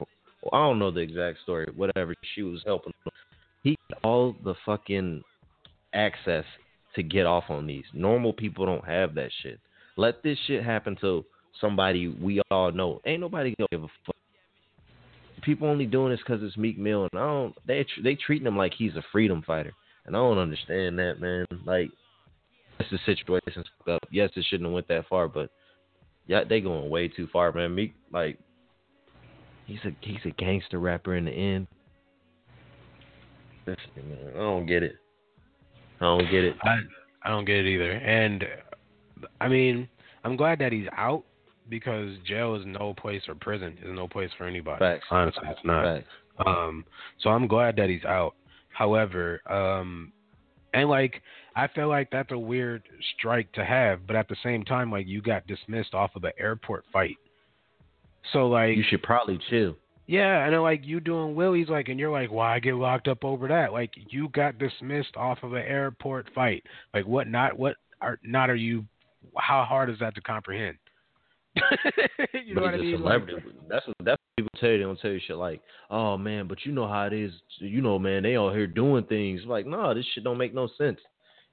I 0.51 0.57
don't 0.57 0.79
know 0.79 0.91
the 0.91 0.99
exact 0.99 1.39
story. 1.43 1.67
Whatever 1.75 2.13
she 2.35 2.43
was 2.43 2.61
helping 2.65 2.93
him. 3.05 3.11
He 3.63 3.77
had 3.89 3.99
all 4.03 4.35
the 4.43 4.55
fucking 4.65 5.23
access 5.93 6.43
to 6.95 7.03
get 7.03 7.25
off 7.25 7.45
on 7.49 7.65
these. 7.65 7.85
Normal 7.93 8.33
people 8.33 8.65
don't 8.65 8.85
have 8.85 9.15
that 9.15 9.29
shit. 9.41 9.59
Let 9.95 10.21
this 10.21 10.37
shit 10.47 10.63
happen 10.63 10.97
to 11.01 11.23
somebody 11.61 12.09
we 12.09 12.41
all 12.51 12.71
know. 12.71 13.01
Ain't 13.05 13.21
nobody 13.21 13.55
gonna 13.57 13.67
give 13.71 13.83
a 13.83 13.87
fuck. 14.05 14.15
People 15.43 15.67
only 15.67 15.85
doing 15.85 16.11
this 16.11 16.19
because 16.25 16.41
it's 16.41 16.57
Meek 16.57 16.77
Mill, 16.77 17.07
and 17.11 17.21
I 17.21 17.25
don't. 17.25 17.55
They 17.67 17.85
they 18.01 18.15
treating 18.15 18.47
him 18.47 18.57
like 18.57 18.73
he's 18.73 18.95
a 18.95 19.03
freedom 19.11 19.43
fighter, 19.45 19.73
and 20.05 20.15
I 20.15 20.19
don't 20.19 20.37
understand 20.37 20.97
that, 20.99 21.19
man. 21.19 21.45
Like, 21.65 21.89
this 22.77 22.87
the 22.91 22.99
situation 23.05 23.63
up. 23.87 24.01
Yes, 24.11 24.29
it 24.35 24.45
shouldn't 24.49 24.67
have 24.67 24.73
went 24.73 24.87
that 24.87 25.07
far, 25.09 25.27
but 25.27 25.49
yeah, 26.27 26.43
they 26.47 26.61
going 26.61 26.89
way 26.89 27.07
too 27.07 27.27
far, 27.31 27.51
man. 27.51 27.75
Meek, 27.75 27.93
like, 28.11 28.39
he's 29.65 29.79
a 29.85 29.91
he's 30.01 30.25
a 30.25 30.31
gangster 30.31 30.79
rapper 30.79 31.15
in 31.15 31.25
the 31.25 31.31
end. 31.31 31.67
Listen, 33.65 34.09
man, 34.09 34.31
I 34.35 34.39
don't 34.39 34.65
get 34.65 34.83
it. 34.83 34.95
I 35.99 36.05
don't 36.05 36.31
get 36.31 36.43
it. 36.43 36.55
I 36.63 36.77
I 37.23 37.29
don't 37.29 37.45
get 37.45 37.57
it 37.57 37.67
either. 37.67 37.91
And 37.91 38.45
I 39.39 39.47
mean, 39.47 39.87
I'm 40.23 40.35
glad 40.35 40.59
that 40.59 40.71
he's 40.71 40.87
out 40.95 41.23
because 41.69 42.11
jail 42.27 42.55
is 42.55 42.63
no 42.65 42.93
place 42.93 43.21
or 43.27 43.35
prison 43.35 43.77
is 43.81 43.89
no 43.93 44.07
place 44.07 44.29
for 44.37 44.45
anybody. 44.45 44.79
Facts. 44.79 45.05
Honestly, 45.09 45.43
it's 45.49 45.59
not. 45.63 45.83
Facts. 45.83 46.09
Um, 46.45 46.85
so 47.21 47.29
I'm 47.29 47.47
glad 47.47 47.75
that 47.77 47.89
he's 47.89 48.05
out. 48.05 48.35
However, 48.69 49.39
um, 49.49 50.11
and 50.73 50.89
like 50.89 51.21
I 51.55 51.67
feel 51.67 51.87
like 51.87 52.09
that's 52.11 52.31
a 52.31 52.37
weird 52.37 52.83
strike 53.17 53.51
to 53.53 53.63
have, 53.63 54.07
but 54.07 54.15
at 54.15 54.27
the 54.27 54.35
same 54.43 54.63
time, 54.63 54.91
like 54.91 55.07
you 55.07 55.21
got 55.21 55.45
dismissed 55.47 55.93
off 55.93 56.11
of 56.15 56.23
an 56.23 56.31
airport 56.39 56.85
fight. 56.91 57.17
So 58.31 58.47
like 58.47 58.75
You 58.75 58.83
should 58.89 59.03
probably 59.03 59.39
chill. 59.49 59.75
yeah, 60.07 60.43
and 60.45 60.53
then 60.53 60.61
like 60.61 60.81
you 60.83 60.99
doing 60.99 61.35
willies, 61.35 61.67
like, 61.69 61.89
and 61.89 61.99
you're 61.99 62.11
like, 62.11 62.31
why 62.31 62.59
get 62.59 62.73
locked 62.75 63.07
up 63.07 63.23
over 63.23 63.47
that? 63.49 63.71
Like, 63.71 63.91
you 64.09 64.29
got 64.29 64.57
dismissed 64.57 65.15
off 65.15 65.39
of 65.43 65.53
an 65.53 65.63
airport 65.67 66.27
fight. 66.33 66.63
Like, 66.93 67.05
what? 67.05 67.27
Not 67.27 67.59
what? 67.59 67.75
Are 68.01 68.17
not 68.23 68.49
are 68.49 68.55
you? 68.55 68.85
How 69.37 69.63
hard 69.63 69.89
is 69.89 69.99
that 69.99 70.15
to 70.15 70.21
comprehend? 70.21 70.77
you 72.45 72.55
know 72.55 72.61
but 72.61 72.63
what 72.63 72.73
I 72.73 72.77
mean? 72.77 72.97
celebrity. 72.97 73.35
that's 73.69 73.85
what 73.87 73.95
that's 74.03 74.19
what 74.21 74.35
people 74.37 74.51
tell 74.59 74.69
you. 74.69 74.77
They 74.79 74.83
don't 74.83 74.99
tell 74.99 75.11
you 75.11 75.19
shit 75.25 75.35
like, 75.37 75.61
"Oh 75.89 76.17
man, 76.17 76.47
but 76.47 76.65
you 76.65 76.71
know 76.71 76.87
how 76.87 77.05
it 77.05 77.13
is. 77.13 77.31
You 77.59 77.81
know, 77.81 77.99
man, 77.99 78.23
they 78.23 78.35
out 78.35 78.53
here 78.53 78.67
doing 78.67 79.03
things." 79.05 79.41
Like, 79.45 79.65
no, 79.65 79.93
this 79.93 80.05
shit 80.13 80.23
don't 80.23 80.37
make 80.37 80.53
no 80.53 80.67
sense. 80.77 80.99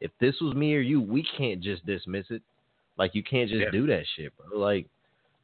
If 0.01 0.11
this 0.21 0.35
was 0.41 0.55
me 0.55 0.75
or 0.75 0.81
you, 0.81 1.01
we 1.01 1.27
can't 1.37 1.61
just 1.61 1.85
dismiss 1.85 2.27
it. 2.31 2.41
Like, 2.97 3.15
you 3.15 3.23
can't 3.23 3.49
just 3.51 3.61
Yeah. 3.61 3.71
do 3.71 3.87
that 3.89 4.05
shit, 4.17 4.33
bro. 4.37 4.59
Like, 4.59 4.87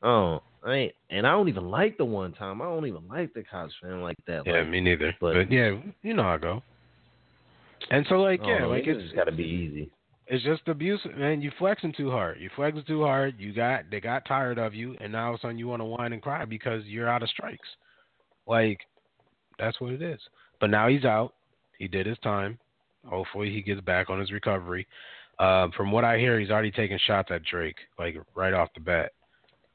oh, 0.03 0.43
I 0.65 0.73
ain't, 0.75 0.95
and 1.11 1.27
I 1.27 1.31
don't 1.33 1.49
even 1.49 1.71
like 1.71 1.99
the 1.99 2.05
one 2.07 2.33
time. 2.33 2.63
I 2.63 2.65
don't 2.65 2.87
even 2.87 3.07
like 3.09 3.35
the 3.35 3.43
cops 3.43 3.75
fan 3.83 4.01
like 4.01 4.17
that. 4.27 4.47
yeah, 4.47 4.61
like, 4.61 4.69
me 4.69 4.81
neither. 4.81 5.15
but- 5.21 5.35
But, 5.35 5.53
yeah, 5.53 5.77
you 6.03 6.15
know 6.15 6.23
how 6.23 6.35
I 6.35 6.39
go. 6.39 6.63
And 7.91 8.05
so 8.09 8.17
like 8.17 8.41
yeah, 8.43 8.65
like 8.65 8.87
it's 8.87 9.01
it's 9.05 9.13
got 9.15 9.25
to 9.25 9.33
be 9.33 9.45
easy. 9.45 9.91
It's 10.29 10.45
just 10.45 10.67
abuse, 10.67 11.01
man. 11.17 11.41
You 11.41 11.53
flexing 11.59 11.95
too 11.97 12.11
hard. 12.11 12.41
You 12.41 12.51
flexing 12.57 12.85
too 12.87 13.03
hard. 13.03 13.37
You 13.39 13.53
got 13.53 13.85
they 13.91 14.01
got 14.01 14.25
tired 14.27 14.59
of 14.59 14.75
you, 14.75 14.97
and 15.01 15.13
now 15.13 15.29
all 15.29 15.35
of 15.35 15.39
a 15.39 15.43
sudden 15.43 15.59
you 15.59 15.69
want 15.69 15.81
to 15.81 15.85
whine 15.85 16.13
and 16.13 16.23
cry 16.23 16.45
because 16.45 16.85
you're 16.85 17.09
out 17.09 17.23
of 17.23 17.29
strikes. 17.29 17.69
Like 18.47 18.81
that's 19.59 19.81
what 19.81 19.93
it 19.93 20.03
is. 20.03 20.21
But 20.61 20.71
now 20.71 20.89
he's 20.89 21.05
out. 21.05 21.35
He 21.79 21.87
did 21.87 22.07
his 22.07 22.19
time. 22.19 22.59
Hopefully 23.07 23.53
he 23.53 23.63
gets 23.63 23.81
back 23.83 24.11
on 24.11 24.19
his 24.19 24.33
recovery. 24.33 24.87
Um, 25.39 25.71
from 25.77 25.93
what 25.93 26.05
I 26.05 26.19
hear, 26.19 26.41
he's 26.41 26.51
already 26.51 26.71
taking 26.71 26.99
shots 27.07 27.31
at 27.31 27.45
Drake, 27.45 27.77
like 27.99 28.17
right 28.35 28.55
off 28.55 28.71
the 28.75 28.81
bat. 28.81 29.13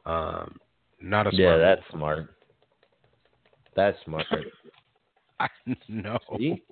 Um, 0.05 0.57
not 1.01 1.27
a 1.27 1.31
smart 1.31 1.39
Yeah, 1.39 1.57
that's 1.57 1.81
smart. 1.91 2.35
That's 3.75 3.97
smart. 4.03 4.25
I 5.39 5.47
know. 5.87 6.19
See? 6.37 6.63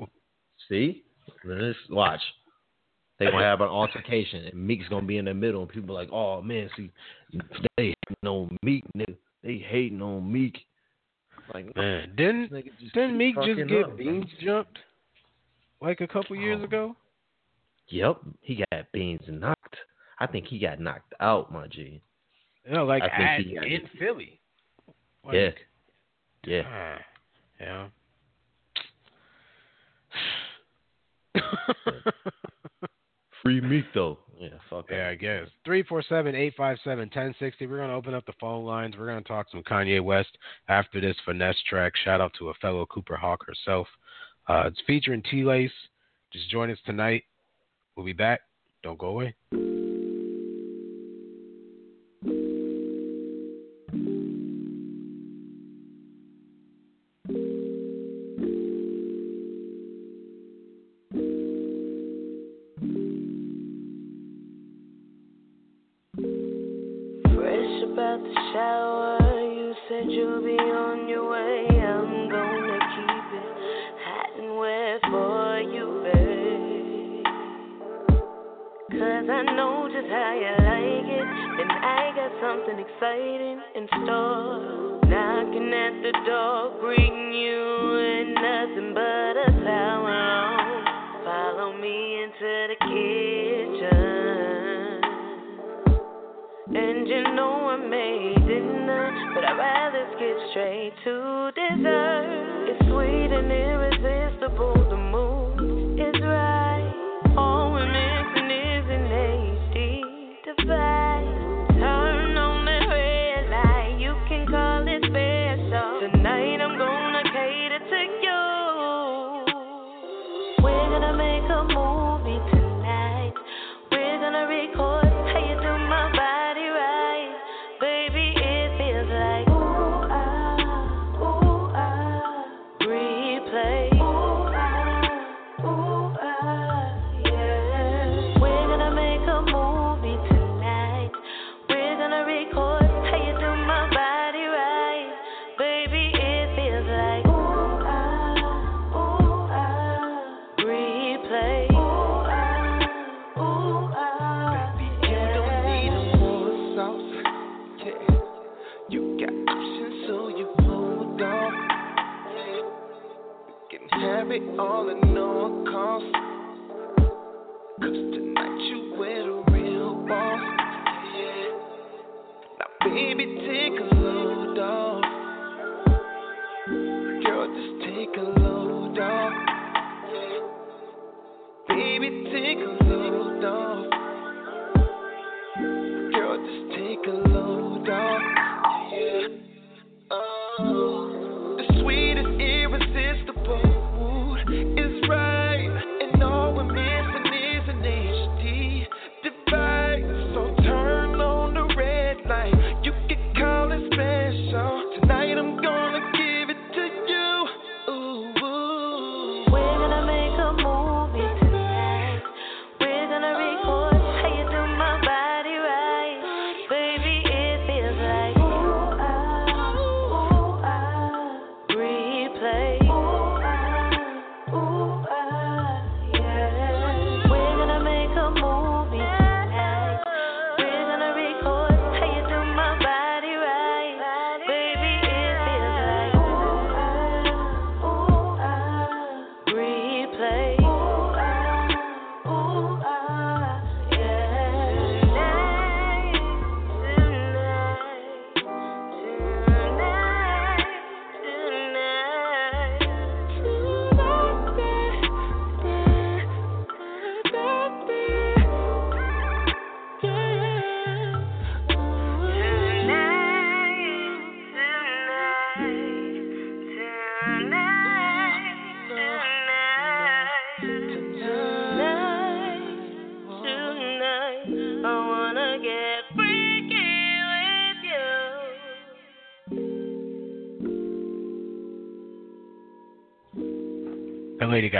See? 0.67 1.03
Let's 1.45 1.77
watch. 1.89 2.19
They 3.19 3.25
gonna 3.25 3.43
have 3.43 3.59
an 3.61 3.67
altercation, 3.67 4.45
and 4.45 4.67
Meek's 4.67 4.87
gonna 4.87 5.05
be 5.05 5.17
in 5.17 5.25
the 5.25 5.33
middle, 5.33 5.61
and 5.61 5.69
people 5.69 5.93
like, 5.93 6.09
"Oh 6.11 6.41
man, 6.41 6.69
see, 6.77 6.89
they 7.33 7.43
hating 7.77 7.95
on 8.25 8.57
Meek, 8.63 8.83
nigga. 8.95 9.17
They 9.43 9.57
hating 9.57 10.01
on 10.01 10.31
Meek." 10.31 10.57
Like, 11.53 11.75
Man, 11.75 12.13
didn't 12.15 12.49
just 12.79 12.93
didn't 12.93 13.17
Meek 13.17 13.35
just 13.35 13.67
get 13.67 13.83
up, 13.83 13.97
beans 13.97 14.25
jumped 14.41 14.77
like 15.81 15.99
a 16.01 16.07
couple 16.07 16.35
years 16.35 16.59
Oh. 16.61 16.65
ago? 16.65 16.95
Yep, 17.87 18.21
he 18.41 18.63
got 18.71 18.91
beans 18.93 19.21
knocked. 19.27 19.75
I 20.19 20.27
think 20.27 20.45
he 20.45 20.59
got 20.59 20.79
knocked 20.79 21.13
out, 21.19 21.51
my 21.51 21.67
G. 21.67 22.01
You 22.65 22.73
know, 22.73 22.85
like 22.85 23.03
at, 23.03 23.39
in 23.39 23.89
Philly. 23.97 24.39
Like, 25.25 25.57
yeah, 26.45 26.63
yeah. 26.63 26.97
ah, 27.59 27.89
yeah. 31.35 31.43
Free 33.43 33.61
Meek 33.61 33.85
though. 33.93 34.17
Yeah, 34.39 34.49
fuck 34.69 34.85
Yeah, 34.89 35.09
I 35.09 35.15
guess. 35.15 35.47
347-857-1060. 35.67 37.35
We're 37.61 37.77
going 37.77 37.89
to 37.89 37.93
open 37.93 38.13
up 38.13 38.25
the 38.25 38.33
phone 38.39 38.63
lines. 38.63 38.95
We're 38.97 39.07
going 39.07 39.21
to 39.21 39.27
talk 39.27 39.47
some 39.51 39.63
Kanye 39.63 40.01
West 40.01 40.37
after 40.69 41.01
this 41.01 41.17
finesse 41.25 41.61
track. 41.69 41.93
Shout 42.05 42.21
out 42.21 42.31
to 42.39 42.49
a 42.49 42.53
fellow 42.55 42.85
Cooper 42.85 43.17
Hawk 43.17 43.45
herself. 43.45 43.87
Uh, 44.47 44.63
it's 44.67 44.81
featuring 44.87 45.21
T-Lace. 45.29 45.71
Just 46.31 46.49
join 46.49 46.71
us 46.71 46.77
tonight. 46.85 47.23
We'll 47.97 48.05
be 48.05 48.13
back. 48.13 48.39
Don't 48.81 48.97
go 48.97 49.07
away. 49.07 49.35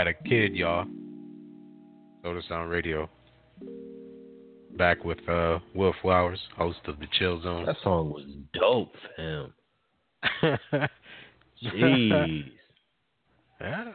Got 0.00 0.06
a 0.06 0.14
kid, 0.14 0.56
y'all. 0.56 0.86
Sota 2.24 2.40
Sound 2.48 2.70
Radio. 2.70 3.10
Back 4.78 5.04
with 5.04 5.18
uh, 5.28 5.58
Will 5.74 5.92
Flowers, 6.00 6.38
host 6.56 6.78
of 6.86 6.98
the 7.00 7.06
Chill 7.18 7.42
Zone. 7.42 7.66
That 7.66 7.76
song 7.84 8.08
was 8.08 8.24
dope, 8.54 8.94
fam. 9.14 9.52
Jeez. 11.62 12.44
Yeah. 13.60 13.84
Did 13.84 13.94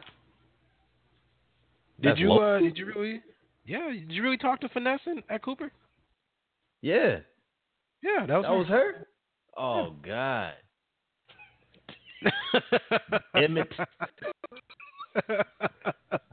That's 2.00 2.20
you 2.20 2.32
uh 2.34 2.60
did 2.60 2.78
you 2.78 2.86
really 2.86 3.20
yeah, 3.64 3.90
did 3.90 4.12
you 4.12 4.22
really 4.22 4.38
talk 4.38 4.60
to 4.60 4.68
Finesse 4.68 5.00
at 5.28 5.42
Cooper? 5.42 5.72
Yeah. 6.82 7.16
Yeah, 8.00 8.26
that 8.26 8.36
was 8.36 8.44
That 8.44 8.52
was 8.52 8.68
her? 8.68 9.08
Oh 9.58 9.96
God. 10.04 10.52
Emmett. 13.34 13.72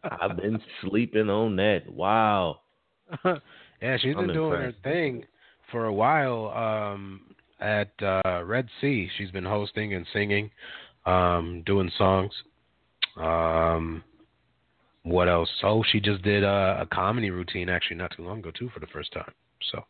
I've 0.03 0.37
been 0.37 0.59
sleeping 0.81 1.29
on 1.29 1.55
that. 1.57 1.81
Wow. 1.91 2.59
yeah, 3.25 3.97
she's 3.97 4.15
I'm 4.17 4.27
been 4.27 4.35
doing 4.35 4.53
impressed. 4.53 4.77
her 4.83 4.91
thing 4.91 5.25
for 5.71 5.85
a 5.85 5.93
while 5.93 6.49
um, 6.55 7.21
at 7.59 7.91
uh, 8.01 8.43
Red 8.45 8.67
Sea. 8.81 9.09
She's 9.17 9.31
been 9.31 9.45
hosting 9.45 9.93
and 9.93 10.05
singing, 10.13 10.49
um, 11.05 11.63
doing 11.65 11.91
songs. 11.97 12.31
Um, 13.17 14.03
what 15.03 15.27
else? 15.27 15.49
Oh, 15.63 15.83
she 15.91 15.99
just 15.99 16.21
did 16.23 16.43
uh, 16.43 16.77
a 16.79 16.85
comedy 16.85 17.29
routine 17.29 17.69
actually 17.69 17.97
not 17.97 18.11
too 18.15 18.23
long 18.23 18.39
ago 18.39 18.51
too 18.57 18.69
for 18.73 18.79
the 18.79 18.87
first 18.87 19.11
time. 19.11 19.31
So 19.71 19.83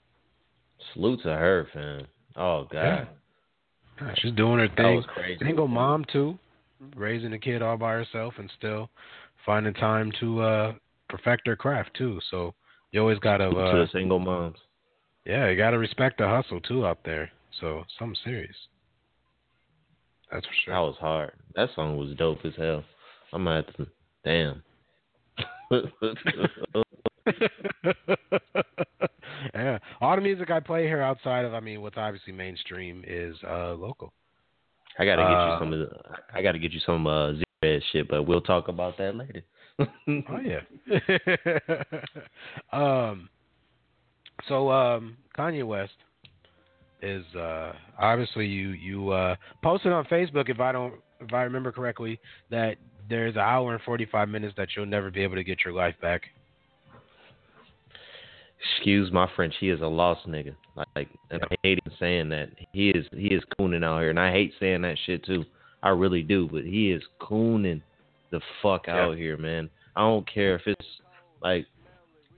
Salute 0.94 1.22
to 1.24 1.30
her, 1.30 1.68
fam. 1.74 2.08
Oh 2.36 2.68
God. 2.72 3.08
Yeah. 4.02 4.14
she's 4.18 4.34
doing 4.34 4.60
her 4.60 4.68
That 4.68 4.76
thing. 4.78 4.96
was 4.98 5.06
crazy. 5.14 5.40
Single 5.46 5.68
mom 5.68 6.04
too, 6.12 6.38
raising 6.96 7.34
a 7.34 7.40
kid 7.40 7.62
all 7.62 7.78
by 7.78 7.94
herself 7.94 8.34
and 8.38 8.52
still 8.58 8.90
finding 9.46 9.74
time 9.74 10.12
to 10.20 10.42
uh 10.42 10.74
perfect 11.10 11.48
her 11.48 11.56
craft 11.56 11.92
too. 11.98 12.20
So 12.32 12.54
you 12.92 13.00
always 13.00 13.20
gotta 13.20 13.50
to 13.50 13.56
uh, 13.58 13.76
the 13.76 13.88
single 13.92 14.20
moms. 14.20 14.58
yeah, 15.26 15.50
you 15.50 15.58
gotta 15.58 15.78
respect 15.78 16.18
the 16.18 16.28
hustle 16.28 16.62
too 16.62 16.86
out 16.86 17.00
there. 17.04 17.32
So 17.60 17.84
something 18.00 18.18
serious. 18.24 18.56
That's 20.32 20.46
for 20.46 20.54
sure. 20.66 20.74
That 20.74 20.80
was 20.80 20.96
hard. 21.00 21.34
That 21.56 21.70
song 21.76 21.98
was 21.98 22.16
dope 22.18 22.44
as 22.46 22.54
hell. 22.58 22.84
I'm 23.32 23.44
gonna 23.44 23.64
have 23.64 23.76
to 23.76 23.88
damn. 24.24 24.64
yeah, 29.54 29.78
all 30.02 30.16
the 30.16 30.22
music 30.22 30.50
I 30.52 30.60
play 30.60 30.84
here 30.84 31.02
outside 31.02 31.46
of, 31.46 31.54
I 31.54 31.60
mean, 31.60 31.82
what's 31.82 31.98
obviously 31.98 32.34
mainstream 32.34 33.04
is 33.08 33.36
uh 33.48 33.74
local. 33.74 34.14
I 35.00 35.06
gotta 35.06 35.22
get 35.24 35.32
Uh, 35.32 35.54
you 35.54 35.60
some 35.60 35.74
of 35.74 35.80
the 35.80 35.90
I 36.34 36.42
gotta 36.42 36.60
get 36.60 36.72
you 36.72 36.80
some 36.86 37.08
uh 37.08 37.34
zero 37.34 37.80
shit, 37.92 38.08
but 38.08 38.24
we'll 38.24 38.42
talk 38.42 38.68
about 38.68 38.98
that 38.98 39.16
later. 39.16 39.44
oh 39.80 40.40
yeah. 40.40 40.62
um. 42.72 43.30
So 44.48 44.70
um, 44.72 45.18
Kanye 45.38 45.66
West 45.66 45.94
is 47.02 47.26
uh 47.36 47.74
obviously 48.00 48.46
you 48.46 48.70
you 48.70 49.10
uh 49.12 49.36
posted 49.62 49.92
on 49.92 50.06
Facebook 50.06 50.50
if 50.50 50.60
I 50.60 50.72
don't 50.72 50.96
if 51.20 51.34
I 51.34 51.44
remember 51.44 51.72
correctly 51.72 52.20
that 52.50 52.76
there's 53.10 53.36
an 53.36 53.42
hour 53.42 53.74
and 53.74 53.82
forty 53.84 54.06
five 54.06 54.30
minutes 54.30 54.54
that 54.58 54.70
you'll 54.76 54.86
never 54.86 55.12
be 55.12 55.22
able 55.22 55.36
to 55.36 55.44
get 55.44 55.60
your 55.66 55.74
life 55.74 55.96
back. 56.02 56.24
Excuse 58.64 59.12
my 59.12 59.30
French, 59.36 59.54
he 59.60 59.70
is 59.70 59.82
a 59.82 59.86
lost 59.86 60.28
nigga. 60.28 60.56
Like 60.96 61.10
and 61.30 61.44
I 61.44 61.56
hate 61.64 61.80
him 61.86 61.94
saying 62.00 62.30
that. 62.30 62.50
He 62.72 62.90
is 62.90 63.06
he 63.12 63.28
is 63.28 63.44
cooning 63.60 63.84
out 63.84 64.00
here 64.00 64.10
and 64.10 64.20
I 64.20 64.32
hate 64.32 64.54
saying 64.60 64.82
that 64.84 64.98
shit 65.06 65.26
too. 65.26 65.44
I 65.82 65.90
really 65.90 66.24
do, 66.24 66.48
but 66.52 66.64
he 66.64 66.92
is 66.92 67.04
cooning 67.22 67.82
the 68.32 68.40
fuck 68.62 68.88
out 68.88 69.18
here, 69.18 69.38
man. 69.38 69.70
I 69.96 70.02
don't 70.02 70.32
care 70.32 70.56
if 70.56 70.62
it's 70.66 70.88
like 71.42 71.68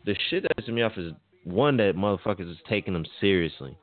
the 0.05 0.15
shit 0.30 0.43
that 0.43 0.57
pisses 0.57 0.73
me 0.73 0.82
off 0.82 0.97
is 0.97 1.13
one 1.45 1.78
that 1.78 1.95
motherfuckers 1.95 2.51
is 2.51 2.57
taking 2.67 2.95
him 2.95 3.05
seriously. 3.21 3.78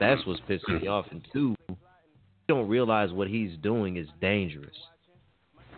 That's 0.00 0.24
what's 0.26 0.40
pissing 0.42 0.82
me 0.82 0.88
off. 0.88 1.06
And 1.10 1.26
two, 1.32 1.54
you 1.68 1.76
don't 2.48 2.68
realize 2.68 3.12
what 3.12 3.28
he's 3.28 3.56
doing 3.62 3.96
is 3.96 4.08
dangerous. 4.20 4.76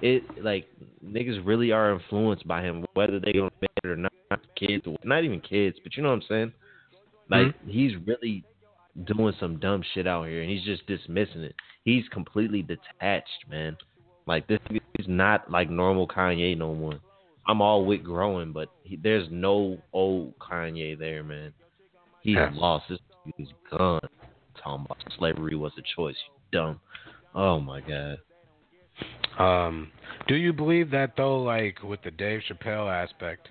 It 0.03 0.23
like 0.43 0.69
niggas 1.05 1.45
really 1.45 1.73
are 1.73 1.93
influenced 1.93 2.47
by 2.47 2.63
him, 2.63 2.85
whether 2.95 3.19
they 3.19 3.33
gonna 3.33 3.47
admit 3.47 3.71
it 3.85 3.87
or 3.87 3.97
not. 3.97 4.13
Kids, 4.57 4.85
not 5.05 5.25
even 5.25 5.41
kids, 5.41 5.79
but 5.83 5.97
you 5.97 6.03
know 6.03 6.11
what 6.11 6.17
I'm 6.17 6.23
saying. 6.29 6.53
Like 7.31 7.47
mm-hmm. 7.47 7.71
he's 7.71 7.93
really 8.07 8.45
doing 9.05 9.35
some 9.39 9.59
dumb 9.59 9.83
shit 9.95 10.07
out 10.07 10.27
here, 10.27 10.43
and 10.43 10.51
he's 10.51 10.65
just 10.65 10.87
dismissing 10.87 11.43
it. 11.43 11.55
He's 11.85 12.05
completely 12.09 12.63
detached, 12.63 13.45
man. 13.49 13.77
Like 14.27 14.47
this 14.49 14.59
is 14.99 15.07
not 15.09 15.51
like 15.51 15.71
normal 15.71 16.09
Kanye 16.09 16.57
no 16.57 16.75
more. 16.75 16.99
I'm 17.47 17.63
all 17.63 17.85
with 17.85 18.03
growing, 18.03 18.53
but 18.53 18.69
he, 18.83 18.97
there's 18.97 19.29
no 19.31 19.79
old 19.93 20.37
Kanye 20.39 20.99
there, 20.99 21.23
man. 21.23 21.53
He's 22.21 22.35
Yeah. 22.35 22.51
lost. 22.55 22.87
This 22.89 22.99
he's 23.37 23.49
gone. 23.71 24.01
Talking 24.63 24.87
about 24.87 24.99
slavery 25.17 25.55
was 25.55 25.73
a 25.79 25.83
choice. 25.95 26.17
You 26.27 26.59
dumb. 26.59 26.81
Oh 27.35 27.61
my 27.61 27.81
god. 27.81 28.19
Um, 29.39 29.91
do 30.29 30.35
you 30.35 30.53
believe 30.53 30.91
that 30.91 31.13
though, 31.17 31.43
like 31.43 31.83
with 31.83 32.03
the 32.03 32.11
Dave 32.11 32.41
Chappelle 32.49 32.91
aspect, 32.91 33.49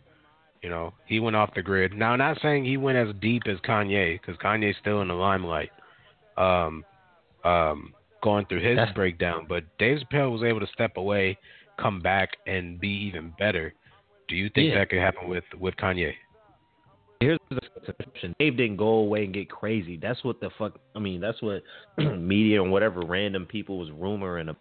you 0.62 0.70
know, 0.70 0.94
he 1.06 1.20
went 1.20 1.36
off 1.36 1.54
the 1.54 1.62
grid. 1.62 1.94
Now, 1.94 2.12
I'm 2.14 2.18
not 2.18 2.40
saying 2.42 2.66
he 2.66 2.78
went 2.78 2.98
as 2.98 3.14
deep 3.22 3.44
as 3.48 3.58
Kanye, 3.60 4.20
because 4.20 4.36
Kanye's 4.42 4.76
still 4.82 5.02
in 5.04 5.10
the 5.10 5.14
limelight, 5.14 5.70
um, 6.38 6.84
um, 7.44 7.94
going 8.24 8.48
through 8.48 8.62
his 8.62 8.80
breakdown. 8.96 9.46
But 9.48 9.64
Dave 9.78 10.00
Chappelle 10.12 10.32
was 10.32 10.42
able 10.42 10.60
to 10.62 10.68
step 10.74 10.98
away, 10.98 11.38
come 11.80 12.02
back, 12.02 12.30
and 12.48 12.80
be 12.80 12.90
even 12.90 13.32
better. 13.38 13.76
Do 14.28 14.36
you 14.36 14.50
think 14.50 14.70
Yeah. 14.70 14.80
that 14.80 14.90
could 14.90 15.00
happen 15.00 15.30
with 15.30 15.44
with 15.60 15.76
Kanye? 15.76 16.16
Here's 17.20 17.40
the 17.50 17.60
exception. 17.78 18.36
Dave 18.40 18.58
didn't 18.58 18.78
go 18.78 18.88
away 18.88 19.24
and 19.24 19.34
get 19.34 19.50
crazy. 19.50 19.98
That's 19.98 20.24
what 20.24 20.40
the 20.42 20.50
fuck. 20.58 20.80
I 20.96 21.00
mean, 21.00 21.22
that's 21.22 21.42
what 21.44 21.62
media 21.98 22.62
and 22.62 22.72
whatever 22.72 23.02
random 23.02 23.46
people 23.46 23.78
was 23.78 23.90
rumoring. 23.90 24.50
About. 24.50 24.58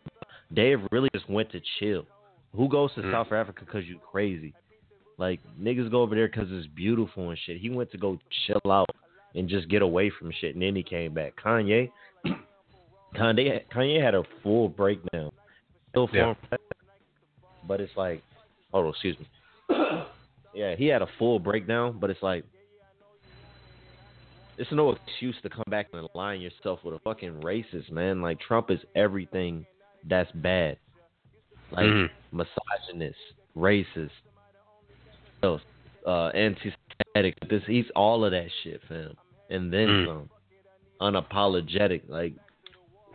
Dave 0.53 0.81
really 0.93 1.09
just 1.15 1.29
went 1.29 1.51
to 1.53 1.61
chill. 1.79 2.07
Who 2.55 2.69
goes 2.69 2.93
to 2.95 3.03
Mm. 3.03 3.13
South 3.13 3.33
Africa 3.33 3.65
because 3.65 3.85
you 3.87 3.99
crazy? 3.99 4.55
Like 5.19 5.41
niggas 5.61 5.91
go 5.91 6.03
over 6.03 6.15
there 6.15 6.29
because 6.29 6.49
it's 6.51 6.67
beautiful 6.69 7.31
and 7.31 7.39
shit. 7.47 7.59
He 7.59 7.71
went 7.71 7.91
to 7.93 7.99
go 7.99 8.19
chill 8.47 8.71
out 8.71 8.89
and 9.35 9.49
just 9.49 9.69
get 9.69 9.83
away 9.83 10.11
from 10.11 10.31
shit, 10.41 10.55
and 10.55 10.63
then 10.63 10.77
he 10.77 10.83
came 10.83 11.13
back. 11.15 11.35
Kanye, 11.43 11.91
Kanye, 13.17 13.63
Kanye 13.73 14.03
had 14.03 14.15
a 14.15 14.23
full 14.43 14.69
breakdown. 14.69 15.31
Still 15.91 16.09
Yeah. 16.13 16.35
but 17.67 17.81
it's 17.81 17.97
like, 17.97 18.23
hold 18.73 18.87
on, 18.87 18.91
excuse 18.91 19.17
me. 19.19 19.29
yeah, 20.55 20.75
he 20.77 20.87
had 20.87 21.03
a 21.03 21.09
full 21.19 21.39
breakdown, 21.39 21.99
but 22.01 22.11
it's 22.11 22.23
like, 22.23 22.45
it's 24.57 24.71
no 24.71 24.91
excuse 24.91 25.35
to 25.43 25.51
come 25.51 25.65
back 25.69 25.89
and 25.93 26.07
align 26.15 26.41
yourself 26.41 26.79
with 26.85 26.95
a 26.95 26.99
fucking 27.01 27.41
racist 27.43 27.91
man. 27.91 28.23
Like 28.23 28.39
Trump 28.41 28.71
is 28.71 28.79
everything 28.95 29.67
that's 30.09 30.31
bad, 30.33 30.79
like 31.71 31.87
Mhm. 31.87 32.11
misogynist, 32.33 33.19
racist, 33.57 34.11
else, 35.43 35.63
uh, 36.07 36.29
anti-Semitic. 36.29 37.37
This 37.49 37.65
he's 37.67 37.91
all 37.91 38.25
of 38.25 38.33
that 38.33 38.51
shit, 38.63 38.83
fam, 38.83 39.17
and 39.51 39.73
then 39.73 39.89
Mm. 39.89 40.07
some. 40.07 40.31
Unapologetic, 41.01 42.03
like 42.09 42.33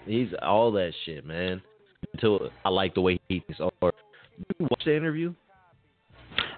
he's 0.06 0.34
all 0.42 0.72
that 0.74 0.94
shit, 1.06 1.26
man. 1.26 1.62
Until 2.14 2.52
I 2.66 2.70
like 2.70 2.94
the 2.94 3.02
way 3.02 3.20
he 3.30 3.40
thinks. 3.40 3.60
Or 3.60 3.92
did 4.38 4.56
you 4.60 4.68
watch 4.70 4.84
the 4.86 4.96
interview? 4.96 5.34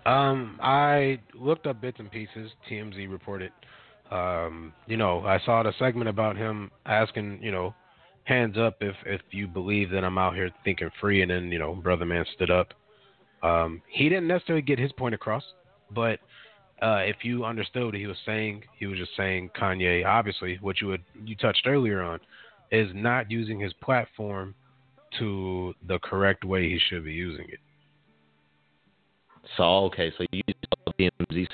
Um, 0.05 0.59
I 0.61 1.19
looked 1.35 1.67
up 1.67 1.79
bits 1.79 1.99
and 1.99 2.09
pieces. 2.11 2.51
TMZ 2.67 3.07
reported. 3.07 3.51
Um, 4.09 4.73
you 4.87 4.97
know, 4.97 5.25
I 5.25 5.39
saw 5.39 5.63
the 5.63 5.73
segment 5.73 6.09
about 6.09 6.35
him 6.35 6.71
asking, 6.85 7.41
you 7.41 7.51
know, 7.51 7.73
hands 8.23 8.57
up 8.57 8.77
if 8.81 8.95
if 9.05 9.21
you 9.31 9.47
believe 9.47 9.89
that 9.91 10.03
I'm 10.03 10.17
out 10.17 10.35
here 10.35 10.49
thinking 10.63 10.89
free, 10.99 11.21
and 11.21 11.31
then 11.31 11.51
you 11.51 11.59
know, 11.59 11.75
brother 11.75 12.05
man 12.05 12.25
stood 12.35 12.51
up. 12.51 12.73
Um, 13.43 13.81
he 13.87 14.09
didn't 14.09 14.27
necessarily 14.27 14.61
get 14.61 14.77
his 14.77 14.91
point 14.91 15.15
across, 15.15 15.43
but 15.89 16.19
uh, 16.81 17.01
if 17.03 17.17
you 17.23 17.45
understood 17.45 17.85
what 17.85 17.93
he 17.93 18.07
was 18.07 18.17
saying, 18.25 18.63
he 18.77 18.85
was 18.87 18.97
just 18.97 19.11
saying 19.17 19.49
Kanye. 19.59 20.05
Obviously, 20.05 20.57
what 20.61 20.81
you 20.81 20.89
had 20.89 21.01
you 21.25 21.35
touched 21.35 21.65
earlier 21.65 22.01
on 22.01 22.19
is 22.71 22.89
not 22.93 23.29
using 23.29 23.59
his 23.59 23.73
platform 23.81 24.55
to 25.19 25.73
the 25.87 25.99
correct 25.99 26.45
way 26.45 26.69
he 26.69 26.79
should 26.89 27.03
be 27.03 27.13
using 27.13 27.45
it. 27.49 27.59
So 29.57 29.63
okay, 29.85 30.11
so 30.17 30.25
you. 30.31 30.41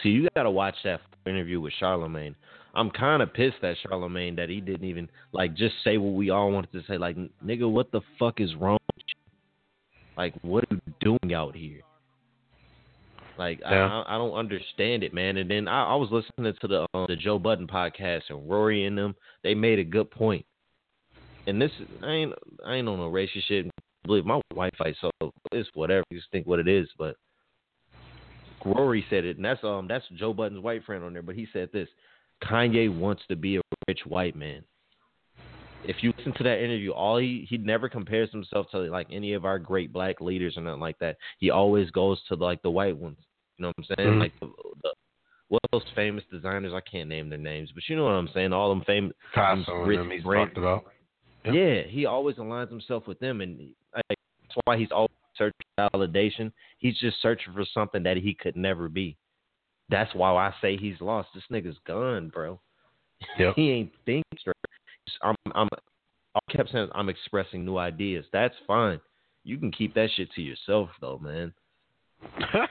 See, 0.04 0.10
you 0.10 0.28
gotta 0.36 0.52
watch 0.52 0.76
that 0.84 1.00
interview 1.26 1.62
with 1.62 1.74
Charlemagne. 1.80 2.36
I'm 2.78 2.92
kind 2.92 3.24
of 3.24 3.34
pissed 3.34 3.64
at 3.64 3.76
Charlemagne 3.82 4.36
that 4.36 4.50
he 4.50 4.62
didn't 4.62 4.88
even 4.88 5.10
like 5.32 5.56
just 5.56 5.74
say 5.84 5.98
what 5.98 6.14
we 6.14 6.30
all 6.30 6.52
wanted 6.52 6.72
to 6.74 6.84
say. 6.88 7.00
Like, 7.00 7.18
nigga, 7.44 7.70
what 7.70 7.92
the 7.92 8.02
fuck 8.20 8.40
is 8.40 8.54
wrong? 8.56 8.78
With 8.96 9.06
you? 9.08 9.16
Like, 10.16 10.36
what 10.44 10.64
are 10.66 10.76
you 10.76 10.94
doing 11.02 11.34
out 11.34 11.56
here? 11.56 11.82
Like, 13.38 13.60
Yeah. 13.62 14.04
I, 14.08 14.16
I 14.16 14.18
don't 14.20 14.34
understand 14.34 15.04
it, 15.04 15.12
man. 15.12 15.38
And 15.38 15.50
then 15.50 15.68
I, 15.68 15.86
I 15.86 15.96
was 15.96 16.10
listening 16.12 16.54
to 16.62 16.68
the 16.68 16.86
um, 16.94 17.08
the 17.10 17.16
Joe 17.16 17.40
Budden 17.40 17.66
podcast, 17.68 18.22
and 18.30 18.48
Rory 18.48 18.86
and 18.86 18.96
them 18.96 19.16
they 19.44 19.56
made 19.56 19.80
a 19.80 19.84
good 19.84 20.12
point. 20.12 20.46
And 21.48 21.60
this 21.60 21.72
I 22.04 22.12
ain't 22.12 22.34
I 22.64 22.76
ain't 22.76 22.88
on 22.88 23.00
no 23.00 23.10
racist 23.10 23.44
shit. 23.48 23.72
Believe 24.06 24.26
my 24.26 24.40
white 24.54 24.78
fight, 24.78 24.96
so 25.02 25.10
it's 25.52 25.70
whatever. 25.74 26.04
You 26.12 26.20
just 26.20 26.32
think 26.32 26.46
what 26.46 26.60
it 26.60 26.68
is, 26.68 26.88
but 26.98 27.16
Rory 28.64 29.04
said 29.10 29.26
it, 29.26 29.38
and 29.38 29.46
that's 29.46 29.64
um 29.64 29.88
that's 29.88 30.06
Joe 30.16 30.34
Budden's 30.34 30.62
white 30.62 30.84
friend 30.84 31.04
on 31.04 31.14
there. 31.14 31.24
But 31.24 31.36
he 31.36 31.48
said 31.52 31.70
this: 31.74 31.88
Kanye 32.44 32.96
wants 32.96 33.24
to 33.30 33.36
be 33.36 33.58
a 33.58 33.62
rich 33.88 34.02
white 34.06 34.36
man. 34.36 34.64
If 35.84 35.98
you 36.02 36.14
listen 36.18 36.34
to 36.34 36.44
that 36.44 36.64
interview, 36.64 36.92
all 36.92 37.18
he 37.18 37.46
he 37.50 37.58
never 37.58 37.88
compares 37.88 38.32
himself 38.32 38.68
to 38.72 38.80
like 38.80 39.08
any 39.12 39.34
of 39.34 39.46
our 39.46 39.60
great 39.60 39.94
black 39.94 40.20
leaders 40.20 40.58
or 40.58 40.62
nothing 40.62 40.82
like 40.82 41.00
that. 41.00 41.18
He 41.38 41.50
always 41.50 41.90
goes 41.92 42.22
to 42.28 42.36
like 42.36 42.62
the 42.62 42.72
white 42.72 42.98
ones. 42.98 43.18
You 43.58 43.64
know 43.64 43.74
what 43.76 43.88
I'm 43.90 43.96
saying? 43.98 44.10
Mhm. 44.10 44.20
Like 44.20 44.40
the, 44.40 44.48
the 44.84 44.94
what 45.50 45.62
those 45.72 45.84
famous 45.96 46.24
designers? 46.32 46.74
I 46.74 46.82
can't 46.82 47.08
name 47.08 47.30
their 47.30 47.38
names, 47.38 47.72
but 47.74 47.84
you 47.88 47.96
know 47.96 48.04
what 48.04 48.12
I'm 48.12 48.30
saying. 48.34 48.52
All 48.54 48.70
them 48.70 48.84
famous 48.86 49.14
Picasso 49.34 49.76
rich 49.84 49.98
them 49.98 50.12
he's 50.12 50.24
brands. 50.24 50.50
talked 50.50 50.58
about. 50.58 50.86
Yep. 51.46 51.54
Yeah, 51.54 51.82
he 51.84 52.06
always 52.06 52.36
aligns 52.36 52.70
himself 52.70 53.08
with 53.08 53.20
them, 53.20 53.40
and 53.40 53.70
like, 53.96 54.04
that's 54.42 54.56
why 54.66 54.78
he's 54.78 54.92
always 54.92 55.12
searching 55.38 55.54
validation. 55.80 56.52
He's 56.80 56.98
just 56.98 57.22
searching 57.22 57.54
for 57.54 57.64
something 57.74 58.04
that 58.04 58.18
he 58.18 58.34
could 58.34 58.58
never 58.58 58.90
be. 58.90 59.16
That's 59.90 60.14
why 60.14 60.32
I 60.32 60.54
say 60.62 60.78
he's 60.78 61.00
lost. 61.00 61.30
This 61.34 61.44
nigga's 61.52 61.78
gone, 61.86 62.30
bro. 62.30 62.60
Yep. 63.40 63.54
he 63.56 63.72
ain't 63.72 63.92
thinking 64.06 64.24
straight. 64.40 64.56
I'm, 65.22 65.36
I'm, 65.56 65.70
I 66.36 66.40
kept 66.52 66.72
saying 66.72 66.90
I'm 66.94 67.10
expressing 67.10 67.66
new 67.66 67.78
ideas. 67.78 68.26
That's 68.34 68.56
fine. 68.66 69.00
You 69.44 69.58
can 69.58 69.72
keep 69.72 69.94
that 69.96 70.10
shit 70.16 70.30
to 70.34 70.42
yourself, 70.42 70.90
though, 71.02 71.20
man. 71.20 71.54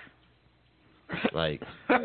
Like, 1.33 1.62
I 1.89 1.99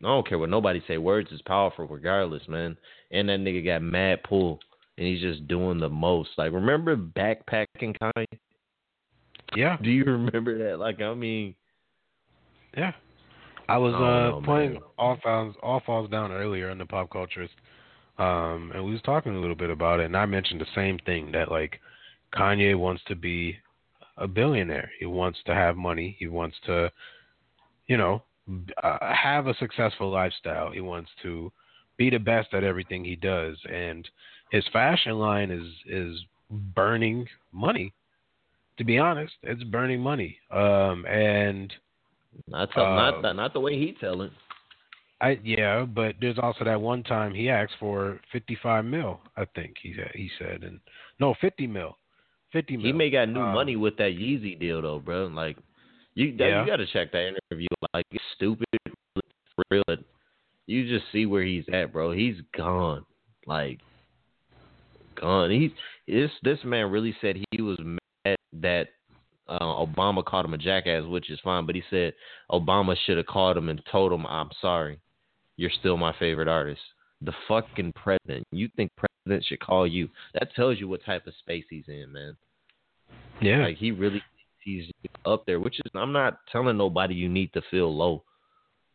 don't 0.00 0.28
care 0.28 0.38
what 0.38 0.50
nobody 0.50 0.82
say. 0.86 0.98
Words 0.98 1.30
is 1.32 1.40
powerful 1.42 1.86
regardless, 1.86 2.42
man. 2.48 2.76
And 3.10 3.28
that 3.28 3.40
nigga 3.40 3.64
got 3.64 3.82
mad 3.82 4.22
pull, 4.24 4.60
and 4.98 5.06
he's 5.06 5.20
just 5.20 5.46
doing 5.48 5.78
the 5.78 5.88
most. 5.88 6.30
Like, 6.36 6.52
remember 6.52 6.96
backpacking 6.96 7.96
Kanye? 7.98 8.26
Yeah. 9.56 9.76
Do 9.82 9.90
you 9.90 10.04
remember 10.04 10.68
that? 10.68 10.78
Like, 10.78 11.00
I 11.00 11.14
mean, 11.14 11.54
Yeah. 12.76 12.92
I 13.68 13.78
was 13.78 13.94
I 13.94 13.98
don't 13.98 14.42
uh 14.42 14.46
playing 14.46 14.72
man. 14.74 14.82
all 14.98 15.16
falls 15.22 15.54
all 15.62 15.80
falls 15.84 16.10
down 16.10 16.32
earlier 16.32 16.70
in 16.70 16.78
the 16.78 16.86
pop 16.86 17.10
cultures. 17.10 17.50
Um 18.18 18.72
and 18.74 18.84
we 18.84 18.92
was 18.92 19.02
talking 19.02 19.34
a 19.36 19.40
little 19.40 19.56
bit 19.56 19.70
about 19.70 20.00
it 20.00 20.06
and 20.06 20.16
I 20.16 20.26
mentioned 20.26 20.60
the 20.60 20.66
same 20.74 20.98
thing 21.00 21.32
that 21.32 21.50
like 21.50 21.80
Kanye 22.34 22.78
wants 22.78 23.02
to 23.08 23.14
be 23.14 23.56
a 24.16 24.26
billionaire. 24.28 24.90
He 24.98 25.06
wants 25.06 25.38
to 25.46 25.54
have 25.54 25.76
money. 25.76 26.16
He 26.18 26.26
wants 26.26 26.56
to 26.66 26.90
you 27.88 27.96
know, 27.96 28.22
uh, 28.82 28.98
have 29.14 29.46
a 29.46 29.54
successful 29.54 30.10
lifestyle. 30.10 30.70
He 30.70 30.80
wants 30.80 31.10
to 31.22 31.50
be 31.96 32.10
the 32.10 32.18
best 32.18 32.54
at 32.54 32.64
everything 32.64 33.04
he 33.04 33.16
does 33.16 33.56
and 33.70 34.08
his 34.50 34.64
fashion 34.72 35.18
line 35.18 35.50
is 35.50 35.66
is 35.86 36.24
burning 36.74 37.26
money. 37.52 37.92
To 38.78 38.84
be 38.84 38.98
honest, 38.98 39.32
it's 39.42 39.62
burning 39.64 40.00
money. 40.00 40.38
Um 40.50 41.06
and 41.06 41.72
not 42.48 42.70
tell, 42.72 42.84
Uh, 42.84 43.20
not 43.20 43.36
not 43.36 43.52
the 43.52 43.60
way 43.60 43.78
he 43.78 43.92
telling. 43.92 44.30
I 45.20 45.38
yeah, 45.44 45.84
but 45.84 46.16
there's 46.20 46.38
also 46.38 46.64
that 46.64 46.80
one 46.80 47.02
time 47.04 47.32
he 47.32 47.48
asked 47.48 47.74
for 47.78 48.20
55 48.32 48.84
mil. 48.84 49.20
I 49.36 49.44
think 49.54 49.76
he 49.80 49.94
said 49.94 50.10
he 50.14 50.28
said 50.38 50.64
and 50.64 50.80
no 51.20 51.34
50 51.40 51.66
mil, 51.68 51.96
50 52.52 52.76
mil. 52.76 52.86
He 52.86 52.92
may 52.92 53.08
got 53.10 53.28
new 53.28 53.40
Um, 53.40 53.54
money 53.54 53.76
with 53.76 53.96
that 53.98 54.12
Yeezy 54.18 54.58
deal 54.58 54.82
though, 54.82 54.98
bro. 54.98 55.26
Like, 55.26 55.56
you 56.14 56.36
that, 56.38 56.48
Yeah. 56.48 56.60
you 56.62 56.66
got 56.66 56.76
to 56.78 56.86
check 56.86 57.12
that 57.12 57.28
interview. 57.50 57.68
Like, 57.94 58.06
it's 58.10 58.24
stupid, 58.34 58.66
real. 59.70 59.84
You 60.66 60.88
just 60.88 61.10
see 61.12 61.26
where 61.26 61.42
he's 61.44 61.68
at, 61.72 61.92
bro. 61.92 62.10
He's 62.12 62.40
gone, 62.56 63.04
like, 63.46 63.78
gone. 65.14 65.50
He's 65.50 65.70
this 66.08 66.30
this 66.42 66.58
man 66.64 66.90
really 66.90 67.14
said 67.20 67.36
he 67.52 67.62
was 67.62 67.78
mad 67.78 68.36
that 68.54 68.88
uh, 69.48 69.58
Obama 69.58 70.24
called 70.24 70.44
him 70.44 70.54
a 70.54 70.58
jackass, 70.58 71.04
which 71.04 71.30
is 71.30 71.40
fine. 71.42 71.66
But 71.66 71.74
he 71.74 71.82
said 71.90 72.12
Obama 72.50 72.96
should 73.04 73.16
have 73.16 73.26
called 73.26 73.56
him 73.56 73.68
and 73.68 73.82
told 73.90 74.12
him, 74.12 74.26
"I'm 74.26 74.50
sorry, 74.60 75.00
you're 75.56 75.70
still 75.70 75.96
my 75.96 76.14
favorite 76.18 76.48
artist." 76.48 76.80
The 77.20 77.32
fucking 77.46 77.92
president. 77.94 78.46
You 78.50 78.68
think 78.76 78.90
president 78.96 79.44
should 79.46 79.60
call 79.60 79.86
you? 79.86 80.08
That 80.34 80.54
tells 80.54 80.80
you 80.80 80.88
what 80.88 81.04
type 81.04 81.26
of 81.26 81.34
space 81.38 81.64
he's 81.70 81.84
in, 81.86 82.12
man. 82.12 82.36
Yeah. 83.40 83.64
Like 83.64 83.76
he 83.76 83.90
really 83.90 84.22
he's 84.64 84.90
up 85.26 85.46
there, 85.46 85.60
which 85.60 85.78
is 85.84 85.90
I'm 85.94 86.12
not 86.12 86.38
telling 86.50 86.76
nobody 86.76 87.14
you 87.14 87.28
need 87.28 87.52
to 87.52 87.62
feel 87.70 87.94
low. 87.94 88.24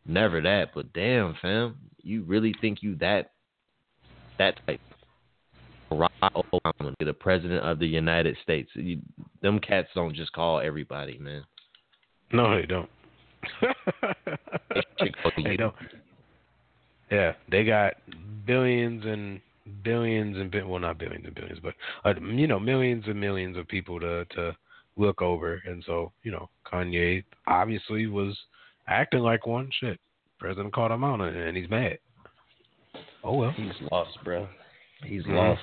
Never 0.06 0.40
that, 0.40 0.70
but 0.74 0.92
damn 0.92 1.34
fam, 1.40 1.76
you 2.02 2.22
really 2.22 2.54
think 2.60 2.82
you 2.82 2.96
that 2.96 3.32
that 4.38 4.54
type 4.66 4.80
Barack 5.90 6.08
Obama, 6.22 6.94
the 7.00 7.12
president 7.12 7.62
of 7.64 7.78
the 7.78 7.86
United 7.86 8.36
States. 8.42 8.70
You, 8.74 9.00
them 9.42 9.58
cats 9.58 9.88
don't 9.94 10.14
just 10.14 10.32
call 10.32 10.60
everybody, 10.60 11.18
man. 11.18 11.44
No, 12.32 12.56
they 12.58 12.66
don't. 12.66 12.88
They 14.74 14.82
should 15.06 15.16
call 15.22 15.32
they 15.42 15.52
you. 15.52 15.56
don't. 15.56 15.74
Yeah, 17.10 17.32
they 17.50 17.64
got 17.64 17.94
billions 18.46 19.04
and 19.06 19.40
billions 19.82 20.36
and 20.36 20.68
well, 20.68 20.78
not 20.78 20.98
billions 20.98 21.24
and 21.24 21.34
billions, 21.34 21.58
but 21.62 21.74
uh, 22.04 22.14
you 22.20 22.46
know, 22.46 22.60
millions 22.60 23.04
and 23.06 23.18
millions 23.18 23.56
of 23.56 23.66
people 23.66 23.98
to 24.00 24.24
to 24.26 24.54
look 24.96 25.22
over, 25.22 25.62
and 25.66 25.82
so 25.86 26.12
you 26.22 26.30
know, 26.30 26.50
Kanye 26.70 27.24
obviously 27.46 28.06
was 28.06 28.36
acting 28.86 29.20
like 29.20 29.46
one. 29.46 29.70
Shit, 29.80 29.98
president 30.38 30.74
called 30.74 30.92
him 30.92 31.04
out, 31.04 31.20
and 31.20 31.56
he's 31.56 31.70
mad. 31.70 31.98
Oh 33.24 33.34
well, 33.34 33.52
He's 33.56 33.72
lost, 33.90 34.18
bro. 34.24 34.48
He's 35.04 35.24
Mhm. 35.24 35.36
lost. 35.36 35.62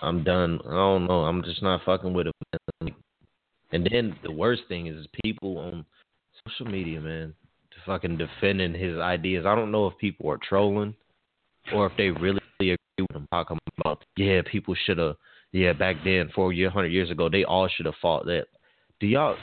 I'm 0.00 0.22
done. 0.22 0.60
I 0.66 0.70
don't 0.70 1.06
know. 1.06 1.24
I'm 1.24 1.42
just 1.42 1.62
not 1.62 1.82
fucking 1.84 2.12
with 2.12 2.26
him. 2.26 2.94
And 3.72 3.86
then 3.90 4.16
the 4.22 4.32
worst 4.32 4.62
thing 4.68 4.86
is 4.86 5.06
people 5.24 5.58
on 5.58 5.84
social 6.46 6.66
media, 6.66 7.00
man, 7.00 7.34
fucking 7.88 8.18
defending 8.18 8.74
his 8.74 8.98
ideas. 8.98 9.46
I 9.46 9.54
don't 9.54 9.72
know 9.72 9.86
if 9.86 9.96
people 9.98 10.30
are 10.30 10.38
trolling 10.38 10.94
or 11.72 11.86
if 11.86 11.92
they 11.96 12.10
really 12.10 12.40
agree 12.60 12.76
with 12.98 13.16
him. 13.16 13.26
Talking 13.32 13.58
about, 13.78 14.04
yeah, 14.16 14.42
people 14.44 14.74
should 14.84 14.98
have, 14.98 15.16
yeah, 15.52 15.72
back 15.72 15.96
then, 16.04 16.28
four 16.34 16.52
year, 16.52 16.70
hundred 16.70 16.92
years 16.92 17.10
ago, 17.10 17.28
they 17.28 17.44
all 17.44 17.68
should 17.68 17.86
have 17.86 17.94
fought 18.00 18.26
that. 18.26 18.46
Do 19.00 19.06
y'all? 19.06 19.36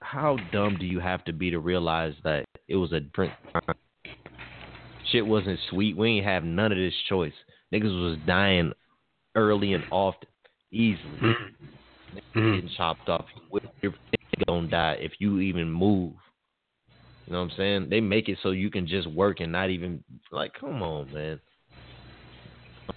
How 0.00 0.36
dumb 0.50 0.76
do 0.80 0.86
you 0.86 0.98
have 0.98 1.24
to 1.26 1.32
be 1.32 1.50
to 1.50 1.60
realize 1.60 2.14
that 2.24 2.44
it 2.66 2.76
was 2.76 2.92
a 2.92 3.00
different 3.00 3.34
time? 3.52 3.76
Shit 5.10 5.26
wasn't 5.26 5.60
sweet. 5.70 5.96
We 5.96 6.08
ain't 6.08 6.26
have 6.26 6.44
none 6.44 6.72
of 6.72 6.78
this 6.78 6.94
choice. 7.08 7.34
Niggas 7.72 8.02
was 8.02 8.18
dying 8.26 8.72
early 9.34 9.72
and 9.72 9.84
often, 9.90 10.28
easily. 10.70 11.08
Mm-hmm. 11.22 12.16
Niggas 12.16 12.54
Getting 12.54 12.70
chopped 12.76 13.08
off. 13.08 13.24
You're 13.80 13.94
gonna 14.46 14.68
die 14.68 14.96
if 15.00 15.12
you 15.18 15.40
even 15.40 15.70
move. 15.70 16.12
You 17.26 17.32
know 17.32 17.40
what 17.40 17.52
I'm 17.52 17.56
saying? 17.56 17.86
They 17.88 18.00
make 18.00 18.28
it 18.28 18.38
so 18.42 18.50
you 18.50 18.70
can 18.70 18.86
just 18.86 19.06
work 19.08 19.40
and 19.40 19.52
not 19.52 19.70
even 19.70 20.02
like. 20.30 20.52
Come 20.58 20.82
on, 20.82 21.12
man. 21.12 21.40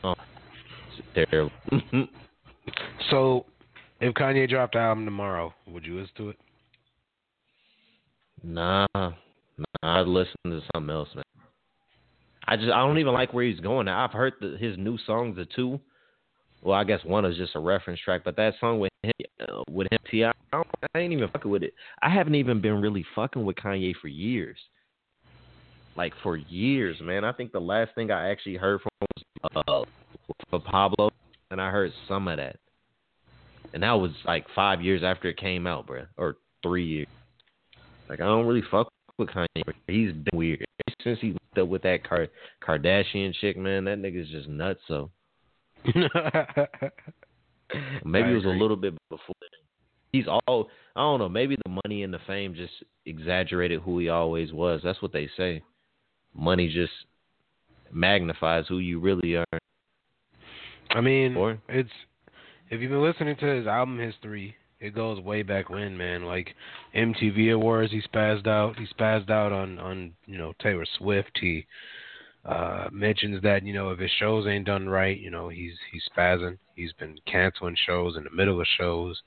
Oh, 0.03 0.15
it's 0.97 1.29
terrible. 1.31 1.51
So, 3.11 3.45
if 4.01 4.13
Kanye 4.15 4.49
dropped 4.49 4.73
the 4.73 4.79
album 4.79 5.05
tomorrow, 5.05 5.53
would 5.67 5.85
you 5.85 5.99
listen 5.99 6.15
to 6.17 6.29
it? 6.29 6.37
Nah, 8.43 8.87
nah, 8.95 9.09
I'd 9.83 10.07
listen 10.07 10.35
to 10.45 10.61
something 10.73 10.93
else, 10.93 11.09
man. 11.15 11.23
I 12.47 12.55
just 12.55 12.71
I 12.71 12.85
don't 12.85 12.97
even 12.99 13.13
like 13.13 13.33
where 13.33 13.45
he's 13.45 13.59
going. 13.59 13.85
Now. 13.85 14.03
I've 14.03 14.11
heard 14.11 14.33
the, 14.39 14.57
his 14.59 14.77
new 14.77 14.97
songs, 15.05 15.35
the 15.35 15.45
two. 15.45 15.79
Well, 16.61 16.77
I 16.77 16.83
guess 16.83 16.99
one 17.03 17.25
is 17.25 17.37
just 17.37 17.55
a 17.55 17.59
reference 17.59 17.99
track, 17.99 18.21
but 18.25 18.35
that 18.37 18.55
song 18.59 18.79
with 18.79 18.91
him, 19.03 19.11
uh, 19.39 19.61
with 19.69 19.87
him, 19.91 19.99
T.I., 20.09 20.31
I, 20.51 20.63
I 20.95 20.99
ain't 20.99 21.13
even 21.13 21.29
fucking 21.29 21.51
with 21.51 21.61
it. 21.61 21.73
I 22.01 22.09
haven't 22.09 22.35
even 22.35 22.59
been 22.59 22.81
really 22.81 23.05
fucking 23.13 23.45
with 23.45 23.55
Kanye 23.55 23.93
for 24.01 24.07
years. 24.07 24.57
Like 25.95 26.13
for 26.23 26.37
years, 26.37 26.97
man. 27.01 27.23
I 27.23 27.31
think 27.33 27.51
the 27.51 27.59
last 27.59 27.93
thing 27.95 28.11
I 28.11 28.29
actually 28.29 28.55
heard 28.55 28.81
from 28.81 28.91
was 29.55 29.85
uh, 30.51 30.59
Pablo, 30.59 31.11
and 31.51 31.61
I 31.61 31.69
heard 31.69 31.91
some 32.07 32.27
of 32.27 32.37
that, 32.37 32.57
and 33.73 33.83
that 33.83 33.93
was 33.93 34.11
like 34.25 34.45
five 34.53 34.81
years 34.81 35.03
after 35.03 35.29
it 35.29 35.37
came 35.37 35.67
out, 35.67 35.87
bruh, 35.87 36.07
or 36.17 36.37
three 36.63 36.85
years. 36.85 37.07
Like 38.09 38.19
I 38.19 38.25
don't 38.25 38.45
really 38.45 38.63
fuck 38.69 38.91
with 39.17 39.29
Kanye. 39.29 39.63
He's 39.87 40.11
been 40.11 40.25
weird 40.33 40.65
since 41.03 41.19
he 41.21 41.35
hooked 41.55 41.63
up 41.65 41.69
with 41.69 41.83
that 41.83 42.03
Kar- 42.07 42.27
Kardashian 42.63 43.33
chick. 43.35 43.57
Man, 43.57 43.85
that 43.85 43.99
nigga's 43.99 44.29
just 44.29 44.47
nuts. 44.47 44.79
So 44.87 45.11
maybe 48.05 48.31
it 48.31 48.35
was 48.35 48.45
a 48.45 48.49
little 48.49 48.77
bit 48.77 48.93
before. 49.09 49.35
He's 50.11 50.25
all 50.27 50.69
I 50.95 51.01
don't 51.01 51.19
know. 51.19 51.29
Maybe 51.29 51.57
the 51.65 51.79
money 51.85 52.03
and 52.03 52.13
the 52.13 52.19
fame 52.25 52.55
just 52.55 52.73
exaggerated 53.05 53.81
who 53.81 53.99
he 53.99 54.09
always 54.09 54.53
was. 54.53 54.81
That's 54.83 55.01
what 55.01 55.11
they 55.13 55.29
say. 55.37 55.61
Money 56.33 56.71
just 56.73 56.93
magnifies 57.91 58.65
who 58.67 58.79
you 58.79 58.99
really 58.99 59.35
are. 59.35 59.59
I 60.89 61.01
mean, 61.01 61.35
Or- 61.35 61.59
it's 61.67 61.89
if 62.69 62.81
you've 62.81 62.91
been 62.91 63.03
listening 63.03 63.35
to 63.37 63.45
his 63.45 63.67
album 63.67 63.99
history, 63.99 64.55
it 64.85 64.93
goes 64.93 65.19
way 65.19 65.41
back 65.41 65.69
when, 65.69 65.97
man. 65.97 66.23
Like 66.23 66.55
MTV 66.95 67.53
Awards, 67.53 67.91
he 67.91 68.01
spazzed 68.01 68.47
out. 68.47 68.77
He 68.77 68.85
spazzed 68.87 69.29
out 69.29 69.51
on 69.51 69.79
on 69.79 70.13
you 70.25 70.37
know 70.37 70.53
Taylor 70.61 70.85
Swift. 70.97 71.37
He 71.41 71.65
uh 72.45 72.87
mentions 72.91 73.41
that 73.41 73.65
you 73.65 73.73
know 73.73 73.89
if 73.89 73.99
his 73.99 74.11
shows 74.19 74.45
ain't 74.47 74.65
done 74.65 74.87
right, 74.87 75.19
you 75.19 75.31
know 75.31 75.49
he's 75.49 75.73
he's 75.91 76.03
spazzing. 76.15 76.57
He's 76.75 76.93
been 76.93 77.17
canceling 77.25 77.75
shows 77.87 78.15
in 78.17 78.23
the 78.23 78.29
middle 78.29 78.61
of 78.61 78.67
shows. 78.77 79.19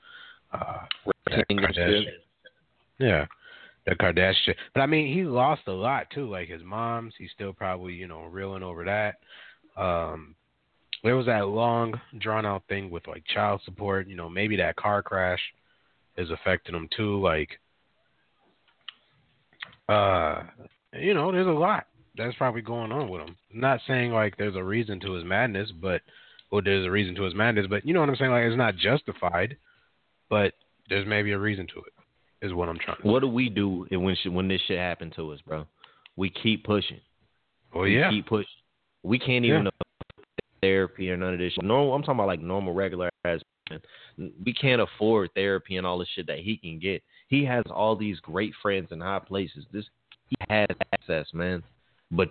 Uh, 0.52 0.78
Kardashian- 1.28 2.04
yeah, 2.98 3.26
the 3.86 3.94
Kardashian. 3.96 4.54
But 4.74 4.80
I 4.82 4.86
mean, 4.86 5.12
he 5.12 5.24
lost 5.24 5.62
a 5.66 5.72
lot 5.72 6.08
too. 6.10 6.30
Like 6.30 6.48
his 6.48 6.62
mom's, 6.62 7.14
he's 7.18 7.30
still 7.34 7.52
probably 7.52 7.94
you 7.94 8.06
know 8.06 8.22
reeling 8.24 8.62
over 8.62 8.84
that. 8.84 9.16
Um, 9.80 10.36
there 11.04 11.16
was 11.16 11.26
that 11.26 11.48
long, 11.48 12.00
drawn 12.18 12.46
out 12.46 12.62
thing 12.68 12.90
with 12.90 13.06
like 13.06 13.24
child 13.32 13.60
support. 13.64 14.08
You 14.08 14.16
know, 14.16 14.28
maybe 14.28 14.56
that 14.56 14.76
car 14.76 15.02
crash 15.02 15.40
is 16.16 16.30
affecting 16.30 16.74
him 16.74 16.88
too. 16.96 17.20
Like, 17.20 17.50
uh, 19.88 20.42
you 20.92 21.14
know, 21.14 21.30
there's 21.32 21.46
a 21.46 21.50
lot 21.50 21.86
that's 22.16 22.36
probably 22.36 22.62
going 22.62 22.92
on 22.92 23.08
with 23.08 23.22
him. 23.22 23.36
not 23.52 23.80
saying 23.86 24.12
like 24.12 24.36
there's 24.36 24.56
a 24.56 24.64
reason 24.64 24.98
to 25.00 25.12
his 25.12 25.24
madness, 25.24 25.70
but 25.80 26.02
or 26.50 26.62
there's 26.62 26.86
a 26.86 26.90
reason 26.90 27.14
to 27.14 27.22
his 27.22 27.34
madness, 27.34 27.66
but 27.68 27.86
you 27.86 27.94
know 27.94 28.00
what 28.00 28.08
I'm 28.08 28.16
saying? 28.16 28.30
Like, 28.30 28.44
it's 28.44 28.56
not 28.56 28.76
justified, 28.76 29.56
but 30.30 30.54
there's 30.88 31.06
maybe 31.06 31.32
a 31.32 31.38
reason 31.38 31.66
to 31.74 31.80
it. 31.80 31.92
Is 32.40 32.54
what 32.54 32.68
I'm 32.68 32.78
trying. 32.78 32.98
to 33.02 33.08
What 33.08 33.20
do 33.20 33.28
we 33.28 33.48
do 33.48 33.86
when 33.90 34.16
shit, 34.22 34.32
when 34.32 34.46
this 34.46 34.60
shit 34.68 34.78
happened 34.78 35.12
to 35.16 35.32
us, 35.32 35.40
bro? 35.46 35.66
We 36.16 36.30
keep 36.30 36.64
pushing. 36.64 37.00
Well, 37.74 37.82
we 37.82 37.98
yeah. 37.98 38.10
keep 38.10 38.26
pushing. 38.26 38.46
We 39.02 39.18
can't 39.18 39.44
even 39.44 39.64
Yeah. 39.64 39.70
Therapy 40.60 41.10
or 41.10 41.16
none 41.16 41.34
of 41.34 41.38
this 41.38 41.52
shit. 41.52 41.64
No, 41.64 41.92
I'm 41.92 42.02
talking 42.02 42.16
about 42.16 42.26
like 42.26 42.40
normal, 42.40 42.74
regular 42.74 43.10
ass. 43.24 43.40
We 44.44 44.52
can't 44.54 44.80
afford 44.80 45.30
therapy 45.34 45.76
and 45.76 45.86
all 45.86 45.98
the 45.98 46.06
shit 46.14 46.26
that 46.26 46.38
he 46.38 46.56
can 46.56 46.78
get. 46.78 47.02
He 47.28 47.44
has 47.44 47.64
all 47.70 47.94
these 47.94 48.18
great 48.20 48.52
friends 48.62 48.88
in 48.90 49.00
high 49.00 49.18
places. 49.18 49.64
This 49.72 49.84
he 50.28 50.36
has 50.48 50.68
access, 50.92 51.26
man. 51.32 51.62
But 52.10 52.30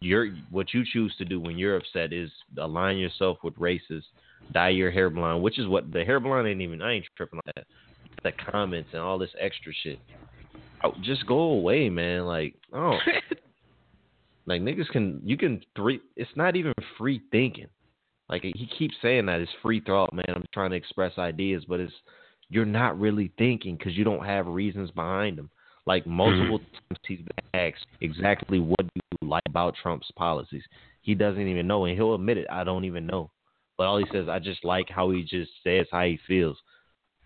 you're 0.00 0.34
what 0.50 0.74
you 0.74 0.84
choose 0.90 1.14
to 1.16 1.24
do 1.24 1.40
when 1.40 1.56
you're 1.56 1.76
upset 1.76 2.12
is 2.12 2.30
align 2.58 2.98
yourself 2.98 3.38
with 3.42 3.54
racists, 3.56 4.04
dye 4.52 4.68
your 4.68 4.90
hair 4.90 5.08
blonde, 5.08 5.42
which 5.42 5.58
is 5.58 5.66
what 5.66 5.92
the 5.92 6.04
hair 6.04 6.20
blonde 6.20 6.46
ain't 6.46 6.60
even. 6.60 6.82
I 6.82 6.94
ain't 6.94 7.06
tripping 7.16 7.38
on 7.38 7.52
that. 7.56 7.66
The 8.22 8.32
comments 8.50 8.90
and 8.92 9.00
all 9.00 9.18
this 9.18 9.34
extra 9.40 9.72
shit. 9.82 9.98
Oh, 10.82 10.92
just 11.02 11.26
go 11.26 11.38
away, 11.38 11.88
man. 11.88 12.26
Like, 12.26 12.54
oh, 12.74 12.98
like 14.46 14.60
niggas 14.60 14.88
can 14.88 15.20
you 15.24 15.36
can 15.36 15.62
three. 15.76 16.00
It's 16.16 16.30
not 16.36 16.56
even 16.56 16.72
free 16.98 17.20
thinking. 17.30 17.68
Like 18.28 18.42
he 18.42 18.68
keeps 18.78 18.94
saying 19.02 19.26
that 19.26 19.40
it's 19.40 19.52
free 19.62 19.82
thought, 19.84 20.12
man. 20.12 20.24
I'm 20.28 20.44
trying 20.52 20.70
to 20.70 20.76
express 20.76 21.12
ideas, 21.18 21.64
but 21.68 21.80
it's 21.80 21.92
you're 22.48 22.64
not 22.64 22.98
really 22.98 23.32
thinking 23.38 23.76
because 23.76 23.96
you 23.96 24.04
don't 24.04 24.24
have 24.24 24.46
reasons 24.46 24.90
behind 24.90 25.38
them. 25.38 25.50
Like 25.86 26.02
mm-hmm. 26.02 26.12
multiple 26.12 26.58
times 26.58 27.00
he's 27.06 27.18
been 27.18 27.60
asked 27.60 27.86
exactly 28.00 28.58
what 28.58 28.80
do 28.80 29.00
you 29.20 29.28
like 29.28 29.42
about 29.46 29.74
Trump's 29.82 30.10
policies. 30.16 30.62
He 31.02 31.14
doesn't 31.14 31.46
even 31.46 31.66
know, 31.66 31.84
and 31.84 31.94
he'll 31.94 32.14
admit 32.14 32.38
it. 32.38 32.46
I 32.50 32.64
don't 32.64 32.86
even 32.86 33.06
know. 33.06 33.30
But 33.76 33.86
all 33.86 33.98
he 33.98 34.06
says, 34.12 34.28
I 34.28 34.38
just 34.38 34.64
like 34.64 34.88
how 34.88 35.10
he 35.10 35.22
just 35.22 35.50
says 35.62 35.86
how 35.90 36.04
he 36.04 36.18
feels. 36.26 36.56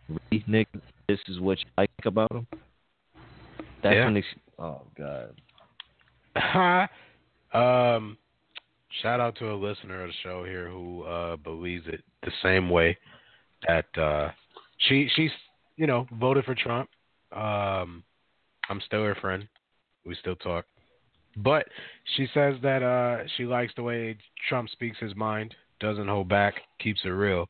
Really, 0.09 0.45
Nick, 0.47 0.69
this 1.09 1.21
is 1.29 1.39
what 1.39 1.59
you 1.59 1.66
like 1.77 1.91
about 2.05 2.33
him. 2.33 2.47
That's 3.83 3.95
Yeah. 3.95 4.09
an 4.09 4.16
ex- 4.16 4.27
oh 4.59 4.83
god. 4.97 5.41
um, 7.53 8.17
shout 9.03 9.21
out 9.21 9.37
to 9.37 9.53
a 9.53 9.55
listener 9.55 10.03
of 10.03 10.09
the 10.09 10.15
show 10.23 10.45
here 10.45 10.69
who 10.69 11.03
uh, 11.03 11.37
believes 11.37 11.87
it 11.87 12.03
the 12.23 12.33
same 12.43 12.69
way 12.69 12.97
that 13.67 13.87
uh, 13.99 14.31
she 14.89 15.09
she's 15.15 15.31
you 15.77 15.87
know 15.87 16.07
voted 16.19 16.45
for 16.45 16.55
Trump. 16.55 16.89
Um, 17.33 18.03
I'm 18.69 18.81
still 18.87 19.05
her 19.05 19.17
friend. 19.17 19.49
We 20.05 20.15
still 20.15 20.37
talk, 20.37 20.65
but 21.37 21.67
she 22.17 22.27
says 22.33 22.55
that 22.63 22.83
uh, 22.83 23.27
she 23.37 23.45
likes 23.45 23.73
the 23.77 23.83
way 23.83 24.17
Trump 24.49 24.69
speaks 24.71 24.99
his 24.99 25.15
mind, 25.15 25.55
doesn't 25.81 26.09
hold 26.09 26.29
back, 26.29 26.55
keeps 26.81 27.01
it 27.05 27.09
real. 27.09 27.49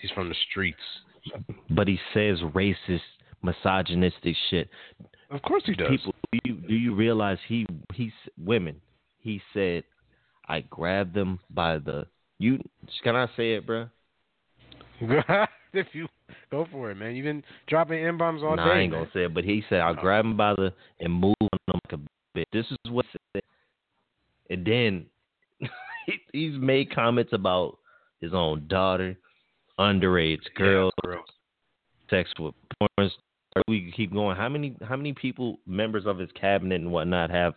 He's 0.00 0.10
from 0.10 0.28
the 0.28 0.34
streets. 0.50 0.78
But 1.70 1.88
he 1.88 1.98
says 2.12 2.38
racist, 2.54 3.00
misogynistic 3.42 4.36
shit. 4.50 4.68
Of 5.34 5.42
course 5.42 5.64
he 5.66 5.74
does. 5.74 5.88
People, 5.88 6.14
do 6.32 6.38
you 6.44 6.54
do 6.54 6.74
you 6.74 6.94
realize 6.94 7.38
he 7.48 7.66
he's 7.92 8.12
women? 8.38 8.80
He 9.18 9.42
said, 9.52 9.82
"I 10.48 10.60
grabbed 10.60 11.12
them 11.12 11.40
by 11.50 11.78
the 11.78 12.06
you." 12.38 12.60
Can 13.02 13.16
I 13.16 13.26
say 13.36 13.54
it, 13.54 13.66
bro? 13.66 13.88
if 15.72 15.88
you 15.92 16.06
go 16.52 16.68
for 16.70 16.92
it, 16.92 16.94
man. 16.94 17.16
You've 17.16 17.24
been 17.24 17.42
dropping 17.66 18.04
n 18.04 18.16
bombs 18.16 18.44
all 18.44 18.54
Nah, 18.54 18.64
day. 18.64 18.70
I 18.70 18.78
ain't 18.82 18.92
gonna 18.92 19.10
say 19.12 19.24
it, 19.24 19.34
but 19.34 19.42
he 19.42 19.64
said, 19.68 19.80
"I'll 19.80 19.98
oh. 19.98 20.00
grab 20.00 20.24
him 20.24 20.36
by 20.36 20.54
the 20.54 20.72
and 21.00 21.12
move 21.12 21.34
on 21.40 21.48
him 21.66 21.80
like 21.90 22.00
a 22.00 22.38
bitch." 22.38 22.44
This 22.52 22.66
is 22.70 22.92
what 22.92 23.04
said. 23.34 23.42
And 24.50 24.64
then 24.64 25.06
he, 26.06 26.20
he's 26.32 26.56
made 26.60 26.94
comments 26.94 27.32
about 27.32 27.78
his 28.20 28.32
own 28.32 28.68
daughter, 28.68 29.18
underage 29.80 30.44
girls, 30.56 30.92
sex 32.08 32.30
with 32.38 32.54
porn. 32.78 33.10
We 33.68 33.82
can 33.82 33.92
keep 33.92 34.12
going. 34.12 34.36
How 34.36 34.48
many 34.48 34.76
how 34.82 34.96
many 34.96 35.12
people, 35.12 35.58
members 35.66 36.06
of 36.06 36.18
his 36.18 36.30
cabinet 36.38 36.80
and 36.80 36.90
whatnot, 36.90 37.30
have 37.30 37.54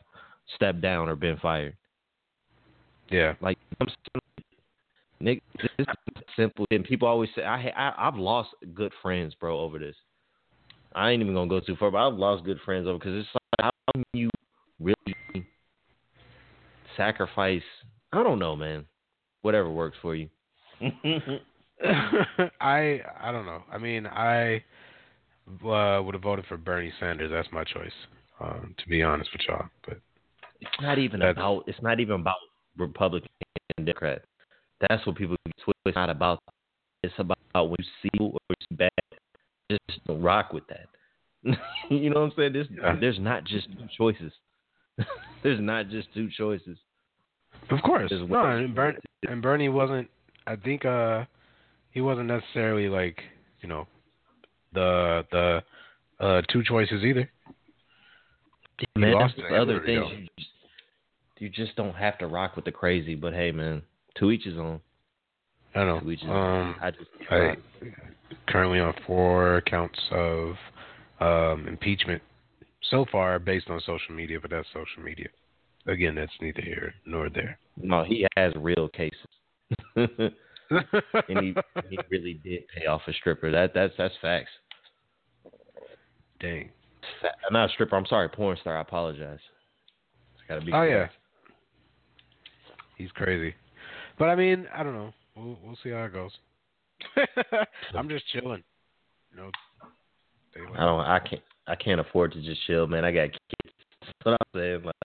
stepped 0.56 0.82
down 0.82 1.10
or 1.10 1.16
been 1.16 1.38
fired? 1.38 1.76
Yeah. 3.10 3.34
Like 3.42 3.58
I'm 3.82 3.88
Nick, 5.20 5.42
this 5.60 5.70
is 5.80 5.88
simple. 6.36 6.66
And 6.70 6.84
people 6.84 7.08
always 7.08 7.30
say 7.36 7.44
I, 7.44 7.70
I 7.70 8.08
I've 8.08 8.16
lost 8.16 8.50
good 8.74 8.92
friends, 9.02 9.34
bro, 9.40 9.60
over 9.60 9.80
this. 9.80 9.96
I 10.94 11.10
ain't 11.10 11.22
even 11.22 11.34
gonna 11.34 11.50
go 11.50 11.60
too 11.60 11.76
far, 11.76 11.92
but 11.92 12.06
I've 12.06 12.14
lost 12.14 12.46
good 12.46 12.60
friends 12.64 12.88
over 12.88 13.00
because 13.00 13.16
it's 13.16 13.30
like 13.34 13.44
how 13.62 13.72
can 13.94 14.04
you 14.14 14.30
really 14.80 15.48
sacrifice? 16.96 17.64
I 18.14 18.24
don't 18.24 18.40
know, 18.40 18.56
man. 18.56 18.86
Whatever 19.42 19.72
works 19.72 19.98
for 20.02 20.16
you. 20.16 20.30
I 22.62 23.02
I 23.20 23.32
don't 23.32 23.46
know. 23.46 23.64
I 23.72 23.78
mean, 23.78 24.06
I 24.06 24.64
uh, 25.48 26.02
would 26.04 26.14
have 26.14 26.24
voted 26.24 26.46
for 26.46 26.58
Bernie 26.58 26.94
Sanders. 27.00 27.32
That's 27.32 27.52
my 27.52 27.64
choice. 27.64 27.92
Um, 28.40 28.76
to 28.78 28.88
be 28.88 29.02
honest 29.02 29.32
with 29.34 29.42
y'all, 29.48 29.66
but 29.88 30.00
It's 30.62 30.72
not 30.82 31.00
even 31.00 31.22
about. 31.24 31.64
It's 31.68 31.82
not 31.82 32.00
even 32.00 32.22
about 32.22 32.36
Republican 32.78 33.30
and 33.78 33.88
Democrat. 33.88 34.22
That's 34.88 35.06
what 35.08 35.16
people 35.16 35.36
get 35.46 35.56
twisted. 35.58 35.82
It's 35.86 35.96
not 35.96 36.10
about. 36.10 36.40
It's 37.02 37.14
about 37.18 37.38
when 37.54 37.78
you 37.80 37.86
see 38.04 38.24
or 38.24 38.38
it's 38.52 38.66
bad. 38.72 38.92
Just 39.72 40.06
don't 40.06 40.22
rock 40.22 40.54
with 40.54 40.64
that. 40.68 40.88
you 41.90 42.10
know 42.10 42.22
what 42.22 42.26
I'm 42.28 42.34
saying? 42.38 42.54
There's 42.54 42.68
there's 43.00 43.20
not 43.20 43.44
just 43.44 43.68
two 43.72 43.88
choices. 43.98 44.32
there's 45.44 45.60
not 45.60 45.90
just 45.90 46.08
two 46.14 46.30
choices. 46.38 46.78
of 47.70 47.82
course, 47.82 48.10
There's 48.10 48.28
no. 48.30 48.46
And, 48.46 48.76
Bern, 48.76 48.98
and 49.28 49.42
Bernie 49.42 49.70
wasn't. 49.70 50.10
I 50.46 50.56
think 50.56 50.86
uh, 50.86 51.26
he 51.92 52.02
wasn't 52.02 52.28
necessarily 52.28 52.90
like 52.90 53.20
you 53.62 53.70
know, 53.70 53.88
the 54.74 55.26
the 55.32 55.64
uh 56.20 56.42
two 56.52 56.64
choices 56.64 57.04
either. 57.04 57.30
He 58.80 58.86
Man, 58.96 59.18
that's 59.18 59.34
the 59.36 59.56
other 59.56 59.82
thing. 59.86 59.96
You 59.96 60.28
just, 60.38 60.50
you 61.40 61.50
just 61.50 61.76
don't 61.76 61.96
have 61.96 62.18
to 62.20 62.28
rock 62.28 62.56
with 62.56 62.66
the 62.66 62.72
crazy. 62.72 63.16
But 63.16 63.34
hey, 63.34 63.52
man, 63.52 63.82
to 64.20 64.32
each 64.32 64.44
his 64.44 64.58
own. 64.58 64.80
I 65.76 65.84
know. 65.84 66.00
To 66.00 66.12
each 66.12 66.22
his 66.22 66.30
Um. 66.30 66.76
I 66.82 66.92
just 66.92 67.10
I 67.30 67.56
currently 68.48 68.80
on 68.80 68.94
four 69.06 69.62
counts 69.66 70.00
of 70.12 70.56
um, 71.20 71.68
impeachment 71.68 72.22
so 72.90 73.06
far, 73.12 73.40
based 73.40 73.70
on 73.70 73.80
social 73.82 74.14
media. 74.14 74.40
But 74.40 74.52
that's 74.52 74.68
social 74.74 75.04
media. 75.04 75.30
Again, 75.88 76.16
that's 76.16 76.32
neither 76.42 76.62
here 76.62 76.94
nor 77.06 77.30
there. 77.30 77.58
No, 77.82 78.04
he 78.04 78.28
has 78.36 78.54
real 78.58 78.90
cases. 78.90 79.26
and 80.70 81.40
he 81.40 81.56
he 81.90 82.00
really 82.10 82.40
did 82.44 82.64
pay 82.76 82.86
off 82.86 83.02
a 83.08 83.14
stripper. 83.14 83.52
That 83.52 83.74
that's 83.74 83.94
that's 83.98 84.14
facts. 84.22 84.50
Dang. 86.40 86.70
I'm 87.24 87.54
Not 87.54 87.70
a 87.70 87.74
stripper. 87.74 87.96
I'm 87.96 88.06
sorry, 88.06 88.30
porn 88.30 88.58
star. 88.60 88.78
I 88.78 88.82
apologize. 88.82 89.40
It's 90.34 90.44
gotta 90.48 90.62
be. 90.62 90.74
Oh 90.74 90.84
yeah, 90.84 91.08
he's 92.98 93.12
crazy. 93.12 93.56
But 94.20 94.26
I 94.26 94.36
mean, 94.36 94.68
I 94.76 94.84
don't 94.84 94.94
know. 94.94 95.14
We'll 95.36 95.58
we'll 95.64 95.78
see 95.84 95.90
how 95.90 96.04
it 96.04 96.14
goes. 96.14 96.32
I'm 97.96 98.10
just 98.10 98.26
chilling. 98.34 98.64
You 99.32 99.38
know. 99.38 99.52
I 100.76 100.86
don't. 100.86 101.00
I 101.02 101.20
can't. 101.20 101.42
I 101.68 101.76
can't 101.76 102.00
afford 102.00 102.32
to 102.34 102.42
just 102.42 102.66
chill, 102.66 102.88
man. 102.88 103.06
I 103.06 103.12
got 103.12 103.32
kids. 103.32 103.76
That's 104.02 104.14
what 104.24 104.32
I'm 104.34 104.60
saying. 104.60 104.84
Like, 104.84 104.96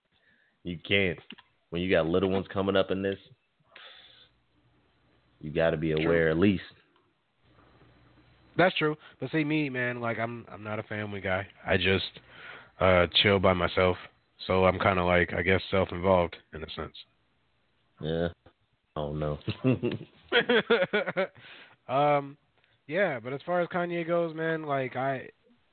you 0.65 0.79
can't. 0.87 1.19
When 1.71 1.83
you 1.83 1.91
got 1.91 2.07
little 2.07 2.31
ones 2.31 2.47
coming 2.53 2.77
up 2.77 2.91
in 2.91 3.03
this, 3.03 3.19
you 5.43 5.51
got 5.51 5.71
to 5.71 5.77
be 5.77 5.93
aware 5.93 6.31
at 6.31 6.39
least. 6.39 6.63
That's 8.57 8.77
true. 8.77 8.97
But 9.21 9.31
see 9.33 9.45
me, 9.45 9.69
man, 9.69 10.01
like 10.01 10.19
I'm 10.19 10.47
I'm 10.51 10.63
not 10.63 10.79
a 10.79 10.85
family 10.85 11.21
guy. 11.21 11.47
I 11.67 11.77
just 11.77 12.21
uh 12.81 13.07
chill 13.23 13.39
by 13.39 13.53
myself. 13.53 13.97
So 14.47 14.65
I'm 14.65 14.79
kind 14.79 14.99
of 14.99 15.07
like 15.07 15.33
I 15.35 15.43
guess 15.43 15.61
self-involved 15.71 16.37
in 16.55 16.63
a 16.63 16.67
sense. 16.77 16.95
Yeah. 18.01 18.29
Oh 18.97 19.13
no. 19.13 19.39
um 21.93 22.37
yeah, 22.87 23.21
but 23.21 23.33
as 23.33 23.41
far 23.47 23.61
as 23.61 23.69
Kanye 23.69 24.07
goes, 24.07 24.35
man, 24.35 24.65
like 24.65 24.97
I 24.97 25.29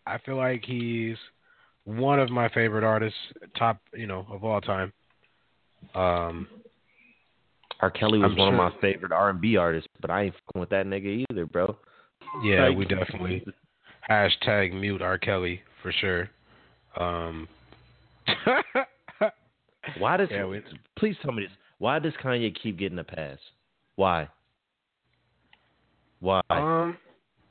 I 0.07 0.17
feel 0.19 0.37
like 0.37 0.63
he's 0.65 1.17
one 1.83 2.19
of 2.19 2.29
my 2.29 2.49
favorite 2.49 2.83
artists, 2.83 3.17
top, 3.57 3.77
you 3.93 4.07
know, 4.07 4.25
of 4.31 4.43
all 4.43 4.61
time. 4.61 4.93
Um 5.93 6.47
R. 7.81 7.89
Kelly 7.91 8.19
was 8.19 8.31
I'm 8.31 8.37
one 8.37 8.53
sure- 8.53 8.65
of 8.65 8.73
my 8.73 8.81
favorite 8.81 9.11
R&B 9.11 9.55
artists, 9.57 9.89
but 10.01 10.09
I 10.09 10.23
ain't 10.23 10.35
fucking 10.47 10.59
with 10.59 10.69
that 10.69 10.85
nigga 10.85 11.25
either, 11.31 11.45
bro. 11.45 11.77
Yeah, 12.43 12.67
Like- 12.67 12.77
we 12.77 12.85
definitely 12.85 13.45
hashtag 14.09 14.73
mute 14.73 15.01
R. 15.01 15.17
Kelly 15.17 15.61
for 15.81 15.91
sure. 15.91 16.29
Um, 16.97 17.47
Why 19.97 20.17
does 20.17 20.29
Yeah, 20.29 20.45
we- 20.45 20.61
please 20.97 21.15
tell 21.21 21.31
me 21.31 21.43
this? 21.43 21.51
Why 21.77 21.99
does 21.99 22.13
Kanye 22.21 22.53
keep 22.61 22.77
getting 22.77 22.99
a 22.99 23.03
pass? 23.03 23.37
Why? 23.95 24.27
Why? 26.19 26.41
um, 26.49 26.97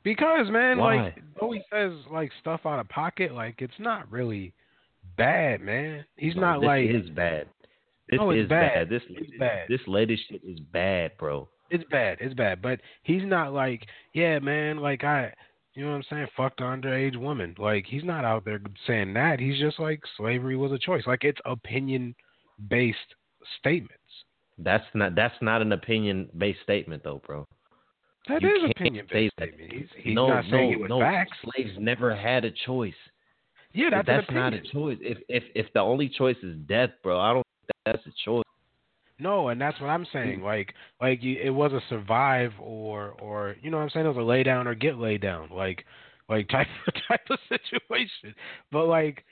because 0.03 0.47
man, 0.51 0.77
Why? 0.77 1.01
like 1.01 1.15
though 1.39 1.51
he 1.51 1.61
says 1.71 1.91
like 2.11 2.31
stuff 2.39 2.61
out 2.65 2.79
of 2.79 2.87
pocket, 2.89 3.33
like 3.33 3.55
it's 3.61 3.73
not 3.79 4.09
really 4.11 4.53
bad, 5.17 5.61
man. 5.61 6.05
He's 6.17 6.35
No, 6.35 6.41
not 6.41 6.61
like 6.61 6.87
is 6.89 7.09
bad. 7.09 7.47
This 8.09 8.17
No, 8.19 8.31
it's 8.31 8.43
is 8.43 8.49
bad. 8.49 8.89
This 8.89 9.03
It's 9.09 9.37
bad. 9.37 9.67
this 9.69 9.81
latest 9.87 10.23
shit 10.29 10.41
is 10.43 10.59
bad, 10.59 11.11
bro. 11.17 11.47
it's 11.69 11.83
bad, 11.91 12.17
it's 12.21 12.33
bad. 12.33 12.61
But 12.61 12.79
he's 13.03 13.23
not 13.23 13.53
like, 13.53 13.85
yeah, 14.13 14.39
man, 14.39 14.77
like 14.77 15.03
I, 15.03 15.31
you 15.75 15.83
know 15.85 15.91
what 15.91 15.97
I'm 15.97 16.03
saying? 16.09 16.27
Fuck 16.35 16.57
the 16.57 16.63
underage 16.63 17.15
woman. 17.17 17.55
Like 17.59 17.85
he's 17.85 18.03
not 18.03 18.25
out 18.25 18.43
there 18.45 18.59
saying 18.87 19.13
that. 19.13 19.39
He's 19.39 19.59
just 19.59 19.79
like 19.79 20.01
slavery 20.17 20.57
was 20.57 20.71
a 20.71 20.79
choice. 20.79 21.03
Like 21.05 21.23
it's 21.23 21.39
opinion 21.45 22.15
based 22.69 22.97
statements. 23.59 23.93
That's 24.57 24.83
not 24.93 25.15
that's 25.15 25.35
not 25.41 25.61
an 25.61 25.71
opinion 25.71 26.29
based 26.37 26.59
statement 26.63 27.03
though, 27.03 27.21
bro. 27.25 27.45
That 28.27 28.41
You 28.41 28.49
is 28.65 28.71
opinion 28.75 29.07
based 29.11 29.33
statement. 29.39 29.71
He's, 29.71 29.87
he's 29.97 30.15
no, 30.15 30.27
not 30.27 30.43
saying 30.51 30.71
no, 30.71 30.77
it 30.77 30.81
with 30.81 30.89
no. 30.89 30.99
facts. 30.99 31.37
Slaves 31.43 31.71
never 31.79 32.13
had 32.15 32.43
a 32.45 32.51
choice. 32.65 32.93
Yeah, 33.71 33.89
that's, 33.91 34.07
that's 34.07 34.31
not 34.31 34.53
a 34.53 34.61
choice. 34.61 34.97
If 35.01 35.19
if 35.29 35.43
if 35.55 35.67
the 35.73 35.79
only 35.79 36.09
choice 36.09 36.35
is 36.43 36.57
death, 36.67 36.89
bro, 37.03 37.19
I 37.19 37.33
don't 37.33 37.45
that's 37.85 38.05
a 38.05 38.11
choice. 38.25 38.43
No, 39.19 39.49
and 39.49 39.59
that's 39.59 39.79
what 39.81 39.89
I'm 39.89 40.07
saying. 40.13 40.37
Mm-hmm. 40.37 40.45
Like, 40.45 40.73
like 41.01 41.21
you, 41.21 41.37
it 41.43 41.49
was 41.49 41.73
a 41.73 41.81
survive 41.89 42.53
or, 42.59 43.09
or 43.21 43.55
you 43.61 43.69
know 43.69 43.77
what 43.77 43.83
I'm 43.83 43.89
saying? 43.89 44.05
It 44.05 44.09
was 44.09 44.17
a 44.17 44.21
lay 44.21 44.43
down 44.43 44.67
or 44.67 44.75
get 44.75 44.97
laid 44.97 45.21
down, 45.21 45.49
like, 45.53 45.85
like 46.29 46.47
type 46.49 46.67
type 47.07 47.21
of 47.29 47.39
situation. 47.49 48.33
But 48.71 48.85
like, 48.85 49.25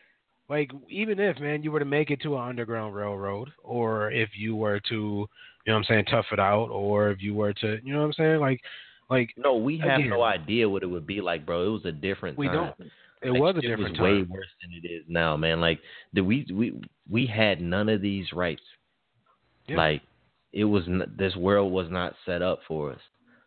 like 0.49 0.71
even 0.89 1.19
if 1.19 1.39
man, 1.39 1.63
you 1.63 1.71
were 1.71 1.79
to 1.79 1.85
make 1.85 2.11
it 2.11 2.21
to 2.23 2.35
an 2.35 2.49
underground 2.49 2.95
railroad, 2.95 3.49
or 3.63 4.11
if 4.11 4.29
you 4.37 4.55
were 4.55 4.79
to, 4.89 4.95
you 4.95 5.27
know 5.67 5.73
what 5.73 5.79
I'm 5.79 5.83
saying, 5.85 6.05
tough 6.05 6.25
it 6.31 6.39
out, 6.39 6.69
or 6.69 7.09
if 7.11 7.21
you 7.21 7.33
were 7.33 7.53
to, 7.53 7.77
you 7.83 7.93
know 7.93 7.99
what 7.99 8.05
I'm 8.07 8.13
saying, 8.13 8.39
like, 8.39 8.61
like 9.09 9.29
No, 9.37 9.55
we 9.55 9.77
have 9.77 9.99
again, 9.99 10.09
no 10.09 10.23
idea 10.23 10.67
what 10.67 10.83
it 10.83 10.87
would 10.87 11.07
be 11.07 11.21
like, 11.21 11.45
bro. 11.45 11.65
It 11.65 11.69
was 11.69 11.85
a 11.85 11.91
different 11.93 12.37
We 12.37 12.47
time. 12.47 12.73
don't. 12.77 12.91
It 13.21 13.31
Like, 13.31 13.41
was 13.41 13.55
a 13.57 13.61
different 13.61 13.91
was 13.91 13.99
way 13.99 14.23
worse 14.23 14.47
than 14.61 14.71
it 14.73 14.87
is 14.87 15.03
now, 15.07 15.35
man. 15.35 15.59
Like 15.59 15.79
the 16.13 16.21
we 16.21 16.45
we 16.53 16.79
we 17.09 17.25
had 17.25 17.61
none 17.61 17.89
of 17.89 18.01
these 18.01 18.31
rights. 18.33 18.61
Yeah. 19.67 19.77
Like 19.77 20.01
it 20.53 20.65
was 20.65 20.83
n- 20.87 21.13
this 21.17 21.35
world 21.35 21.71
was 21.71 21.89
not 21.89 22.13
set 22.25 22.41
up 22.41 22.59
for 22.67 22.91
us. 22.91 22.99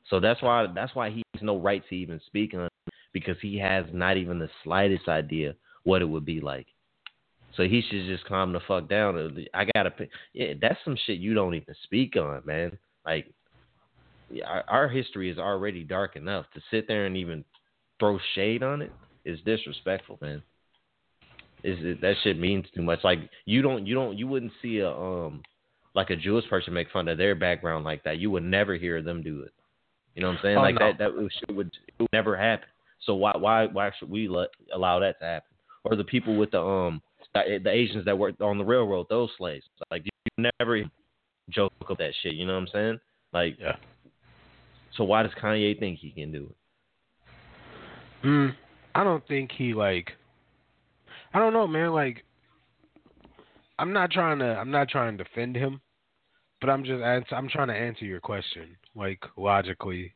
So 0.09 0.19
that's 0.19 0.43
why 0.43 0.67
that's 0.75 0.95
why 0.95 1.11
he 1.11 1.23
has 1.35 1.43
no 1.43 1.59
right 1.59 1.83
to 1.89 1.95
even 1.95 2.21
speak 2.27 2.53
on 2.55 2.65
it, 2.65 2.95
because 3.13 3.37
he 3.41 3.59
has 3.59 3.85
not 3.93 4.17
even 4.17 4.39
the 4.39 4.51
slightest 4.65 5.09
idea 5.09 5.55
what 5.85 6.03
it 6.03 6.07
would 6.07 6.25
be 6.25 6.41
like. 6.41 6.67
So 7.57 7.65
he 7.65 7.83
should 7.83 8.07
just 8.07 8.25
calm 8.27 8.53
the 8.53 8.61
fuck 8.67 8.89
down. 8.89 9.19
Uh, 9.19 9.41
I 9.55 9.67
gotta, 9.75 9.93
yeah, 10.33 10.55
that's 10.61 10.79
some 10.85 10.97
shit 11.07 11.19
you 11.19 11.35
don't 11.35 11.55
even 11.55 11.75
speak 11.83 12.17
on, 12.17 12.43
man. 12.45 12.79
Like, 13.05 13.33
our, 14.47 14.63
our 14.69 14.89
history 14.89 15.31
is 15.31 15.39
already 15.39 15.83
dark 15.83 16.15
enough 16.15 16.47
to 16.55 16.61
sit 16.71 16.87
there 16.87 17.07
and 17.07 17.17
even 17.17 17.45
throw 17.99 18.19
shade 18.35 18.63
on 18.63 18.83
it 18.83 18.93
is 19.31 19.40
disrespectful, 19.44 20.19
man. 20.20 20.43
Is 21.62 21.78
it, 21.81 22.01
that 22.01 22.15
shit 22.23 22.39
means 22.39 22.66
too 22.74 22.82
much? 22.82 23.01
Like 23.05 23.19
you 23.44 23.62
don't, 23.62 23.86
you 23.86 23.94
don't, 23.94 24.19
you 24.19 24.27
wouldn't 24.27 24.52
see 24.62 24.78
a 24.78 24.90
um 24.90 25.43
like 25.94 26.11
a 26.11 26.16
Jewish 26.16 26.48
person 26.48 26.73
make 26.73 26.90
fun 26.90 27.09
of 27.09 27.19
their 27.19 27.35
background 27.35 27.85
like 27.85 28.05
that. 28.05 28.19
You 28.19 28.31
would 28.31 28.44
never 28.44 28.77
hear 28.77 29.02
them 29.02 29.23
do 29.23 29.43
it. 29.43 29.52
You 30.15 30.23
know 30.23 30.28
what 30.28 30.39
I'm 30.39 30.43
saying? 30.43 30.57
Oh, 30.59 30.62
like 30.62 30.74
no. 30.77 30.86
that, 30.86 30.98
that 30.98 31.28
shit 31.39 31.57
would, 31.57 31.66
it 31.66 31.94
would 31.98 32.12
never 32.12 32.36
happen. 32.36 32.69
So 33.07 33.15
why, 33.15 33.32
why, 33.36 33.66
why 33.66 33.90
should 33.98 34.11
we 34.11 34.28
let 34.28 34.48
allow 34.74 35.01
that 35.01 35.19
to 35.20 35.24
happen? 35.24 35.57
Or 35.85 35.97
the 35.97 36.05
people 36.05 36.36
with 36.36 36.51
the 36.51 36.61
um 36.61 37.01
the, 37.35 37.59
the 37.62 37.70
Asians 37.70 38.05
that 38.05 38.19
worked 38.19 38.40
on 38.40 38.59
the 38.59 38.65
railroad, 38.65 39.07
those 39.09 39.31
slaves. 39.39 39.65
Like 39.90 40.05
you 40.05 40.51
never 40.61 40.82
joke 41.51 41.73
of 41.89 41.98
that 41.98 42.12
shit. 42.23 42.35
You 42.35 42.47
know 42.47 42.55
what 42.55 42.61
I'm 42.61 42.69
saying? 42.73 43.01
Like, 43.32 43.57
yeah. 43.59 43.77
So 44.97 45.05
why 45.05 45.23
does 45.23 45.32
Kanye 45.40 45.78
think 45.78 45.98
he 45.98 46.11
can 46.11 46.32
do 46.32 46.51
it? 46.51 48.27
Mm, 48.27 48.55
I 48.95 49.05
don't 49.05 49.27
think 49.29 49.51
he 49.53 49.75
like. 49.75 50.12
I 51.33 51.39
don't 51.39 51.53
know, 51.53 51.67
man. 51.67 51.93
Like, 51.93 52.25
I'm 53.79 53.93
not 53.93 54.11
trying 54.11 54.39
to. 54.41 54.45
I'm 54.45 54.71
not 54.71 54.89
trying 54.89 55.17
to 55.17 55.25
defend 55.25 55.57
him, 55.57 55.81
but 56.61 56.71
I'm 56.71 56.85
just. 56.85 57.03
ans- 57.03 57.27
I'm 57.31 57.49
trying 57.49 57.69
to 57.69 57.75
answer 57.75 58.05
your 58.05 58.21
question, 58.21 58.77
like 58.95 59.23
logically. 59.37 60.15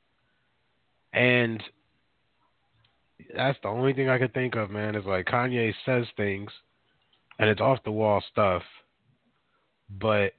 And 1.12 1.62
that's 3.36 3.58
the 3.62 3.68
only 3.68 3.92
thing 3.92 4.08
I 4.08 4.18
could 4.18 4.34
think 4.34 4.56
of, 4.56 4.70
man. 4.70 4.94
Is 4.96 5.04
like 5.04 5.26
Kanye 5.26 5.72
says 5.84 6.06
things, 6.16 6.50
and 7.38 7.48
it's 7.48 7.60
off 7.60 7.84
the 7.84 7.92
wall 7.92 8.22
stuff. 8.32 8.62
But 10.00 10.32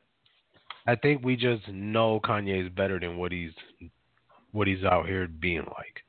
I 0.87 0.95
think 0.95 1.23
we 1.23 1.35
just 1.35 1.67
know 1.69 2.19
Kanye 2.19 2.65
is 2.65 2.71
better 2.71 2.99
than 2.99 3.17
what 3.17 3.31
he's 3.31 3.51
what 4.51 4.67
he's 4.67 4.83
out 4.83 5.07
here 5.07 5.27
being 5.27 5.65
like. 5.65 6.01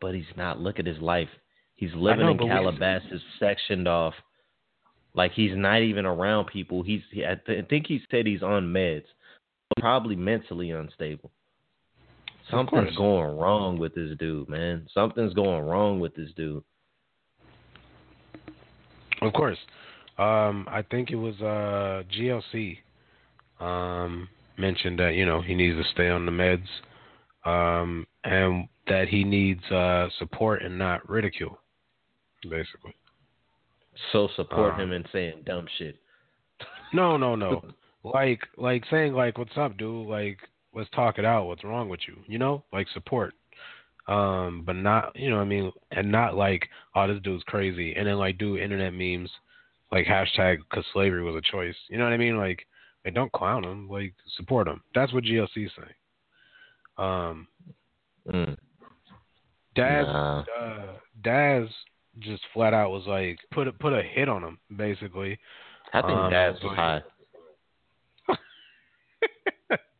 But 0.00 0.14
he's 0.14 0.24
not. 0.36 0.60
Look 0.60 0.78
at 0.78 0.86
his 0.86 0.98
life. 0.98 1.28
He's 1.76 1.94
living 1.94 2.26
know, 2.26 2.32
in 2.32 2.38
Calabasas, 2.38 3.22
sectioned 3.38 3.88
off. 3.88 4.14
Like 5.14 5.32
he's 5.32 5.56
not 5.56 5.82
even 5.82 6.06
around 6.06 6.46
people. 6.46 6.82
He's. 6.82 7.02
He, 7.10 7.24
I, 7.24 7.36
th- 7.44 7.64
I 7.64 7.66
think 7.68 7.86
he 7.86 8.00
said 8.10 8.26
he's 8.26 8.42
on 8.42 8.72
meds, 8.72 9.04
probably 9.78 10.16
mentally 10.16 10.70
unstable. 10.70 11.30
Something's 12.50 12.96
going 12.96 13.36
wrong 13.36 13.78
with 13.78 13.94
this 13.94 14.16
dude, 14.18 14.48
man. 14.48 14.86
Something's 14.92 15.34
going 15.34 15.64
wrong 15.64 16.00
with 16.00 16.14
this 16.14 16.30
dude. 16.36 16.62
Of 19.22 19.32
course. 19.32 19.58
Um, 20.18 20.66
I 20.68 20.82
think 20.90 21.10
it 21.10 21.16
was 21.16 21.34
uh, 21.40 22.02
GLC 22.14 22.78
um, 23.60 24.28
mentioned 24.58 24.98
that 24.98 25.14
you 25.14 25.24
know 25.24 25.40
he 25.40 25.54
needs 25.54 25.76
to 25.82 25.90
stay 25.92 26.08
on 26.08 26.26
the 26.26 26.32
meds, 26.32 26.66
um, 27.44 28.06
and 28.24 28.68
that 28.90 29.08
he 29.08 29.24
needs 29.24 29.64
uh, 29.70 30.08
support 30.18 30.62
and 30.62 30.76
not 30.76 31.08
ridicule, 31.08 31.58
basically. 32.42 32.94
So 34.12 34.28
support 34.36 34.74
Uh, 34.74 34.78
him 34.78 34.92
in 34.92 35.04
saying 35.12 35.42
dumb 35.46 35.66
shit. 35.78 35.96
No, 36.92 37.16
no, 37.16 37.36
no. 37.36 37.62
like, 38.04 38.40
like 38.56 38.84
saying 38.90 39.14
like, 39.14 39.38
"What's 39.38 39.56
up, 39.56 39.78
dude?" 39.78 40.08
Like, 40.08 40.38
let's 40.74 40.90
talk 40.90 41.18
it 41.18 41.24
out. 41.24 41.46
What's 41.46 41.64
wrong 41.64 41.88
with 41.88 42.00
you? 42.08 42.16
You 42.26 42.38
know, 42.38 42.64
like 42.72 42.88
support. 42.92 43.34
Um, 44.08 44.64
but 44.66 44.74
not, 44.74 45.14
you 45.14 45.30
know, 45.30 45.36
what 45.36 45.42
I 45.42 45.46
mean, 45.46 45.72
and 45.92 46.10
not 46.10 46.34
like, 46.36 46.68
"Oh, 46.96 47.06
this 47.06 47.22
dude's 47.22 47.44
crazy," 47.44 47.94
and 47.94 48.08
then 48.08 48.16
like 48.18 48.38
do 48.38 48.58
internet 48.58 48.92
memes, 48.92 49.30
like 49.92 50.04
hashtag 50.06 50.58
because 50.68 50.84
slavery 50.92 51.22
was 51.22 51.36
a 51.36 51.50
choice. 51.52 51.76
You 51.88 51.98
know 51.98 52.04
what 52.04 52.12
I 52.12 52.16
mean? 52.16 52.36
Like, 52.38 52.66
like 53.04 53.14
don't 53.14 53.30
clown 53.30 53.62
him. 53.64 53.88
Like, 53.88 54.14
support 54.36 54.66
him. 54.66 54.82
That's 54.96 55.12
what 55.12 55.24
GLC 55.24 55.66
is 55.66 55.72
saying. 55.76 55.94
Um, 56.98 57.46
Mm. 58.28 58.56
Daz, 59.74 60.06
Nah. 60.06 60.44
uh, 60.60 60.86
Daz 61.22 61.68
just 62.18 62.42
flat 62.52 62.74
out 62.74 62.90
was 62.90 63.06
like, 63.06 63.38
put 63.52 63.68
a, 63.68 63.72
put 63.72 63.92
a 63.92 64.02
hit 64.02 64.28
on 64.28 64.42
him, 64.42 64.58
basically. 64.76 65.38
I 65.92 66.00
think 66.02 66.12
Um, 66.18 66.30
Daz 66.30 66.56
was 66.62 66.76
high. 66.76 67.02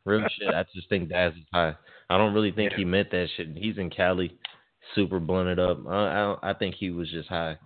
Real 0.05 0.27
shit. 0.39 0.55
I 0.55 0.65
just 0.75 0.89
think 0.89 1.09
Daz 1.09 1.33
is 1.35 1.45
high. 1.53 1.75
I 2.09 2.19
don't 2.19 2.35
really 2.35 2.51
think 2.53 2.73
he 2.73 2.85
meant 2.85 3.11
that 3.13 3.29
shit. 3.37 3.49
He's 3.57 3.79
in 3.79 3.91
Cali, 3.91 4.37
super 4.95 5.21
blunted 5.21 5.59
up. 5.61 5.79
I, 5.87 5.91
I, 6.11 6.15
don't- 6.15 6.39
I 6.43 6.53
think 6.55 6.75
he 6.75 6.91
was 6.91 7.09
just 7.11 7.29
high. 7.29 7.57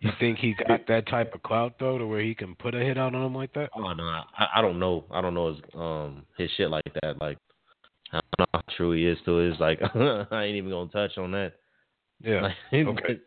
You 0.00 0.10
think 0.18 0.38
he 0.38 0.54
got 0.54 0.80
that 0.88 1.06
type 1.08 1.34
of 1.34 1.42
clout 1.42 1.74
though, 1.78 1.98
to 1.98 2.06
where 2.06 2.22
he 2.22 2.34
can 2.34 2.54
put 2.54 2.74
a 2.74 2.78
hit 2.78 2.96
out 2.96 3.14
on 3.14 3.22
him 3.22 3.34
like 3.34 3.52
that? 3.52 3.68
Oh 3.76 3.92
no, 3.92 4.04
I, 4.04 4.46
I 4.56 4.62
don't 4.62 4.78
know. 4.78 5.04
I 5.10 5.20
don't 5.20 5.34
know 5.34 5.48
his 5.52 5.58
um 5.74 6.22
his 6.38 6.50
shit 6.56 6.70
like 6.70 6.84
that. 7.02 7.20
Like 7.20 7.36
I 8.12 8.20
don't 8.20 8.38
know 8.40 8.46
how 8.54 8.62
true 8.76 8.92
he 8.92 9.06
is 9.06 9.18
to 9.24 9.38
it. 9.40 9.50
It's 9.50 9.60
like 9.60 9.80
I 9.94 10.44
ain't 10.44 10.56
even 10.56 10.70
gonna 10.70 10.90
touch 10.90 11.16
on 11.18 11.32
that. 11.32 11.54
Yeah. 12.22 12.42
Like, 12.42 12.56
Okay. 12.72 13.20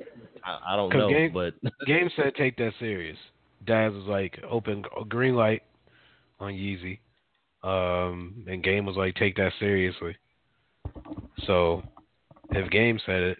I, 0.45 0.73
I 0.73 0.75
don't 0.75 0.93
know, 0.93 1.09
Game, 1.09 1.33
but 1.33 1.53
Game 1.87 2.09
said 2.15 2.33
take 2.35 2.57
that 2.57 2.73
serious. 2.79 3.17
Daz 3.65 3.93
was 3.93 4.05
like 4.05 4.39
open 4.49 4.83
green 5.07 5.35
light 5.35 5.61
on 6.39 6.51
Yeezy, 6.51 6.99
um, 7.63 8.43
and 8.47 8.63
Game 8.63 8.85
was 8.85 8.97
like 8.97 9.15
take 9.15 9.37
that 9.37 9.53
seriously. 9.59 10.17
So 11.45 11.81
if 12.51 12.69
Game 12.71 12.99
said 13.05 13.21
it, 13.21 13.37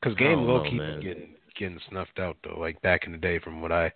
because 0.00 0.16
Game 0.18 0.36
don't 0.36 0.46
low 0.46 0.62
know, 0.62 0.70
key 0.70 0.76
man. 0.76 1.00
getting 1.00 1.34
getting 1.58 1.80
snuffed 1.88 2.18
out 2.18 2.36
though. 2.44 2.58
Like 2.60 2.80
back 2.82 3.06
in 3.06 3.12
the 3.12 3.18
day, 3.18 3.38
from 3.38 3.62
what 3.62 3.72
I 3.72 3.92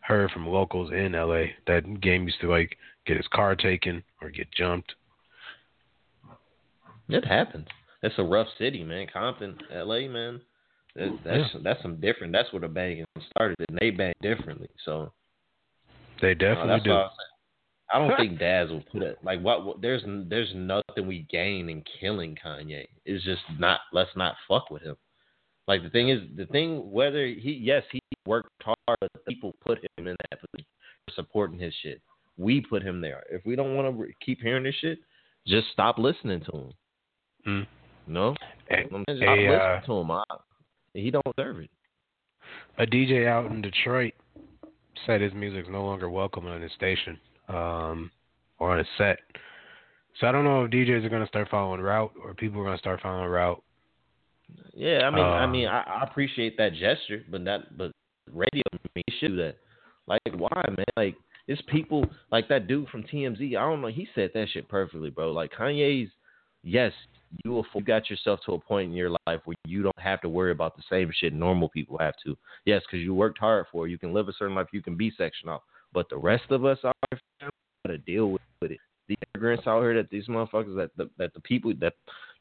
heard 0.00 0.30
from 0.32 0.48
locals 0.48 0.90
in 0.90 1.12
LA, 1.12 1.44
that 1.68 2.00
Game 2.00 2.24
used 2.24 2.40
to 2.40 2.50
like 2.50 2.76
get 3.06 3.16
his 3.16 3.26
car 3.32 3.54
taken 3.54 4.02
or 4.20 4.30
get 4.30 4.50
jumped. 4.52 4.94
It 7.08 7.24
happens. 7.24 7.66
That's 8.02 8.14
a 8.18 8.24
rough 8.24 8.48
city, 8.58 8.82
man. 8.84 9.06
Compton, 9.12 9.56
L.A., 9.72 10.08
man. 10.08 10.40
That, 10.94 11.18
that's 11.24 11.64
that's 11.64 11.82
some 11.82 12.00
different. 12.00 12.32
That's 12.32 12.52
where 12.52 12.60
the 12.60 12.68
banging 12.68 13.06
started, 13.30 13.56
and 13.68 13.78
they 13.80 13.90
bang 13.90 14.12
differently. 14.20 14.68
So 14.84 15.10
They 16.20 16.34
definitely 16.34 16.80
do. 16.84 16.92
I, 16.92 17.98
don't 17.98 18.16
think 18.16 18.38
Daz 18.38 18.68
will 18.68 18.84
put 18.92 19.02
it 19.02 19.18
like 19.22 19.40
what, 19.40 19.64
what. 19.64 19.80
There's 19.80 20.02
there's 20.28 20.52
nothing 20.54 21.06
we 21.06 21.26
gain 21.30 21.70
in 21.70 21.82
killing 21.98 22.36
Kanye. 22.44 22.86
It's 23.06 23.24
just 23.24 23.40
not. 23.58 23.80
Let's 23.92 24.10
not 24.16 24.34
fuck 24.46 24.70
with 24.70 24.82
him. 24.82 24.96
Like 25.66 25.82
the 25.82 25.90
thing 25.90 26.10
is, 26.10 26.20
the 26.36 26.46
thing 26.46 26.90
whether 26.90 27.24
he 27.24 27.58
yes 27.62 27.84
he 27.90 28.00
worked 28.26 28.50
hard, 28.62 28.98
but 29.00 29.24
people 29.26 29.54
put 29.64 29.78
him 29.78 30.06
in 30.06 30.16
that 30.30 30.40
position 30.40 30.66
for 31.06 31.14
supporting 31.14 31.58
his 31.58 31.72
shit. 31.82 32.02
We 32.36 32.60
put 32.60 32.82
him 32.82 33.00
there. 33.00 33.22
If 33.30 33.44
we 33.44 33.56
don't 33.56 33.74
want 33.76 33.88
to 33.94 34.02
re- 34.04 34.14
keep 34.24 34.40
hearing 34.40 34.64
this 34.64 34.74
shit, 34.80 34.98
just 35.46 35.66
stop 35.72 35.98
listening 35.98 36.40
to 36.40 36.52
him. 36.56 36.72
Mm. 37.46 37.66
No, 38.06 38.34
stop 38.66 38.78
a, 38.78 38.82
listening 39.10 39.50
uh, 39.52 39.80
to 39.82 39.92
him. 39.92 40.10
I, 40.10 40.22
he 40.94 41.10
don't 41.10 41.24
deserve 41.36 41.60
it. 41.60 41.70
a 42.78 42.86
DJ 42.86 43.26
out 43.26 43.50
in 43.50 43.62
Detroit 43.62 44.14
said 45.06 45.20
his 45.20 45.32
music's 45.32 45.68
no 45.70 45.84
longer 45.84 46.08
welcome 46.10 46.46
on 46.46 46.60
his 46.60 46.72
station 46.72 47.18
um, 47.48 48.10
or 48.58 48.72
on 48.72 48.78
his 48.78 48.86
set. 48.98 49.18
So 50.20 50.26
I 50.26 50.32
don't 50.32 50.44
know 50.44 50.64
if 50.64 50.70
DJs 50.70 51.04
are 51.04 51.08
going 51.08 51.22
to 51.22 51.28
start 51.28 51.48
following 51.50 51.80
route 51.80 52.12
or 52.22 52.34
people 52.34 52.60
are 52.60 52.64
going 52.64 52.76
to 52.76 52.80
start 52.80 53.00
following 53.02 53.28
route. 53.30 53.62
Yeah, 54.74 55.00
I 55.06 55.10
mean, 55.10 55.24
I 55.24 55.44
Um, 55.44 55.52
mean, 55.52 55.66
I, 55.68 55.80
I 55.82 56.02
appreciate 56.02 56.56
that 56.58 56.74
gesture, 56.74 57.24
but 57.30 57.44
that, 57.46 57.76
but 57.78 57.90
radio, 58.30 58.62
I 58.74 58.78
mean, 58.94 59.04
should 59.18 59.28
do 59.28 59.36
that. 59.36 59.56
Like, 60.06 60.20
why, 60.36 60.62
man? 60.68 60.84
Like, 60.96 61.14
it's 61.52 61.62
people 61.68 62.04
like 62.30 62.48
that 62.48 62.66
dude 62.66 62.88
from 62.88 63.04
TMZ. 63.04 63.56
I 63.56 63.60
don't 63.60 63.82
know. 63.82 63.88
He 63.88 64.08
said 64.14 64.30
that 64.34 64.48
shit 64.52 64.68
perfectly, 64.68 65.10
bro. 65.10 65.32
Like 65.32 65.52
Kanye's, 65.52 66.10
yes, 66.62 66.92
you 67.44 67.50
will, 67.52 67.66
got 67.84 68.10
yourself 68.10 68.40
to 68.46 68.52
a 68.52 68.58
point 68.58 68.90
in 68.90 68.96
your 68.96 69.10
life 69.26 69.40
where 69.44 69.56
you 69.66 69.82
don't 69.82 69.98
have 69.98 70.20
to 70.22 70.28
worry 70.28 70.52
about 70.52 70.76
the 70.76 70.82
same 70.90 71.10
shit 71.14 71.32
normal 71.32 71.68
people 71.68 71.98
have 71.98 72.14
to. 72.24 72.36
Yes, 72.64 72.82
because 72.86 73.04
you 73.04 73.14
worked 73.14 73.38
hard 73.38 73.66
for 73.70 73.86
it. 73.86 73.90
You 73.90 73.98
can 73.98 74.12
live 74.12 74.28
a 74.28 74.32
certain 74.32 74.54
life. 74.54 74.68
You 74.72 74.82
can 74.82 74.96
be 74.96 75.12
sectional. 75.16 75.62
But 75.92 76.08
the 76.08 76.16
rest 76.16 76.50
of 76.50 76.64
us 76.64 76.78
are 76.84 76.92
got 77.40 77.50
to 77.86 77.98
deal 77.98 78.30
with, 78.30 78.40
it. 78.62 78.78
The 79.08 79.16
immigrants 79.34 79.66
out 79.66 79.82
here 79.82 79.94
that 79.94 80.10
these 80.10 80.28
motherfuckers 80.28 80.76
that 80.76 80.90
the, 80.96 81.10
that 81.18 81.34
the 81.34 81.40
people 81.40 81.72
that 81.80 81.94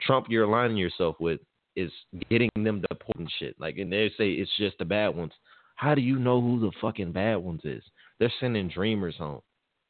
Trump 0.06 0.28
you're 0.30 0.44
aligning 0.44 0.78
yourself 0.78 1.16
with 1.20 1.40
is 1.76 1.92
getting 2.30 2.50
them 2.56 2.82
deported 2.82 3.30
shit. 3.40 3.56
Like, 3.60 3.78
and 3.78 3.92
they 3.92 4.12
say 4.18 4.32
it's 4.32 4.52
just 4.58 4.78
the 4.78 4.86
bad 4.86 5.10
ones. 5.10 5.34
How 5.76 5.96
do 5.96 6.02
you 6.02 6.20
know 6.20 6.40
who 6.40 6.60
the 6.60 6.72
fucking 6.80 7.12
bad 7.12 7.38
ones 7.38 7.62
is? 7.64 7.84
They're 8.22 8.32
sending 8.40 8.68
dreamers 8.68 9.16
home. 9.18 9.42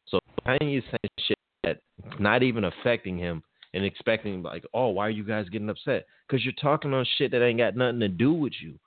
So 0.08 0.20
Kanye's 0.48 0.86
saying 0.86 1.12
shit 1.28 1.38
that 1.66 1.80
not 2.18 2.44
even 2.44 2.64
affecting 2.64 3.18
him 3.18 3.44
and 3.74 3.84
expecting 3.84 4.42
like, 4.42 4.64
oh, 4.74 4.88
why 4.88 5.08
are 5.08 5.10
you 5.10 5.26
guys 5.26 5.50
getting 5.50 5.70
upset? 5.70 6.06
Because 6.26 6.46
you're 6.46 6.54
talking 6.54 6.94
on 6.94 7.06
shit 7.18 7.32
that 7.32 7.44
ain't 7.44 7.60
got 7.60 7.76
nothing 7.76 8.00
to 8.00 8.08
do 8.08 8.32
with 8.32 8.54
you. 8.62 8.80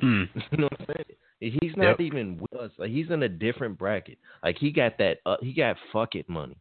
Hmm. 0.00 0.24
you 0.50 0.58
know 0.58 0.68
what 0.68 0.80
I'm 0.80 0.86
saying? 0.96 1.58
He's 1.62 1.76
not 1.76 1.90
Yep. 1.90 2.00
even 2.00 2.38
with 2.40 2.60
us. 2.60 2.72
Like 2.76 2.90
he's 2.90 3.08
in 3.08 3.22
a 3.22 3.28
different 3.28 3.78
bracket. 3.78 4.18
Like 4.42 4.58
he 4.58 4.72
got 4.72 4.98
that. 4.98 5.18
Uh, 5.24 5.36
he 5.40 5.52
got 5.52 5.76
fuck 5.92 6.16
it 6.16 6.28
money. 6.28 6.56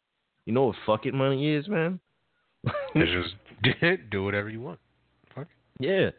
You 0.45 0.53
know 0.53 0.65
what 0.65 0.75
fuck 0.85 1.07
it 1.07 1.13
money 1.15 1.55
is, 1.55 1.67
man? 1.67 1.99
It's 2.93 3.33
just 3.73 4.09
do 4.11 4.23
whatever 4.23 4.49
you 4.49 4.61
want. 4.61 4.79
Fuck. 5.33 5.47
Yeah. 5.79 6.11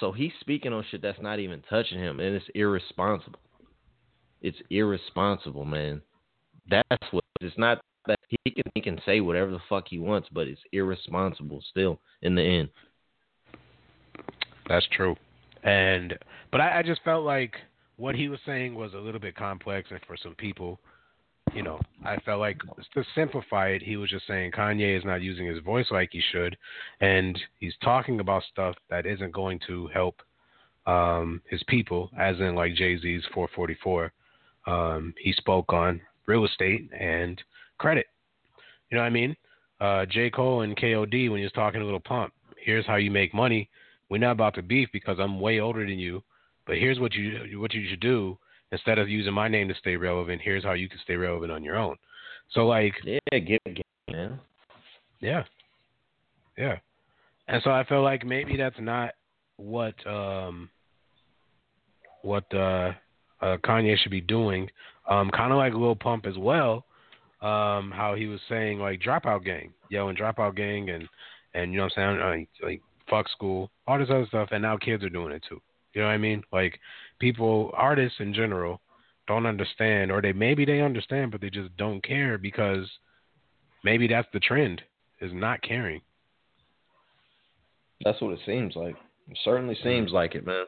So 0.00 0.10
he's 0.10 0.32
speaking 0.40 0.72
on 0.72 0.86
shit 0.90 1.02
that's 1.02 1.20
not 1.20 1.38
even 1.38 1.62
touching 1.68 1.98
him, 1.98 2.18
and 2.18 2.34
it's 2.34 2.46
irresponsible. 2.54 3.40
It's 4.42 4.58
irresponsible, 4.70 5.64
man. 5.64 6.02
That's 6.68 7.12
what 7.12 7.24
it's 7.40 7.56
not 7.56 7.80
that 8.06 8.18
he 8.28 8.50
can 8.50 8.64
he 8.74 8.80
can 8.80 9.00
say 9.06 9.20
whatever 9.20 9.50
the 9.50 9.60
fuck 9.68 9.86
he 9.88 9.98
wants, 9.98 10.28
but 10.32 10.48
it's 10.48 10.60
irresponsible 10.72 11.62
still 11.70 12.00
in 12.22 12.34
the 12.34 12.42
end. 12.42 12.68
That's 14.68 14.86
true. 14.92 15.16
And 15.62 16.18
but 16.50 16.60
I, 16.60 16.80
I 16.80 16.82
just 16.82 17.02
felt 17.04 17.24
like 17.24 17.54
what 17.96 18.14
he 18.14 18.28
was 18.28 18.40
saying 18.44 18.74
was 18.74 18.94
a 18.94 18.98
little 18.98 19.20
bit 19.20 19.36
complex, 19.36 19.88
and 19.90 20.00
for 20.06 20.16
some 20.16 20.34
people, 20.34 20.80
you 21.54 21.62
know, 21.62 21.78
I 22.04 22.16
felt 22.18 22.40
like 22.40 22.58
to 22.94 23.04
simplify 23.14 23.68
it, 23.68 23.82
he 23.82 23.96
was 23.96 24.10
just 24.10 24.26
saying 24.26 24.52
Kanye 24.52 24.98
is 24.98 25.04
not 25.04 25.22
using 25.22 25.46
his 25.46 25.62
voice 25.62 25.86
like 25.90 26.08
he 26.10 26.22
should, 26.32 26.56
and 27.00 27.38
he's 27.60 27.74
talking 27.82 28.18
about 28.18 28.42
stuff 28.50 28.74
that 28.90 29.06
isn't 29.06 29.32
going 29.32 29.60
to 29.68 29.88
help 29.88 30.20
um, 30.86 31.40
his 31.48 31.62
people, 31.68 32.10
as 32.18 32.36
in 32.40 32.56
like 32.56 32.74
Jay 32.74 32.98
Z's 32.98 33.22
4:44. 33.34 34.10
Um, 34.66 35.14
he 35.18 35.32
spoke 35.32 35.72
on 35.72 36.00
real 36.26 36.44
estate 36.44 36.88
and 36.98 37.40
credit. 37.78 38.06
You 38.90 38.96
know 38.96 39.02
what 39.02 39.08
I 39.08 39.10
mean? 39.10 39.36
Uh, 39.80 40.06
J. 40.06 40.30
Cole 40.30 40.62
and 40.62 40.76
KOD, 40.76 41.30
when 41.30 41.38
he 41.38 41.44
was 41.44 41.52
talking 41.52 41.80
to 41.80 41.84
Little 41.84 42.00
Pump, 42.00 42.32
here's 42.64 42.86
how 42.86 42.96
you 42.96 43.10
make 43.10 43.34
money. 43.34 43.68
We're 44.08 44.18
not 44.18 44.32
about 44.32 44.54
to 44.54 44.62
beef 44.62 44.88
because 44.92 45.18
I'm 45.18 45.40
way 45.40 45.60
older 45.60 45.84
than 45.84 45.98
you, 45.98 46.22
but 46.66 46.76
here's 46.76 47.00
what 47.00 47.14
you 47.14 47.58
what 47.58 47.72
you 47.72 47.88
should 47.88 48.00
do 48.00 48.38
instead 48.70 48.98
of 48.98 49.08
using 49.08 49.32
my 49.32 49.48
name 49.48 49.68
to 49.68 49.74
stay 49.74 49.96
relevant. 49.96 50.42
Here's 50.42 50.62
how 50.62 50.74
you 50.74 50.88
can 50.88 50.98
stay 51.02 51.16
relevant 51.16 51.50
on 51.50 51.64
your 51.64 51.76
own. 51.76 51.96
So 52.50 52.66
like, 52.66 52.94
yeah, 53.04 53.18
get 53.32 53.60
it, 53.64 53.84
man. 54.10 54.38
Yeah, 55.20 55.44
yeah. 56.56 56.76
And 57.48 57.62
so 57.64 57.70
I 57.70 57.84
feel 57.84 58.02
like 58.02 58.24
maybe 58.24 58.56
that's 58.56 58.78
not 58.78 59.14
what 59.56 59.94
um 60.06 60.68
what 62.22 62.52
uh, 62.54 62.92
uh 63.42 63.56
Kanye 63.58 63.98
should 63.98 64.12
be 64.12 64.20
doing. 64.20 64.70
Um, 65.08 65.30
kind 65.30 65.52
of 65.52 65.58
like 65.58 65.74
Lil 65.74 65.96
Pump 65.96 66.26
as 66.26 66.38
well. 66.38 66.84
Um, 67.40 67.90
how 67.90 68.14
he 68.16 68.26
was 68.26 68.40
saying 68.48 68.78
like 68.78 69.00
Dropout 69.00 69.44
Gang, 69.44 69.72
yo, 69.88 70.08
and 70.08 70.16
Dropout 70.16 70.54
Gang, 70.54 70.90
and 70.90 71.08
and 71.54 71.72
you 71.72 71.78
know 71.78 71.84
what 71.84 71.98
I'm 71.98 72.18
saying, 72.18 72.20
like, 72.20 72.48
like 72.62 72.82
fuck 73.10 73.28
school, 73.28 73.70
all 73.86 73.98
this 73.98 74.08
other 74.10 74.26
stuff, 74.26 74.48
and 74.52 74.62
now 74.62 74.76
kids 74.76 75.02
are 75.02 75.10
doing 75.10 75.32
it 75.32 75.44
too. 75.48 75.60
You 75.92 76.02
know 76.02 76.06
what 76.06 76.14
I 76.14 76.18
mean? 76.18 76.42
Like 76.52 76.78
people, 77.18 77.72
artists 77.74 78.20
in 78.20 78.32
general, 78.32 78.80
don't 79.26 79.46
understand, 79.46 80.10
or 80.10 80.22
they 80.22 80.32
maybe 80.32 80.64
they 80.64 80.80
understand, 80.80 81.32
but 81.32 81.40
they 81.40 81.50
just 81.50 81.76
don't 81.76 82.02
care 82.02 82.38
because 82.38 82.88
maybe 83.84 84.06
that's 84.06 84.28
the 84.32 84.40
trend 84.40 84.82
is 85.20 85.32
not 85.34 85.62
caring. 85.62 86.00
That's 88.04 88.20
what 88.20 88.32
it 88.32 88.40
seems 88.46 88.74
like. 88.74 88.96
It 89.30 89.38
certainly 89.44 89.76
seems 89.82 90.10
like 90.10 90.34
it, 90.34 90.46
man. 90.46 90.64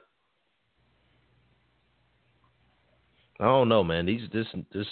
I 3.44 3.48
don't 3.48 3.68
know, 3.68 3.84
man. 3.84 4.06
These 4.06 4.30
this 4.32 4.46
this 4.72 4.86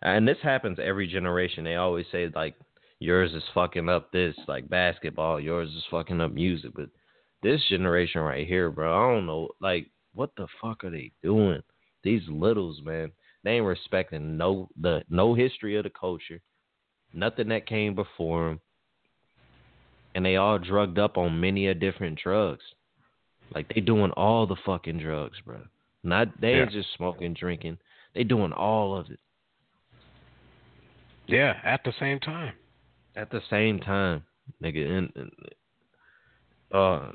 and 0.00 0.26
this 0.26 0.38
happens 0.42 0.78
every 0.82 1.06
generation. 1.06 1.64
They 1.64 1.76
always 1.76 2.06
say 2.10 2.30
like 2.34 2.54
yours 2.98 3.30
is 3.34 3.42
fucking 3.52 3.90
up 3.90 4.10
this, 4.10 4.34
like 4.48 4.70
basketball, 4.70 5.38
yours 5.38 5.68
is 5.68 5.84
fucking 5.90 6.18
up 6.18 6.32
music, 6.32 6.70
but 6.74 6.88
this 7.42 7.60
generation 7.68 8.22
right 8.22 8.46
here, 8.46 8.70
bro, 8.70 8.90
I 8.90 9.14
don't 9.14 9.26
know, 9.26 9.50
like 9.60 9.90
what 10.14 10.30
the 10.38 10.46
fuck 10.62 10.82
are 10.84 10.90
they 10.90 11.12
doing? 11.22 11.60
These 12.02 12.22
littles, 12.30 12.80
man, 12.82 13.12
they 13.44 13.52
ain't 13.52 13.66
respecting 13.66 14.38
no 14.38 14.70
the 14.80 15.02
no 15.10 15.34
history 15.34 15.76
of 15.76 15.84
the 15.84 15.90
culture, 15.90 16.40
nothing 17.12 17.48
that 17.48 17.66
came 17.66 17.94
before 17.94 18.48
them, 18.48 18.60
and 20.14 20.24
they 20.24 20.36
all 20.36 20.58
drugged 20.58 20.98
up 20.98 21.18
on 21.18 21.38
many 21.38 21.66
a 21.66 21.74
different 21.74 22.18
drugs. 22.18 22.64
Like 23.54 23.70
they 23.74 23.82
doing 23.82 24.12
all 24.12 24.46
the 24.46 24.56
fucking 24.64 25.00
drugs, 25.00 25.36
bro. 25.44 25.60
Not 26.02 26.40
they 26.40 26.54
ain't 26.54 26.72
Yeah. 26.72 26.80
just 26.80 26.94
smoking, 26.94 27.34
drinking. 27.34 27.76
They 28.14 28.24
doing 28.24 28.52
all 28.52 28.96
of 28.96 29.10
it 29.10 29.18
Yeah, 31.26 31.54
at 31.64 31.80
the 31.84 31.92
same 32.00 32.18
time. 32.20 32.54
at 33.16 33.30
the 33.30 33.40
same 33.50 33.80
time, 33.80 34.22
nigga. 34.62 34.86
And, 34.88 35.12
and 35.16 35.30
uh, 36.72 37.12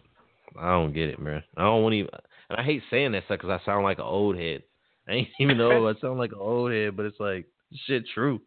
I 0.59 0.71
don't 0.71 0.93
get 0.93 1.09
it, 1.09 1.19
man. 1.19 1.43
I 1.57 1.63
don't 1.63 1.83
want 1.83 1.93
to 1.93 1.97
even. 1.99 2.09
And 2.49 2.59
I 2.59 2.63
hate 2.63 2.83
saying 2.89 3.11
that 3.13 3.23
stuff 3.25 3.39
because 3.41 3.59
I 3.61 3.65
sound 3.65 3.83
like 3.83 3.97
an 3.97 4.05
old 4.05 4.37
head. 4.37 4.63
I 5.07 5.13
ain't 5.13 5.29
even 5.39 5.57
know 5.57 5.87
I 5.87 5.93
sound 5.99 6.17
like 6.17 6.31
an 6.31 6.39
old 6.39 6.71
head, 6.71 6.95
but 6.95 7.05
it's 7.05 7.19
like 7.19 7.45
shit 7.87 8.03
true. 8.13 8.39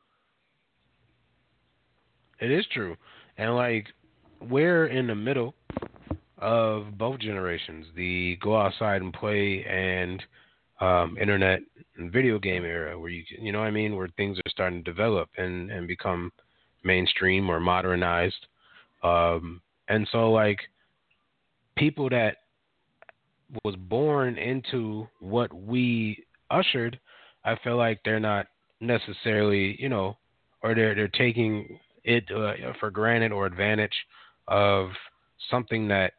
It 2.41 2.51
is 2.51 2.65
true. 2.73 2.97
And 3.37 3.55
like 3.57 3.87
we're 4.41 4.87
in 4.87 5.07
the 5.09 5.15
middle 5.15 5.55
of 6.39 6.97
both 6.97 7.19
generations, 7.21 7.87
the 7.97 8.39
go 8.41 8.57
outside 8.57 9.03
and 9.03 9.13
play 9.13 9.65
and 9.65 10.23
um, 10.81 11.17
internet 11.21 11.61
and 11.97 12.13
video 12.13 12.39
game 12.39 12.65
era 12.65 12.99
where 12.99 13.11
you 13.11 13.25
you 13.41 13.53
know 13.53 13.61
what 13.61 13.67
I 13.67 13.71
mean, 13.71 13.97
where 13.97 14.09
things 14.17 14.39
are 14.39 14.51
starting 14.51 14.83
to 14.85 14.91
develop 14.91 15.29
and, 15.37 15.71
and 15.71 15.87
become 15.89 16.33
mainstream 16.85 17.51
or 17.51 17.61
modernized. 17.61 18.47
Um, 19.03 19.61
and 19.89 20.09
so 20.13 20.31
like 20.31 20.59
people 21.77 22.09
that 22.11 22.37
was 23.65 23.77
born 23.77 24.37
into 24.37 25.09
what 25.21 25.53
we 25.53 26.25
ushered, 26.51 26.99
I 27.45 27.57
feel 27.65 27.77
like 27.77 28.01
they're 28.05 28.21
not 28.21 28.47
necessarily, 28.81 29.77
you 29.81 29.89
know, 29.89 30.17
or 30.63 30.75
they're 30.75 30.95
they're 30.95 31.09
taking 31.09 31.79
it 32.05 32.25
uh, 32.35 32.73
for 32.79 32.91
granted 32.91 33.33
or 33.33 33.47
advantage 33.47 33.95
of 34.47 34.91
something 35.51 35.89
that 35.89 36.13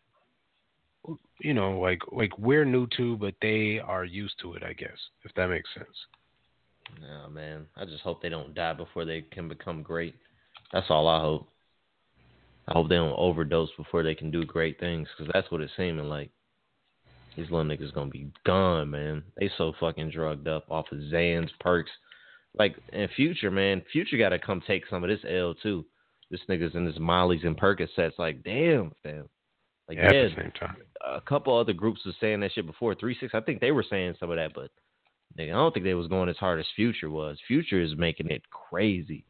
you 1.39 1.53
know, 1.53 1.79
like 1.79 2.01
like 2.11 2.37
we're 2.37 2.65
new 2.65 2.87
to, 2.97 3.17
but 3.17 3.35
they 3.41 3.79
are 3.79 4.05
used 4.05 4.35
to 4.41 4.53
it. 4.53 4.63
I 4.63 4.73
guess 4.73 4.97
if 5.23 5.33
that 5.35 5.47
makes 5.47 5.69
sense. 5.73 5.87
No, 7.01 7.29
man. 7.29 7.65
I 7.77 7.85
just 7.85 8.01
hope 8.01 8.21
they 8.21 8.29
don't 8.29 8.55
die 8.55 8.73
before 8.73 9.05
they 9.05 9.21
can 9.21 9.47
become 9.47 9.83
great. 9.83 10.15
That's 10.73 10.89
all 10.89 11.07
I 11.07 11.21
hope. 11.21 11.49
I 12.67 12.73
hope 12.73 12.89
they 12.89 12.95
don't 12.95 13.17
overdose 13.17 13.69
before 13.77 14.03
they 14.03 14.15
can 14.15 14.29
do 14.29 14.45
great 14.45 14.79
things, 14.79 15.07
because 15.17 15.31
that's 15.33 15.49
what 15.51 15.61
it's 15.61 15.73
seeming 15.75 16.09
like. 16.09 16.29
These 17.35 17.49
little 17.51 17.65
niggas 17.65 17.93
gonna 17.93 18.09
be 18.09 18.31
gone, 18.45 18.89
man. 18.89 19.23
They 19.37 19.49
so 19.57 19.73
fucking 19.79 20.11
drugged 20.11 20.47
up 20.47 20.65
off 20.69 20.91
of 20.91 20.97
Xans, 20.97 21.49
perks. 21.59 21.91
Like 22.57 22.75
in 22.91 23.07
Future, 23.15 23.51
man, 23.51 23.81
Future 23.91 24.17
gotta 24.17 24.39
come 24.39 24.61
take 24.65 24.83
some 24.89 25.03
of 25.03 25.09
this 25.09 25.23
L 25.27 25.53
too. 25.53 25.85
This 26.31 26.41
niggas 26.49 26.75
in 26.75 26.85
this 26.85 26.99
Molly's 26.99 27.43
and 27.43 27.57
Percocets, 27.57 28.17
like 28.19 28.43
damn, 28.43 28.91
fam. 29.03 29.29
Like 29.89 29.97
Yeah, 29.97 30.13
yeah, 30.13 30.21
at 30.25 30.35
the 30.35 30.41
same 30.43 30.51
time. 30.51 30.77
a 31.05 31.19
couple 31.19 31.57
other 31.57 31.73
groups 31.73 32.05
was 32.05 32.15
saying 32.21 32.39
that 32.41 32.51
shit 32.53 32.67
before. 32.67 32.93
Three 32.93 33.17
six, 33.19 33.33
I 33.33 33.41
think 33.41 33.59
they 33.59 33.71
were 33.71 33.83
saying 33.89 34.15
some 34.19 34.29
of 34.29 34.37
that, 34.37 34.53
but 34.53 34.69
nigga, 35.37 35.49
I 35.49 35.53
don't 35.53 35.73
think 35.73 35.83
they 35.83 35.95
was 35.95 36.07
going 36.07 36.29
as 36.29 36.37
hard 36.37 36.59
as 36.59 36.65
Future 36.75 37.09
was. 37.09 37.39
Future 37.47 37.81
is 37.81 37.97
making 37.97 38.29
it 38.29 38.43
crazy. 38.51 39.25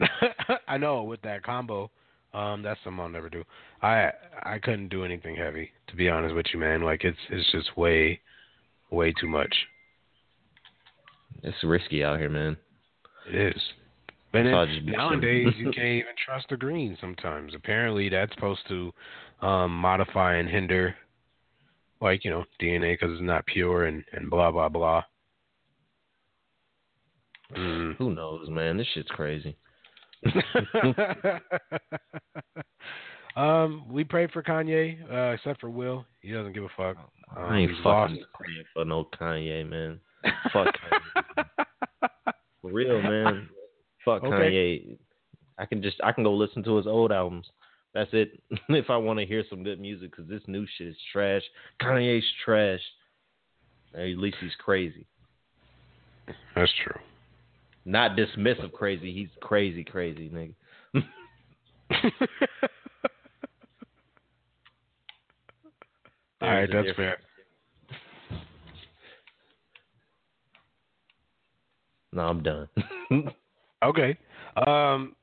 I 0.68 0.78
know 0.78 1.02
with 1.02 1.20
that 1.22 1.42
combo, 1.42 1.90
um, 2.32 2.62
that's 2.62 2.80
something 2.82 3.00
I'll 3.00 3.08
never 3.10 3.28
do. 3.28 3.44
I 3.82 4.10
I 4.42 4.58
couldn't 4.62 4.88
do 4.88 5.04
anything 5.04 5.36
heavy, 5.36 5.70
to 5.88 5.96
be 5.96 6.08
honest 6.08 6.34
with 6.34 6.46
you, 6.54 6.58
man. 6.58 6.82
Like 6.82 7.04
it's 7.04 7.18
it's 7.28 7.52
just 7.52 7.76
way, 7.76 8.20
way 8.90 9.12
too 9.20 9.28
much. 9.28 9.54
It's 11.42 11.62
risky 11.62 12.02
out 12.02 12.18
here, 12.18 12.30
man. 12.30 12.56
It 13.28 13.54
is. 13.54 13.62
But 14.36 14.50
So 14.50 14.56
I 14.56 14.66
then, 14.66 14.86
nowadays, 14.86 15.54
you 15.56 15.70
can't 15.74 15.86
even 15.86 16.12
trust 16.24 16.46
the 16.50 16.56
green 16.56 16.96
sometimes. 17.00 17.54
Apparently, 17.54 18.08
that's 18.08 18.32
supposed 18.34 18.60
to 18.68 18.92
um, 19.40 19.76
modify 19.76 20.36
and 20.36 20.48
hinder, 20.48 20.94
like, 22.00 22.24
you 22.24 22.30
know, 22.30 22.44
DNA 22.60 22.94
because 22.94 23.12
it's 23.12 23.22
not 23.22 23.46
pure 23.46 23.84
and, 23.86 24.04
and 24.12 24.28
blah, 24.28 24.50
blah, 24.50 24.68
blah. 24.68 25.02
Mm. 27.56 27.96
Who 27.96 28.14
knows, 28.14 28.48
man? 28.50 28.76
This 28.76 28.86
shit's 28.92 29.08
crazy. 29.10 29.56
um, 33.36 33.84
we 33.88 34.04
pray 34.04 34.26
for 34.26 34.42
Kanye, 34.42 34.98
uh, 35.10 35.34
except 35.34 35.60
for 35.60 35.70
Will. 35.70 36.04
He 36.20 36.32
doesn't 36.32 36.52
give 36.52 36.64
a 36.64 36.68
fuck. 36.76 36.96
Um, 37.36 37.44
I 37.44 37.58
ain't 37.58 37.72
fucking 37.82 38.24
praying 38.34 38.64
for 38.74 38.84
no 38.84 39.08
Kanye, 39.18 39.68
man. 39.68 40.00
Fuck 40.52 40.66
Kanye. 40.66 41.22
For 42.62 42.72
real, 42.72 43.00
man. 43.00 43.48
Fuck 44.06 44.24
Okay. 44.24 44.34
Kanye. 44.34 44.98
I 45.58 45.66
can 45.66 45.82
just 45.82 45.98
I 46.02 46.12
can 46.12 46.24
go 46.24 46.32
listen 46.32 46.62
to 46.62 46.76
his 46.76 46.86
old 46.86 47.12
albums. 47.12 47.46
That's 47.92 48.10
it. 48.12 48.40
if 48.70 48.88
I 48.88 48.96
want 48.96 49.18
to 49.18 49.26
hear 49.26 49.44
some 49.50 49.62
good 49.62 49.80
music, 49.80 50.12
because 50.12 50.28
this 50.30 50.42
new 50.46 50.66
shit 50.78 50.88
is 50.88 50.96
trash. 51.12 51.42
Kanye's 51.82 52.24
trash. 52.44 52.80
At 53.94 54.18
least 54.18 54.36
he's 54.40 54.54
crazy. 54.58 55.06
That's 56.54 56.72
true. 56.84 57.00
Not 57.84 58.16
dismissive 58.16 58.72
crazy. 58.72 59.12
He's 59.12 59.28
crazy, 59.40 59.84
crazy, 59.84 60.28
nigga. 60.28 60.54
All 66.42 66.48
right, 66.50 66.68
that's 66.70 66.96
fair. 66.96 67.18
No, 72.12 72.22
I'm 72.22 72.42
done. 72.42 72.68
Okay. 73.84 74.16
Um, 74.66 75.14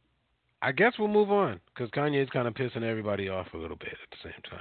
I 0.62 0.72
guess 0.72 0.94
we'll 0.98 1.08
move 1.08 1.32
on 1.32 1.60
because 1.74 1.92
Kanye 1.92 2.24
is 2.24 2.30
kind 2.30 2.48
of 2.48 2.54
pissing 2.54 2.84
everybody 2.84 3.28
off 3.28 3.48
a 3.54 3.58
little 3.58 3.76
bit 3.76 3.90
at 3.90 4.10
the 4.12 4.30
same 4.30 4.58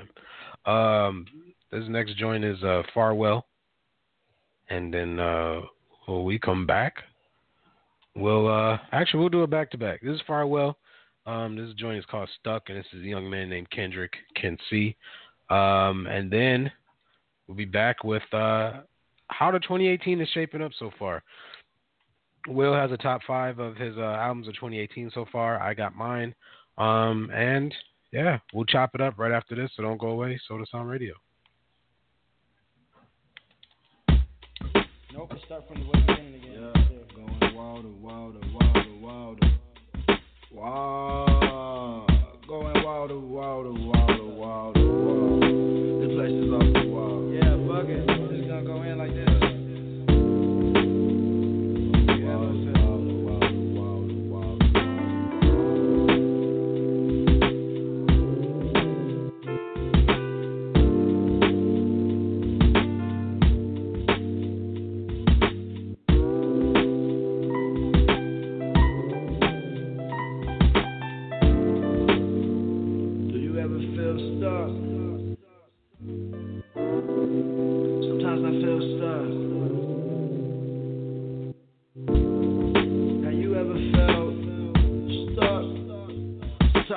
time. 0.66 0.74
Um, 0.74 1.26
this 1.70 1.84
next 1.88 2.16
joint 2.16 2.44
is 2.44 2.62
uh, 2.64 2.82
Farwell, 2.92 3.46
and 4.68 4.92
then 4.92 5.20
uh, 5.20 5.60
when 6.06 6.24
we 6.24 6.38
come 6.38 6.66
back, 6.66 6.96
we'll 8.16 8.48
uh, 8.48 8.78
actually 8.90 9.20
we'll 9.20 9.28
do 9.28 9.44
it 9.44 9.50
back 9.50 9.70
to 9.72 9.78
back. 9.78 10.00
This 10.02 10.16
is 10.16 10.22
Farwell. 10.26 10.76
Um, 11.24 11.56
this 11.56 11.72
joint 11.74 11.98
is 11.98 12.04
called 12.06 12.28
Stuck, 12.40 12.64
and 12.68 12.78
this 12.78 12.86
is 12.92 13.02
a 13.02 13.06
young 13.06 13.30
man 13.30 13.48
named 13.48 13.70
Kendrick 13.70 14.12
Ken 14.34 14.58
C. 14.68 14.96
Um, 15.50 16.06
and 16.08 16.30
then 16.32 16.70
we'll 17.46 17.56
be 17.56 17.64
back 17.64 18.02
with 18.02 18.22
uh, 18.32 18.80
how 19.28 19.50
the 19.52 19.60
2018 19.60 20.20
is 20.20 20.28
shaping 20.34 20.62
up 20.62 20.72
so 20.78 20.90
far. 20.98 21.22
Will 22.48 22.74
has 22.74 22.90
a 22.90 22.96
top 22.96 23.20
five 23.26 23.58
of 23.58 23.76
his 23.76 23.96
uh, 23.96 24.00
albums 24.00 24.48
of 24.48 24.54
2018 24.54 25.10
so 25.14 25.26
far. 25.30 25.60
I 25.60 25.74
got 25.74 25.94
mine. 25.94 26.34
Um, 26.78 27.30
and 27.32 27.74
yeah, 28.12 28.38
we'll 28.52 28.64
chop 28.64 28.94
it 28.94 29.00
up 29.00 29.18
right 29.18 29.32
after 29.32 29.54
this, 29.54 29.70
so 29.76 29.82
don't 29.82 29.98
go 29.98 30.08
away. 30.08 30.40
Sota 30.50 30.68
Sound 30.70 30.88
Radio. 30.88 31.14
Nope, 35.12 35.32
start 35.44 35.68
from 35.68 35.80
the 35.80 35.86
way 35.86 36.04
beginning 36.06 36.34
again. 36.36 36.52
Yeah, 36.52 37.14
going 37.14 37.54
wilder, 37.54 37.88
wilder, 37.88 38.40
wilder, 38.52 38.94
wilder. 39.00 39.52
Wow. 40.52 42.06
Going 42.48 42.84
wilder, 42.84 43.18
wilder, 43.18 43.72
wilder, 43.72 43.72
wilder, 43.72 44.21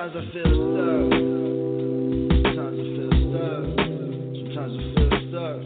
Sometimes 0.06 0.22
I 0.22 0.34
feel 0.34 0.54
stuck. 0.54 1.10
Sometimes 2.46 2.78
I 2.78 2.86
feel 2.94 3.10
stuck. 3.26 3.66
Sometimes 4.38 4.78
I 4.78 4.86
feel 4.94 5.14
stuck. 5.26 5.60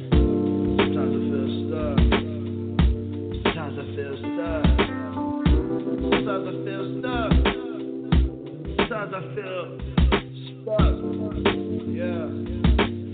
Sometimes 0.79 1.11
I 1.11 1.27
feel 1.27 1.47
stuck. 1.67 1.95
Sometimes 3.43 3.75
I 3.77 3.83
feel 3.95 4.15
stuck. 4.15 4.53
Sometimes 6.07 6.47
I 6.47 6.55
feel 6.63 6.83
stuck. 6.99 7.31
Sometimes 8.79 9.11
I 9.11 9.21
feel 9.35 9.63
stuck. 10.63 10.95
Yeah. 11.99 12.31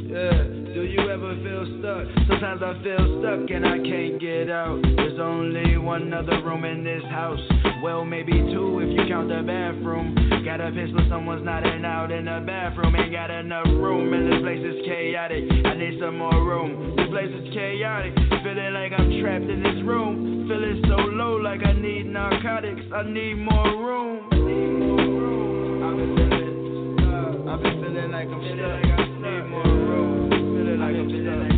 Yeah. 0.06 0.39
Do 0.76 0.81
you 0.85 1.02
ever 1.10 1.34
feel 1.41 1.65
stuck? 1.80 2.06
Sometimes 2.30 2.61
I 2.61 2.77
feel 2.84 3.06
stuck 3.18 3.49
and 3.49 3.65
I 3.65 3.77
can't 3.80 4.22
get 4.22 4.52
out. 4.52 4.80
There's 4.95 5.19
only 5.19 5.77
one 5.80 6.14
other 6.14 6.43
room 6.43 6.65
in 6.65 6.84
this 6.84 7.03
house. 7.10 7.41
Well, 7.86 8.03
maybe 8.03 8.34
two 8.34 8.82
if 8.82 8.98
you 8.98 9.06
count 9.06 9.30
the 9.30 9.45
bathroom. 9.45 10.18
Got 10.44 10.57
a 10.57 10.74
when 10.74 11.06
someone's 11.07 11.45
nodding 11.45 11.86
out 11.86 12.10
in 12.10 12.26
the 12.26 12.41
bathroom. 12.41 12.95
Ain't 12.95 13.14
got 13.14 13.30
enough 13.30 13.70
room 13.78 14.10
and 14.12 14.26
this 14.26 14.41
place 14.41 14.57
is 14.57 14.82
chaotic. 14.90 15.45
I 15.45 15.78
need 15.78 16.02
some 16.02 16.18
more 16.18 16.34
room. 16.34 16.98
This 16.98 17.06
place 17.14 17.30
is 17.30 17.53
chaotic. 17.53 18.18
Feeling 18.41 18.74
like 18.74 18.90
I'm 18.90 19.22
trapped 19.22 19.45
in 19.45 19.62
this 19.62 19.86
room. 19.86 20.49
Feeling 20.49 20.82
so 20.90 20.98
low 21.14 21.38
like 21.38 21.62
I 21.62 21.74
need 21.78 22.10
narcotics. 22.10 22.82
I 22.90 23.06
need 23.06 23.38
more 23.38 23.70
room. 23.78 24.34
I've 24.34 25.94
been 25.94 26.10
feeling 26.18 27.06
uh, 27.06 27.53
I've 27.53 27.62
been 27.62 27.86
feeling 27.86 28.10
like 28.10 28.34
I'm 28.34 28.41
stuck. 28.49 28.82
I 28.82 28.98
need 29.22 29.45
more 29.45 29.62
room. 29.62 30.34
Feeling 30.34 30.82
like 30.82 30.98
I'm 30.98 31.10
stuck. 31.22 31.53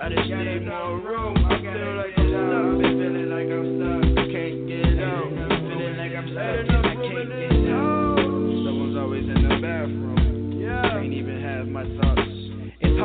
I 0.00 0.08
just 0.08 0.32
need 0.32 0.64
more 0.64 0.96
room. 0.96 1.63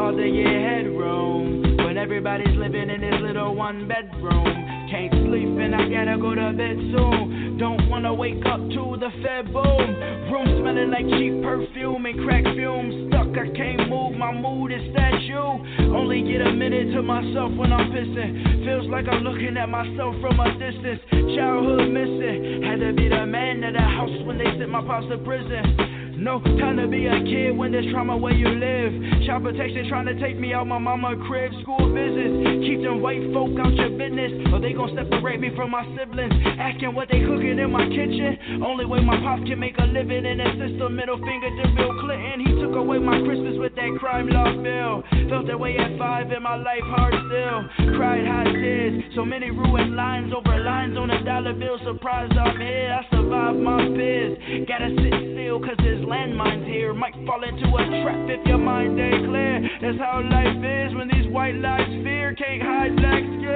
Hard 0.09 0.25
to 0.25 0.25
get 0.25 0.49
headroom 0.49 1.77
when 1.85 1.95
everybody's 1.95 2.57
living 2.57 2.89
in 2.89 2.99
this 2.99 3.21
little 3.21 3.53
one 3.53 3.87
bedroom. 3.87 4.89
Can't 4.89 5.13
sleep 5.13 5.53
and 5.61 5.77
I 5.77 5.85
gotta 5.85 6.17
go 6.17 6.33
to 6.33 6.49
bed 6.49 6.81
soon. 6.89 7.61
Don't 7.61 7.87
wanna 7.87 8.11
wake 8.11 8.41
up 8.49 8.57
to 8.57 8.97
the 8.97 9.13
fed 9.21 9.53
boom. 9.53 9.85
Room 10.33 10.49
smelling 10.65 10.89
like 10.89 11.05
cheap 11.13 11.45
perfume 11.45 12.09
and 12.09 12.25
crack 12.25 12.41
fumes. 12.41 13.13
Stuck, 13.13 13.37
I 13.37 13.53
can't 13.53 13.85
move. 13.85 14.17
My 14.17 14.33
mood 14.33 14.73
is 14.73 14.81
statue. 14.97 15.93
Only 15.93 16.25
get 16.25 16.41
a 16.41 16.57
minute 16.57 16.89
to 16.97 17.03
myself 17.05 17.53
when 17.53 17.71
I'm 17.71 17.93
pissing. 17.93 18.65
Feels 18.65 18.89
like 18.89 19.05
I'm 19.05 19.21
looking 19.21 19.61
at 19.61 19.69
myself 19.69 20.17
from 20.25 20.41
a 20.41 20.49
distance. 20.57 21.05
Childhood 21.37 21.85
missing. 21.85 22.65
Had 22.65 22.81
to 22.81 22.97
be 22.97 23.13
the 23.13 23.29
man 23.29 23.61
of 23.61 23.77
the 23.77 23.85
house 23.85 24.25
when 24.25 24.39
they 24.39 24.49
sent 24.57 24.73
my 24.73 24.81
pops 24.81 25.05
to 25.13 25.21
prison. 25.21 25.98
No 26.19 26.43
time 26.59 26.75
to 26.75 26.87
be 26.87 27.07
a 27.07 27.15
kid 27.23 27.55
when 27.55 27.71
there's 27.71 27.87
trauma 27.95 28.17
where 28.17 28.35
you 28.35 28.51
live. 28.51 29.23
Child 29.23 29.43
protection 29.43 29.87
trying 29.87 30.05
to 30.11 30.19
take 30.19 30.37
me 30.37 30.51
out 30.51 30.67
my 30.67 30.77
mama 30.77 31.15
crib. 31.25 31.47
School 31.63 31.95
visits. 31.95 32.59
Keep 32.67 32.83
them 32.83 32.99
white 32.99 33.23
folk 33.31 33.55
out 33.55 33.71
your 33.71 33.95
business. 33.95 34.35
Or 34.51 34.59
they 34.59 34.75
gon' 34.75 34.91
separate 34.99 35.39
me 35.39 35.55
from 35.55 35.71
my 35.71 35.87
siblings. 35.95 36.35
Asking 36.59 36.91
what 36.91 37.07
they 37.07 37.23
cooking 37.23 37.55
in 37.55 37.71
my 37.71 37.87
kitchen. 37.87 38.59
Only 38.59 38.83
way 38.83 38.99
my 38.99 39.15
pops 39.23 39.47
can 39.47 39.63
make 39.63 39.79
a 39.79 39.87
living 39.87 40.27
in 40.27 40.43
the 40.43 40.49
system. 40.59 40.99
Middle 40.99 41.23
finger 41.23 41.55
to 41.55 41.65
Bill 41.71 41.95
Clinton. 42.03 42.43
He 42.43 42.51
took 42.59 42.75
away 42.75 42.99
my 42.99 43.15
Christmas 43.23 43.55
with 43.55 43.79
that 43.79 43.91
crime 44.03 44.27
law 44.27 44.51
bill. 44.59 45.07
Felt 45.31 45.47
that 45.47 45.55
way 45.55 45.79
at 45.79 45.95
five 45.95 46.27
in 46.35 46.43
my 46.43 46.59
life 46.59 46.83
hard 46.83 47.15
still. 47.15 47.95
Cried 47.95 48.27
hot 48.27 48.51
tears. 48.51 49.07
So 49.15 49.23
many 49.23 49.55
ruined 49.55 49.95
lines 49.95 50.35
over 50.35 50.59
lines 50.59 50.99
on 50.99 51.15
a 51.15 51.23
dollar 51.23 51.55
bill. 51.55 51.79
Surprised 51.87 52.35
I'm 52.35 52.59
here. 52.59 52.91
I 52.91 53.07
survived 53.07 53.63
my 53.63 53.87
fears. 53.95 54.67
Gotta 54.67 54.91
sit 54.99 55.15
still 55.31 55.63
cause 55.63 55.79
there's 55.79 56.08
landmines 56.09 56.65
here. 56.67 56.93
Might 56.93 57.13
fall 57.25 57.43
into 57.43 57.67
a 57.67 58.03
trap 58.03 58.29
if 58.29 58.45
your 58.47 58.57
mind 58.57 58.99
ain't 58.99 59.27
clear. 59.27 59.61
That's 59.81 59.97
how 59.99 60.21
life 60.21 60.57
is 60.57 60.93
when 60.95 61.07
these 61.07 61.27
white 61.31 61.55
lies 61.55 61.87
fear. 62.03 62.35
Can't 62.35 62.61
hide 62.61 62.97
black 62.97 63.23
skin. 63.37 63.49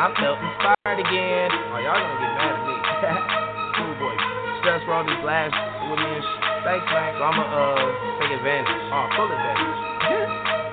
I 0.00 0.08
felt 0.16 0.40
inspired 0.40 0.96
again. 0.96 1.52
Oh, 1.52 1.76
y'all 1.76 1.92
gonna 1.92 2.24
get 2.24 2.32
mad 2.40 2.56
at 2.56 2.64
me. 2.64 2.72
Schoolboy. 3.76 4.16
Stress 4.64 4.80
for 4.88 4.96
all 4.96 5.04
these 5.04 5.20
laughs 5.20 5.52
with 5.92 6.00
me 6.00 6.08
and 6.08 6.24
shit. 6.24 6.40
Thanks, 6.64 6.88
man. 6.88 7.20
So 7.20 7.22
I'ma 7.28 7.44
uh 7.44 8.24
take 8.24 8.32
advantage. 8.32 8.80
Oh, 8.96 9.04
full 9.12 9.28
advantage. 9.28 9.76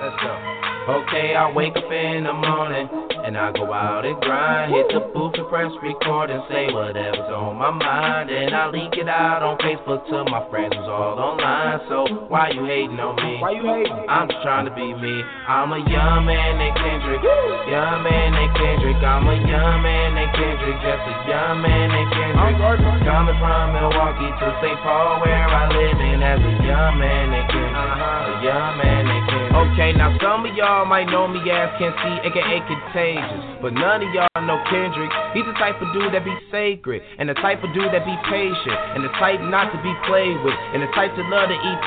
Let's 0.00 0.16
go. 0.24 0.57
Okay, 0.88 1.36
I 1.36 1.52
wake 1.52 1.76
up 1.76 1.84
in 1.92 2.24
the 2.24 2.32
morning 2.32 2.88
and 3.20 3.36
I 3.36 3.52
go 3.52 3.68
out 3.76 4.08
and 4.08 4.16
grind. 4.24 4.72
Hit 4.72 4.88
the 4.88 5.04
booth 5.12 5.36
and 5.36 5.44
press 5.52 5.68
record 5.84 6.32
and 6.32 6.40
say 6.48 6.72
whatever's 6.72 7.28
on 7.28 7.60
my 7.60 7.68
mind. 7.68 8.32
And 8.32 8.56
I 8.56 8.72
leak 8.72 8.96
it 8.96 9.04
out 9.04 9.44
on 9.44 9.60
Facebook 9.60 10.00
to 10.08 10.24
my 10.32 10.48
friends 10.48 10.72
who's 10.72 10.88
all 10.88 11.20
online. 11.20 11.84
So 11.92 12.08
why 12.32 12.56
you 12.56 12.64
hating 12.64 12.96
on 12.96 13.20
me? 13.20 13.36
Why 13.36 13.52
you 13.52 13.68
hating? 13.68 14.00
I'm 14.08 14.32
just 14.32 14.40
trying 14.40 14.64
to 14.64 14.72
be 14.72 14.88
me. 14.96 15.14
I'm 15.44 15.76
a 15.76 15.80
young 15.92 16.24
man 16.24 16.56
named 16.56 16.80
Kendrick. 16.80 17.20
Young 17.68 18.00
man 18.00 18.32
named 18.32 18.56
Kendrick. 18.56 18.96
I'm 19.04 19.28
a 19.28 19.36
young 19.44 19.84
man 19.84 20.16
named 20.16 20.32
Kendrick. 20.40 20.72
Just 20.80 21.04
a 21.04 21.14
young 21.28 21.60
man 21.60 21.84
named 21.92 22.12
Kendrick. 22.16 23.04
Coming 23.04 23.36
from 23.36 23.76
Milwaukee 23.76 24.32
to 24.40 24.46
St. 24.64 24.80
Paul 24.80 25.20
where 25.20 25.36
I 25.52 25.68
live 25.68 26.00
in 26.00 26.24
as 26.24 26.40
a 26.40 26.54
young 26.64 26.96
man 26.96 27.28
named 27.28 27.52
Kendrick. 27.52 27.76
Uh-huh. 27.76 28.24
A 28.24 28.32
young 28.40 28.72
man 28.80 29.04
named 29.04 29.27
Kendrick. 29.27 29.27
Okay, 29.58 29.90
now 29.90 30.14
some 30.22 30.46
of 30.46 30.54
y'all 30.54 30.86
might 30.86 31.10
know 31.10 31.26
me 31.26 31.42
as 31.50 31.74
Ken 31.82 31.90
C, 31.90 32.30
aka 32.30 32.62
Contagious. 32.62 33.42
But 33.58 33.74
none 33.74 34.06
of 34.06 34.14
y'all 34.14 34.46
know 34.46 34.62
Kendrick. 34.70 35.10
He's 35.34 35.42
the 35.50 35.58
type 35.58 35.82
of 35.82 35.90
dude 35.90 36.14
that 36.14 36.22
be 36.22 36.30
sacred. 36.54 37.02
And 37.18 37.28
the 37.28 37.34
type 37.34 37.58
of 37.66 37.74
dude 37.74 37.90
that 37.90 38.06
be 38.06 38.14
patient. 38.30 38.78
And 38.94 39.02
the 39.02 39.10
type 39.18 39.42
not 39.42 39.74
to 39.74 39.78
be 39.82 39.90
played 40.06 40.38
with. 40.46 40.54
And 40.54 40.78
the 40.78 40.90
type 40.94 41.10
to 41.10 41.26
love 41.26 41.50
to 41.50 41.58
eat. 41.58 41.78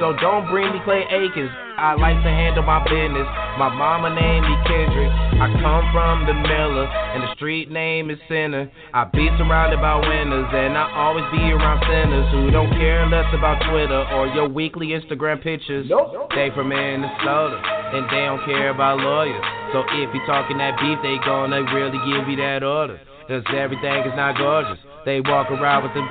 So 0.00 0.16
don't 0.16 0.48
bring 0.48 0.72
me 0.72 0.80
Clay 0.88 1.04
Aikens. 1.12 1.52
I 1.76 1.98
like 1.98 2.22
to 2.22 2.30
handle 2.30 2.62
my 2.62 2.78
business. 2.86 3.26
My 3.58 3.66
mama 3.66 4.14
named 4.14 4.46
me 4.46 4.54
Kendrick. 4.62 5.10
I 5.42 5.50
come 5.58 5.84
from 5.90 6.22
the 6.22 6.34
Miller, 6.34 6.86
and 6.86 7.22
the 7.22 7.34
street 7.34 7.70
name 7.70 8.10
is 8.10 8.18
Sinner. 8.28 8.70
I 8.94 9.04
be 9.10 9.26
surrounded 9.38 9.82
by 9.82 9.98
winners, 9.98 10.46
and 10.54 10.78
I 10.78 10.86
always 10.94 11.26
be 11.34 11.42
around 11.50 11.82
sinners 11.82 12.30
who 12.30 12.50
don't 12.54 12.70
care 12.78 13.06
less 13.10 13.26
about 13.34 13.58
Twitter 13.66 14.06
or 14.14 14.30
your 14.30 14.48
weekly 14.48 14.94
Instagram 14.94 15.42
pictures. 15.42 15.90
They 16.34 16.54
from 16.54 16.70
Minnesota, 16.70 17.58
and 17.90 18.06
they 18.06 18.22
don't 18.22 18.44
care 18.46 18.70
about 18.70 19.02
lawyers. 19.02 19.42
So 19.74 19.82
if 19.98 20.14
you 20.14 20.22
talking 20.26 20.58
that 20.58 20.78
beef, 20.78 20.98
they 21.02 21.18
gonna 21.26 21.62
really 21.74 21.98
give 22.06 22.30
you 22.30 22.36
that 22.38 22.62
order. 22.62 23.00
Cause 23.26 23.42
everything 23.56 24.04
is 24.04 24.14
not 24.14 24.36
gorgeous. 24.36 24.78
They 25.04 25.20
walk 25.20 25.50
around 25.50 25.82
with 25.82 25.94
them 25.94 26.08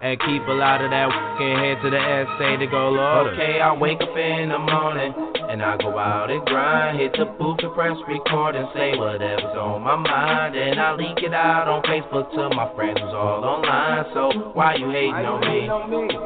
and 0.00 0.16
keep 0.20 0.40
a 0.48 0.56
lot 0.56 0.80
of 0.80 0.88
that 0.88 1.12
and 1.12 1.60
head 1.60 1.76
to 1.84 1.92
the 1.92 2.00
essay 2.00 2.56
to 2.56 2.66
go 2.72 2.88
Lord. 2.88 3.36
Okay, 3.36 3.60
I 3.60 3.76
wake 3.76 4.00
up 4.00 4.16
in 4.16 4.48
the 4.48 4.56
morning 4.56 5.12
and 5.52 5.60
I 5.60 5.76
go 5.76 5.92
out 6.00 6.32
and 6.32 6.40
grind. 6.48 6.96
Hit 6.96 7.12
the 7.20 7.28
booth 7.36 7.60
and 7.60 7.72
press 7.76 7.96
record 8.08 8.56
and 8.56 8.64
say 8.72 8.96
whatever's 8.96 9.52
on 9.60 9.84
my 9.84 10.00
mind. 10.00 10.56
And 10.56 10.80
I 10.80 10.96
leak 10.96 11.20
it 11.20 11.36
out 11.36 11.68
on 11.68 11.84
Facebook 11.84 12.32
to 12.32 12.48
my 12.56 12.72
friends 12.72 12.96
who's 12.96 13.12
all 13.12 13.44
online. 13.44 14.08
So 14.16 14.56
why 14.56 14.80
you 14.80 14.88
hating 14.88 15.20
on 15.20 15.44
me? 15.44 15.68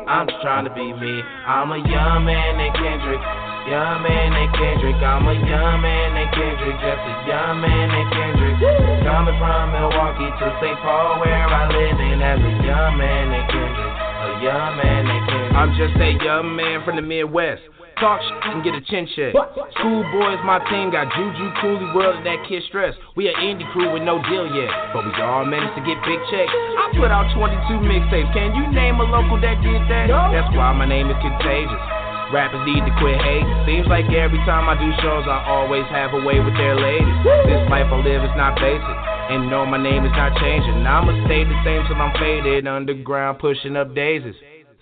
I'm 0.07 0.31
just 0.31 0.39
trying 0.39 0.71
to 0.71 0.75
be 0.75 0.95
me. 0.95 1.15
I'm 1.43 1.75
a 1.75 1.83
young 1.83 2.23
man 2.23 2.55
named 2.55 2.79
Kendrick. 2.79 3.23
Young 3.67 4.07
man 4.07 4.39
named 4.39 4.55
Kendrick. 4.55 4.99
I'm 5.03 5.27
a 5.27 5.35
young 5.35 5.83
man 5.83 6.15
named 6.15 6.31
Kendrick. 6.31 6.79
Just 6.79 7.03
a 7.11 7.15
young 7.27 7.59
man 7.59 7.91
named 7.91 8.13
Kendrick. 8.15 8.55
Coming 9.03 9.35
from 9.43 9.75
Milwaukee 9.75 10.31
to 10.31 10.47
St. 10.63 10.79
Paul 10.79 11.19
where 11.19 11.43
I 11.43 11.67
live 11.75 11.99
in 11.99 12.23
as 12.23 12.39
a 12.39 12.55
young 12.63 12.95
man 13.03 13.35
named 13.35 13.51
Kendrick. 13.51 13.64
A 13.71 14.43
young 14.43 14.77
man 14.77 15.09
named 15.09 15.25
Kendrick. 15.29 15.55
I'm 15.57 15.71
just 15.79 15.97
a 15.97 16.11
young 16.25 16.57
man 16.57 16.85
from 16.85 16.97
the 16.97 17.03
Midwest. 17.03 17.63
Talk 18.01 18.19
shit 18.21 18.51
and 18.51 18.65
get 18.67 18.75
a 18.75 18.83
chin 18.91 19.07
check. 19.15 19.33
Schoolboys, 19.79 20.43
my 20.43 20.59
team 20.67 20.91
got 20.91 21.07
Juju, 21.15 21.47
Cooley 21.63 21.89
World, 21.95 22.19
and 22.19 22.27
that 22.27 22.43
kid 22.49 22.67
stress. 22.67 22.93
We 23.15 23.31
an 23.31 23.39
indie 23.39 23.71
crew 23.71 23.95
with 23.95 24.03
no 24.03 24.19
deal 24.27 24.51
yet, 24.51 24.69
but 24.91 25.07
we 25.07 25.15
all 25.23 25.47
managed 25.47 25.79
to 25.79 25.83
get 25.87 26.03
big 26.03 26.19
checks. 26.27 26.51
I 26.51 26.91
put 26.99 27.15
out 27.15 27.31
22 27.39 27.87
mixtapes. 27.87 28.35
Can 28.35 28.51
you 28.59 28.67
name 28.75 28.99
a 28.99 29.07
local 29.07 29.39
that 29.41 29.63
did 29.63 29.81
that? 29.87 30.11
That's 30.11 30.51
why 30.59 30.75
my 30.75 30.87
name 30.91 31.07
is 31.07 31.17
Contagious. 31.23 32.14
Rappers 32.33 32.65
need 32.65 32.81
to 32.81 32.93
quit 32.97 33.21
hating. 33.21 33.59
Seems 33.69 33.87
like 33.89 34.09
every 34.09 34.41
time 34.49 34.65
I 34.69 34.79
do 34.81 34.89
shows, 35.05 35.29
I 35.29 35.45
always 35.45 35.85
have 35.93 36.17
a 36.17 36.21
way 36.25 36.41
with 36.41 36.57
their 36.57 36.77
ladies. 36.79 37.19
This 37.45 37.61
life 37.69 37.91
I 37.93 37.99
live 38.01 38.25
is 38.25 38.37
not 38.37 38.57
basic. 38.57 38.97
And 39.29 39.49
no, 39.53 39.65
my 39.65 39.77
name 39.77 40.05
is 40.05 40.15
not 40.17 40.33
changing. 40.41 40.85
I'ma 40.85 41.13
stay 41.29 41.45
the 41.45 41.57
same 41.65 41.85
till 41.85 42.01
I'm 42.01 42.13
faded. 42.17 42.67
Underground 42.67 43.39
pushing 43.39 43.77
up 43.77 43.95
daisies. 43.95 44.37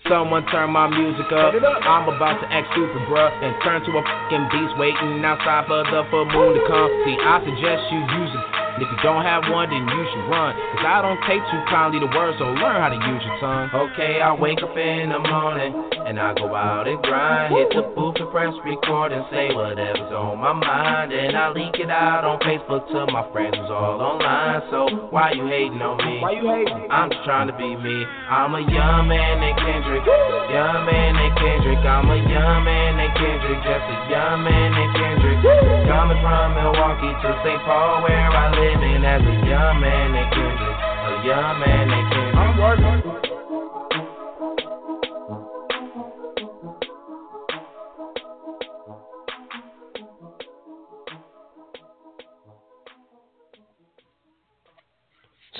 Someone 0.07 0.43
turn 0.51 0.71
my 0.71 0.87
music 0.87 1.31
up. 1.31 1.55
I'm 1.55 2.11
about 2.11 2.39
to 2.43 2.47
act 2.51 2.67
super, 2.75 2.99
bruh. 3.07 3.31
And 3.43 3.55
turn 3.63 3.79
to 3.87 3.91
a 3.91 4.03
fucking 4.03 4.45
beast 4.51 4.75
waiting 4.79 5.23
outside 5.23 5.67
for 5.67 5.83
the 5.83 6.03
full 6.11 6.27
moon 6.27 6.59
to 6.59 6.63
come. 6.67 6.89
See, 7.03 7.15
I 7.19 7.39
suggest 7.43 7.81
you 7.91 7.99
use 7.99 8.33
it. 8.35 8.62
And 8.73 8.81
if 8.81 8.89
you 8.89 8.99
don't 9.05 9.21
have 9.21 9.45
one, 9.53 9.69
then 9.69 9.85
you 9.85 10.01
should 10.09 10.25
run. 10.33 10.57
Cause 10.73 10.85
I 10.89 11.05
don't 11.05 11.21
take 11.29 11.45
too 11.53 11.61
kindly 11.69 12.01
to 12.01 12.09
words, 12.09 12.41
so 12.41 12.49
learn 12.57 12.81
how 12.81 12.89
to 12.89 12.97
use 12.97 13.21
your 13.21 13.37
tongue. 13.37 13.69
Okay, 13.93 14.17
I 14.17 14.33
wake 14.33 14.65
up 14.65 14.73
in 14.73 15.13
the 15.13 15.21
morning 15.21 15.77
and 16.09 16.17
I 16.17 16.33
go 16.33 16.49
out 16.57 16.89
and 16.89 16.97
grind. 17.05 17.53
Hit 17.53 17.69
the 17.69 17.85
booth 17.93 18.17
and 18.17 18.33
press 18.33 18.49
record 18.65 19.13
and 19.13 19.21
say 19.29 19.53
whatever's 19.53 20.09
on 20.09 20.41
my 20.41 20.57
mind. 20.57 21.13
And 21.13 21.37
I 21.37 21.53
leak 21.53 21.77
it 21.77 21.93
out 21.93 22.25
on 22.25 22.41
Facebook 22.41 22.89
to 22.89 23.05
my 23.13 23.29
friends 23.29 23.53
who's 23.61 23.69
all 23.69 24.01
online. 24.01 24.65
So 24.73 25.13
why 25.13 25.37
you 25.37 25.45
hating 25.45 25.77
on 25.77 26.01
me? 26.01 26.17
Why 26.17 26.33
you 26.33 26.49
hating? 26.49 26.89
I'm 26.89 27.13
just 27.13 27.21
trying 27.29 27.53
to 27.53 27.55
be 27.55 27.77
me. 27.77 27.97
I'm 28.25 28.57
a 28.57 28.61
young 28.65 29.05
man 29.05 29.37
named 29.37 29.61
Kendrick. 29.61 30.01
Young 30.01 30.81
man 30.89 31.13
named 31.13 31.37
Kendrick. 31.37 31.77
I'm 31.85 32.09
a 32.09 32.17
young 32.25 32.65
man 32.65 32.97
named 32.97 33.13
Kendrick. 33.21 33.59
Just 33.61 33.85
a 33.85 33.97
young 34.09 34.41
man 34.41 34.67
named 34.73 34.93
Kendrick. 34.97 35.37
Coming 35.85 36.17
from 36.25 36.57
Milwaukee 36.57 37.13
to 37.21 37.29
St. 37.45 37.61
Paul 37.69 38.01
where 38.01 38.33
I 38.33 38.49
live 38.49 38.62
in 38.71 39.03
as 39.03 39.21
a 39.21 39.47
young 39.47 39.81
man 39.81 40.11
named 40.13 40.31
Kendrick. 40.31 40.77
A 41.03 41.25
young 41.25 41.59
man 41.59 41.87
named 41.89 42.11
Kendrick. 42.11 42.35
I'm 42.35 42.57
working. 42.61 43.13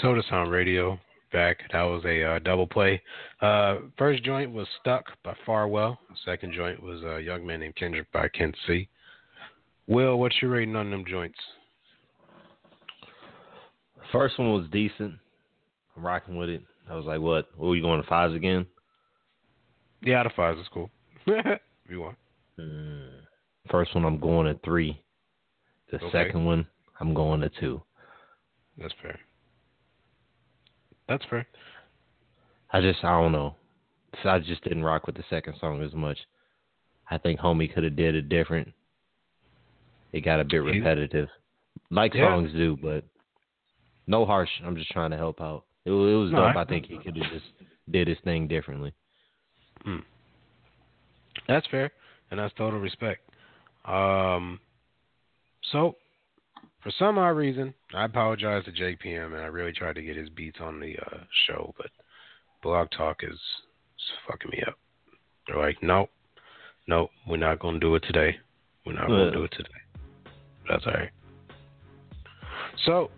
Sota 0.02 0.22
Sound 0.30 0.52
Radio 0.52 1.00
back. 1.32 1.60
That 1.72 1.84
was 1.84 2.04
a 2.06 2.24
uh, 2.24 2.40
double 2.40 2.68
play. 2.68 3.02
Uh, 3.42 3.78
first 3.98 4.24
joint 4.24 4.52
was 4.52 4.68
Stuck 4.82 5.06
by 5.24 5.34
Farwell. 5.46 5.98
Second 6.26 6.54
joint 6.54 6.82
was 6.82 7.02
a 7.04 7.22
young 7.22 7.46
man 7.46 7.62
named 7.62 7.76
Kendrick 7.76 8.12
by 8.12 8.28
Ken 8.30 8.54
C. 8.68 8.88
Will, 9.88 10.20
what's 10.20 10.42
your 10.42 10.52
rating 10.52 10.76
on 10.76 10.92
them 10.92 11.04
joints? 11.06 11.40
First 14.14 14.38
one 14.38 14.54
was 14.54 14.68
decent. 14.72 15.16
I'm 15.98 16.06
rocking 16.06 16.38
with 16.38 16.48
it. 16.48 16.62
I 16.90 16.96
was 16.96 17.06
like, 17.06 17.20
what? 17.20 17.48
What 17.58 17.68
are 17.68 17.72
we 17.72 17.82
going 17.82 18.02
to 18.02 18.08
fives 18.08 18.36
again? 18.36 18.66
Yeah, 20.04 20.20
out 20.20 20.28
of 20.28 20.34
fives 20.34 20.60
is 20.60 20.68
cool. 20.72 20.92
if 21.26 21.60
you 21.90 22.02
want. 22.02 22.18
Mm. 22.60 23.10
First 23.72 23.96
one, 23.96 24.06
I'm 24.06 24.20
going 24.20 24.48
at 24.48 24.64
three. 24.64 25.02
The 25.92 25.98
Okay. 25.98 26.12
second 26.12 26.46
one, 26.46 26.68
I'm 27.00 27.14
going 27.16 27.42
to 27.42 27.50
two. 27.60 27.82
That's 28.78 28.94
fair. 29.02 29.20
That's 31.10 31.24
fair. 31.30 31.48
I 32.72 32.82
just, 32.82 33.04
I 33.04 33.20
don't 33.20 33.32
know. 33.32 33.56
So 34.22 34.30
I 34.30 34.40
just 34.40 34.64
didn't 34.64 34.84
rock 34.84 35.08
with 35.08 35.16
the 35.16 35.24
second 35.30 35.56
song 35.60 35.82
as 35.82 35.94
much. 35.94 36.18
I 37.10 37.18
think 37.18 37.40
Homie 37.40 37.74
could 37.74 37.84
have 37.84 37.96
did 37.96 38.16
it 38.16 38.30
different. 38.30 38.72
It 40.12 40.22
got 40.22 40.40
a 40.40 40.44
bit 40.44 40.58
repetitive, 40.58 41.30
like 41.90 42.14
Yeah. 42.14 42.30
songs 42.30 42.52
do, 42.52 42.78
but 42.80 43.04
no 44.08 44.26
harsh. 44.26 44.50
I'm 44.66 44.76
just 44.76 44.90
trying 44.92 45.12
to 45.12 45.18
help 45.18 45.42
out. 45.42 45.64
It, 45.86 45.92
it 45.92 45.94
was 45.94 46.32
No, 46.32 46.40
dope. 46.48 46.56
I- 46.56 46.62
I 46.62 46.66
think 46.66 46.86
he 46.86 46.98
could 46.98 47.16
have 47.18 47.32
just 47.32 47.46
did 47.92 48.08
his 48.08 48.18
thing 48.24 48.48
differently. 48.48 48.94
Hmm. 49.84 49.98
That's 51.48 51.68
fair, 51.68 51.92
and 52.32 52.40
that's 52.40 52.54
total 52.56 52.80
respect. 52.80 53.22
Um, 53.86 54.60
so, 55.72 55.96
for 56.82 56.92
some 56.98 57.18
odd 57.18 57.30
reason, 57.36 57.74
I 57.94 58.06
apologize 58.06 58.64
to 58.66 58.72
JPM, 58.72 59.34
and 59.34 59.42
I 59.42 59.48
really 59.48 59.74
tried 59.74 59.96
to 59.96 60.02
get 60.02 60.16
his 60.16 60.30
beats 60.30 60.60
on 60.62 60.80
the 60.80 60.96
uh, 60.98 61.18
show, 61.48 61.74
but 61.78 61.88
Blog 62.62 62.88
Talk 62.96 63.24
is, 63.24 63.32
is 63.34 64.12
fucking 64.28 64.52
me 64.52 64.64
up. 64.66 64.76
They're 65.48 65.58
like, 65.60 65.78
nope, 65.82 66.10
nope, 66.88 67.10
we're 67.28 67.38
not 67.38 67.60
going 67.60 67.74
to 67.76 67.80
do 67.80 67.96
it 67.96 68.04
today. 68.08 68.38
We're 68.86 68.94
not 68.94 69.08
gonna 69.08 69.32
do 69.32 69.44
it 69.46 69.52
today. 69.52 69.70
That's 70.70 70.86
all 70.86 70.94
right. 70.94 71.10
So, 72.86 73.12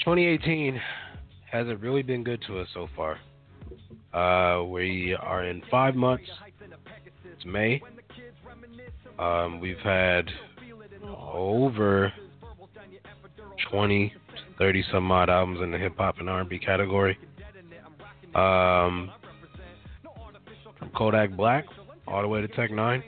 2018 0.00 0.80
hasn't 1.50 1.80
really 1.80 2.02
been 2.02 2.24
good 2.24 2.42
to 2.46 2.58
us 2.58 2.68
so 2.72 2.88
far. 2.96 3.18
Uh, 4.14 4.64
we 4.64 5.14
are 5.20 5.44
in 5.44 5.62
five 5.70 5.94
months. 5.94 6.24
It's 7.32 7.44
May. 7.44 7.82
Um, 9.18 9.60
we've 9.60 9.78
had 9.78 10.30
over 11.06 12.12
20, 13.70 14.14
30 14.58 14.84
some 14.90 15.12
odd 15.12 15.28
albums 15.28 15.60
in 15.62 15.70
the 15.70 15.78
hip 15.78 15.96
hop 15.98 16.18
and 16.18 16.30
R&B 16.30 16.58
category. 16.58 17.18
Um, 18.34 19.10
from 20.78 20.90
Kodak 20.96 21.36
Black 21.36 21.66
all 22.06 22.22
the 22.22 22.28
way 22.28 22.40
to 22.40 22.48
Tech 22.48 22.70
N9ne. 22.70 23.02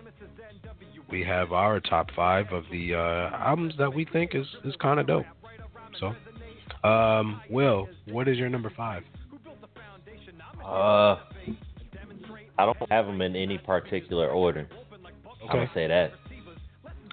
We 1.10 1.24
have 1.24 1.52
our 1.52 1.80
top 1.80 2.10
five 2.14 2.52
of 2.52 2.64
the 2.70 2.94
uh, 2.94 3.36
albums 3.36 3.74
that 3.78 3.92
we 3.92 4.04
think 4.04 4.34
is, 4.34 4.46
is 4.64 4.74
kind 4.76 5.00
of 5.00 5.06
dope. 5.06 5.26
So, 6.00 6.14
um, 6.84 7.40
Will, 7.50 7.88
what 8.10 8.28
is 8.28 8.36
your 8.38 8.48
number 8.48 8.72
five? 8.76 9.02
Uh, 10.64 11.16
I 12.58 12.66
don't 12.66 12.76
have 12.90 13.06
them 13.06 13.20
in 13.22 13.34
any 13.36 13.58
particular 13.58 14.28
order. 14.28 14.68
I'm 14.70 15.48
Okay. 15.48 15.58
gonna 15.58 15.70
say 15.74 15.88
that 15.88 16.12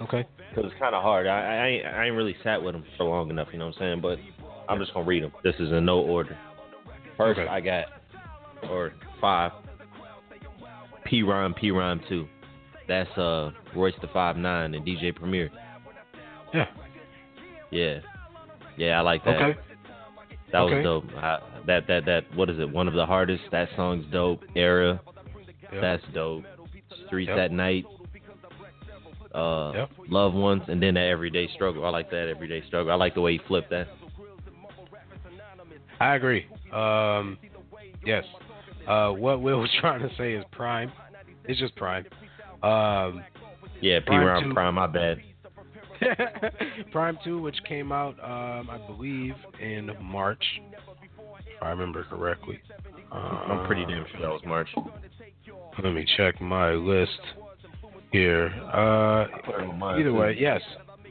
Okay. 0.02 0.26
because 0.50 0.72
it's 0.72 0.80
kind 0.80 0.94
of 0.94 1.02
hard. 1.02 1.26
I, 1.28 1.40
I 1.40 1.68
ain't 1.68 1.86
I 1.86 2.06
ain't 2.06 2.16
really 2.16 2.36
sat 2.44 2.62
with 2.62 2.74
them 2.74 2.84
for 2.98 3.06
long 3.06 3.30
enough. 3.32 3.48
You 3.52 3.60
know 3.60 3.68
what 3.68 3.76
I'm 3.78 3.80
saying? 3.80 4.02
But 4.02 4.20
I'm 4.68 4.80
just 4.80 4.94
gonna 4.94 5.06
read 5.06 5.24
them. 5.24 5.32
This 5.44 5.56
is 5.60 5.72
in 5.72 5.86
no 5.86 6.00
order. 6.00 6.38
First, 7.18 7.40
Okay. 7.40 7.50
I 7.50 7.60
got 7.60 7.86
or 8.70 8.94
five. 9.20 9.52
PRhyme, 11.08 11.56
P 11.56 11.72
Rhyme 11.72 12.02
two. 12.08 12.28
That's 12.88 13.10
uh 13.18 13.52
Royce 13.76 13.96
the 14.02 14.08
Five 14.10 14.38
Nine 14.38 14.76
and 14.76 14.86
DJ 14.86 15.16
Premier. 15.16 15.50
Yeah. 16.54 16.66
Yeah, 17.72 18.00
yeah, 18.80 18.98
I 18.98 19.02
like 19.02 19.24
that. 19.26 19.36
Okay. 19.42 19.60
That 20.52 20.62
was 20.62 20.84
dope. 20.84 21.06
I, 21.16 21.40
that 21.68 21.86
that 21.88 22.06
that 22.06 22.24
what 22.36 22.50
is 22.50 22.58
it? 22.60 22.68
One 22.70 22.88
of 22.88 22.96
the 22.96 23.06
hardest. 23.06 23.44
That 23.52 23.70
song's 23.76 24.06
dope. 24.12 24.44
Era. 24.56 25.00
Yep. 25.72 25.82
That's 25.82 26.04
dope. 26.14 26.44
Streets 27.06 27.30
Yep. 27.30 27.38
at 27.38 27.52
night. 27.52 27.86
Uh, 29.36 29.72
Yep. 29.76 29.90
loved 30.08 30.36
ones, 30.36 30.64
and 30.68 30.82
then 30.82 30.96
that 30.96 31.06
everyday 31.08 31.48
struggle. 31.54 31.86
I 31.86 31.90
like 31.90 32.10
that 32.10 32.28
everyday 32.30 32.66
struggle. 32.66 32.92
I 32.92 32.96
like 32.96 33.14
the 33.14 33.22
way 33.22 33.34
he 33.34 33.40
flipped 33.48 33.70
that. 33.70 33.88
I 36.00 36.16
agree. 36.16 36.48
Um, 36.74 37.38
yes. 38.06 38.24
Uh, 38.88 39.12
what 39.12 39.42
Will 39.42 39.60
was 39.60 39.70
trying 39.80 40.02
to 40.02 40.10
say 40.16 40.34
is 40.34 40.44
PRhyme. 40.52 40.92
It's 41.46 41.60
just 41.60 41.76
PRhyme. 41.76 42.06
Um, 42.64 43.24
Yeah, 43.82 44.00
P 44.00 44.08
PRhyme 44.12 44.54
PRhyme. 44.54 44.74
My 44.74 44.88
bad. 44.88 45.22
PRhyme 46.94 47.18
2, 47.24 47.42
which 47.42 47.58
came 47.68 47.92
out, 47.92 48.16
um, 48.24 48.70
I 48.70 48.78
believe, 48.88 49.36
in 49.62 49.92
March, 50.02 50.44
if 51.56 51.62
I 51.64 51.70
remember 51.70 52.04
correctly. 52.06 52.60
I'm 53.12 53.66
pretty 53.66 53.84
Uh, 53.84 53.88
damn 53.88 54.06
sure 54.12 54.22
that 54.22 54.30
was 54.30 54.42
March. 54.46 54.70
Let 55.84 55.94
me 55.94 56.06
check 56.18 56.40
my 56.42 56.72
list 56.72 57.20
here. 58.12 58.48
Uh, 58.74 59.28
either 59.98 60.14
way, 60.14 60.36
yes, 60.40 60.62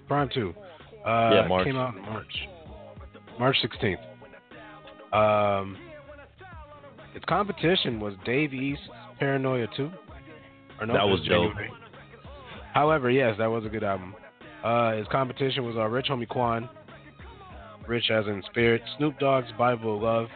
PRhyme 0.08 0.32
2. 0.32 0.54
Uh, 1.04 1.30
Yeah, 1.34 1.46
March. 1.48 1.64
Came 1.66 1.76
out 1.76 1.96
in 1.96 2.02
March. 2.02 2.48
March 3.38 3.56
16th. 3.62 3.98
Um, 5.12 5.76
its 7.14 7.24
competition 7.24 7.98
was 8.00 8.14
Dave 8.24 8.52
East's 8.52 8.84
Paranoia 9.18 9.66
2. 9.76 9.90
Or 10.80 10.86
no, 10.86 10.92
That 10.94 11.08
was 11.08 11.20
dope. 11.28 11.52
However, 12.74 13.10
yes, 13.10 13.36
that 13.38 13.46
was 13.50 13.64
a 13.64 13.68
good 13.68 13.82
album. 13.84 14.14
Uh, 14.64 14.92
his 14.96 15.06
competition 15.08 15.64
was 15.64 15.76
uh, 15.76 15.86
Rich 15.86 16.06
Homie 16.10 16.28
Quan, 16.28 16.68
Rich 17.86 18.10
as 18.10 18.26
in 18.26 18.42
Spirit, 18.50 18.82
Snoop 18.96 19.18
Dogg's 19.18 19.50
Bible 19.56 19.96
of 19.96 20.02
Love, 20.02 20.26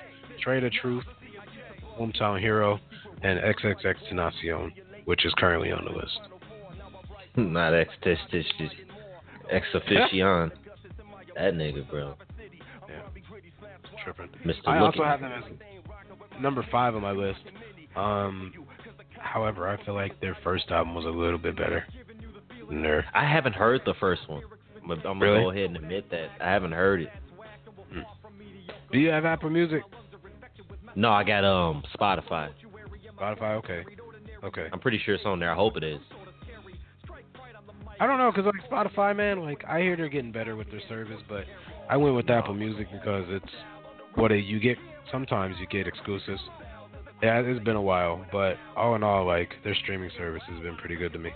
Trade 0.40 0.64
of 0.64 0.72
Truth, 0.72 1.04
Hometown 1.98 2.40
Hero, 2.40 2.78
and 3.22 3.38
XXX 3.40 3.94
Tenacion, 4.10 4.72
which 5.04 5.24
is 5.26 5.32
currently 5.36 5.70
on 5.72 5.84
the 5.84 5.90
list. 5.90 6.18
Not 7.36 7.74
ex 7.74 7.90
ex 9.50 9.66
officion. 9.74 10.50
that 11.34 11.54
nigga, 11.54 11.88
bro. 11.90 12.14
Tripping. 14.04 14.28
Mr. 14.44 14.56
I 14.66 14.80
Looking. 14.80 15.00
also 15.00 15.04
have 15.04 15.20
them 15.20 15.32
as 15.32 16.42
number 16.42 16.66
five 16.70 16.94
on 16.94 17.02
my 17.02 17.12
list. 17.12 17.40
Um, 17.94 18.52
however, 19.18 19.68
I 19.68 19.82
feel 19.84 19.94
like 19.94 20.20
their 20.20 20.36
first 20.42 20.70
album 20.70 20.94
was 20.94 21.04
a 21.04 21.08
little 21.08 21.38
bit 21.38 21.56
better 21.56 21.84
I 23.14 23.26
haven't 23.30 23.54
heard 23.54 23.82
the 23.84 23.94
first 24.00 24.28
one. 24.28 24.42
I'm 24.82 24.88
gonna, 24.88 25.00
I'm 25.00 25.18
gonna 25.18 25.32
Really? 25.32 25.42
go 25.42 25.50
ahead 25.50 25.64
and 25.66 25.76
admit 25.76 26.10
that 26.10 26.28
I 26.40 26.50
haven't 26.50 26.72
heard 26.72 27.02
it. 27.02 27.10
Do 28.90 28.98
you 28.98 29.08
have 29.08 29.24
Apple 29.24 29.50
Music? 29.50 29.82
No, 30.94 31.10
I 31.10 31.24
got 31.24 31.44
um 31.44 31.82
Spotify. 31.98 32.50
Spotify, 33.18 33.56
okay, 33.56 33.84
okay. 34.44 34.68
I'm 34.72 34.80
pretty 34.80 35.00
sure 35.04 35.14
it's 35.14 35.24
on 35.24 35.38
there. 35.38 35.50
I 35.50 35.54
hope 35.54 35.76
it 35.76 35.84
is. 35.84 36.00
I 38.00 38.06
don't 38.06 38.18
know, 38.18 38.32
cause 38.32 38.44
like 38.44 38.70
Spotify, 38.70 39.14
man, 39.14 39.40
like 39.42 39.64
I 39.64 39.80
hear 39.80 39.96
they're 39.96 40.08
getting 40.08 40.32
better 40.32 40.56
with 40.56 40.70
their 40.70 40.80
service, 40.88 41.20
but 41.28 41.44
I 41.88 41.96
went 41.96 42.16
with 42.16 42.28
Apple 42.30 42.54
Music 42.54 42.88
because 42.90 43.24
it's 43.28 43.52
what 44.14 44.30
you 44.30 44.58
get. 44.58 44.76
Sometimes 45.10 45.56
you 45.60 45.66
get 45.66 45.86
exclusives. 45.86 46.40
Yeah, 47.22 47.38
it's 47.40 47.64
been 47.64 47.76
a 47.76 47.82
while, 47.82 48.24
but 48.32 48.56
all 48.76 48.96
in 48.96 49.02
all, 49.02 49.24
like 49.26 49.50
their 49.62 49.76
streaming 49.76 50.10
service 50.18 50.42
has 50.48 50.60
been 50.60 50.76
pretty 50.76 50.96
good 50.96 51.12
to 51.12 51.18
me. 51.18 51.30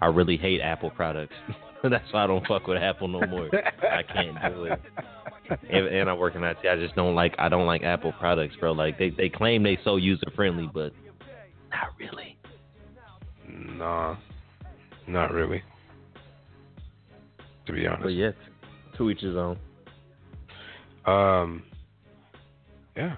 I 0.00 0.06
really 0.06 0.36
hate 0.36 0.60
Apple 0.60 0.90
products. 0.90 1.34
That's 1.82 2.12
why 2.12 2.24
I 2.24 2.26
don't 2.26 2.46
fuck 2.46 2.66
with 2.66 2.78
Apple 2.78 3.08
no 3.08 3.26
more. 3.26 3.48
I 3.54 4.02
can't 4.02 4.54
do 4.54 4.64
it. 4.64 4.80
And, 5.68 5.86
and 5.86 6.10
I 6.10 6.12
work 6.12 6.34
in 6.34 6.44
IT. 6.44 6.58
I 6.70 6.76
just 6.76 6.94
don't 6.94 7.14
like. 7.14 7.34
I 7.38 7.48
don't 7.48 7.66
like 7.66 7.82
Apple 7.82 8.12
products, 8.12 8.54
bro. 8.60 8.72
Like 8.72 8.98
they 8.98 9.10
they 9.10 9.28
claim 9.28 9.62
they 9.62 9.78
so 9.82 9.96
user 9.96 10.30
friendly, 10.36 10.70
but 10.72 10.92
not 11.72 11.88
really. 11.98 12.38
Nah, 13.48 14.16
not 15.08 15.32
really. 15.32 15.62
To 17.66 17.72
be 17.72 17.86
honest. 17.86 18.02
But 18.02 18.08
yeah, 18.10 18.30
to 18.96 19.10
each 19.10 19.20
his 19.20 19.36
own. 19.36 19.58
Um, 21.06 21.62
yeah. 22.96 23.16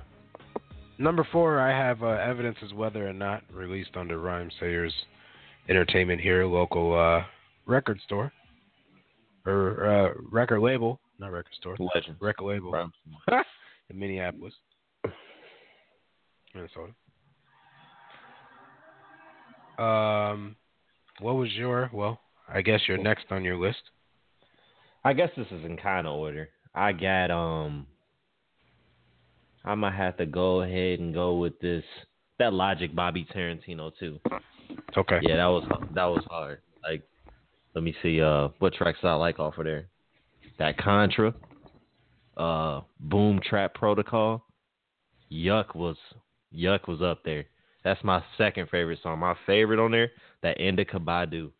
Number 0.98 1.26
four, 1.32 1.58
I 1.58 1.76
have 1.76 2.02
uh, 2.02 2.06
evidence 2.06 2.56
as 2.64 2.72
Weather 2.72 3.08
or 3.08 3.12
Not 3.12 3.42
released 3.52 3.96
under 3.96 4.18
Rhyme 4.18 4.50
Sayers 4.60 4.94
Entertainment 5.72 6.20
here, 6.20 6.44
local 6.44 6.94
uh, 6.94 7.24
record 7.64 7.98
store 8.04 8.30
or 9.46 9.86
uh, 9.86 10.12
record 10.30 10.60
label, 10.60 11.00
not 11.18 11.32
record 11.32 11.54
store, 11.58 11.74
Legend. 11.94 12.14
record 12.20 12.44
label 12.44 12.90
in 13.88 13.98
Minneapolis, 13.98 14.52
Minnesota. 16.54 16.92
Um, 19.82 20.56
what 21.22 21.36
was 21.36 21.50
your? 21.52 21.88
Well, 21.90 22.20
I 22.52 22.60
guess 22.60 22.80
you're 22.86 22.98
next 22.98 23.24
on 23.30 23.42
your 23.42 23.56
list. 23.56 23.80
I 25.06 25.14
guess 25.14 25.30
this 25.38 25.46
is 25.46 25.64
in 25.64 25.78
kind 25.78 26.06
of 26.06 26.12
order. 26.16 26.50
I 26.74 26.92
got 26.92 27.30
um. 27.30 27.86
I 29.64 29.74
might 29.74 29.94
have 29.94 30.18
to 30.18 30.26
go 30.26 30.60
ahead 30.60 31.00
and 31.00 31.14
go 31.14 31.38
with 31.38 31.58
this. 31.60 31.84
That 32.38 32.52
Logic 32.52 32.94
Bobby 32.94 33.26
Tarantino 33.34 33.90
too. 33.98 34.20
Okay. 34.96 35.18
Yeah, 35.22 35.36
that 35.36 35.46
was 35.46 35.64
that 35.94 36.04
was 36.04 36.24
hard. 36.28 36.60
Like, 36.82 37.02
let 37.74 37.84
me 37.84 37.94
see. 38.02 38.20
Uh, 38.20 38.48
what 38.58 38.74
tracks 38.74 38.98
I 39.02 39.14
like 39.14 39.38
off 39.38 39.58
of 39.58 39.64
there? 39.64 39.86
That 40.58 40.76
Contra. 40.78 41.34
Uh, 42.36 42.80
Boom 43.00 43.40
Trap 43.44 43.74
Protocol. 43.74 44.44
Yuck 45.30 45.74
was 45.74 45.96
Yuck 46.54 46.88
was 46.88 47.02
up 47.02 47.22
there. 47.24 47.44
That's 47.84 48.02
my 48.04 48.22
second 48.38 48.68
favorite 48.70 49.00
song. 49.02 49.18
My 49.18 49.34
favorite 49.46 49.80
on 49.82 49.90
there, 49.90 50.10
that 50.42 50.60
Indica 50.60 50.98
Badu. 50.98 51.50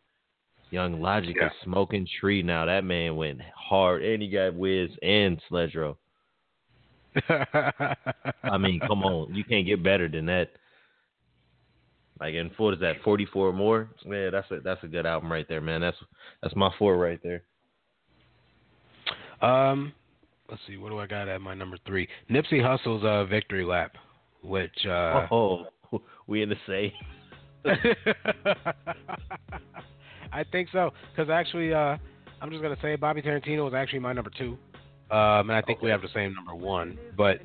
Young 0.71 1.01
Logic 1.01 1.35
Yeah. 1.39 1.47
is 1.47 1.53
smoking 1.63 2.07
tree 2.19 2.41
now. 2.41 2.65
That 2.65 2.83
man 2.83 3.15
went 3.15 3.41
hard, 3.55 4.03
and 4.03 4.23
he 4.23 4.29
got 4.29 4.55
Wiz 4.55 4.89
and 5.03 5.39
Sledro. 5.51 5.97
I 7.29 8.57
mean, 8.57 8.79
come 8.79 9.03
on, 9.03 9.33
you 9.35 9.43
can't 9.43 9.67
get 9.67 9.83
better 9.83 10.07
than 10.07 10.25
that. 10.27 10.49
Like, 12.19 12.35
and 12.35 12.51
what 12.57 12.75
is 12.75 12.79
that? 12.81 13.01
Forty 13.03 13.25
four 13.25 13.51
more? 13.51 13.89
Yeah, 14.05 14.29
that's 14.31 14.49
a 14.51 14.59
that's 14.63 14.83
a 14.83 14.87
good 14.87 15.05
album 15.05 15.31
right 15.31 15.47
there, 15.49 15.61
man. 15.61 15.81
That's 15.81 15.97
that's 16.41 16.55
my 16.55 16.69
four 16.77 16.97
right 16.97 17.19
there. 17.23 17.43
Um, 19.41 19.93
let's 20.49 20.61
see. 20.67 20.77
What 20.77 20.89
do 20.89 20.99
I 20.99 21.07
got 21.07 21.27
at 21.27 21.41
my 21.41 21.53
number 21.53 21.77
three? 21.85 22.07
Nipsey 22.29 22.63
Hussle's 22.63 23.03
uh, 23.03 23.25
"Victory 23.25 23.65
Lap," 23.65 23.93
which 24.41 24.85
uh, 24.85 25.27
oh, 25.31 25.65
we 26.27 26.41
in 26.43 26.49
the 26.49 26.55
same. 26.67 26.91
I 30.31 30.43
think 30.51 30.69
so. 30.71 30.91
Because 31.11 31.29
actually, 31.29 31.73
uh, 31.73 31.97
I'm 32.41 32.49
just 32.49 32.61
gonna 32.61 32.77
say 32.81 32.95
Bobby 32.95 33.21
Tarantino 33.21 33.65
was 33.65 33.73
actually 33.73 33.99
my 33.99 34.13
number 34.13 34.31
two, 34.37 34.57
um, 35.11 35.49
and 35.49 35.53
I 35.53 35.61
think 35.61 35.81
we 35.81 35.89
have 35.89 36.01
the 36.01 36.09
same 36.13 36.33
number 36.35 36.55
one. 36.55 36.97
But 37.17 37.41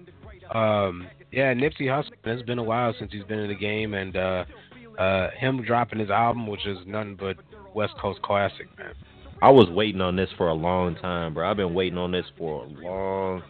um, 0.54 1.08
yeah, 1.30 1.54
Nipsey 1.54 1.82
Hussle. 1.82 2.10
It's 2.24 2.42
been 2.42 2.58
a 2.58 2.62
while 2.62 2.94
since 2.98 3.12
he's 3.12 3.24
been 3.24 3.38
in 3.38 3.48
the 3.48 3.54
game, 3.54 3.94
and 3.94 4.16
uh, 4.16 4.44
uh, 4.98 5.30
him 5.30 5.62
dropping 5.62 5.98
his 5.98 6.10
album, 6.10 6.46
which 6.46 6.66
is 6.66 6.78
nothing 6.86 7.16
but 7.16 7.36
West 7.74 7.94
Coast 8.00 8.20
classic, 8.22 8.66
man. 8.78 8.94
I 9.40 9.50
was 9.50 9.68
waiting 9.70 10.00
on 10.00 10.16
this 10.16 10.30
for 10.36 10.48
a 10.48 10.54
long 10.54 10.96
time, 10.96 11.34
bro. 11.34 11.48
I've 11.48 11.56
been 11.56 11.74
waiting 11.74 11.98
on 11.98 12.10
this 12.10 12.26
for 12.36 12.64
a 12.64 12.68
long 12.68 13.42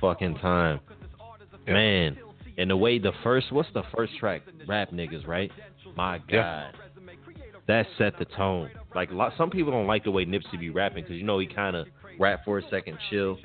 fucking 0.00 0.36
time. 0.36 0.80
Man, 1.66 2.18
and 2.58 2.70
the 2.70 2.76
way 2.76 2.98
the 2.98 3.12
first, 3.22 3.52
what's 3.52 3.68
the 3.72 3.84
first 3.94 4.12
track? 4.18 4.42
Rap 4.66 4.90
niggas, 4.90 5.26
right? 5.26 5.50
My 5.96 6.18
God. 6.18 6.26
Yeah. 6.28 6.70
That 7.68 7.86
set 7.96 8.18
the 8.18 8.24
tone. 8.24 8.70
Like, 8.94 9.10
lot, 9.12 9.32
some 9.38 9.48
people 9.48 9.72
don't 9.72 9.86
like 9.86 10.04
the 10.04 10.10
way 10.10 10.26
Nipsey 10.26 10.58
be 10.58 10.70
rapping 10.70 11.04
because, 11.04 11.16
you 11.16 11.22
know, 11.22 11.38
he 11.38 11.46
kind 11.46 11.76
of 11.76 11.86
rap 12.18 12.44
for 12.44 12.58
a 12.58 12.68
second, 12.68 12.98
chill. 13.08 13.38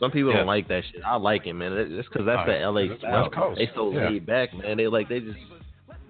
Some 0.00 0.10
people 0.10 0.30
Yeah. 0.30 0.38
don't 0.38 0.46
like 0.46 0.66
that 0.68 0.82
shit. 0.90 1.02
I 1.04 1.16
like 1.16 1.46
it, 1.46 1.52
man. 1.52 1.72
It's 1.72 2.08
because 2.08 2.26
that's 2.26 2.48
Oh, 2.48 2.50
the 2.50 2.58
LA 2.58 2.96
style. 2.98 3.30
Coast. 3.30 3.58
They 3.58 3.68
so 3.74 3.92
Yeah. 3.92 4.08
laid 4.08 4.26
back, 4.26 4.52
man. 4.54 4.76
They 4.78 4.88
like, 4.88 5.08
they 5.08 5.20
just, 5.20 5.38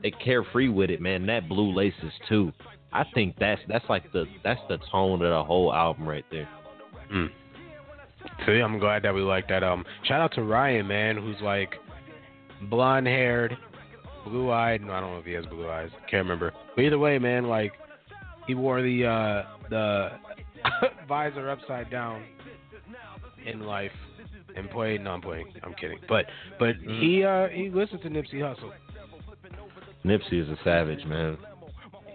they 0.03 0.11
carefree 0.13 0.69
with 0.69 0.91
it, 0.91 1.01
man. 1.01 1.27
That 1.27 1.49
Blue 1.49 1.73
Laces, 1.75 2.13
too. 2.29 2.53
I 2.93 3.05
think 3.15 3.37
that's 3.39 3.61
that's 3.69 3.85
like 3.89 4.11
the 4.13 4.27
that's 4.43 4.61
the 4.69 4.79
tone 4.91 5.23
of 5.23 5.31
the 5.31 5.45
whole 5.45 5.73
album 5.73 6.09
right 6.09 6.25
there. 6.31 6.49
Mm. 7.13 7.31
See, 8.45 8.53
I'm 8.61 8.79
glad 8.79 9.03
that 9.05 9.15
we 9.15 9.21
like 9.23 9.49
that. 9.49 9.63
Um, 9.63 9.85
shout 10.05 10.21
out 10.21 10.33
to 10.35 10.43
Ryan, 10.43 10.87
man, 10.89 11.17
who's 11.17 11.41
like 11.41 11.75
blonde 12.69 13.07
haired, 13.07 13.57
blue 14.25 14.51
eyed. 14.51 14.83
No, 14.83 14.93
I 14.93 15.01
don't 15.01 15.13
know 15.13 15.19
if 15.19 15.25
he 15.25 15.33
has 15.33 15.47
blue 15.47 15.69
eyes. 15.71 15.91
Can't 16.11 16.25
remember. 16.25 16.53
But 16.75 16.83
either 16.83 16.99
way, 16.99 17.19
man, 17.19 17.47
like 17.47 17.73
he 18.47 18.55
wore 18.57 18.83
the 18.83 19.07
uh 19.07 19.43
the 19.71 20.11
visor 21.09 21.49
upside 21.49 21.91
down 21.91 22.25
in 23.47 23.61
life 23.61 23.93
and 24.57 24.71
played. 24.71 25.03
No, 25.03 25.11
I'm 25.13 25.21
playing. 25.23 25.53
I'm 25.63 25.75
kidding. 25.75 25.99
But 26.09 26.27
but 26.59 26.77
he 26.77 27.25
uh 27.25 27.49
he 27.49 27.71
listens 27.71 28.03
to 28.03 28.09
Nipsey 28.09 28.35
Hussle. 28.41 28.73
Nipsey 30.05 30.43
is 30.43 30.49
a 30.49 30.57
savage, 30.65 31.05
man. 31.05 31.37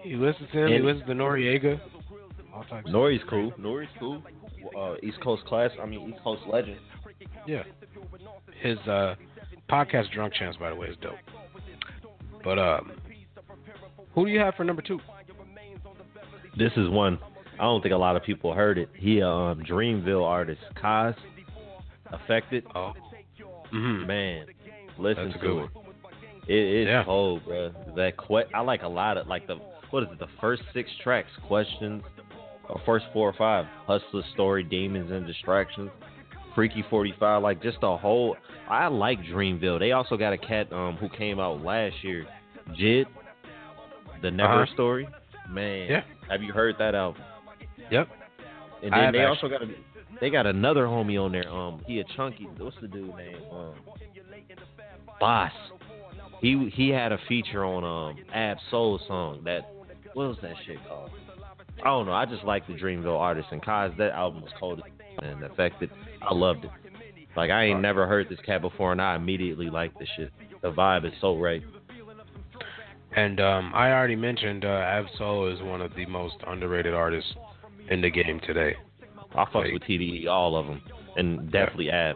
He 0.01 0.15
listens 0.15 0.49
to 0.51 0.57
him. 0.63 0.67
he 0.69 0.75
And- 0.75 0.85
listens 0.85 1.05
to 1.07 1.13
Noreaga. 1.13 1.79
All 2.53 2.63
types. 2.63 2.89
Nori's 2.89 3.21
cool. 3.29 3.51
Nori's 3.59 3.89
cool. 3.99 4.21
Uh, 4.77 4.95
East 5.03 5.19
Coast 5.21 5.43
class. 5.45 5.71
I 5.81 5.85
mean, 5.85 6.09
East 6.09 6.23
Coast 6.23 6.41
legend. 6.47 6.77
Yeah. 7.45 7.63
His 8.61 8.77
uh 8.87 9.15
podcast 9.69 10.11
Drink 10.11 10.33
Champs, 10.33 10.57
by 10.57 10.69
the 10.69 10.75
way, 10.75 10.87
is 10.87 10.95
dope. 11.01 11.15
But 12.43 12.59
um, 12.59 12.91
who 14.13 14.25
do 14.25 14.31
you 14.31 14.39
have 14.39 14.55
for 14.55 14.63
number 14.63 14.81
two? 14.81 14.99
This 16.57 16.71
is 16.77 16.89
one. 16.89 17.19
I 17.59 17.63
don't 17.63 17.81
think 17.81 17.93
a 17.93 17.97
lot 17.97 18.15
of 18.15 18.23
people 18.23 18.53
heard 18.53 18.77
it. 18.77 18.89
He 18.95 19.19
a 19.19 19.27
um, 19.29 19.63
Dreamville 19.63 20.23
artist, 20.25 20.61
Cozz, 20.81 21.15
Effected. 22.13 22.65
Oh, 22.75 22.93
mm-hmm. 23.73 24.05
man, 24.05 24.45
listen 24.99 25.29
That's 25.29 25.33
to 25.35 25.39
good 25.39 25.57
it. 25.63 25.75
one. 25.75 25.85
It 26.47 26.53
is 26.53 26.87
Yeah. 26.87 27.03
cold, 27.03 27.43
bro. 27.45 27.71
That 27.95 28.13
que- 28.17 28.45
I 28.53 28.59
like 28.61 28.83
a 28.83 28.87
lot 28.87 29.17
of 29.17 29.27
like 29.27 29.47
the 29.47 29.55
what 29.89 30.03
is 30.03 30.09
it? 30.11 30.19
The 30.19 30.27
first 30.39 30.61
six 30.73 30.89
tracks, 31.03 31.29
questions, 31.47 32.03
or 32.69 32.79
first 32.85 33.05
four 33.13 33.27
or 33.29 33.33
five, 33.33 33.65
Hustler 33.87 34.21
Story, 34.33 34.63
Demons 34.63 35.11
and 35.11 35.25
Distractions, 35.25 35.89
Freaky 36.53 36.83
Forty 36.89 37.13
Five, 37.19 37.41
like 37.41 37.61
just 37.63 37.77
a 37.81 37.97
whole. 37.97 38.35
I 38.69 38.87
like 38.87 39.19
Dreamville. 39.23 39.79
They 39.79 39.91
also 39.93 40.17
got 40.17 40.33
a 40.33 40.37
cat 40.37 40.71
um 40.71 40.95
who 40.97 41.09
came 41.09 41.39
out 41.39 41.63
last 41.63 41.95
year, 42.03 42.27
J.I.D, 42.77 43.05
the 44.21 44.29
Never 44.31 44.63
Uh-huh. 44.63 44.73
Story. 44.73 45.07
Man, 45.49 45.89
Yeah. 45.89 46.01
have 46.29 46.41
you 46.43 46.51
heard 46.53 46.75
that 46.79 46.93
album? 46.95 47.21
Yep. 47.91 48.09
And 48.83 48.93
then 48.93 49.11
they 49.13 49.19
actually. 49.19 49.25
also 49.25 49.47
got 49.49 49.63
a 49.63 49.67
they 50.21 50.29
got 50.29 50.45
another 50.45 50.85
homie 50.85 51.21
on 51.21 51.31
there. 51.31 51.49
Um, 51.51 51.81
he 51.85 51.99
a 51.99 52.03
chunky. 52.15 52.47
What's 52.57 52.77
the 52.81 52.87
dude 52.87 53.15
name? 53.15 53.37
Um, 53.51 53.73
Bas. 55.19 55.51
He 56.41 56.69
he 56.73 56.89
had 56.89 57.11
a 57.11 57.17
feature 57.27 57.65
on 57.65 57.83
um 57.83 58.23
Ab 58.33 58.57
Soul 58.69 58.99
song 59.07 59.41
that 59.45 59.69
what 60.13 60.27
was 60.27 60.37
that 60.41 60.55
shit 60.65 60.77
called? 60.87 61.11
I 61.81 61.85
don't 61.85 62.05
know. 62.05 62.13
I 62.13 62.25
just 62.25 62.43
like 62.43 62.65
the 62.67 62.73
Dreamville 62.73 63.19
artist 63.19 63.49
and 63.51 63.61
Cause 63.63 63.91
That 63.97 64.11
album 64.13 64.41
was 64.41 64.51
cold 64.59 64.81
and 65.21 65.43
Effected. 65.43 65.91
I 66.21 66.33
loved 66.33 66.65
it. 66.65 66.71
Like 67.35 67.51
I 67.51 67.65
ain't 67.65 67.81
never 67.81 68.07
heard 68.07 68.29
this 68.29 68.39
cat 68.45 68.61
before, 68.61 68.91
and 68.91 69.01
I 69.01 69.15
immediately 69.15 69.69
liked 69.69 69.99
the 69.99 70.07
shit. 70.15 70.31
The 70.61 70.71
vibe 70.71 71.05
is 71.05 71.13
so 71.19 71.37
right. 71.37 71.61
And 73.15 73.39
um, 73.39 73.71
I 73.73 73.91
already 73.91 74.15
mentioned 74.15 74.65
uh, 74.65 74.67
Ab-Soul 74.67 75.53
is 75.53 75.61
one 75.61 75.81
of 75.81 75.95
the 75.95 76.05
most 76.05 76.35
underrated 76.47 76.93
artists 76.93 77.33
in 77.89 78.01
the 78.01 78.09
game 78.09 78.39
today. 78.45 78.75
I 79.35 79.45
fucks 79.45 79.73
with 79.73 79.81
TDE, 79.83 80.27
all 80.27 80.57
of 80.57 80.65
them, 80.67 80.81
and 81.17 81.51
definitely 81.51 81.89
Ab. 81.91 82.15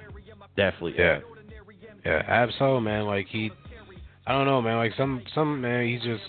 Definitely 0.55 0.95
Yeah. 0.97 1.17
Ab. 1.17 1.23
Yeah, 2.05 2.23
Ab-Soul, 2.27 2.79
man, 2.79 3.05
like 3.05 3.27
he, 3.27 3.51
I 4.25 4.31
don't 4.31 4.45
know, 4.45 4.61
man, 4.61 4.77
like 4.77 4.93
some 4.97 5.21
some 5.35 5.59
man, 5.59 5.85
he's 5.85 6.01
just 6.01 6.23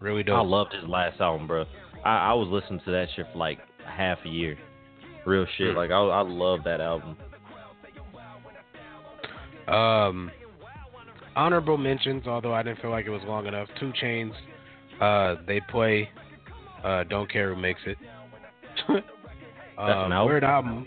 really 0.00 0.22
dope. 0.22 0.38
I 0.38 0.42
loved 0.42 0.72
his 0.72 0.88
last 0.88 1.20
album, 1.20 1.48
bro. 1.48 1.64
I, 2.04 2.30
I 2.30 2.32
was 2.34 2.48
listening 2.48 2.80
to 2.84 2.92
that 2.92 3.08
shit 3.16 3.26
for 3.32 3.38
like 3.38 3.58
half 3.84 4.18
a 4.24 4.28
year. 4.28 4.56
Real 5.26 5.46
shit. 5.56 5.72
Hmm. 5.72 5.76
Like 5.76 5.90
I, 5.90 5.96
I 5.96 6.20
love 6.22 6.60
that 6.64 6.80
album. 6.80 7.16
Um, 9.68 10.30
honorable 11.36 11.78
mentions, 11.78 12.26
although 12.26 12.52
I 12.52 12.62
didn't 12.62 12.80
feel 12.80 12.90
like 12.90 13.06
it 13.06 13.10
was 13.10 13.22
long 13.26 13.46
enough. 13.46 13.68
2 13.78 13.92
Chainz, 14.02 14.32
uh, 15.00 15.40
they 15.46 15.60
play. 15.70 16.08
Uh, 16.84 17.04
don't 17.04 17.30
care 17.30 17.54
who 17.54 17.60
makes 17.60 17.80
it. 17.86 17.96
An 18.88 19.02
um, 19.78 20.12
album? 20.12 20.26
Weird 20.26 20.44
album. 20.44 20.86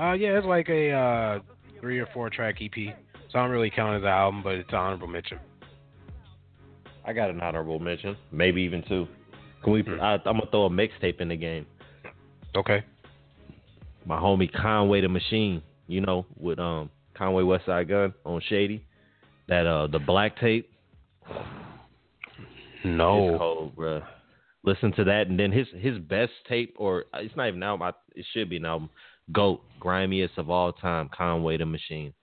Uh, 0.00 0.12
yeah, 0.12 0.38
it's 0.38 0.46
like 0.46 0.68
a 0.68 0.90
uh, 0.90 1.38
three 1.80 1.98
or 1.98 2.06
four 2.12 2.30
track 2.30 2.56
EP. 2.60 2.94
So 3.30 3.38
I 3.38 3.42
don't 3.42 3.50
really 3.50 3.70
count 3.70 3.94
it 3.94 3.98
as 3.98 4.02
an 4.02 4.08
album, 4.08 4.42
but 4.42 4.54
it's 4.54 4.68
an 4.70 4.76
honorable 4.76 5.08
mention. 5.08 5.38
I 7.04 7.12
got 7.12 7.30
an 7.30 7.40
honorable 7.40 7.78
mention, 7.78 8.16
maybe 8.32 8.62
even 8.62 8.82
two. 8.88 9.06
Can 9.62 9.72
we? 9.72 9.84
I, 10.00 10.14
I'm 10.14 10.22
gonna 10.24 10.46
throw 10.50 10.66
a 10.66 10.70
mixtape 10.70 11.20
in 11.20 11.28
the 11.28 11.36
game. 11.36 11.66
Okay. 12.56 12.84
My 14.06 14.18
homie 14.18 14.52
Conway 14.52 15.00
the 15.00 15.08
Machine, 15.08 15.62
you 15.86 16.00
know, 16.00 16.26
with 16.38 16.58
um 16.58 16.90
Conway 17.14 17.42
Westside 17.42 17.88
Gun 17.88 18.14
on 18.24 18.40
Shady. 18.48 18.84
That 19.48 19.66
uh 19.66 19.86
the 19.86 19.98
black 19.98 20.38
tape. 20.38 20.70
No. 22.86 23.30
It's 23.30 23.38
cold, 23.38 23.76
bruh. 23.76 24.04
Listen 24.64 24.92
to 24.92 25.04
that, 25.04 25.26
and 25.28 25.38
then 25.38 25.52
his 25.52 25.66
his 25.78 25.98
best 25.98 26.32
tape, 26.48 26.74
or 26.78 27.04
uh, 27.12 27.18
it's 27.18 27.36
not 27.36 27.48
even 27.48 27.62
an 27.62 27.68
album. 27.68 27.82
I, 27.82 28.18
it 28.18 28.24
should 28.32 28.48
be 28.48 28.56
an 28.56 28.64
album. 28.64 28.88
Goat, 29.32 29.62
grimiest 29.80 30.36
of 30.38 30.50
all 30.50 30.72
time, 30.72 31.10
Conway 31.14 31.58
the 31.58 31.66
Machine. 31.66 32.14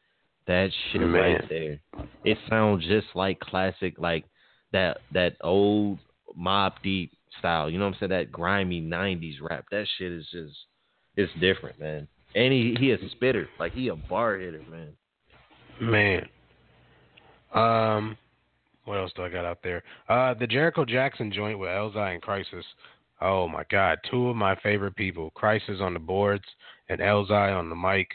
That 0.47 0.69
shit 0.91 1.01
Man. 1.01 1.11
right 1.11 1.49
there. 1.49 1.79
It 2.23 2.37
sounds 2.49 2.85
just 2.85 3.07
like 3.13 3.39
classic, 3.39 3.95
like 3.99 4.25
that 4.71 4.97
that 5.13 5.37
old 5.41 5.99
Mobb 6.37 6.73
Deep 6.83 7.11
style. 7.39 7.69
You 7.69 7.77
know 7.77 7.85
what 7.85 7.95
I'm 7.95 7.99
saying? 7.99 8.09
That 8.09 8.31
grimy 8.31 8.81
'90s 8.81 9.35
rap. 9.41 9.65
That 9.71 9.85
shit 9.97 10.11
is 10.11 10.25
just 10.31 10.55
it's 11.15 11.31
different, 11.39 11.79
man. 11.79 12.07
And 12.35 12.53
he 12.53 12.75
he 12.79 12.91
a 12.91 12.97
spitter, 13.11 13.49
like 13.59 13.73
he 13.73 13.89
a 13.89 13.95
bar 13.95 14.37
hitter, 14.37 14.63
man. 14.69 14.93
Man. 15.79 16.29
Um, 17.53 18.17
what 18.85 18.97
else 18.97 19.11
do 19.15 19.23
I 19.23 19.29
got 19.29 19.45
out 19.45 19.59
there? 19.63 19.83
Uh, 20.09 20.33
the 20.33 20.47
Jericho 20.47 20.85
Jackson 20.85 21.31
joint 21.31 21.59
with 21.59 21.69
Elzhi 21.69 22.13
and 22.13 22.21
Khrysis. 22.21 22.63
Oh 23.21 23.47
my 23.47 23.63
God, 23.69 23.99
two 24.09 24.29
of 24.29 24.35
my 24.35 24.55
favorite 24.55 24.95
people. 24.95 25.31
Khrysis 25.35 25.79
on 25.81 25.93
the 25.93 25.99
boards 25.99 26.43
and 26.89 26.99
Elzhi 26.99 27.55
on 27.57 27.69
the 27.69 27.75
mic. 27.75 28.07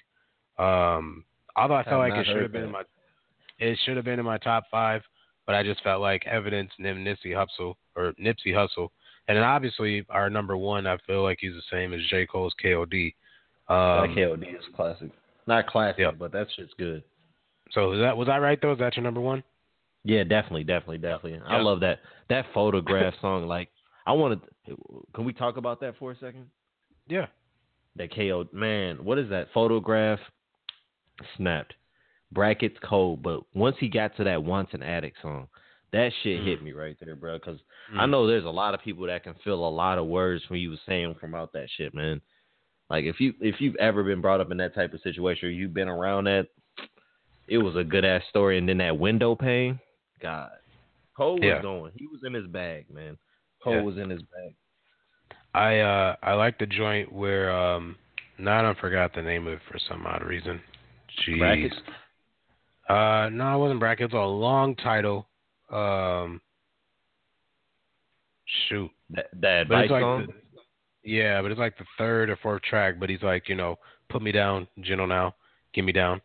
Um, 0.59 1.25
although 1.55 1.75
I 1.75 1.85
felt 1.85 2.01
like 2.01 2.15
it 2.15 2.27
should 2.27 2.43
have 2.43 2.53
been 2.53 2.65
in 2.65 2.73
my, 2.73 2.83
it 3.59 3.79
should 3.85 3.97
have 3.97 4.05
been 4.05 4.19
in 4.19 4.25
my 4.25 4.39
top 4.39 4.65
five, 4.71 5.03
but 5.47 5.55
I 5.55 5.63
just 5.63 5.83
felt 5.83 6.01
like 6.01 6.27
Evidence, 6.27 6.73
Nim, 6.79 7.05
Nipsey 7.05 7.33
Hussle 7.33 7.75
or 7.95 8.13
Nipsey 8.21 8.49
Hussle, 8.49 8.89
and 9.29 9.37
then 9.37 9.45
obviously 9.45 10.05
our 10.09 10.29
number 10.29 10.57
one. 10.57 10.87
I 10.87 10.97
feel 11.07 11.23
like 11.23 11.39
he's 11.41 11.53
the 11.53 11.63
same 11.71 11.93
as 11.93 12.01
J 12.11 12.27
Cole's 12.27 12.55
K.O.D. 12.61 13.15
Um, 13.69 13.77
that 13.77 14.09
KOD 14.17 14.43
is 14.43 14.65
classic. 14.75 15.11
Not 15.47 15.67
classic, 15.69 16.01
yeah. 16.01 16.11
but 16.11 16.33
that 16.33 16.49
shit's 16.57 16.73
good. 16.79 17.05
So 17.73 17.93
is 17.93 18.01
that 18.01 18.17
was 18.17 18.29
I 18.29 18.39
right 18.39 18.59
though? 18.61 18.73
Is 18.73 18.79
that 18.79 18.97
your 18.97 19.05
number 19.05 19.21
one? 19.21 19.43
Yeah, 20.07 20.23
definitely, 20.23 20.63
definitely, 20.65 20.99
definitely. 20.99 21.41
I 21.47 21.61
love 21.61 21.81
that 21.81 21.99
that 22.31 22.47
photograph 22.55 23.15
song. 23.21 23.47
Like, 23.49 23.69
I 24.07 24.13
wanted. 24.13 24.41
Can 25.15 25.25
we 25.25 25.33
talk 25.33 25.57
about 25.57 25.81
that 25.81 25.99
for 25.99 26.13
a 26.13 26.15
second? 26.19 26.47
Yeah. 27.09 27.27
That 27.97 28.15
KO 28.15 28.47
man, 28.53 29.05
what 29.05 29.19
is 29.19 29.29
that 29.31 29.49
photograph? 29.53 30.21
Snapped. 31.37 31.75
Brackets 32.33 32.77
cold, 32.85 33.23
but 33.23 33.41
once 33.55 33.77
he 33.81 33.89
got 33.89 34.17
to 34.17 34.25
that 34.25 34.43
"Once 34.43 34.69
an 34.73 34.83
Addict" 34.83 35.17
song, 35.23 35.49
that 35.93 36.11
shit 36.23 36.43
hit 36.43 36.63
me 36.63 36.73
right 36.73 36.97
there, 37.01 37.17
bro. 37.17 37.39
Because 37.39 37.59
I 37.95 38.05
Mm. 38.05 38.11
know 38.11 38.27
there's 38.27 38.45
a 38.45 38.51
lot 38.51 38.75
of 38.75 38.83
people 38.83 39.07
that 39.07 39.23
can 39.23 39.35
feel 39.45 39.67
a 39.67 39.69
lot 39.71 39.99
of 39.99 40.07
words 40.07 40.43
when 40.49 40.61
you 40.61 40.71
was 40.71 40.81
saying 40.87 41.15
from 41.21 41.35
out 41.35 41.53
that 41.53 41.69
shit, 41.77 41.95
man. 41.95 42.21
Like 42.91 43.05
if 43.05 43.21
you 43.21 43.33
if 43.41 43.61
you've 43.61 43.77
ever 43.77 44.03
been 44.05 44.21
brought 44.21 44.41
up 44.41 44.51
in 44.51 44.57
that 44.59 44.75
type 44.75 44.93
of 44.93 45.01
situation, 45.01 45.49
or 45.49 45.53
you've 45.53 45.73
been 45.75 45.89
around 45.89 46.25
that, 46.25 46.49
it 47.49 47.59
was 47.59 47.77
a 47.77 47.85
good 47.85 48.05
ass 48.05 48.23
story. 48.29 48.59
And 48.59 48.69
then 48.69 48.79
that 48.79 48.99
window 48.99 49.35
pane, 49.37 49.81
God, 50.23 50.51
Cole 51.17 51.39
was 51.39 51.63
going. 51.63 51.93
He 51.97 52.07
was 52.07 52.21
in 52.25 52.35
his 52.35 52.47
bag, 52.47 52.87
man. 52.93 53.17
Cole 53.63 53.75
Yeah. 53.75 53.83
was 53.83 53.97
in 53.99 54.11
his 54.11 54.23
bag. 54.23 54.55
I 55.55 55.79
uh 55.81 56.17
I 56.23 56.35
like 56.35 56.59
the 56.59 56.67
joint 56.67 57.11
where 57.13 57.51
um 57.51 57.97
now 58.39 58.59
I 58.59 58.63
don't 58.63 58.79
forgot 58.79 59.15
the 59.15 59.23
name 59.23 59.47
of 59.47 59.55
it 59.55 59.61
for 59.71 59.79
some 59.89 60.07
odd 60.07 60.23
reason. 60.23 60.61
Jeez. 61.27 61.39
Brackets? 61.39 61.77
Uh 62.89 63.29
no, 63.33 63.55
it 63.55 63.59
wasn't 63.59 63.81
brackets. 63.81 64.13
A 64.15 64.17
long 64.19 64.77
title. 64.77 65.29
Um. 65.71 66.41
Shoot. 68.69 68.91
That 69.11 69.27
that 69.41 69.63
advice 69.63 69.91
like 69.91 70.03
song. 70.03 70.27
the- 70.27 70.33
yeah, 71.09 71.41
but 71.41 71.51
it's 71.53 71.59
like 71.61 71.79
the 71.79 71.85
third 71.99 72.31
or 72.31 72.37
fourth 72.37 72.63
track. 72.63 72.97
But 72.99 73.09
he's 73.11 73.23
like, 73.23 73.49
you 73.49 73.55
know, 73.55 73.77
put 74.09 74.23
me 74.23 74.33
down, 74.33 74.67
gentle 74.81 75.07
now, 75.07 75.35
get 75.73 75.85
me 75.85 75.93
down. 75.93 76.21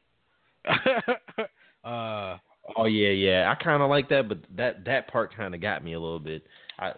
uh. 1.84 2.38
Oh 2.78 2.86
yeah, 2.86 3.10
yeah. 3.10 3.52
I 3.52 3.62
kind 3.62 3.82
of 3.82 3.90
like 3.90 4.10
that, 4.10 4.28
but 4.28 4.40
that 4.56 4.86
that 4.86 5.08
part 5.08 5.36
kind 5.36 5.56
of 5.56 5.62
got 5.62 5.84
me 5.84 5.94
a 5.94 6.00
little 6.00 6.20
bit. 6.20 6.44
I 6.80 6.92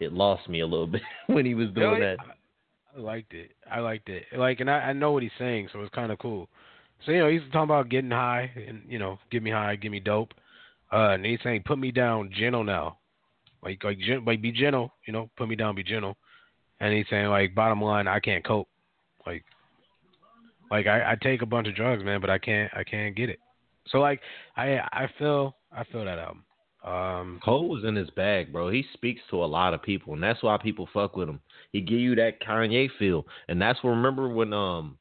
it, 0.00 0.12
lost 0.12 0.48
me 0.48 0.60
a 0.60 0.66
little 0.66 0.86
bit 0.88 1.02
when 1.26 1.46
he 1.46 1.54
was 1.54 1.68
doing 1.70 2.00
that. 2.00 2.18
I 2.96 3.00
liked 3.00 3.34
it. 3.34 3.52
I 3.70 3.80
liked 3.80 4.08
it. 4.08 4.24
Like, 4.36 4.60
and 4.60 4.70
I, 4.70 4.74
I 4.74 4.92
know 4.92 5.12
what 5.12 5.22
he's 5.22 5.32
saying, 5.38 5.68
so 5.72 5.80
it's 5.80 5.94
kind 5.94 6.12
of 6.12 6.18
cool. 6.18 6.48
So 7.04 7.12
you 7.12 7.18
know, 7.18 7.28
he's 7.28 7.42
talking 7.52 7.64
about 7.64 7.88
getting 7.88 8.10
high 8.10 8.50
and 8.68 8.82
you 8.88 8.98
know, 8.98 9.18
give 9.30 9.42
me 9.42 9.50
high, 9.50 9.76
give 9.76 9.92
me 9.92 10.00
dope. 10.00 10.32
Uh, 10.92 11.10
and 11.10 11.24
he's 11.24 11.40
saying, 11.42 11.64
put 11.66 11.78
me 11.78 11.90
down, 11.90 12.30
gentle 12.38 12.62
now. 12.62 12.98
Like, 13.64 13.82
like, 13.82 13.98
gen- 13.98 14.24
like, 14.24 14.40
be 14.40 14.52
gentle. 14.52 14.92
You 15.06 15.12
know, 15.12 15.30
put 15.36 15.48
me 15.48 15.56
down, 15.56 15.74
be 15.74 15.82
gentle. 15.82 16.16
And 16.78 16.94
he's 16.94 17.06
saying, 17.10 17.26
like, 17.28 17.54
bottom 17.54 17.82
line, 17.82 18.06
I 18.06 18.20
can't 18.20 18.44
cope. 18.44 18.68
Like, 19.26 19.44
Like 20.70 20.86
I, 20.86 21.12
I 21.12 21.16
take 21.20 21.42
a 21.42 21.46
bunch 21.46 21.66
of 21.66 21.74
drugs, 21.74 22.04
man, 22.04 22.20
but 22.20 22.30
I 22.30 22.38
can't 22.38 22.70
I 22.74 22.84
can't 22.84 23.16
get 23.16 23.30
it. 23.30 23.38
So 23.88 23.98
like 24.00 24.20
I 24.56 24.78
I 24.92 25.08
feel 25.18 25.56
I 25.72 25.84
feel 25.84 26.04
that 26.04 26.18
album. 26.18 26.44
Um, 26.84 27.40
Cole 27.42 27.70
was 27.70 27.84
in 27.84 27.96
his 27.96 28.10
bag, 28.10 28.52
bro. 28.52 28.68
He 28.68 28.84
speaks 28.92 29.22
to 29.30 29.42
a 29.42 29.46
lot 29.46 29.72
of 29.72 29.82
people, 29.82 30.12
and 30.12 30.22
that's 30.22 30.42
why 30.42 30.58
people 30.58 30.86
fuck 30.92 31.16
with 31.16 31.30
him. 31.30 31.40
He 31.72 31.80
give 31.80 31.98
you 31.98 32.14
that 32.16 32.42
Kanye 32.42 32.90
feel, 32.98 33.26
and 33.48 33.60
that's 33.60 33.82
what. 33.82 33.90
Remember 33.90 34.28
when 34.28 34.52
um, 34.52 34.98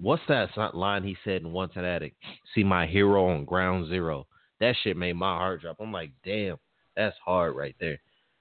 what's 0.00 0.22
that 0.28 0.50
line 0.74 1.02
he 1.02 1.16
said 1.24 1.42
in 1.42 1.52
Once 1.52 1.72
an 1.74 1.84
Addict? 1.84 2.16
See 2.54 2.62
my 2.62 2.86
hero 2.86 3.26
on 3.28 3.44
ground 3.44 3.88
zero. 3.88 4.28
That 4.60 4.76
shit 4.82 4.96
made 4.96 5.14
my 5.14 5.36
heart 5.36 5.62
drop. 5.62 5.78
I'm 5.80 5.92
like, 5.92 6.12
damn, 6.24 6.58
that's 6.96 7.16
hard 7.24 7.56
right 7.56 7.74
there. 7.80 7.98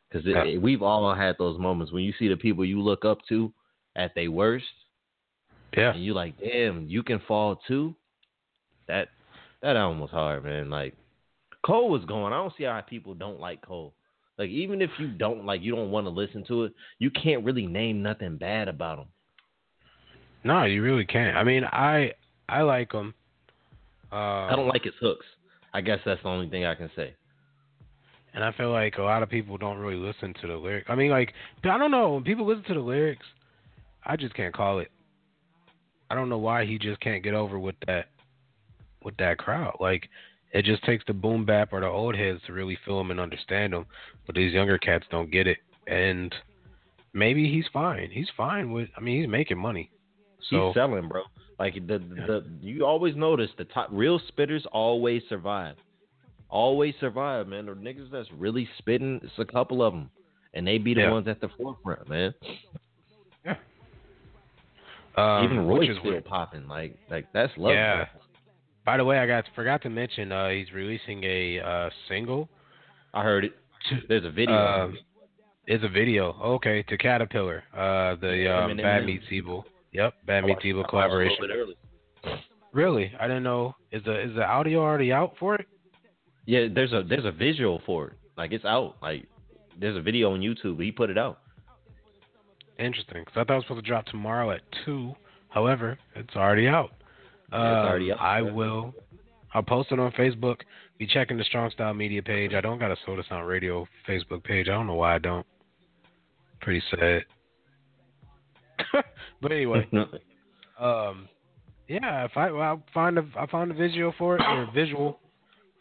Because 0.07 0.26
Yeah. 0.26 0.57
we've 0.60 0.84
all 0.84 1.14
had 1.14 1.36
those 1.40 1.60
moments 1.60 1.91
when 1.91 2.03
you 2.03 2.14
see 2.20 2.28
the 2.28 2.38
people 2.38 2.64
you 2.64 2.82
look 2.82 3.03
up 3.03 3.18
to 3.30 3.52
at 3.95 4.14
their 4.14 4.30
worst, 4.30 4.66
yeah, 5.76 5.91
and 5.91 6.06
you 6.06 6.14
like, 6.14 6.40
damn, 6.40 6.88
you 6.88 7.02
can 7.02 7.20
fall 7.28 7.60
too. 7.68 7.95
That 8.88 9.10
that 9.66 9.76
album 9.76 10.00
was 10.00 10.12
hard, 10.12 10.44
man. 10.44 10.70
Like 10.70 10.94
Cole 11.66 11.90
was 11.90 12.06
going. 12.06 12.34
I 12.34 12.38
don't 12.38 12.54
see 12.56 12.66
how 12.66 12.80
people 12.82 13.16
don't 13.16 13.40
like 13.40 13.66
Cole. 13.66 13.94
Like 14.38 14.50
even 14.50 14.82
if 14.82 14.92
you 15.00 15.08
don't 15.08 15.46
like, 15.46 15.62
you 15.62 15.76
don't 15.76 15.92
want 15.92 16.06
to 16.06 16.12
listen 16.12 16.44
to 16.48 16.66
it, 16.66 16.74
you 17.00 17.10
can't 17.10 17.44
really 17.44 17.66
name 17.66 18.04
nothing 18.04 18.38
bad 18.38 18.68
about 18.68 19.00
him. 19.00 19.08
No, 20.44 20.66
you 20.66 20.84
really 20.84 21.06
can't. 21.06 21.36
I 21.36 21.44
mean, 21.44 21.64
I 21.64 22.12
I 22.48 22.62
like 22.62 22.92
him. 22.92 23.14
Uh, 24.12 24.46
I 24.46 24.54
don't 24.56 24.68
like 24.68 24.84
his 24.84 24.94
hooks. 25.02 25.26
I 25.74 25.82
guess 25.82 26.00
that's 26.06 26.22
the 26.22 26.30
only 26.30 26.50
thing 26.50 26.66
I 26.66 26.76
can 26.76 26.92
say. 26.96 27.16
and 28.36 28.44
I 28.44 28.52
feel 28.52 28.72
like 28.72 28.98
a 28.98 29.02
lot 29.02 29.24
of 29.24 29.30
people 29.30 29.58
don't 29.58 29.78
really 29.78 29.96
listen 29.98 30.34
to 30.42 30.48
the 30.48 30.56
lyrics. 30.56 30.88
I 30.90 30.96
mean, 30.96 31.10
like 31.10 31.34
I 31.64 31.78
don't 31.78 31.90
know 31.90 32.14
when 32.14 32.24
people 32.24 32.46
listen 32.46 32.66
to 32.66 32.74
the 32.76 32.80
lyrics, 32.82 33.26
I 34.06 34.16
just 34.16 34.36
can't 34.36 34.54
call 34.54 34.80
it. 34.80 34.92
I 36.12 36.16
don't 36.16 36.30
know 36.30 36.38
why 36.38 36.66
he 36.66 36.78
just 36.78 37.00
can't 37.00 37.24
get 37.24 37.34
over 37.34 37.58
with 37.58 37.76
that 37.88 38.10
with 39.06 39.15
that 39.18 39.38
crowd. 39.38 39.77
Like 39.80 40.10
it 40.52 40.65
just 40.65 40.84
takes 40.84 41.03
the 41.07 41.14
boom 41.14 41.45
bap 41.45 41.72
or 41.72 41.80
the 41.80 41.88
old 41.88 42.15
heads 42.15 42.41
to 42.48 42.53
really 42.53 42.77
feel 42.86 42.99
him 42.99 43.11
and 43.11 43.19
understand 43.19 43.72
them, 43.73 43.86
but 44.26 44.36
these 44.36 44.53
younger 44.53 44.77
cats 44.77 45.06
don't 45.10 45.32
get 45.32 45.48
it. 45.48 45.57
And 45.88 46.34
maybe 47.14 47.49
he's 47.49 47.65
fine. 47.72 48.10
He's 48.11 48.30
fine 48.36 48.72
with. 48.72 48.90
I 48.98 48.99
mean, 49.02 49.22
he's 49.22 49.30
making 49.30 49.57
money. 49.57 49.91
So 50.49 50.68
He's 50.68 50.73
selling, 50.76 51.07
bro. 51.07 51.23
Like 51.60 51.76
the, 51.76 51.99
the 51.99 52.15
the 52.27 52.45
you 52.61 52.86
always 52.86 53.15
notice 53.15 53.49
the 53.57 53.64
top 53.65 53.88
real 53.91 54.19
spitters 54.32 54.65
always 54.72 55.22
survive. 55.30 55.76
Always 56.49 56.94
survive, 56.99 57.48
man. 57.48 57.65
The 57.65 57.73
niggas 57.73 58.11
that's 58.11 58.30
really 58.38 58.68
spitting, 58.77 59.19
it's 59.23 59.34
a 59.40 59.45
couple 59.45 59.82
of 59.82 59.94
them, 59.94 60.10
and 60.53 60.65
they 60.68 60.77
be 60.77 60.94
the 60.94 61.02
Yeah. 61.02 61.11
ones 61.11 61.27
at 61.27 61.40
the 61.41 61.49
forefront, 61.57 62.07
man. 62.10 62.34
um, 65.18 65.44
Even 65.45 65.65
which 65.68 65.80
Royce 65.80 65.90
is 65.91 65.98
still 65.99 66.11
weird. 66.11 66.26
popping. 66.26 66.68
Like 66.68 66.98
like 67.10 67.26
that's 67.34 67.52
love. 67.57 67.73
Yeah. 67.73 68.06
By 68.86 68.98
the 68.98 69.03
way, 69.03 69.18
I 69.18 69.26
got 69.26 69.45
forgot 69.56 69.82
to 69.84 69.90
mention 69.90 70.32
uh, 70.32 70.49
he's 70.49 70.72
releasing 70.72 71.24
a 71.24 71.60
uh, 71.60 71.90
single. 72.07 72.48
I 73.14 73.24
heard 73.24 73.45
it. 73.45 73.53
There's 74.07 74.26
a 74.26 74.32
video. 74.32 74.56
Um, 74.56 74.98
it's 75.68 75.84
a 75.84 75.90
video. 75.90 76.36
Okay, 76.44 76.84
to 76.84 76.98
Caterpillar. 76.98 77.64
Uh, 77.74 78.16
the 78.22 78.53
um, 78.53 78.78
Bad 78.78 79.06
Meets 79.06 79.26
Evil. 79.32 79.66
Yep, 79.91 80.14
Bad 80.28 80.44
I 80.44 80.48
Meets 80.48 80.62
Evil 80.64 80.84
collaboration. 80.84 81.38
A 81.40 81.41
little 81.41 81.66
bit 81.66 81.76
early. 82.28 82.40
Really? 82.74 83.12
I 83.20 83.28
didn't 83.28 83.44
know. 83.44 83.74
Is 83.91 84.03
the 84.03 84.22
is 84.22 84.36
the 84.36 84.44
audio 84.44 84.82
already 84.82 85.12
out 85.12 85.34
for 85.40 85.56
it? 85.56 85.66
Yeah, 86.45 86.68
there's 86.74 86.94
a 86.94 87.03
there's 87.07 87.26
a 87.26 87.32
visual 87.32 87.82
for 87.86 88.10
it. 88.10 88.14
Like 88.38 88.52
it's 88.52 88.66
out. 88.66 88.98
Like 89.02 89.26
there's 89.80 89.98
a 89.98 90.02
video 90.02 90.34
on 90.34 90.41
YouTube. 90.41 90.82
He 90.84 90.91
put 90.91 91.10
it 91.10 91.18
out. 91.18 91.40
Interesting. 92.78 93.24
Because 93.26 93.34
I 93.38 93.44
thought 93.45 93.53
it 93.53 93.56
was 93.56 93.64
supposed 93.64 93.84
to 93.86 93.90
drop 93.90 94.06
tomorrow 94.06 94.52
at 94.52 94.62
two. 94.84 95.14
However, 95.49 95.98
it's 96.16 96.36
already 96.36 96.68
out. 96.68 96.91
Yeah, 97.57 97.82
it's 97.82 97.90
already 97.90 98.11
Um. 98.11 98.18
I 98.19 98.41
will. 98.41 98.94
I'll 99.53 99.64
post 99.64 99.91
it 99.91 99.99
on 99.99 100.11
Facebook. 100.11 100.57
Be 100.98 101.07
checking 101.07 101.38
the 101.38 101.44
Strong 101.45 101.72
Style 101.72 101.94
Media 101.94 102.22
page. 102.22 102.53
I 102.53 102.61
don't 102.61 102.80
got 102.80 102.91
a 102.91 102.98
Sota 103.07 103.27
Sound 103.27 103.48
Radio 103.48 103.88
Facebook 104.07 104.44
page. 104.44 104.68
I 104.68 104.72
don't 104.72 104.88
know 104.88 104.95
why 104.95 105.15
I 105.15 105.19
don't. 105.19 105.45
Pretty 106.61 106.84
sad. 106.91 107.23
but 109.41 109.52
anyway, 109.52 109.88
um, 110.80 111.30
yeah. 111.88 112.26
If 112.26 112.32
I 112.36 112.52
well, 112.52 112.61
I'll 112.61 112.84
find 112.94 113.18
a 113.18 113.26
I 113.38 113.45
find 113.48 113.72
a 113.72 113.73
visual 113.73 114.14
for 114.18 114.36
it 114.36 114.41
or 114.41 114.64
a 114.64 114.72
visual 114.72 115.19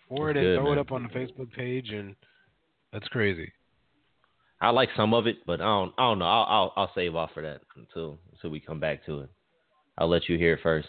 for 0.08 0.30
it 0.30 0.34
That's 0.34 0.44
and 0.44 0.56
good, 0.56 0.60
throw 0.60 0.72
it 0.72 0.78
up 0.78 0.92
on 0.92 1.02
the 1.02 1.08
Facebook 1.08 1.52
page, 1.52 1.90
and 1.90 2.14
that's 2.92 3.08
crazy. 3.08 3.50
I 4.60 4.70
like 4.70 4.90
some 4.96 5.14
of 5.14 5.26
it, 5.26 5.38
but 5.46 5.60
I 5.60 5.64
don't 5.64 5.92
I 5.98 6.02
don't 6.02 6.18
know. 6.20 6.26
I'll 6.26 6.44
I'll, 6.44 6.72
I'll 6.76 6.92
save 6.94 7.16
off 7.16 7.30
for 7.34 7.42
that 7.42 7.60
until 7.76 8.18
until 8.32 8.50
we 8.50 8.60
come 8.60 8.78
back 8.78 9.04
to 9.06 9.20
it. 9.20 9.30
I'll 9.98 10.08
let 10.08 10.28
you 10.28 10.38
hear 10.38 10.54
it 10.54 10.60
first. 10.62 10.88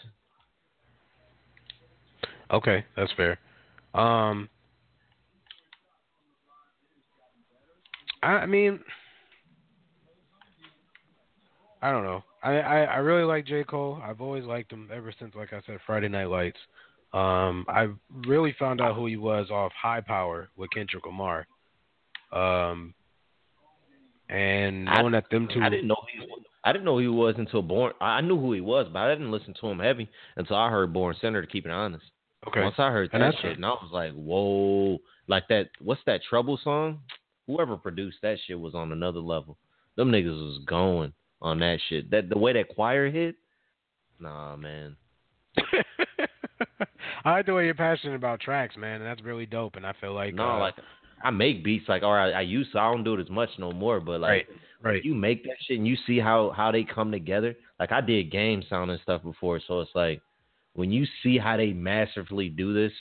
Okay, 2.50 2.84
that's 2.96 3.12
fair. 3.16 3.38
Um, 3.94 4.48
I, 8.22 8.28
I 8.28 8.46
mean, 8.46 8.80
I 11.82 11.90
don't 11.90 12.04
know. 12.04 12.22
I, 12.42 12.58
I 12.58 12.78
I 12.84 12.96
really 12.96 13.24
like 13.24 13.46
J 13.46 13.64
Cole. 13.64 14.00
I've 14.02 14.20
always 14.20 14.44
liked 14.44 14.72
him 14.72 14.88
ever 14.94 15.12
since, 15.18 15.34
like 15.34 15.52
I 15.52 15.60
said, 15.66 15.78
Friday 15.86 16.08
Night 16.08 16.28
Lights. 16.28 16.58
Um, 17.12 17.64
I 17.68 17.88
really 18.26 18.54
found 18.58 18.80
out 18.80 18.94
who 18.94 19.06
he 19.06 19.16
was 19.16 19.50
off 19.50 19.72
HiiiPoWeR 19.82 20.48
with 20.56 20.70
Kendrick 20.70 21.06
Lamar. 21.06 21.46
Um, 22.32 22.92
and 24.28 24.84
knowing 24.84 25.12
that 25.12 25.30
them 25.30 25.48
two, 25.52 25.62
I 25.62 25.68
didn't 25.68 25.86
know 25.86 25.96
he 26.12 26.26
I 26.64 26.72
didn't 26.72 26.84
know 26.84 26.94
who 26.94 27.02
he 27.02 27.08
was 27.08 27.36
until 27.38 27.62
Born. 27.62 27.92
I 28.00 28.18
I 28.18 28.20
knew 28.20 28.38
who 28.38 28.52
he 28.52 28.60
was, 28.60 28.88
but 28.92 28.98
I 29.00 29.08
didn't 29.14 29.30
listen 29.30 29.54
to 29.60 29.68
him 29.68 29.78
heavy 29.78 30.08
until 30.36 30.56
I 30.56 30.68
heard 30.68 30.92
Born 30.92 31.14
Sinner. 31.20 31.40
To 31.40 31.46
keep 31.46 31.64
it 31.64 31.70
honest, 31.70 32.04
Okay. 32.48 32.62
Once 32.62 32.76
I 32.78 32.90
heard 32.90 33.10
that 33.12 33.34
shit, 33.42 33.56
and 33.56 33.66
I 33.66 33.70
was 33.70 33.90
like, 33.92 34.12
"Whoa!" 34.12 34.98
Like 35.26 35.48
that. 35.48 35.70
What's 35.80 36.00
that 36.06 36.20
Trouble 36.28 36.58
song? 36.62 37.00
Whoever 37.46 37.76
produced 37.76 38.18
that 38.22 38.38
shit 38.46 38.58
was 38.58 38.74
on 38.74 38.92
another 38.92 39.20
level. 39.20 39.56
Them 39.96 40.10
niggas 40.10 40.26
was 40.26 40.60
going 40.66 41.12
on 41.42 41.58
that 41.60 41.78
shit. 41.88 42.10
That 42.10 42.28
the 42.28 42.38
way 42.38 42.52
that 42.52 42.68
choir 42.68 43.10
hit. 43.10 43.36
Nah, 44.20 44.56
man. 44.56 44.96
I 47.24 47.30
like 47.32 47.46
the 47.46 47.54
way 47.54 47.64
you're 47.64 47.74
passionate 47.74 48.14
about 48.14 48.40
tracks, 48.40 48.76
man, 48.76 49.00
and 49.00 49.06
that's 49.06 49.22
really 49.22 49.46
dope. 49.46 49.76
And 49.76 49.86
I 49.86 49.92
feel 50.00 50.12
like 50.14 50.34
No, 50.34 50.50
uh, 50.52 50.58
like 50.58 50.74
I 51.22 51.30
make 51.30 51.64
beats 51.64 51.88
like 51.88 52.02
or 52.02 52.18
I, 52.18 52.30
I 52.30 52.40
used 52.42 52.72
to. 52.72 52.78
I 52.78 52.90
don't 52.92 53.04
do 53.04 53.14
it 53.14 53.20
as 53.20 53.30
much 53.30 53.48
no 53.58 53.72
more. 53.72 54.00
But 54.00 54.20
like, 54.20 54.30
Right, 54.30 54.46
right. 54.82 55.04
you 55.04 55.14
make 55.14 55.42
that 55.44 55.56
shit 55.66 55.78
and 55.78 55.86
you 55.86 55.96
see 56.06 56.18
how 56.18 56.52
how 56.56 56.70
they 56.70 56.84
come 56.84 57.10
together. 57.10 57.56
Like 57.80 57.92
I 57.92 58.00
did 58.00 58.30
game 58.30 58.62
sound 58.68 58.90
and 58.90 59.00
stuff 59.02 59.22
before, 59.22 59.60
so 59.66 59.80
it's 59.80 59.90
like 59.94 60.20
when 60.76 60.90
you 60.92 61.04
see 61.22 61.36
how 61.38 61.56
they 61.56 61.72
masterfully 61.72 62.48
do 62.48 62.72
this, 62.72 62.92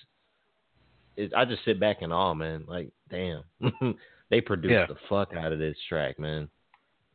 it, 1.17 1.31
I 1.35 1.45
just 1.45 1.63
sit 1.63 1.79
back 1.79 2.01
in 2.01 2.11
awe, 2.11 2.33
man. 2.33 2.63
Like, 2.67 2.89
damn, 3.09 3.43
they 4.29 4.41
produced 4.41 4.71
Yeah. 4.73 4.85
the 4.87 4.97
fuck 5.07 5.33
out 5.35 5.51
of 5.53 5.59
this 5.59 5.77
track, 5.87 6.17
man. 6.19 6.49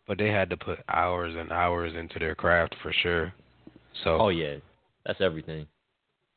but 0.07 0.19
they 0.19 0.29
had 0.29 0.51
to 0.51 0.57
put 0.57 0.79
hours 0.89 1.35
and 1.37 1.53
hours 1.53 1.93
into 1.95 2.19
their 2.19 2.35
craft 2.35 2.75
for 2.83 2.93
sure. 2.93 3.33
So 4.05 4.19
Oh 4.21 4.29
yeah, 4.29 4.57
that's 5.05 5.21
everything. 5.21 5.67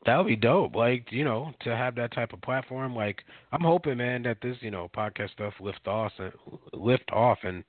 that 0.06 0.18
would 0.18 0.28
be 0.28 0.36
dope. 0.36 0.76
Like 0.76 1.12
you 1.12 1.24
know, 1.24 1.54
to 1.62 1.76
have 1.76 1.96
that 1.96 2.12
type 2.14 2.34
of 2.34 2.42
platform. 2.42 2.96
Like 2.96 3.24
I'm 3.52 3.62
hoping, 3.62 3.98
man, 3.98 4.24
that 4.24 4.38
this 4.42 4.58
you 4.62 4.72
know 4.72 4.90
podcast 4.96 5.32
stuff 5.32 5.54
lift 5.62 5.88
off 5.88 6.12
and 6.20 6.32
lift 6.74 7.10
off, 7.12 7.40
and 7.44 7.58
you 7.58 7.64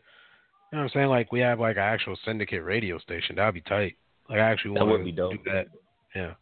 know 0.73 0.79
what 0.79 0.83
I'm 0.85 0.91
saying. 0.95 1.09
Like 1.09 1.31
we 1.33 1.41
have 1.41 1.61
like 1.61 1.77
an 1.77 1.83
actual 1.83 2.17
syndicate 2.25 2.65
radio 2.65 2.99
station. 2.99 3.37
That'd 3.37 3.55
be 3.55 3.61
tight. 3.61 3.97
Like 4.29 4.41
I 4.41 4.51
actually 4.51 4.75
That 4.75 4.81
want 4.87 4.93
would 4.93 4.99
to 4.99 5.05
be 5.05 5.13
dope. 5.13 5.33
do 5.33 5.51
that. 5.53 5.67
Yeah. 6.17 6.33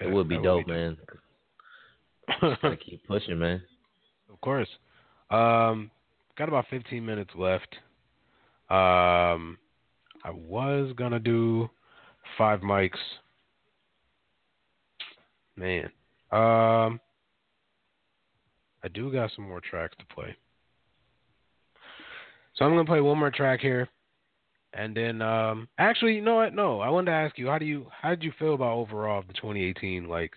It 0.00 0.10
would 0.10 0.28
be 0.28 0.36
that 0.36 0.44
dope, 0.44 0.66
man. 0.66 0.96
Gotta 2.40 2.76
keep 2.76 3.06
pushing, 3.06 3.38
man. 3.38 3.62
Of 4.30 4.40
course. 4.40 4.68
Um, 5.30 5.90
got 6.36 6.48
about 6.48 6.66
15 6.70 7.04
minutes 7.04 7.30
left. 7.34 7.74
Um, 8.70 9.58
I 10.24 10.30
was 10.30 10.92
gonna 10.96 11.18
do 11.18 11.68
five 12.36 12.60
mics. 12.60 12.98
Man, 15.56 15.90
um, 16.30 17.00
I 18.84 18.88
do 18.92 19.10
got 19.10 19.30
some 19.34 19.48
more 19.48 19.60
tracks 19.60 19.96
to 19.98 20.14
play. 20.14 20.36
So 22.54 22.64
I'm 22.64 22.72
gonna 22.72 22.84
play 22.84 23.00
one 23.00 23.18
more 23.18 23.30
track 23.30 23.60
here, 23.60 23.88
and 24.78 24.96
then 24.96 25.20
um, 25.20 25.68
actually, 25.78 26.14
you 26.14 26.22
know 26.22 26.36
what? 26.36 26.54
No, 26.54 26.80
I 26.80 26.88
wanted 26.88 27.10
to 27.10 27.16
ask 27.16 27.36
you 27.36 27.48
how 27.48 27.58
do 27.58 27.64
you 27.64 27.86
how 28.00 28.10
did 28.10 28.22
you 28.22 28.32
feel 28.38 28.54
about 28.54 28.76
overall 28.76 29.22
the 29.26 29.34
2018 29.34 30.08
like 30.08 30.32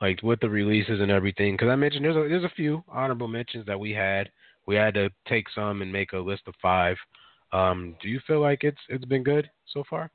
like 0.00 0.20
with 0.22 0.40
the 0.40 0.50
releases 0.50 1.00
and 1.00 1.10
everything. 1.10 1.54
Because 1.54 1.68
I 1.68 1.76
mentioned 1.76 2.04
there's 2.04 2.16
a 2.16 2.28
there's 2.28 2.44
a 2.44 2.52
few 2.56 2.82
honorable 2.88 3.28
mentions 3.28 3.64
that 3.66 3.78
we 3.78 3.92
had. 3.92 4.28
We 4.66 4.74
had 4.74 4.94
to 4.94 5.10
take 5.28 5.46
some 5.54 5.82
and 5.82 5.92
make 5.92 6.12
a 6.12 6.18
list 6.18 6.42
of 6.46 6.54
five. 6.60 6.96
Um, 7.52 7.94
do 8.02 8.08
you 8.08 8.20
feel 8.26 8.40
like 8.40 8.64
it's 8.64 8.80
it's 8.88 9.04
been 9.04 9.22
good 9.22 9.48
so 9.72 9.84
far? 9.88 10.10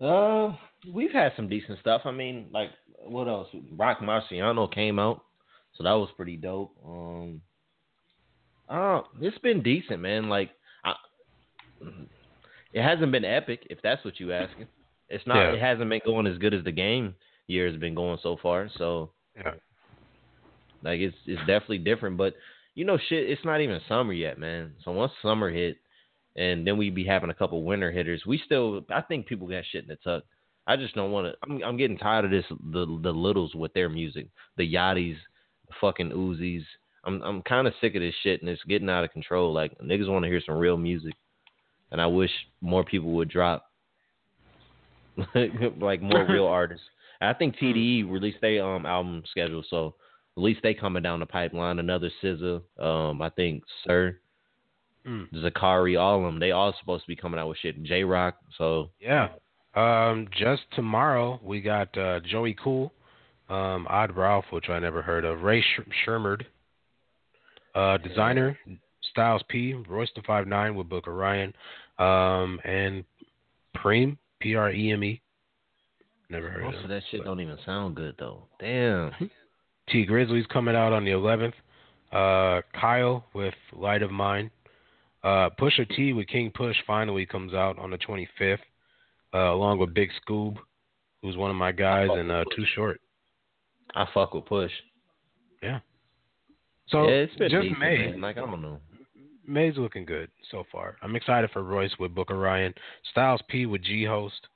Uh, 0.00 0.56
we've 0.92 1.12
had 1.12 1.32
some 1.36 1.48
decent 1.48 1.78
stuff. 1.80 2.02
I 2.06 2.10
mean, 2.10 2.46
like 2.52 2.70
what 3.04 3.28
else? 3.28 3.48
Roc 3.76 3.98
Marciano 3.98 4.72
came 4.72 4.98
out, 4.98 5.22
so 5.76 5.84
that 5.84 5.92
was 5.92 6.08
pretty 6.16 6.36
dope. 6.36 6.74
Um, 6.84 7.42
uh, 8.68 9.02
it's 9.20 9.38
been 9.38 9.62
decent, 9.62 10.00
man. 10.00 10.30
Like, 10.30 10.50
Mm-hmm. 11.82 12.02
It 12.72 12.82
hasn't 12.82 13.12
been 13.12 13.24
epic, 13.24 13.66
if 13.70 13.78
that's 13.82 14.04
what 14.04 14.18
you 14.18 14.32
asking. 14.32 14.66
It's 15.08 15.26
not. 15.26 15.36
Yeah. 15.36 15.52
It 15.52 15.60
hasn't 15.60 15.90
been 15.90 16.00
going 16.04 16.26
as 16.26 16.38
good 16.38 16.54
as 16.54 16.64
the 16.64 16.72
game 16.72 17.14
year 17.46 17.66
has 17.70 17.76
been 17.78 17.94
going 17.94 18.18
so 18.22 18.36
far. 18.42 18.68
So 18.78 19.10
Yeah. 19.36 19.54
like 20.82 21.00
it's 21.00 21.16
it's 21.26 21.40
definitely 21.40 21.78
different. 21.78 22.16
But 22.16 22.34
you 22.74 22.84
know, 22.84 22.96
shit, 23.08 23.28
it's 23.28 23.44
not 23.44 23.60
even 23.60 23.80
summer 23.88 24.12
yet, 24.14 24.38
man. 24.38 24.72
So 24.84 24.92
once 24.92 25.12
summer 25.20 25.50
hit, 25.50 25.76
and 26.36 26.66
then 26.66 26.78
we 26.78 26.88
be 26.88 27.04
having 27.04 27.28
a 27.30 27.34
couple 27.34 27.62
winter 27.62 27.90
hitters, 27.92 28.22
we 28.26 28.38
still. 28.44 28.84
I 28.90 29.02
think 29.02 29.26
people 29.26 29.46
got 29.46 29.64
shit 29.70 29.82
in 29.84 29.88
the 29.88 29.96
tuck. 29.96 30.24
I 30.66 30.76
just 30.76 30.94
don't 30.94 31.10
want 31.10 31.26
to. 31.26 31.34
I'm 31.42 31.62
I'm 31.62 31.76
getting 31.76 31.98
tired 31.98 32.24
of 32.24 32.30
this. 32.30 32.44
The 32.48 32.86
the 33.02 33.12
littles 33.12 33.54
with 33.54 33.74
their 33.74 33.88
music, 33.88 34.28
the 34.56 34.74
Yachties, 34.74 35.16
the 35.68 35.74
fucking 35.80 36.10
Uzis. 36.10 36.64
I'm 37.04 37.20
I'm 37.22 37.42
kind 37.42 37.66
of 37.66 37.74
sick 37.80 37.94
of 37.96 38.00
this 38.00 38.14
shit, 38.22 38.40
and 38.40 38.48
it's 38.48 38.62
getting 38.64 38.88
out 38.88 39.04
of 39.04 39.12
control. 39.12 39.52
Like 39.52 39.76
niggas 39.78 40.08
want 40.08 40.24
to 40.24 40.30
hear 40.30 40.40
some 40.46 40.56
real 40.56 40.76
music, 40.78 41.14
and 41.92 42.00
I 42.00 42.06
wish 42.06 42.30
more 42.60 42.82
people 42.84 43.12
would 43.12 43.28
drop 43.28 43.66
like 45.80 46.02
more 46.02 46.26
real 46.28 46.46
artists. 46.60 46.84
I 47.20 47.32
think 47.34 47.56
TDE 47.56 48.10
released 48.10 48.38
their 48.40 48.64
um 48.64 48.84
album 48.86 49.22
schedule, 49.30 49.62
so 49.70 49.94
at 50.36 50.42
least 50.42 50.60
they 50.62 50.74
coming 50.74 51.02
down 51.02 51.20
the 51.20 51.26
pipeline. 51.26 51.78
Another 51.78 52.10
SZA, 52.22 52.60
um, 52.80 53.22
I 53.22 53.28
think 53.30 53.62
Sir, 53.86 54.18
Mm. 55.04 55.28
Zacari, 55.34 56.00
all 56.00 56.18
of 56.18 56.24
them. 56.24 56.38
They 56.38 56.52
all 56.52 56.72
supposed 56.78 57.02
to 57.02 57.08
be 57.08 57.16
coming 57.16 57.40
out 57.40 57.48
with 57.48 57.58
shit. 57.58 57.82
Jay 57.82 58.04
Rock, 58.04 58.36
so 58.56 58.90
Yeah. 59.00 59.30
Um, 59.74 60.28
just 60.30 60.62
tomorrow 60.76 61.40
we 61.42 61.60
got 61.60 61.96
uh, 61.98 62.20
Joey 62.20 62.54
Cool, 62.62 62.92
um, 63.48 63.86
Odd 63.90 64.16
Ralph, 64.16 64.44
which 64.50 64.68
I 64.68 64.78
never 64.78 65.02
heard 65.02 65.24
of. 65.24 65.42
Ray 65.42 65.60
Sh- 65.60 65.80
Sremmurd, 66.06 66.42
uh, 67.74 67.98
Desiigner 67.98 68.56
Styles 69.10 69.42
P, 69.48 69.74
Royce 69.74 70.10
the 70.14 70.22
Five 70.22 70.46
Nine 70.46 70.76
with 70.76 70.88
Book 70.88 71.08
of 71.08 71.14
Ryan, 71.14 71.52
um, 71.98 72.60
and 72.64 73.04
Preem 73.76 74.16
P 74.40 74.54
R 74.54 74.70
E 74.70 74.92
M 74.92 75.04
E. 75.04 75.20
Never 76.30 76.48
heard 76.50 76.64
most 76.64 76.78
of 76.78 76.84
of 76.84 76.88
that 76.88 77.02
shit 77.10 77.24
don't 77.24 77.40
even 77.40 77.58
sound 77.64 77.94
good 77.94 78.14
though. 78.18 78.44
Damn. 78.58 79.12
Tee 79.88 80.06
Grizzley's 80.06 80.46
coming 80.46 80.74
out 80.74 80.92
on 80.92 81.04
the 81.04 81.10
11th. 81.10 81.52
Uh, 82.12 82.62
Kyle 82.78 83.26
with 83.34 83.54
Light 83.72 84.02
of 84.02 84.10
Mine. 84.10 84.50
Uh, 85.22 85.50
Pusha 85.58 85.88
T 85.94 86.12
with 86.12 86.26
King 86.28 86.50
Push 86.54 86.76
finally 86.86 87.26
comes 87.26 87.54
out 87.54 87.78
on 87.78 87.90
the 87.90 87.98
25th, 87.98 88.58
uh, 89.34 89.52
along 89.52 89.78
with 89.78 89.94
Big 89.94 90.10
Scoob, 90.26 90.56
who's 91.20 91.36
one 91.36 91.50
of 91.50 91.56
my 91.56 91.72
guys, 91.72 92.08
and 92.12 92.30
uh, 92.30 92.44
Too 92.56 92.64
Short. 92.74 93.00
I 93.94 94.06
fuck 94.12 94.34
with 94.34 94.46
Push. 94.46 94.72
Yeah. 95.62 95.80
So 96.88 97.04
yeah, 97.04 97.14
it's 97.14 97.34
been 97.36 97.50
just 97.50 97.62
decent, 97.62 97.78
May. 97.78 98.10
man. 98.10 98.20
Like 98.20 98.36
I 98.36 98.40
don't 98.40 98.62
know. 98.62 98.80
May's 99.52 99.76
looking 99.76 100.06
good 100.06 100.30
so 100.50 100.64
far. 100.72 100.96
I'm 101.02 101.14
excited 101.14 101.50
for 101.50 101.62
Royce 101.62 101.92
with 102.00 102.14
Book 102.14 102.30
of 102.30 102.38
Ryan, 102.38 102.72
Styles 103.10 103.42
P 103.50 103.66
with 103.66 103.82
G 103.82 104.02
Host, 104.02 104.48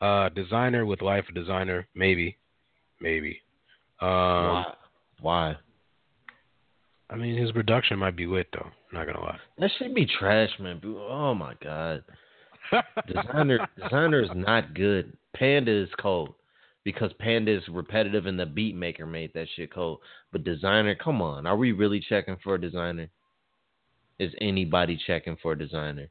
uh, 0.00 0.30
Desiigner 0.30 0.86
with 0.86 1.02
Life 1.02 1.24
of 1.28 1.34
Desiigner, 1.34 1.84
maybe, 1.96 2.36
maybe. 3.00 3.40
Um, 4.00 4.08
Why? 4.08 4.64
Why? 5.20 5.56
I 7.10 7.16
mean, 7.16 7.36
his 7.36 7.50
production 7.50 7.98
might 7.98 8.14
be 8.14 8.26
lit 8.26 8.46
though. 8.52 8.68
Not 8.92 9.06
gonna 9.06 9.20
lie. 9.20 9.38
That 9.58 9.70
should 9.78 9.96
be 9.96 10.06
trash, 10.06 10.50
man. 10.60 10.80
Oh 10.84 11.34
my 11.34 11.54
god. 11.60 12.04
Desiigner 13.08 13.66
Desiigner 13.80 14.22
is 14.22 14.30
not 14.32 14.74
good. 14.74 15.16
Panda 15.34 15.72
is 15.72 15.88
cold 15.98 16.34
because 16.84 17.10
Panda 17.18 17.52
is 17.52 17.64
repetitive 17.68 18.26
and 18.26 18.38
the 18.38 18.46
beat 18.46 18.76
maker 18.76 19.06
made 19.06 19.32
that 19.34 19.48
shit 19.56 19.74
cold. 19.74 19.98
But 20.30 20.44
Desiigner, 20.44 20.96
come 20.96 21.20
on, 21.20 21.46
are 21.46 21.56
we 21.56 21.72
really 21.72 21.98
checking 21.98 22.36
for 22.44 22.54
a 22.54 22.60
Desiigner? 22.60 23.08
Is 24.18 24.32
anybody 24.40 24.98
checking 25.06 25.36
for 25.42 25.52
a 25.52 25.56
Desiigner? 25.56 26.08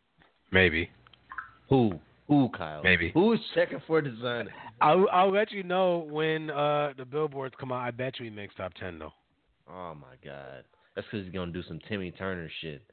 Maybe. 0.52 0.90
Who? 1.70 2.00
Who, 2.28 2.50
Kyle? 2.50 2.82
Maybe. 2.84 3.12
Who's 3.14 3.40
checking 3.54 3.82
for 3.88 4.00
a 4.00 4.04
Desiigner? 4.04 4.50
I'll 4.82 5.08
I'll 5.12 5.32
let 5.32 5.52
you 5.52 5.64
know 5.64 6.08
when 6.10 6.50
uh 6.52 6.94
the 6.98 7.06
billboards 7.06 7.56
come 7.60 7.72
out. 7.72 7.82
I 7.82 7.92
bet 7.92 8.20
you 8.20 8.26
he 8.26 8.32
makes 8.32 8.54
top 8.56 8.74
ten 8.80 9.00
though. 9.00 9.14
Oh 9.70 9.96
my 9.96 10.16
god. 10.24 10.64
That's 10.96 11.08
because 11.12 11.26
he's 11.26 11.34
gonna 11.34 11.52
do 11.52 11.64
some 11.64 11.80
Timmy 11.88 12.12
Turner 12.12 12.50
shit. 12.62 12.84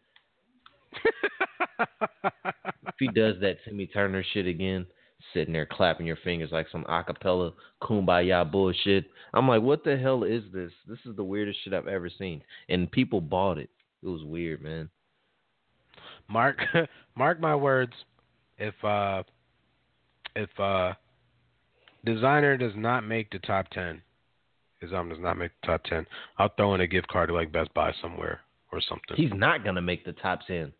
if 1.78 2.94
he 2.98 3.08
does 3.08 3.36
that 3.40 3.58
Timmy 3.64 3.86
Turner 3.86 4.24
shit 4.32 4.46
again, 4.46 4.86
sitting 5.34 5.52
there 5.52 5.68
clapping 5.70 6.06
your 6.06 6.18
fingers 6.24 6.50
like 6.52 6.66
some 6.70 6.84
acapella 6.84 7.52
kumbaya 7.82 8.50
bullshit, 8.50 9.06
I'm 9.34 9.48
like, 9.48 9.62
what 9.62 9.84
the 9.84 9.96
hell 9.96 10.24
is 10.24 10.42
this? 10.52 10.72
This 10.88 10.98
is 11.04 11.16
the 11.16 11.24
weirdest 11.24 11.58
shit 11.62 11.74
I've 11.74 11.86
ever 11.86 12.10
seen, 12.10 12.42
and 12.68 12.90
people 12.90 13.20
bought 13.20 13.58
it. 13.58 13.70
It 14.02 14.08
was 14.08 14.24
weird, 14.24 14.62
man. 14.62 14.88
Mark 16.28 16.58
mark 17.16 17.40
my 17.40 17.54
words. 17.54 17.92
If 18.58 18.74
uh 18.84 19.22
if 20.36 20.48
uh 20.58 20.92
Desiigner 22.06 22.58
does 22.58 22.72
not 22.76 23.04
make 23.04 23.30
the 23.30 23.38
top 23.40 23.68
ten, 23.70 24.02
his 24.80 24.92
album 24.92 25.10
does 25.10 25.20
not 25.22 25.36
make 25.38 25.50
the 25.62 25.66
top 25.68 25.84
ten, 25.84 26.06
I'll 26.38 26.50
throw 26.56 26.74
in 26.74 26.80
a 26.80 26.86
gift 26.86 27.08
card 27.08 27.28
to 27.28 27.34
like 27.34 27.52
Best 27.52 27.72
Buy 27.74 27.92
somewhere 28.00 28.40
or 28.72 28.80
something. 28.80 29.16
He's 29.16 29.32
not 29.34 29.64
gonna 29.64 29.82
make 29.82 30.04
the 30.04 30.12
top 30.12 30.40
ten. 30.46 30.72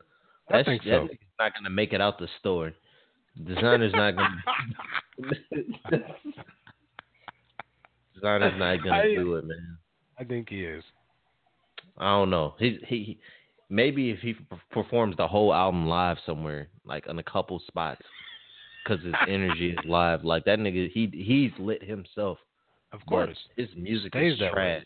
I 0.51 0.59
That's, 0.59 0.69
think 0.69 0.83
so. 0.83 0.89
nigga's 0.91 1.19
not 1.39 1.55
gonna 1.55 1.71
make 1.71 1.93
it 1.93 2.01
out 2.01 2.19
the 2.19 2.29
store. 2.41 2.73
Desiigner's 3.41 3.93
not 3.95 4.17
gonna. 4.17 4.43
Desiigner's 8.17 8.59
not 8.59 8.77
gonna 8.83 8.97
I- 8.97 9.15
do 9.15 9.37
it, 9.37 9.45
man. 9.47 9.79
I 10.19 10.25
think 10.25 10.49
he 10.51 10.65
is. 10.65 10.85
I 11.99 12.11
don't 12.11 12.31
know. 12.31 12.55
He 12.59 12.79
he 12.87 13.19
maybe 13.73 14.11
if 14.11 14.19
he 14.21 14.37
performs 14.71 15.17
the 15.17 15.27
whole 15.27 15.53
album 15.53 15.89
live 15.89 16.19
somewhere, 16.27 16.69
like 16.85 17.09
on 17.09 17.19
a 17.19 17.23
couple 17.23 17.61
spots, 17.67 18.03
because 18.85 19.03
his 19.05 19.15
energy 19.29 19.71
is 19.71 19.79
live. 19.87 20.23
Like 20.25 20.45
that 20.45 20.59
nigga, 20.59 20.91
he 20.91 21.11
he's 21.13 21.51
lit 21.59 21.83
himself. 21.83 22.39
Of 22.93 23.01
course. 23.07 23.39
his 23.57 23.69
music 23.75 24.13
is 24.15 24.39
way. 24.39 24.51
trash. 24.53 24.85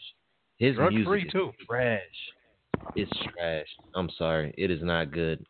His 0.59 0.77
Drug 0.77 0.93
music 0.93 1.09
free, 1.09 1.23
is 1.25 1.33
too. 1.33 1.53
trash. 1.67 2.01
It's 2.95 3.11
trash. 3.35 3.67
I'm 3.97 4.09
sorry, 4.17 4.55
it 4.57 4.71
is 4.71 4.81
not 4.83 5.11
good. 5.11 5.45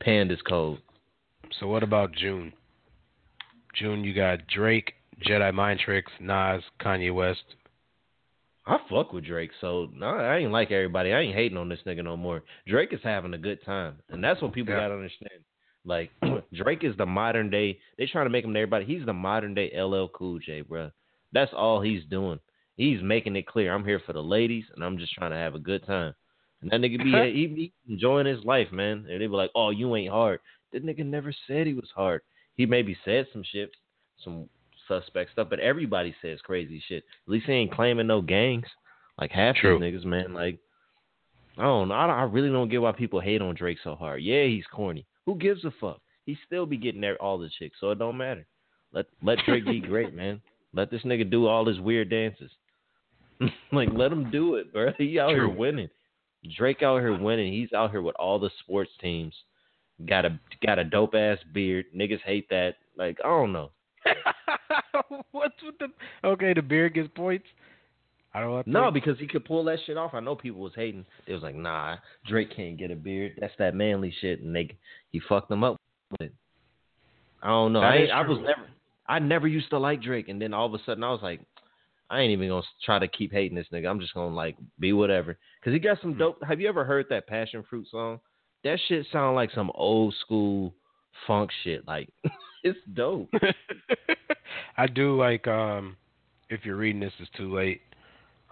Panda's 0.00 0.42
cold. 0.46 0.78
So 1.58 1.66
what 1.66 1.82
about 1.82 2.12
June? 2.12 2.52
June, 3.74 4.04
you 4.04 4.12
got 4.12 4.46
Drake, 4.48 4.92
Jedi 5.26 5.52
Mind 5.54 5.80
Tricks, 5.80 6.12
Nas, 6.20 6.62
Kanye 6.80 7.14
West. 7.14 7.44
I 8.70 8.78
fuck 8.88 9.12
with 9.12 9.24
Drake, 9.24 9.50
so 9.60 9.88
no, 9.92 10.06
I 10.06 10.36
ain't 10.38 10.52
like 10.52 10.70
everybody. 10.70 11.12
I 11.12 11.20
ain't 11.20 11.34
hating 11.34 11.58
on 11.58 11.68
this 11.68 11.80
nigga 11.86 12.04
no 12.04 12.16
more. 12.16 12.44
Drake 12.68 12.92
is 12.92 13.00
having 13.02 13.34
a 13.34 13.38
good 13.38 13.58
time, 13.64 13.96
and 14.10 14.22
that's 14.22 14.40
what 14.40 14.52
people 14.52 14.72
Yeah. 14.72 14.80
gotta 14.80 14.94
understand. 14.94 15.44
Like 15.84 16.10
Drake 16.54 16.84
is 16.84 16.96
the 16.96 17.06
modern 17.06 17.50
day. 17.50 17.80
They 17.98 18.06
trying 18.06 18.26
to 18.26 18.30
make 18.30 18.44
him 18.44 18.52
to 18.54 18.60
everybody. 18.60 18.84
He's 18.84 19.04
the 19.04 19.12
modern 19.12 19.54
day 19.54 19.72
LL 19.76 20.06
Cool 20.14 20.38
J, 20.38 20.62
bruh. 20.62 20.92
That's 21.32 21.52
all 21.52 21.80
he's 21.80 22.04
doing. 22.04 22.38
He's 22.76 23.02
making 23.02 23.34
it 23.34 23.46
clear. 23.46 23.74
I'm 23.74 23.84
here 23.84 24.00
for 24.06 24.12
the 24.12 24.22
ladies, 24.22 24.64
and 24.74 24.84
I'm 24.84 24.98
just 24.98 25.14
trying 25.14 25.32
to 25.32 25.36
have 25.36 25.56
a 25.56 25.58
good 25.58 25.84
time. 25.84 26.14
And 26.62 26.70
that 26.70 26.80
nigga 26.80 27.02
be 27.02 27.32
he 27.34 27.46
be 27.48 27.72
enjoying 27.88 28.26
his 28.26 28.44
life, 28.44 28.70
man. 28.70 29.04
And 29.10 29.20
they 29.20 29.26
be 29.26 29.28
like, 29.28 29.50
"Oh, 29.56 29.70
you 29.70 29.96
ain't 29.96 30.12
hard." 30.12 30.38
That 30.72 30.86
nigga 30.86 31.04
never 31.04 31.32
said 31.48 31.66
he 31.66 31.74
was 31.74 31.90
hard. 31.96 32.20
He 32.54 32.66
maybe 32.66 32.96
said 33.04 33.26
some 33.32 33.42
shit, 33.42 33.70
some 34.22 34.48
suspect 34.90 35.32
stuff, 35.32 35.48
but 35.48 35.60
everybody 35.60 36.14
says 36.20 36.40
crazy 36.42 36.82
shit. 36.88 37.04
At 37.26 37.30
least 37.30 37.46
he 37.46 37.52
ain't 37.52 37.74
claiming 37.74 38.06
no 38.06 38.20
gangs. 38.20 38.66
Like 39.18 39.30
half 39.30 39.56
True. 39.56 39.78
these 39.78 40.02
niggas, 40.02 40.04
man. 40.04 40.34
Like 40.34 40.58
I 41.58 41.62
don't 41.62 41.88
know. 41.88 41.94
I, 41.94 42.06
don't, 42.06 42.16
I 42.16 42.22
really 42.22 42.48
don't 42.48 42.70
get 42.70 42.80
why 42.80 42.92
people 42.92 43.20
hate 43.20 43.42
on 43.42 43.54
Drake 43.54 43.78
so 43.84 43.94
hard. 43.94 44.22
Yeah, 44.22 44.44
he's 44.44 44.64
corny. 44.72 45.06
Who 45.26 45.36
gives 45.36 45.64
a 45.64 45.72
fuck? 45.80 46.00
He 46.24 46.36
still 46.46 46.64
be 46.64 46.76
getting 46.76 47.00
there 47.00 47.20
all 47.20 47.38
the 47.38 47.50
chicks, 47.58 47.76
so 47.80 47.90
it 47.90 47.98
don't 47.98 48.16
matter. 48.16 48.46
Let 48.92 49.06
let 49.22 49.38
Drake 49.46 49.66
be 49.66 49.80
great, 49.80 50.14
man. 50.14 50.40
Let 50.72 50.90
this 50.90 51.02
nigga 51.02 51.28
do 51.30 51.46
all 51.46 51.66
his 51.66 51.80
weird 51.80 52.10
dances. 52.10 52.50
like 53.72 53.88
let 53.92 54.12
him 54.12 54.30
do 54.30 54.56
it, 54.56 54.72
bro. 54.72 54.92
He 54.98 55.18
out 55.18 55.30
here 55.30 55.48
winning. 55.48 55.88
Drake 56.56 56.82
out 56.82 57.00
here 57.00 57.16
winning. 57.18 57.52
He's 57.52 57.72
out 57.72 57.90
here 57.90 58.02
with 58.02 58.16
all 58.16 58.38
the 58.38 58.50
sports 58.60 58.90
teams. 59.00 59.34
Got 60.08 60.24
a 60.24 60.40
got 60.64 60.78
a 60.78 60.84
dope 60.84 61.14
ass 61.14 61.38
beard. 61.52 61.86
Niggas 61.94 62.22
hate 62.24 62.48
that. 62.48 62.76
Like 62.96 63.18
I 63.22 63.28
don't 63.28 63.52
know. 63.52 63.70
What's 65.32 65.54
with 65.62 65.76
the 65.78 65.88
Okay, 66.26 66.54
the 66.54 66.62
beard 66.62 66.94
gets 66.94 67.08
points. 67.14 67.46
I 68.32 68.40
don't 68.40 68.50
want 68.50 68.66
No, 68.66 68.90
because 68.90 69.18
he 69.18 69.26
could 69.26 69.44
pull 69.44 69.64
that 69.64 69.78
shit 69.86 69.96
off. 69.96 70.14
I 70.14 70.20
know 70.20 70.36
people 70.36 70.60
was 70.60 70.72
hating. 70.76 71.04
They 71.26 71.34
was 71.34 71.42
like, 71.42 71.56
"Nah, 71.56 71.96
Drake 72.28 72.54
can't 72.54 72.78
get 72.78 72.92
a 72.92 72.96
beard. 72.96 73.32
That's 73.40 73.52
that 73.58 73.74
manly 73.74 74.14
shit." 74.20 74.40
And 74.40 74.54
they 74.54 74.70
he 75.10 75.20
fucked 75.28 75.48
them 75.48 75.64
up 75.64 75.76
with 76.12 76.28
it. 76.28 76.34
I 77.42 77.48
don't 77.48 77.72
know. 77.72 77.80
I, 77.80 78.06
I 78.12 78.26
was 78.26 78.38
never 78.38 78.68
I 79.08 79.18
never 79.18 79.48
used 79.48 79.70
to 79.70 79.78
like 79.78 80.02
Drake, 80.02 80.28
and 80.28 80.40
then 80.40 80.54
all 80.54 80.66
of 80.66 80.74
a 80.74 80.84
sudden 80.84 81.02
I 81.02 81.10
was 81.10 81.22
like, 81.22 81.40
I 82.08 82.20
ain't 82.20 82.32
even 82.32 82.48
gonna 82.48 82.62
try 82.84 82.98
to 82.98 83.08
keep 83.08 83.32
hating 83.32 83.56
this 83.56 83.66
nigga. 83.72 83.88
I'm 83.88 84.00
just 84.00 84.14
gonna 84.14 84.34
like 84.34 84.56
be 84.78 84.92
whatever. 84.92 85.36
Cause 85.64 85.72
he 85.72 85.78
got 85.78 86.00
some 86.00 86.12
hmm. 86.12 86.18
dope. 86.18 86.42
Have 86.46 86.60
you 86.60 86.68
ever 86.68 86.84
heard 86.84 87.06
that 87.10 87.26
Passion 87.26 87.64
Fruit 87.68 87.86
song? 87.90 88.20
That 88.62 88.78
shit 88.88 89.06
sound 89.10 89.36
like 89.36 89.50
some 89.52 89.72
old 89.74 90.14
school 90.20 90.74
funk 91.26 91.50
shit. 91.64 91.86
Like 91.86 92.12
it's 92.62 92.78
dope. 92.94 93.30
I 94.76 94.86
do 94.86 95.16
like 95.16 95.46
um 95.46 95.96
if 96.48 96.64
you're 96.64 96.76
reading 96.76 97.00
this 97.00 97.12
it's 97.18 97.30
too 97.36 97.54
late. 97.54 97.80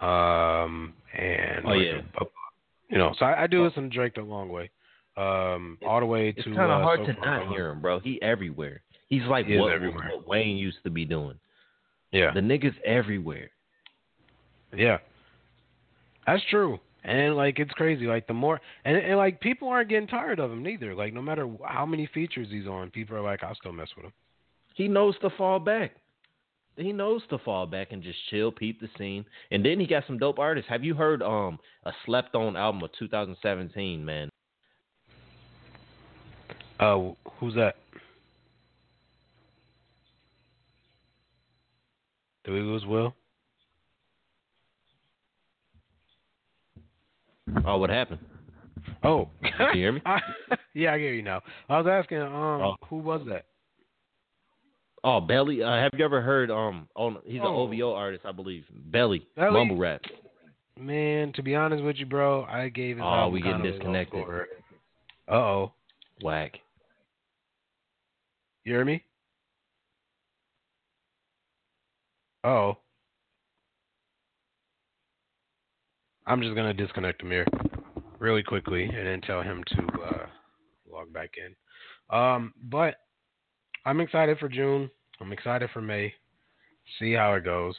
Um 0.00 0.92
and 1.16 1.64
Oh, 1.64 1.68
like, 1.70 1.86
yeah. 1.86 2.00
uh, 2.20 2.24
you 2.88 2.98
know, 2.98 3.14
so 3.18 3.24
I, 3.26 3.44
I 3.44 3.46
do 3.46 3.64
listen 3.64 3.84
to 3.84 3.88
Drake 3.88 4.14
the 4.14 4.22
long 4.22 4.48
way. 4.48 4.70
um, 5.16 5.76
all 5.86 6.00
the 6.00 6.06
way 6.06 6.32
to. 6.32 6.38
It's 6.38 6.44
kind 6.48 6.70
of 6.72 6.80
uh, 6.80 6.84
hard 6.84 7.00
so 7.00 7.06
to 7.12 7.20
not 7.20 7.48
hear 7.48 7.70
him, 7.70 7.80
bro. 7.80 7.98
He 7.98 8.20
everywhere. 8.22 8.82
He's 9.08 9.24
like 9.24 9.46
He 9.46 9.56
what, 9.56 9.80
what 9.82 10.28
Wayne 10.28 10.56
used 10.56 10.78
to 10.84 10.90
be 10.90 11.04
doing. 11.04 11.34
Yeah. 12.12 12.32
The 12.32 12.40
nigga's 12.40 12.76
everywhere. 12.84 13.50
Yeah, 14.76 14.98
that's 16.26 16.42
true. 16.50 16.78
And 17.04 17.36
like 17.36 17.58
it's 17.58 17.72
crazy. 17.72 18.06
Like 18.06 18.26
the 18.26 18.34
more 18.34 18.60
and, 18.84 18.96
and 18.96 19.16
like 19.16 19.40
people 19.40 19.68
aren't 19.68 19.88
getting 19.88 20.06
tired 20.08 20.38
of 20.38 20.50
him 20.52 20.62
neither. 20.62 20.94
Like 20.94 21.12
no 21.14 21.22
matter 21.22 21.48
how 21.64 21.86
many 21.86 22.06
features 22.12 22.48
he's 22.50 22.66
on, 22.66 22.90
people 22.90 23.16
are 23.16 23.20
like, 23.22 23.42
I'll 23.42 23.54
still 23.54 23.72
mess 23.72 23.88
with 23.96 24.06
him. 24.06 24.12
He 24.78 24.86
knows 24.86 25.16
to 25.22 25.30
fall 25.30 25.58
back. 25.58 25.90
He 26.76 26.92
knows 26.92 27.22
to 27.30 27.38
fall 27.38 27.66
back 27.66 27.88
and 27.90 28.00
just 28.00 28.16
chill, 28.30 28.52
peep 28.52 28.80
the 28.80 28.88
scene. 28.96 29.24
And 29.50 29.64
then 29.64 29.80
he 29.80 29.88
got 29.88 30.04
some 30.06 30.18
dope 30.18 30.38
artists. 30.38 30.70
Have 30.70 30.84
you 30.84 30.94
heard 30.94 31.20
um 31.20 31.58
a 31.84 31.90
slept 32.06 32.36
on 32.36 32.56
album 32.56 32.84
of 32.84 32.90
2017, 32.96 34.04
man? 34.04 34.30
Uh, 36.78 37.10
who's 37.40 37.56
that? 37.56 37.74
Did 42.44 42.52
we 42.52 42.60
lose 42.60 42.86
Will? 42.86 43.16
Oh, 47.66 47.78
what 47.78 47.90
happened? 47.90 48.20
Oh, 49.02 49.28
you 49.42 49.50
hear 49.74 49.90
me? 49.90 50.02
yeah, 50.74 50.92
I 50.92 50.98
hear 50.98 51.14
you 51.14 51.22
now. 51.22 51.40
I 51.68 51.80
was 51.80 51.88
asking, 51.88 52.18
um, 52.18 52.32
Oh. 52.32 52.76
who 52.88 52.98
was 52.98 53.22
that? 53.28 53.46
Oh, 55.04 55.20
Belly. 55.20 55.62
Uh, 55.62 55.70
have 55.76 55.92
you 55.96 56.04
ever 56.04 56.20
heard 56.20 56.50
um? 56.50 56.88
On 56.96 57.18
he's 57.24 57.40
Oh. 57.42 57.48
an 57.48 57.54
OVO 57.74 57.94
artist, 57.94 58.24
I 58.26 58.32
believe. 58.32 58.64
Belly, 58.70 59.26
Belly? 59.36 59.52
mumble 59.52 59.76
rap. 59.76 60.02
Man, 60.76 61.32
to 61.34 61.42
be 61.42 61.54
honest 61.54 61.82
with 61.82 61.96
you, 61.96 62.06
bro, 62.06 62.44
I 62.44 62.68
gave 62.68 62.96
his 62.96 63.04
Oh, 63.06 63.28
we 63.28 63.40
getting 63.40 63.52
kind 63.62 63.66
of 63.66 63.66
a 63.66 63.68
low 63.68 63.72
disconnected. 63.78 64.24
Uh 65.28 65.32
oh. 65.34 65.72
Whack. 66.22 66.58
You 68.64 68.72
hear 68.74 68.84
me? 68.84 69.02
Oh. 72.44 72.76
I'm 76.26 76.42
just 76.42 76.54
gonna 76.54 76.74
disconnect 76.74 77.22
him 77.22 77.30
here, 77.30 77.46
really 78.18 78.42
quickly 78.42 78.84
and 78.84 79.06
then 79.06 79.20
tell 79.22 79.42
him 79.42 79.64
to 79.68 79.82
uh, 80.02 80.26
log 80.90 81.10
back 81.12 81.30
in. 81.38 81.54
Um, 82.16 82.52
but 82.64 82.96
I'm 83.88 84.00
excited 84.00 84.38
for 84.38 84.50
June. 84.50 84.90
I'm 85.18 85.32
excited 85.32 85.70
for 85.72 85.80
May. 85.80 86.12
See 86.98 87.14
how 87.14 87.32
it 87.32 87.44
goes. 87.44 87.74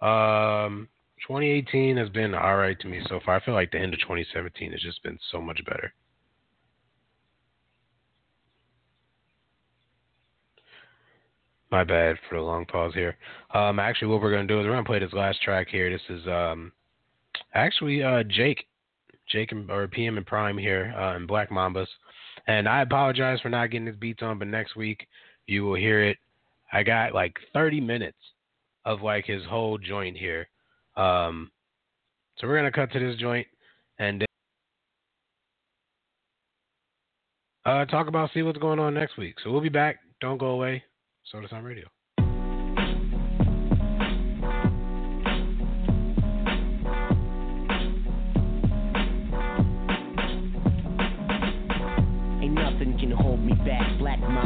Um, 0.00 0.86
2018 1.26 1.96
has 1.96 2.08
been 2.10 2.36
all 2.36 2.56
right 2.56 2.78
to 2.78 2.86
me 2.86 3.00
so 3.08 3.18
far. 3.26 3.34
I 3.34 3.44
feel 3.44 3.54
like 3.54 3.72
the 3.72 3.80
end 3.80 3.92
of 3.92 3.98
2017 3.98 4.70
has 4.70 4.80
just 4.80 5.02
been 5.02 5.18
so 5.32 5.40
much 5.40 5.60
better. 5.64 5.92
My 11.72 11.82
bad 11.82 12.14
for 12.28 12.36
the 12.36 12.40
long 12.40 12.64
pause 12.64 12.94
here. 12.94 13.16
Um, 13.52 13.80
actually, 13.80 14.12
what 14.12 14.22
we're 14.22 14.30
gonna 14.30 14.46
do 14.46 14.60
is 14.60 14.66
we're 14.66 14.70
gonna 14.70 14.84
play 14.84 15.00
this 15.00 15.12
last 15.12 15.42
track 15.42 15.66
here. 15.68 15.90
This 15.90 16.16
is 16.16 16.24
um, 16.28 16.70
actually 17.54 18.04
uh, 18.04 18.22
Jake, 18.22 18.68
Jake 19.28 19.50
and, 19.50 19.68
or 19.68 19.88
PM 19.88 20.16
and 20.16 20.26
Prime 20.26 20.56
here 20.56 20.94
uh, 20.96 21.16
in 21.16 21.26
Black 21.26 21.50
Mambas, 21.50 21.88
and 22.46 22.68
I 22.68 22.82
apologize 22.82 23.40
for 23.40 23.48
not 23.48 23.72
getting 23.72 23.86
this 23.86 23.96
beats 23.96 24.22
on, 24.22 24.38
but 24.38 24.46
next 24.46 24.76
week 24.76 25.08
you 25.46 25.64
will 25.64 25.74
hear 25.74 26.02
it. 26.02 26.16
I 26.72 26.82
got 26.82 27.14
like 27.14 27.34
30 27.52 27.80
minutes 27.80 28.18
of 28.84 29.02
like 29.02 29.24
his 29.24 29.44
whole 29.44 29.78
joint 29.78 30.16
here. 30.16 30.48
Um, 30.96 31.50
so 32.38 32.46
we're 32.46 32.56
gonna 32.56 32.72
cut 32.72 32.92
to 32.92 32.98
this 32.98 33.18
joint 33.18 33.46
and 33.98 34.24
uh, 37.64 37.84
talk 37.86 38.08
about 38.08 38.30
see 38.34 38.42
what's 38.42 38.58
going 38.58 38.78
on 38.78 38.94
next 38.94 39.16
week. 39.16 39.36
So 39.42 39.50
we'll 39.50 39.60
be 39.60 39.68
back. 39.68 39.98
Don't 40.20 40.38
go 40.38 40.48
away. 40.48 40.82
Sota 41.32 41.48
Sound 41.48 41.64
Radio. 41.64 41.86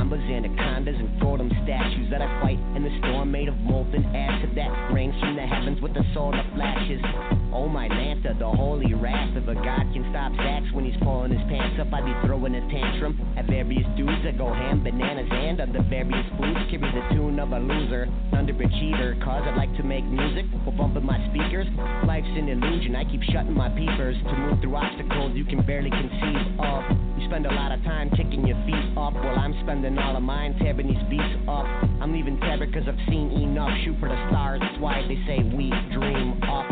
Mambas, 0.08 0.24
anacondas, 0.30 0.96
and 0.98 1.20
totem 1.20 1.50
statues 1.64 2.10
that 2.10 2.22
I 2.22 2.40
fight 2.40 2.58
in 2.76 2.82
the 2.82 2.98
storm 2.98 3.30
made 3.30 3.48
of 3.48 3.56
molten 3.58 4.04
acid 4.14 4.52
that 4.56 4.92
rings 4.92 5.14
from 5.20 5.36
the 5.36 5.42
heavens 5.42 5.80
with 5.80 5.94
the 5.94 6.04
sword 6.14 6.34
of 6.34 6.44
flashes. 6.54 7.00
Oh 7.52 7.68
my 7.68 7.88
Lanta, 7.88 8.38
the 8.38 8.48
holy 8.48 8.94
wrath 8.94 9.36
of 9.36 9.48
a 9.48 9.54
god 9.54 9.84
can 9.92 10.06
stop 10.10 10.32
Zax 10.32 10.72
when 10.72 10.84
he's 10.84 10.96
pulling 11.02 11.32
his 11.32 11.40
pants 11.48 11.80
up. 11.80 11.92
I 11.92 12.00
be 12.00 12.14
throwing 12.26 12.54
a 12.54 12.60
tantrum 12.72 13.20
at 13.36 13.46
various 13.46 13.86
dudes 13.96 14.22
that 14.24 14.38
go 14.38 14.52
ham, 14.52 14.82
bananas, 14.82 15.28
and 15.30 15.60
other 15.60 15.84
various 15.88 16.26
foods. 16.36 16.60
Carry 16.70 16.88
the 16.88 17.04
tune 17.14 17.38
of 17.38 17.52
a 17.52 17.58
loser, 17.58 18.08
underachiever. 18.32 19.22
Cause 19.24 19.42
I'd 19.44 19.56
like 19.56 19.74
to 19.76 19.82
make 19.82 20.04
music 20.04 20.44
while 20.64 20.76
bumping 20.76 21.04
my 21.04 21.18
speakers. 21.30 21.66
Life's 22.06 22.32
an 22.36 22.48
illusion, 22.48 22.96
I 22.96 23.04
keep 23.04 23.22
shutting 23.32 23.54
my 23.54 23.68
peepers 23.68 24.16
to 24.24 24.32
move 24.36 24.60
through 24.60 24.76
obstacles 24.76 25.32
you 25.34 25.44
can 25.44 25.64
barely 25.64 25.90
conceive 25.90 26.60
of. 26.60 27.07
You 27.18 27.26
spend 27.26 27.46
a 27.46 27.52
lot 27.52 27.72
of 27.72 27.82
time 27.82 28.10
kicking 28.10 28.46
your 28.46 28.56
feet 28.64 28.96
up 28.96 29.12
while 29.12 29.36
I'm 29.36 29.52
spending 29.64 29.98
all 29.98 30.16
of 30.16 30.22
mine 30.22 30.56
tearing 30.60 30.86
these 30.86 31.02
beats 31.10 31.34
up. 31.48 31.66
I'm 32.00 32.12
leaving 32.12 32.38
Tabard 32.38 32.72
cause 32.72 32.84
I've 32.86 33.08
seen 33.08 33.32
enough. 33.32 33.70
Shoot 33.84 33.96
for 33.98 34.08
the 34.08 34.28
stars, 34.30 34.60
that's 34.62 34.80
why 34.80 35.02
they 35.02 35.18
say 35.26 35.42
we 35.42 35.74
dream 35.90 36.40
up. 36.44 36.70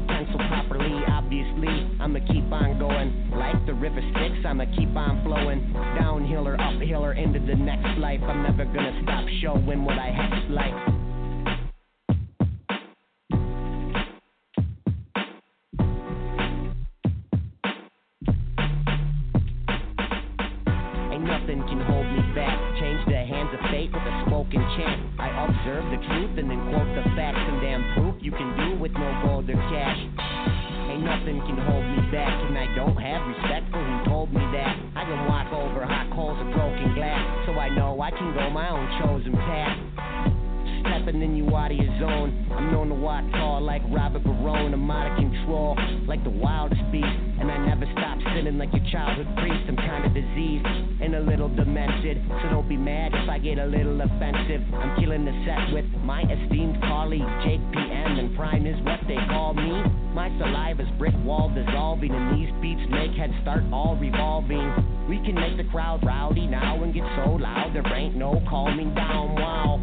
Utensil 0.00 0.38
properly. 0.48 1.02
Obviously, 1.08 1.96
I'ma 2.00 2.20
keep 2.26 2.50
on 2.52 2.78
going. 2.78 3.30
Like 3.30 3.64
the 3.66 3.74
river 3.74 4.00
Styx, 4.12 4.34
I'ma 4.44 4.64
keep 4.76 4.94
on 4.96 5.22
flowing. 5.24 5.72
Downhill 5.98 6.46
or 6.46 6.60
uphill 6.60 7.04
or 7.04 7.14
into 7.14 7.40
the 7.40 7.54
next 7.56 7.98
life. 7.98 8.20
I'm 8.22 8.42
never 8.42 8.64
gonna 8.64 9.00
stop 9.02 9.24
showing 9.40 9.84
what 9.84 9.98
I 9.98 10.10
hex 10.10 10.34
like. 10.50 10.97
I 53.38 53.40
get 53.40 53.58
a 53.58 53.66
little 53.66 54.00
offensive. 54.00 54.66
I'm 54.74 54.98
killing 54.98 55.24
the 55.24 55.30
set 55.46 55.72
with 55.72 55.86
my 56.02 56.22
esteemed 56.22 56.82
colleague 56.82 57.22
Jake 57.46 57.62
PM. 57.70 58.18
And 58.18 58.34
Prime 58.34 58.66
is 58.66 58.74
what 58.82 58.98
they 59.06 59.14
call 59.30 59.54
me. 59.54 59.70
My 60.10 60.26
saliva's 60.42 60.90
brick 60.98 61.14
wall 61.22 61.48
dissolving. 61.54 62.10
And 62.10 62.34
these 62.34 62.50
beats 62.60 62.82
make 62.90 63.12
heads 63.14 63.32
start 63.42 63.62
all 63.72 63.94
revolving. 63.94 64.66
We 65.08 65.22
can 65.22 65.36
make 65.36 65.56
the 65.56 65.70
crowd 65.70 66.04
rowdy 66.04 66.48
now 66.48 66.82
and 66.82 66.92
get 66.92 67.04
so 67.14 67.38
loud 67.38 67.70
there 67.74 67.86
ain't 67.94 68.16
no 68.16 68.42
calming 68.50 68.92
down. 68.96 69.36
Wow. 69.36 69.76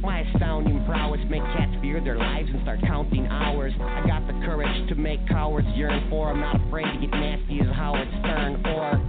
My 0.00 0.20
astounding 0.20 0.84
prowess 0.86 1.18
make 1.28 1.42
cats 1.58 1.74
fear 1.82 2.00
their 2.00 2.16
lives 2.16 2.50
and 2.54 2.62
start 2.62 2.78
counting 2.86 3.26
hours. 3.26 3.72
I 3.80 4.06
got 4.06 4.28
the 4.28 4.38
courage 4.46 4.88
to 4.90 4.94
make 4.94 5.26
cowards 5.26 5.66
yearn 5.74 6.06
for. 6.08 6.30
I'm 6.30 6.38
not 6.38 6.64
afraid 6.68 6.86
to 6.86 7.00
get 7.00 7.10
nasty 7.10 7.58
as 7.58 7.74
Howard 7.74 8.06
Stern 8.22 8.64
or 8.64 9.02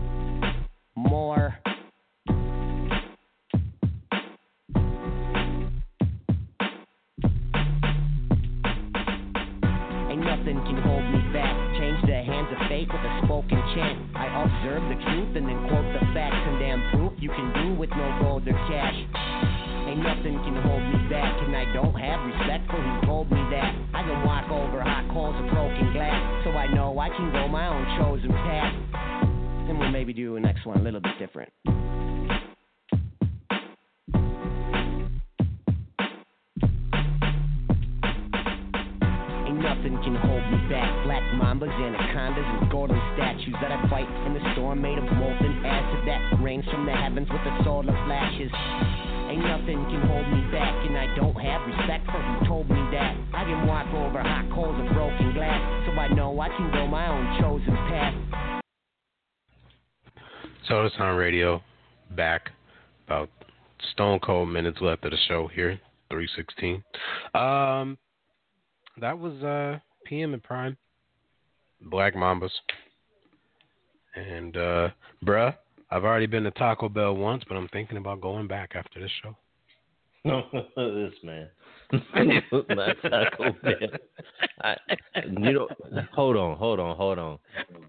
more. 0.96 1.54
Observe 14.78 14.90
the 14.90 15.04
truth 15.04 15.36
and 15.36 15.48
then 15.48 15.58
quote 15.68 15.86
the 15.94 16.06
facts 16.14 16.38
and 16.38 16.60
damn 16.60 16.82
proof 16.92 17.14
you 17.18 17.30
can 17.30 17.54
do 17.66 17.80
with 17.80 17.90
no 17.92 18.20
gold 18.22 18.48
or 18.48 18.54
cash. 18.70 18.96
Ain't 19.88 20.04
nothing 20.04 20.38
can 20.44 20.56
hold 20.62 20.84
me 20.84 21.10
back, 21.10 21.34
and 21.42 21.56
I 21.56 21.66
don't 21.74 21.96
have 21.96 22.20
respect 22.26 22.70
for 22.70 22.78
who 22.78 23.08
told 23.08 23.32
me 23.32 23.40
that. 23.52 23.74
I 23.94 24.04
can 24.04 24.26
walk 24.26 24.52
over 24.52 24.82
hot 24.82 25.08
coals 25.14 25.36
of 25.36 25.50
broken 25.50 25.94
glass, 25.94 26.44
so 26.44 26.52
I 26.52 26.68
know 26.74 27.00
I 27.00 27.10
can 27.10 27.32
go 27.32 27.48
my 27.48 27.68
own 27.68 27.86
chosen 27.98 28.32
path. 28.32 28.74
And 29.70 29.80
we'll 29.80 29.92
maybe 29.92 30.14
do 30.14 30.34
the 30.36 30.40
next 30.40 30.66
one 30.66 30.78
a 30.80 30.84
little 30.84 31.02
bit 31.02 31.18
different. 31.20 31.52
Nothing 39.68 40.00
can 40.00 40.16
hold 40.16 40.44
me 40.48 40.60
back. 40.72 40.88
Black 41.04 41.24
mambas, 41.36 41.68
anacondas, 41.68 42.48
and 42.48 42.72
golden 42.72 42.96
statues 43.16 43.54
that 43.60 43.72
I 43.72 43.84
fight 43.90 44.08
in 44.26 44.34
the 44.34 44.40
storm 44.54 44.82
made 44.82 44.98
of 44.98 45.04
molten 45.04 45.66
acid 45.66 46.08
that 46.08 46.40
rains 46.42 46.64
from 46.72 46.86
the 46.86 46.96
heavens 46.96 47.28
with 47.28 47.44
the 47.44 47.52
solar 47.64 47.92
flashes. 48.08 48.52
Ain't 49.28 49.44
nothing 49.44 49.84
can 49.92 50.08
hold 50.08 50.24
me 50.32 50.40
back, 50.56 50.72
and 50.88 50.98
I 50.98 51.14
don't 51.20 51.36
have 51.36 51.68
respect 51.68 52.06
for 52.06 52.16
who 52.16 52.48
told 52.48 52.70
me 52.70 52.80
that. 52.96 53.12
I 53.36 53.44
can 53.44 53.68
walk 53.68 53.88
over 53.92 54.24
hot 54.24 54.48
coals 54.56 54.80
of 54.80 54.88
broken 54.96 55.34
glass, 55.34 55.60
so 55.86 55.92
I 56.00 56.08
know 56.16 56.40
I 56.40 56.48
can 56.48 56.72
go 56.72 56.88
my 56.88 57.08
own 57.12 57.42
chosen 57.42 57.76
path. 57.92 58.16
Sota 60.70 60.90
Sound 60.98 61.18
Radio 61.18 61.62
back. 62.16 62.52
About 63.06 63.30
stone 63.92 64.20
cold 64.20 64.50
minutes 64.50 64.80
left 64.82 65.04
of 65.06 65.12
the 65.12 65.18
show 65.28 65.48
here. 65.54 65.80
Three 66.10 66.28
sixteen. 66.36 66.84
Um, 67.36 67.98
that 69.00 69.18
was 69.18 69.42
uh 69.44 69.80
PM 70.06 70.34
and 70.34 70.44
Prime. 70.44 70.78
Black 71.82 72.16
Mambas. 72.16 72.52
And 74.16 74.58
uh, 74.58 74.90
bruh, 75.24 75.56
I've 75.92 76.04
already 76.04 76.26
been 76.26 76.44
to 76.44 76.52
Taco 76.52 76.90
Bell 76.90 77.16
once, 77.16 77.44
but 77.48 77.56
I'm 77.56 77.68
thinking 77.70 77.98
about 77.98 78.22
going 78.22 78.48
back 78.48 78.72
after 78.76 79.00
this 79.00 79.12
show. 79.22 79.36
this 80.76 81.14
man. 81.24 81.48
Not 81.92 82.96
Taco 83.02 83.52
Bell. 83.64 83.90
I, 84.62 84.76
you 85.24 85.54
know, 85.54 85.68
hold 86.14 86.36
on, 86.36 86.58
hold 86.58 86.80
on, 86.80 86.98
hold 86.98 87.20
on. 87.20 87.38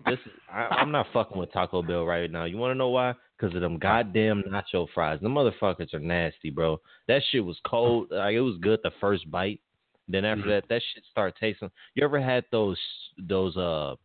This 0.07 0.19
is, 0.27 0.33
I, 0.53 0.67
I'm 0.67 0.93
not 0.93 1.07
fucking 1.13 1.37
with 1.37 1.53
Taco 1.53 1.83
Bell 1.83 2.05
right 2.05 2.31
now. 2.31 2.45
You 2.45 2.59
want 2.59 2.71
to 2.73 2.77
know 2.77 2.91
why? 2.91 3.15
Because 3.37 3.55
of 3.57 3.63
them 3.63 3.79
goddamn 3.79 4.45
nacho 4.49 4.87
fries. 4.95 5.19
The 5.23 5.29
motherfuckers 5.29 5.95
are 5.95 5.99
nasty, 5.99 6.51
bro. 6.51 6.81
That 7.09 7.23
shit 7.31 7.45
was 7.45 7.59
cold. 7.67 8.09
Like 8.11 8.35
it 8.35 8.41
was 8.41 8.57
good 8.61 8.81
the 8.83 8.93
first 9.01 9.29
bite. 9.31 9.61
Then 10.09 10.25
after 10.25 10.45
Mhm. 10.45 10.49
that, 10.49 10.69
that 10.69 10.83
shit 10.95 11.05
start 11.11 11.37
tasting. 11.39 11.71
You 11.95 12.05
ever 12.05 12.21
had 12.21 12.45
those 12.51 12.79
those 13.19 13.57
uh 13.57 13.97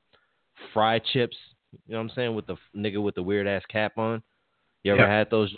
fried 0.73 1.03
chips? 1.05 1.38
You 1.88 1.93
know 1.93 1.97
what 1.99 2.03
I'm 2.03 2.09
saying 2.15 2.35
with 2.35 2.45
the 2.47 2.57
nigga 2.75 3.01
with 3.01 3.15
the 3.15 3.23
weird 3.23 3.47
ass 3.47 3.63
cap 3.67 3.97
on. 3.97 4.21
You 4.84 4.93
ever 4.93 5.01
Yeah. 5.03 5.17
had 5.19 5.30
those? 5.30 5.55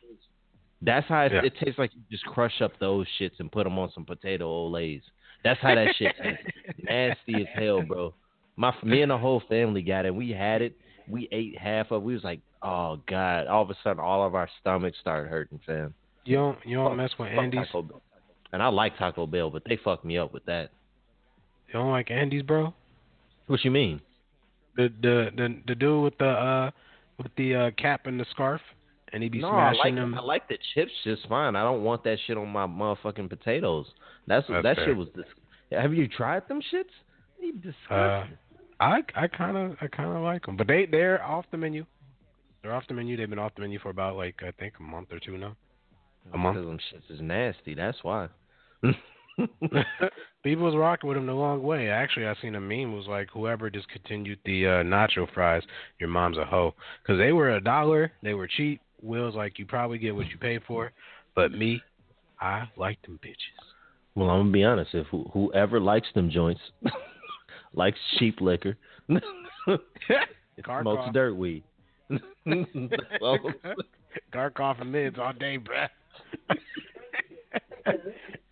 That's 0.81 1.07
how 1.07 1.23
it, 1.23 1.31
Yeah. 1.31 1.41
it 1.43 1.55
tastes 1.57 1.79
like. 1.79 1.93
You 1.95 2.01
just 2.11 2.25
crush 2.25 2.61
up 2.61 2.77
those 2.79 3.07
shits 3.19 3.39
and 3.39 3.51
put 3.51 3.63
them 3.63 3.79
on 3.79 3.91
some 3.91 4.05
potato 4.05 4.47
olays. 4.69 5.01
That's 5.43 5.59
how 5.59 5.75
that 5.75 5.95
shit 5.95 6.15
tastes. 6.17 6.43
Nasty 6.83 7.35
as 7.41 7.47
hell, 7.53 7.81
bro. 7.81 8.13
My 8.55 8.73
me 8.83 9.01
and 9.01 9.11
the 9.11 9.17
whole 9.17 9.41
family 9.41 9.81
got 9.81 10.05
it. 10.05 10.13
We 10.13 10.29
had 10.31 10.61
it. 10.61 10.77
We 11.07 11.27
ate 11.31 11.57
half 11.57 11.91
of. 11.91 12.01
it. 12.01 12.05
We 12.05 12.13
was 12.13 12.23
like, 12.23 12.39
oh 12.61 12.97
god. 13.07 13.47
All 13.47 13.63
of 13.63 13.69
a 13.69 13.75
sudden, 13.83 13.99
all 13.99 14.23
of 14.25 14.35
our 14.35 14.49
stomachs 14.61 14.97
started 14.99 15.29
hurting, 15.29 15.59
fam. 15.65 15.93
You 16.23 16.35
don't 16.37 16.65
you 16.65 16.75
don't 16.77 16.89
Fuck- 16.91 16.97
mess 16.97 17.11
with 17.19 17.29
Andy's? 17.29 17.65
Taco 17.67 17.81
Bell. 17.83 18.01
And 18.55 18.63
I 18.63 18.67
like 18.69 18.97
Taco 18.97 19.27
Bell, 19.27 19.49
but 19.49 19.63
they 19.67 19.75
fucked 19.83 20.05
me 20.05 20.17
up 20.17 20.31
with 20.31 20.45
that. 20.45 20.69
You 21.67 21.73
don't 21.73 21.91
like 21.91 22.09
Andy's, 22.09 22.41
bro? 22.41 22.73
What 23.47 23.65
you 23.65 23.71
mean? 23.71 23.99
The 24.77 24.87
the 25.01 25.29
the, 25.35 25.57
the 25.67 25.75
dude 25.75 26.03
with 26.05 26.17
the 26.19 26.29
uh 26.29 26.71
with 27.17 27.31
the 27.35 27.53
uh, 27.53 27.71
cap 27.71 28.05
and 28.05 28.17
the 28.17 28.25
scarf, 28.31 28.61
and 29.11 29.21
he 29.21 29.27
be 29.27 29.39
no, 29.39 29.49
I 29.49 29.73
smashing 29.73 29.79
like 29.79 29.95
them. 29.95 30.13
I 30.15 30.21
like 30.21 30.47
the 30.47 30.57
chips 30.73 30.91
just 31.03 31.27
fine. 31.27 31.57
I 31.57 31.63
don't 31.63 31.83
want 31.83 32.05
that 32.05 32.17
shit 32.25 32.37
on 32.37 32.47
my 32.47 32.65
motherfucking 32.65 33.27
potatoes. 33.27 33.87
That's, 34.25 34.47
That's 34.47 34.63
that 34.63 34.75
fair. 34.77 34.85
shit 34.85 34.95
was. 34.95 35.09
Dis- 35.13 35.25
Have 35.77 35.93
you 35.93 36.07
tried 36.07 36.47
them 36.47 36.61
shits? 36.73 36.85
They 37.41 37.49
Uh, 37.49 37.51
disgusting. 37.61 38.37
I 38.79 39.01
I 39.15 39.27
kind 39.27 39.57
of 39.57 39.75
I 39.81 39.87
kind 39.87 40.15
of 40.15 40.23
like 40.23 40.45
them, 40.45 40.55
but 40.55 40.67
they 40.67 40.85
they're 40.85 41.21
off 41.21 41.43
the 41.51 41.57
menu. 41.57 41.85
They're 42.63 42.73
off 42.73 42.87
the 42.87 42.93
menu. 42.93 43.17
They've 43.17 43.29
been 43.29 43.37
off 43.37 43.53
the 43.55 43.61
menu 43.63 43.79
for 43.79 43.89
about 43.89 44.15
like 44.15 44.35
I 44.41 44.51
think 44.51 44.75
a 44.79 44.83
month 44.83 45.09
or 45.11 45.19
two 45.19 45.37
now. 45.37 45.57
A 46.33 46.37
month. 46.37 46.55
Because 46.55 46.67
them 46.67 46.79
shits 46.93 47.13
is 47.13 47.21
nasty. 47.21 47.73
That's 47.75 47.97
why. 48.01 48.29
People 50.43 50.65
was 50.65 50.75
rocking 50.75 51.07
with 51.07 51.17
them 51.17 51.25
the 51.25 51.33
long 51.33 51.63
way. 51.63 51.89
Actually, 51.89 52.27
I 52.27 52.35
seen 52.41 52.55
a 52.55 52.61
meme 52.61 52.93
was 52.93 53.07
like, 53.07 53.29
whoever 53.33 53.69
discontinued 53.69 54.39
the 54.45 54.65
uh, 54.65 54.83
nacho 54.83 55.27
fries, 55.33 55.63
your 55.99 56.09
mom's 56.09 56.37
a 56.37 56.45
hoe, 56.45 56.73
because 57.01 57.17
they 57.17 57.31
were 57.33 57.55
a 57.55 57.61
dollar. 57.61 58.11
They 58.21 58.33
were 58.33 58.47
cheap. 58.47 58.81
Will's 59.01 59.35
like, 59.35 59.59
you 59.59 59.65
probably 59.65 59.97
get 59.97 60.15
what 60.15 60.27
you 60.27 60.37
pay 60.37 60.59
for, 60.65 60.91
but 61.35 61.51
me, 61.51 61.81
I 62.39 62.69
like 62.77 63.01
them 63.01 63.19
bitches. 63.23 63.35
Well, 64.15 64.29
I'm 64.29 64.41
gonna 64.41 64.51
be 64.51 64.63
honest. 64.63 64.93
If 64.93 65.07
who, 65.07 65.29
whoever 65.33 65.79
likes 65.79 66.07
them 66.15 66.29
joints 66.29 66.61
likes 67.73 67.99
cheap 68.17 68.39
liquor, 68.39 68.77
smokes 70.81 71.13
dirt 71.13 71.35
weed. 71.35 71.63
Cough 74.55 74.77
and 74.79 74.91
mids 74.91 75.17
all 75.19 75.33
day, 75.33 75.57
bruh. 75.57 75.89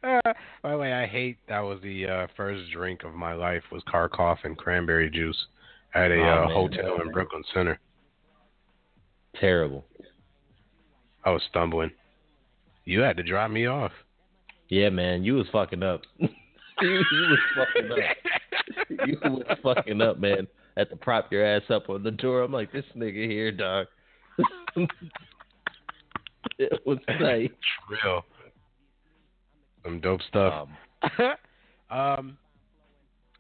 By 0.62 0.72
the 0.72 0.78
way, 0.78 0.92
I 0.94 1.08
hate 1.08 1.38
that 1.48 1.62
was 1.62 1.80
the 1.82 2.06
uh, 2.08 2.28
first 2.36 2.72
drink 2.72 3.04
of 3.04 3.14
my 3.14 3.34
life 3.34 3.64
was 3.72 3.82
Karkov 3.92 4.38
and 4.44 4.58
cranberry 4.58 5.10
juice 5.10 5.38
at 5.96 6.12
a 6.12 6.20
Oh, 6.20 6.44
uh, 6.44 6.54
hotel 6.54 7.02
in 7.02 7.12
Brooklyn 7.12 7.44
Center. 7.54 7.80
Terrible. 9.40 9.86
I 11.24 11.32
was 11.32 11.42
stumbling. 11.50 11.92
You 12.86 13.00
had 13.00 13.16
to 13.18 13.24
drop 13.24 13.50
me 13.50 13.66
off. 13.66 13.92
Yeah, 14.68 14.90
man, 14.90 15.24
you 15.24 15.36
was 15.36 15.48
fucking 15.52 15.84
up. 15.84 16.02
you 16.20 16.30
was 16.82 17.40
fucking 17.56 17.92
up. 17.92 17.98
You 19.08 19.18
was 19.24 19.58
fucking 19.62 20.02
up, 20.02 20.20
man. 20.20 20.48
Had 20.78 20.90
to 20.90 20.96
prop 20.96 21.32
your 21.32 21.46
ass 21.46 21.64
up 21.70 21.90
on 21.90 22.04
the 22.04 22.12
door. 22.12 22.42
I'm 22.42 22.52
like, 22.52 22.72
this 22.72 22.86
nigga 22.96 23.30
here, 23.30 23.52
dog. 23.52 23.88
it 26.58 26.86
was 26.86 26.98
nice. 27.20 27.50
Real. 27.90 28.24
Some 29.84 30.00
dope 30.00 30.22
stuff. 30.30 30.68
Um, 31.20 31.36
Um, 31.94 32.38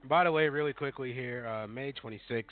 by 0.08 0.24
the 0.24 0.32
way, 0.32 0.48
really 0.48 0.74
quickly 0.74 1.12
here, 1.12 1.48
uh, 1.48 1.68
May 1.68 1.92
26th, 1.92 2.44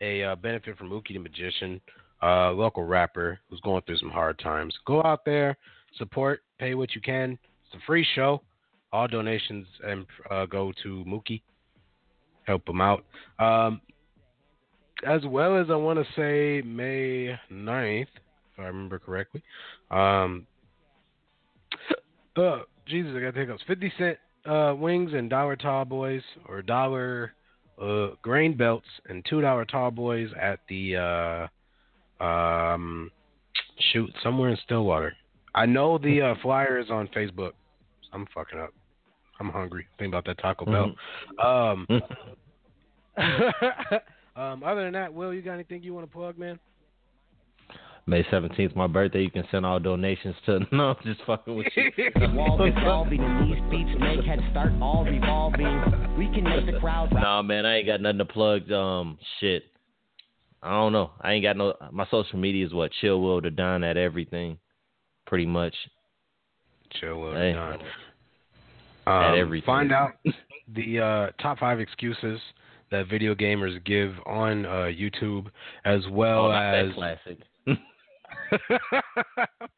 a 0.00 0.24
uh, 0.24 0.36
benefit 0.36 0.76
from 0.76 0.90
Mookie 0.90 1.12
the 1.12 1.18
Magician, 1.18 1.80
uh, 2.22 2.50
local 2.50 2.84
rapper 2.84 3.38
who's 3.48 3.60
going 3.60 3.82
through 3.82 3.98
some 3.98 4.10
hard 4.10 4.38
times. 4.40 4.74
Go 4.84 5.02
out 5.04 5.24
there, 5.24 5.56
support, 5.96 6.40
pay 6.58 6.74
what 6.74 6.94
you 6.94 7.00
can. 7.00 7.38
It's 7.66 7.74
a 7.74 7.86
free 7.86 8.06
show. 8.14 8.42
All 8.92 9.06
donations 9.06 9.66
and 9.84 10.06
uh, 10.30 10.46
go 10.46 10.72
to 10.82 11.04
Mookie. 11.06 11.42
Help 12.44 12.68
him 12.68 12.80
out. 12.80 13.04
Um, 13.38 13.80
as 15.06 15.22
well 15.26 15.60
as 15.60 15.66
I 15.70 15.76
want 15.76 15.98
to 15.98 16.04
say 16.14 16.66
May 16.66 17.38
9th, 17.52 18.02
if 18.02 18.58
I 18.58 18.62
remember 18.64 18.98
correctly. 18.98 19.42
Um, 19.90 20.46
uh, 22.36 22.60
Jesus, 22.86 23.12
I 23.16 23.20
got 23.20 23.34
hiccups. 23.34 23.62
50 23.66 23.92
cent 23.98 24.18
uh, 24.46 24.74
wings 24.76 25.12
and 25.14 25.30
dollar 25.30 25.56
tall 25.56 25.84
boys 25.84 26.22
or 26.48 26.62
dollar 26.62 27.32
uh, 27.80 28.08
grain 28.22 28.56
belts 28.56 28.86
and 29.08 29.24
two 29.28 29.40
dollar 29.40 29.64
tall 29.64 29.90
boys 29.90 30.28
at 30.40 30.60
the 30.68 31.48
uh, 32.20 32.24
um, 32.24 33.10
shoot 33.92 34.10
somewhere 34.22 34.50
in 34.50 34.58
Stillwater. 34.64 35.14
I 35.54 35.66
know 35.66 35.98
the 35.98 36.20
uh, 36.20 36.34
flyer 36.42 36.78
is 36.78 36.90
on 36.90 37.08
Facebook. 37.08 37.52
I'm 38.12 38.26
fucking 38.34 38.58
up. 38.58 38.70
I'm 39.40 39.48
hungry. 39.48 39.86
Think 39.98 40.10
about 40.12 40.24
that 40.26 40.38
Taco 40.38 40.64
Bell. 40.64 40.94
Um, 41.44 41.86
um, 44.36 44.62
other 44.62 44.84
than 44.84 44.92
that, 44.92 45.12
Will, 45.12 45.34
you 45.34 45.42
got 45.42 45.54
anything 45.54 45.82
you 45.82 45.92
want 45.94 46.06
to 46.06 46.12
plug, 46.12 46.38
man? 46.38 46.58
May 48.06 48.22
17th, 48.24 48.76
my 48.76 48.86
birthday. 48.86 49.22
You 49.22 49.30
can 49.30 49.44
send 49.50 49.64
all 49.64 49.78
donations 49.80 50.34
to. 50.46 50.60
No, 50.72 50.90
I'm 50.90 50.96
just 51.04 51.22
fucking 51.26 51.56
with 51.56 51.66
you. 51.74 51.90
The 52.14 52.30
wall 52.34 52.58
dissolving 52.58 53.20
and 53.22 53.50
these 53.50 53.62
beats 53.70 53.98
make 53.98 54.24
head 54.24 54.40
start 54.50 54.72
all 54.82 55.04
revolving. 55.04 55.80
We 56.18 56.26
can 56.26 56.44
make 56.44 56.66
the 56.66 56.78
crowd 56.80 57.12
Nah, 57.12 57.42
man, 57.42 57.64
I 57.64 57.78
ain't 57.78 57.86
got 57.86 58.00
nothing 58.02 58.18
to 58.18 58.24
plug. 58.26 58.70
Um, 58.70 59.18
shit. 59.40 59.64
I 60.62 60.70
don't 60.70 60.92
know. 60.92 61.10
I 61.20 61.32
ain't 61.32 61.42
got 61.44 61.56
no. 61.56 61.74
My 61.92 62.06
social 62.10 62.38
media 62.38 62.66
is 62.66 62.72
what 62.74 62.90
chill 63.00 63.20
will 63.20 63.40
to 63.42 63.50
done 63.50 63.82
at 63.84 63.96
everything, 63.96 64.58
pretty 65.26 65.46
much. 65.46 65.74
Chill 67.00 67.20
will 67.20 67.34
Hey. 67.34 67.52
done. 67.52 67.80
At 69.06 69.32
Um, 69.32 69.38
everything. 69.38 69.66
Find 69.66 69.92
out 69.92 70.12
the 70.74 71.00
uh, 71.00 71.30
top 71.42 71.58
five 71.58 71.80
excuses 71.80 72.40
that 72.90 73.08
video 73.08 73.34
gamers 73.34 73.82
give 73.84 74.14
on 74.26 74.64
uh, 74.66 74.70
YouTube, 74.92 75.46
as 75.84 76.00
well 76.10 76.46
oh, 76.46 76.52
not 76.52 76.74
as 76.74 76.88
that 76.88 76.94
classic. 76.94 77.38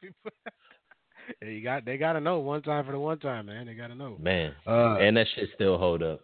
You 1.41 1.61
got 1.61 1.83
they 1.85 1.97
got 1.97 2.13
to 2.13 2.21
know 2.21 2.39
one 2.39 2.61
time 2.61 2.85
for 2.85 2.91
the 2.93 2.99
one 2.99 3.19
time, 3.19 3.47
man. 3.47 3.65
They 3.65 3.73
got 3.73 3.87
to 3.87 3.95
know. 3.95 4.15
Man, 4.19 4.53
Uh, 4.65 4.95
and 4.95 5.17
that 5.17 5.27
shit 5.35 5.49
still 5.55 5.77
hold 5.77 6.01
up. 6.01 6.21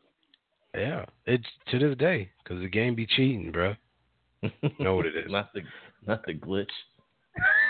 Yeah, 0.73 1.05
it's 1.25 1.45
to 1.71 1.79
this 1.79 1.97
day 1.97 2.29
because 2.43 2.61
the 2.61 2.69
game 2.69 2.95
be 2.95 3.05
cheating, 3.05 3.51
bro. 3.51 3.75
know 4.79 4.95
what 4.95 5.05
it 5.05 5.15
is. 5.15 5.29
not 5.29 5.51
the 5.53 5.61
not 6.07 6.25
the 6.25 6.33
glitch. 6.33 6.65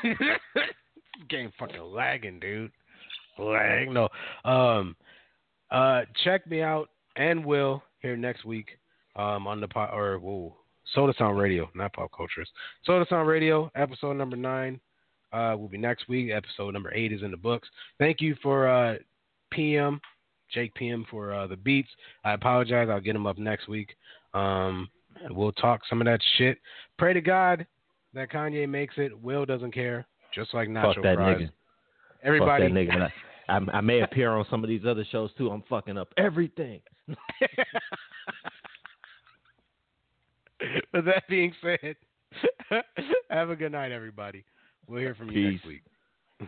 game 1.30 1.52
fucking 1.60 1.82
lagging, 1.82 2.40
dude. 2.40 2.72
Lag. 3.40 3.90
No. 3.90 4.10
Um. 4.46 4.96
Uh. 5.72 6.02
Check 6.24 6.46
me 6.48 6.62
out 6.62 6.90
and 7.16 7.44
Will 7.44 7.84
here 8.00 8.16
next 8.16 8.46
week. 8.46 8.78
Um. 9.16 9.48
On 9.48 9.60
the 9.60 9.68
pot 9.68 9.90
or 9.94 10.20
whoa. 10.20 10.56
Sota 10.96 11.18
Sound 11.18 11.38
Radio, 11.38 11.70
not 11.76 11.94
Pop 11.94 12.12
Cultures. 12.16 12.50
Sota 12.88 13.08
Sound 13.08 13.28
Radio, 13.28 13.72
episode 13.76 14.14
number 14.14 14.36
nine. 14.36 14.80
Uh, 15.32 15.56
will 15.58 15.68
be 15.68 15.78
next 15.78 16.08
week. 16.08 16.30
Episode 16.32 16.74
number 16.74 16.94
eight 16.94 17.12
is 17.12 17.24
in 17.24 17.32
the 17.32 17.38
books. 17.38 17.68
Thank 17.98 18.22
you 18.22 18.36
for 18.44 18.68
uh, 18.68 18.96
PM, 19.52 20.00
Jake 20.54 20.74
PM 20.76 21.06
for 21.10 21.34
uh, 21.34 21.48
the 21.48 21.58
beats. 21.58 21.90
I 22.24 22.34
apologize. 22.34 22.88
I'll 22.90 23.02
get 23.02 23.14
them 23.14 23.26
up 23.26 23.40
next 23.40 23.68
week. 23.68 23.96
Um, 24.36 24.90
we'll 25.32 25.52
talk 25.54 25.82
some 25.90 26.02
of 26.02 26.06
that 26.06 26.20
shit. 26.38 26.60
Pray 27.00 27.14
to 27.14 27.22
God 27.22 27.66
that 28.14 28.32
Kanye 28.32 28.70
makes 28.70 28.94
it. 28.98 29.20
Will 29.20 29.46
doesn't 29.46 29.74
care, 29.74 30.06
just 30.36 30.54
like 30.54 30.70
Nacho 30.70 30.96
Fuck 30.96 31.04
that 31.04 31.18
nigga. 31.18 31.50
Everybody, 32.24 32.66
Fuck 32.66 32.74
that 32.74 32.80
nigga. 32.80 33.10
I, 33.50 33.54
I, 33.58 33.78
I 33.78 33.82
may 33.82 34.02
appear 34.02 34.30
on 34.32 34.46
some 34.52 34.64
of 34.64 34.70
these 34.70 34.86
other 34.88 35.06
shows 35.12 35.32
too. 35.38 35.50
I'm 35.50 35.64
fucking 35.68 35.98
up 35.98 36.10
everything. 36.18 36.80
With 40.94 41.06
that 41.06 41.24
being 41.30 41.54
said, 41.62 41.96
have 43.30 43.50
a 43.50 43.56
good 43.56 43.72
night, 43.72 43.92
everybody. 43.92 44.44
We'll 44.88 45.00
hear 45.00 45.16
from 45.16 45.32
you 45.32 45.52
next 45.52 45.66
week. 45.66 45.84